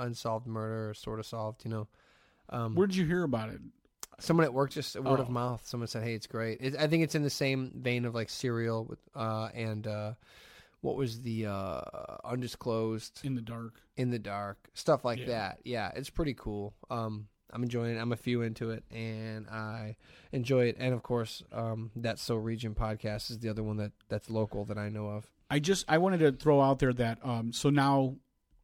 unsolved 0.00 0.46
murder, 0.46 0.90
or 0.90 0.94
sort 0.94 1.20
of 1.20 1.26
solved. 1.26 1.64
You 1.64 1.70
know, 1.70 1.88
um, 2.48 2.74
Where 2.74 2.86
did 2.86 2.96
you 2.96 3.04
hear 3.06 3.22
about 3.22 3.50
it? 3.50 3.60
someone 4.20 4.44
at 4.44 4.52
work 4.52 4.70
just 4.70 4.96
a 4.96 5.02
word 5.02 5.20
of 5.20 5.28
Oh. 5.28 5.32
mouth. 5.32 5.64
Someone 5.64 5.86
said, 5.86 6.02
"Hey, 6.02 6.14
it's 6.14 6.26
great." 6.26 6.58
It, 6.60 6.76
I 6.76 6.88
think 6.88 7.04
it's 7.04 7.14
in 7.14 7.22
the 7.22 7.30
same 7.30 7.70
vein 7.76 8.04
of 8.04 8.14
like 8.16 8.28
Serial 8.30 8.84
with 8.84 8.98
uh, 9.14 9.48
and 9.54 9.86
uh, 9.86 10.14
what 10.80 10.96
was 10.96 11.22
the 11.22 11.46
uh, 11.46 11.80
undisclosed 12.24 13.20
In 13.24 13.34
the 13.34 13.40
dark. 13.42 13.80
in 13.96 14.10
the 14.10 14.18
dark 14.18 14.68
stuff 14.74 15.04
like 15.04 15.18
Yeah. 15.20 15.26
that. 15.26 15.58
Yeah, 15.64 15.90
it's 15.94 16.10
pretty 16.10 16.34
cool. 16.34 16.74
Um, 16.90 17.28
I'm 17.50 17.62
enjoying 17.62 17.96
it. 17.96 17.98
I'm 17.98 18.12
a 18.12 18.16
few 18.16 18.42
into 18.42 18.70
it, 18.70 18.84
and 18.90 19.48
I 19.48 19.96
enjoy 20.32 20.66
it. 20.66 20.76
And 20.78 20.92
of 20.92 21.02
course, 21.02 21.42
um, 21.50 21.90
that 21.96 22.18
So 22.18 22.36
Region 22.36 22.74
podcast 22.74 23.30
is 23.30 23.38
the 23.38 23.48
other 23.48 23.62
one 23.62 23.78
that 23.78 23.92
that's 24.08 24.28
local 24.30 24.64
that 24.66 24.76
I 24.78 24.88
know 24.90 25.06
of. 25.08 25.30
I 25.50 25.58
just 25.58 25.84
I 25.88 25.96
wanted 25.98 26.18
to 26.20 26.32
throw 26.32 26.60
out 26.60 26.78
there 26.78 26.92
that 26.92 27.18
um, 27.24 27.52
so 27.52 27.70
now 27.70 28.16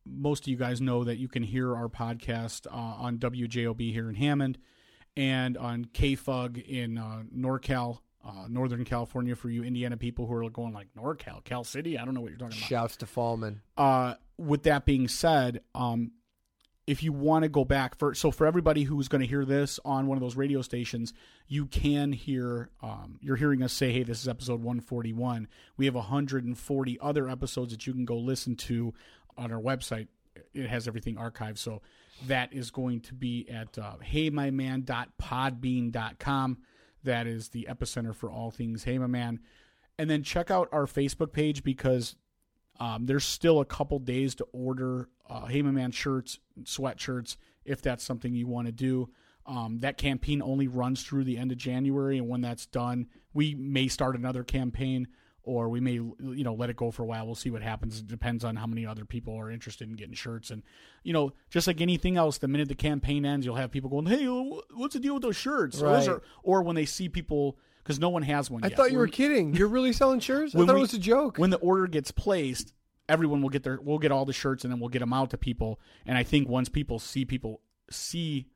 most 0.07 0.45
of 0.45 0.49
you 0.49 0.57
guys 0.57 0.83
know 0.83 1.03
that 1.05 1.17
you 1.17 1.29
can 1.29 1.43
hear 1.43 1.75
our 1.75 1.89
podcast 1.89 2.67
uh, 2.67 2.71
on 2.77 3.17
WJOB 3.19 3.91
here 3.91 4.11
in 4.11 4.17
Hammond 4.17 4.59
and 5.17 5.57
on 5.57 5.87
KFUG 5.87 6.63
in 6.63 6.99
uh, 6.99 7.23
NorCal, 7.35 8.01
uh, 8.25 8.47
Northern 8.49 8.85
California. 8.85 9.37
For 9.37 9.51
you 9.51 9.65
Indiana 9.65 9.97
people 9.97 10.27
who 10.27 10.35
are 10.35 10.51
going 10.51 10.73
like 10.73 10.89
NorCal, 10.97 11.43
Cal 11.45 11.65
City, 11.65 11.99
I 11.99 12.05
don't 12.05 12.15
know 12.15 12.21
what 12.21 12.31
you're 12.31 12.39
talking 12.39 12.59
about. 12.59 12.69
Shouts 12.69 12.97
to 12.99 13.07
Fallman. 13.07 13.63
Uh, 13.77 14.15
with 14.39 14.63
that 14.65 14.85
being 14.85 15.09
said, 15.09 15.63
um, 15.75 16.13
if 16.87 17.03
you 17.03 17.13
want 17.13 17.43
to 17.45 17.49
go 17.49 17.65
back 17.65 17.97
for 17.99 18.15
so 18.15 18.31
for 18.31 18.47
everybody 18.47 18.83
who's 18.85 19.09
going 19.09 19.23
to 19.23 19.27
hear 19.27 19.45
this 19.45 19.81
on 19.85 20.07
one 20.07 20.17
of 20.17 20.23
those 20.23 20.37
radio 20.37 20.63
stations 20.63 21.13
you 21.47 21.67
can 21.67 22.13
hear 22.13 22.71
um, 22.83 23.19
you're 23.21 23.37
hearing 23.37 23.63
us 23.63 23.73
say 23.73 23.93
hey 23.93 24.03
this 24.03 24.21
is 24.21 24.27
episode 24.29 24.61
141 24.63 25.47
we 25.77 25.85
have 25.87 25.95
140 25.95 26.99
other 27.01 27.29
episodes 27.29 27.73
that 27.73 27.87
you 27.87 27.93
can 27.93 28.05
go 28.05 28.17
listen 28.17 28.57
to 28.57 28.93
on 29.37 29.53
our 29.53 29.61
website 29.61 30.09
it 30.53 30.69
has 30.69 30.89
everything 30.89 31.15
archived 31.17 31.59
so 31.59 31.81
that 32.27 32.53
is 32.53 32.71
going 32.71 33.01
to 33.01 33.15
be 33.15 33.49
at 33.51 33.79
uh, 33.79 33.95
heymyman.podbean.com 34.05 36.59
that 37.05 37.27
is 37.27 37.51
the 37.51 37.67
epicenter 37.71 38.15
for 38.15 38.31
all 38.31 38.51
things 38.51 38.85
hey 38.85 38.99
my 38.99 39.07
man 39.07 39.41
and 39.99 40.11
then 40.11 40.23
check 40.23 40.51
out 40.51 40.69
our 40.73 40.87
facebook 40.87 41.33
page 41.33 41.63
because 41.63 42.17
um, 42.81 43.07
there's 43.07 43.25
still 43.25 43.61
a 43.61 43.65
couple 43.65 43.99
days 43.99 44.35
to 44.37 44.47
order 44.53 45.09
uh, 45.29 45.47
My 45.49 45.63
Man 45.63 45.91
shirts, 45.93 46.39
sweatshirts, 46.63 47.37
if 47.65 47.81
that's 47.81 48.05
something 48.05 48.35
you 48.35 48.47
want 48.47 48.67
to 48.67 48.73
do. 48.73 49.11
Um, 49.47 49.79
that 49.81 49.99
campaign 49.99 50.43
only 50.43 50.69
runs 50.69 51.03
through 51.03 51.25
the 51.25 51.39
end 51.39 51.53
of 51.53 51.59
January, 51.59 52.19
and 52.19 52.29
when 52.29 52.41
that's 52.41 52.67
done, 52.67 53.09
we 53.33 53.55
may 53.55 53.89
start 53.89 54.17
another 54.17 54.43
campaign, 54.43 55.07
or 55.45 55.69
we 55.69 55.79
may 55.81 55.93
you 55.93 56.17
know 56.19 56.55
let 56.55 56.71
it 56.71 56.77
go 56.77 56.91
for 56.91 57.03
a 57.03 57.07
while. 57.07 57.27
We'll 57.27 57.35
see 57.35 57.51
what 57.51 57.63
happens. 57.63 58.01
It 58.01 58.07
depends 58.09 58.45
on 58.45 58.57
how 58.57 58.67
many 58.67 58.85
other 58.87 59.05
people 59.05 59.37
are 59.39 59.51
interested 59.51 59.89
in 59.89 59.95
getting 59.95 60.15
shirts, 60.15 60.51
and 60.51 60.63
you 61.03 61.13
know, 61.13 61.33
just 61.51 61.67
like 61.67 61.81
anything 61.81 62.17
else, 62.17 62.39
the 62.39 62.49
minute 62.49 62.69
the 62.69 62.75
campaign 62.75 63.25
ends, 63.25 63.45
you'll 63.47 63.57
have 63.57 63.71
people 63.71 63.91
going, 63.91 64.07
"Hey, 64.07 64.25
what's 64.27 64.95
the 64.95 65.01
deal 65.01 65.15
with 65.15 65.23
those 65.23 65.37
shirts?" 65.37 65.81
Right. 65.81 65.93
Those 65.99 66.09
are, 66.09 66.23
or 66.43 66.63
when 66.63 66.75
they 66.77 66.85
see 66.87 67.09
people 67.09 67.59
because 67.83 68.01
no 68.01 68.09
one 68.09 68.23
has 68.23 68.51
one. 68.51 68.65
I 68.65 68.69
yet. 68.69 68.77
thought 68.77 68.91
you 68.91 68.97
were 68.99 69.05
We're- 69.05 69.11
kidding. 69.13 69.55
You're 69.55 69.69
really 69.69 69.93
selling 69.93 70.21
shirts? 70.21 70.55
I 70.55 70.59
thought 70.59 70.69
we- 70.75 70.79
it 70.79 70.81
was 70.81 70.95
a 70.95 70.99
joke. 70.99 71.37
When 71.39 71.51
the 71.51 71.59
order 71.59 71.87
gets 71.87 72.11
placed, 72.11 72.73
everyone 73.11 73.43
will 73.43 73.51
get 73.51 73.63
their 73.63 73.79
we'll 73.83 73.99
get 73.99 74.11
all 74.11 74.25
the 74.25 74.33
shirts 74.33 74.65
and 74.65 74.73
then 74.73 74.81
we'll 74.81 74.89
get 74.89 75.01
them 75.01 75.13
out 75.13 75.31
to 75.31 75.37
people. 75.37 75.79
And 76.07 76.17
I 76.17 76.23
think 76.23 76.49
once 76.49 76.71
people 76.71 76.99
see 76.99 77.25
people 77.27 77.61
see 77.91 78.47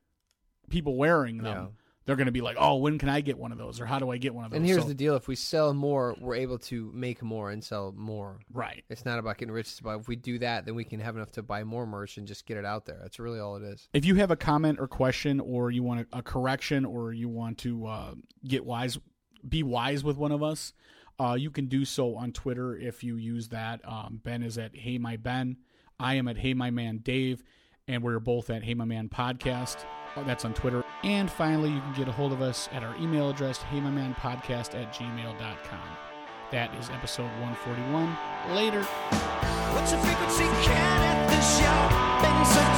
people 0.70 0.96
wearing 0.96 1.38
them, 1.38 1.46
Yeah. 1.46 1.66
They're 2.08 2.16
going 2.16 2.24
to 2.26 2.32
be 2.32 2.40
like, 2.40 2.56
"Oh, 2.58 2.76
when 2.76 2.96
can 2.98 3.10
I 3.10 3.20
get 3.20 3.36
one 3.36 3.52
of 3.52 3.58
those?" 3.58 3.80
Or 3.82 3.86
how 3.86 3.98
do 3.98 4.10
I 4.10 4.16
get 4.16 4.34
one 4.34 4.46
of 4.46 4.50
those? 4.50 4.56
and 4.56 4.66
here's 4.66 4.80
So- 4.82 4.88
the 4.88 4.94
deal: 4.94 5.14
if 5.14 5.28
we 5.28 5.34
sell 5.34 5.74
more, 5.74 6.16
we're 6.18 6.36
able 6.36 6.58
to 6.60 6.90
make 6.94 7.22
more 7.22 7.50
and 7.50 7.62
sell 7.62 7.92
more. 7.92 8.40
right. 8.50 8.82
It's 8.88 9.04
not 9.04 9.18
about 9.18 9.36
getting 9.36 9.52
rich. 9.52 9.66
It's 9.68 9.78
about 9.78 10.00
if 10.00 10.08
we 10.08 10.16
do 10.16 10.38
that, 10.38 10.64
then 10.64 10.74
we 10.74 10.84
can 10.84 11.00
have 11.00 11.16
enough 11.16 11.30
to 11.32 11.42
buy 11.42 11.64
more 11.64 11.86
merch 11.86 12.16
and 12.16 12.26
just 12.26 12.46
get 12.46 12.56
it 12.56 12.64
out 12.64 12.86
there. 12.86 12.98
That's 13.02 13.18
really 13.18 13.38
all 13.38 13.56
it 13.56 13.62
is. 13.62 13.88
If 13.92 14.06
you 14.06 14.14
have 14.14 14.30
a 14.30 14.36
comment 14.36 14.80
or 14.80 14.88
question, 14.88 15.38
or 15.38 15.70
you 15.70 15.82
want 15.82 16.08
a, 16.12 16.18
a 16.18 16.22
correction, 16.22 16.86
or 16.86 17.12
you 17.12 17.28
want 17.28 17.58
to 17.58 17.86
uh, 17.86 18.14
get 18.42 18.64
wise, 18.64 18.98
be 19.46 19.62
wise 19.62 20.02
with 20.02 20.16
one 20.16 20.32
of 20.32 20.42
us, 20.42 20.72
uh, 21.20 21.36
you 21.38 21.50
can 21.50 21.66
do 21.66 21.84
so 21.84 22.14
on 22.16 22.32
Twitter 22.32 22.74
if 22.74 23.04
you 23.04 23.16
use 23.16 23.48
that. 23.48 23.86
Um, 23.86 24.20
ben 24.24 24.42
is 24.42 24.56
at 24.56 24.74
Hey 24.74 24.96
My 24.96 25.16
Ben. 25.18 25.58
I 26.00 26.14
am 26.14 26.26
at 26.28 26.38
Hey 26.38 26.54
My 26.54 26.70
Man 26.70 26.98
Dave, 26.98 27.42
and 27.86 28.02
we're 28.02 28.18
both 28.20 28.48
at 28.50 28.62
Hey 28.62 28.72
My 28.74 28.84
Man 28.86 29.08
Podcast. 29.10 29.84
That's 30.26 30.44
on 30.44 30.54
Twitter. 30.54 30.84
And 31.04 31.30
finally, 31.30 31.70
you 31.70 31.80
can 31.80 31.94
get 31.94 32.08
a 32.08 32.12
hold 32.12 32.32
of 32.32 32.42
us 32.42 32.68
at 32.72 32.82
our 32.82 32.94
email 32.96 33.30
address, 33.30 33.58
heymymanpodcast 33.72 34.74
at 34.80 34.92
gmail.com. 34.92 35.80
That 36.50 36.74
is 36.76 36.90
episode 36.90 37.30
141. 37.40 38.54
Later. 38.54 38.82
What's 39.74 39.90
the 39.92 39.98
frequency? 39.98 40.44
Can 40.64 41.02
at 41.02 41.28
the 41.28 41.40
show? 41.42 41.88
Been 42.22 42.44
so. 42.46 42.68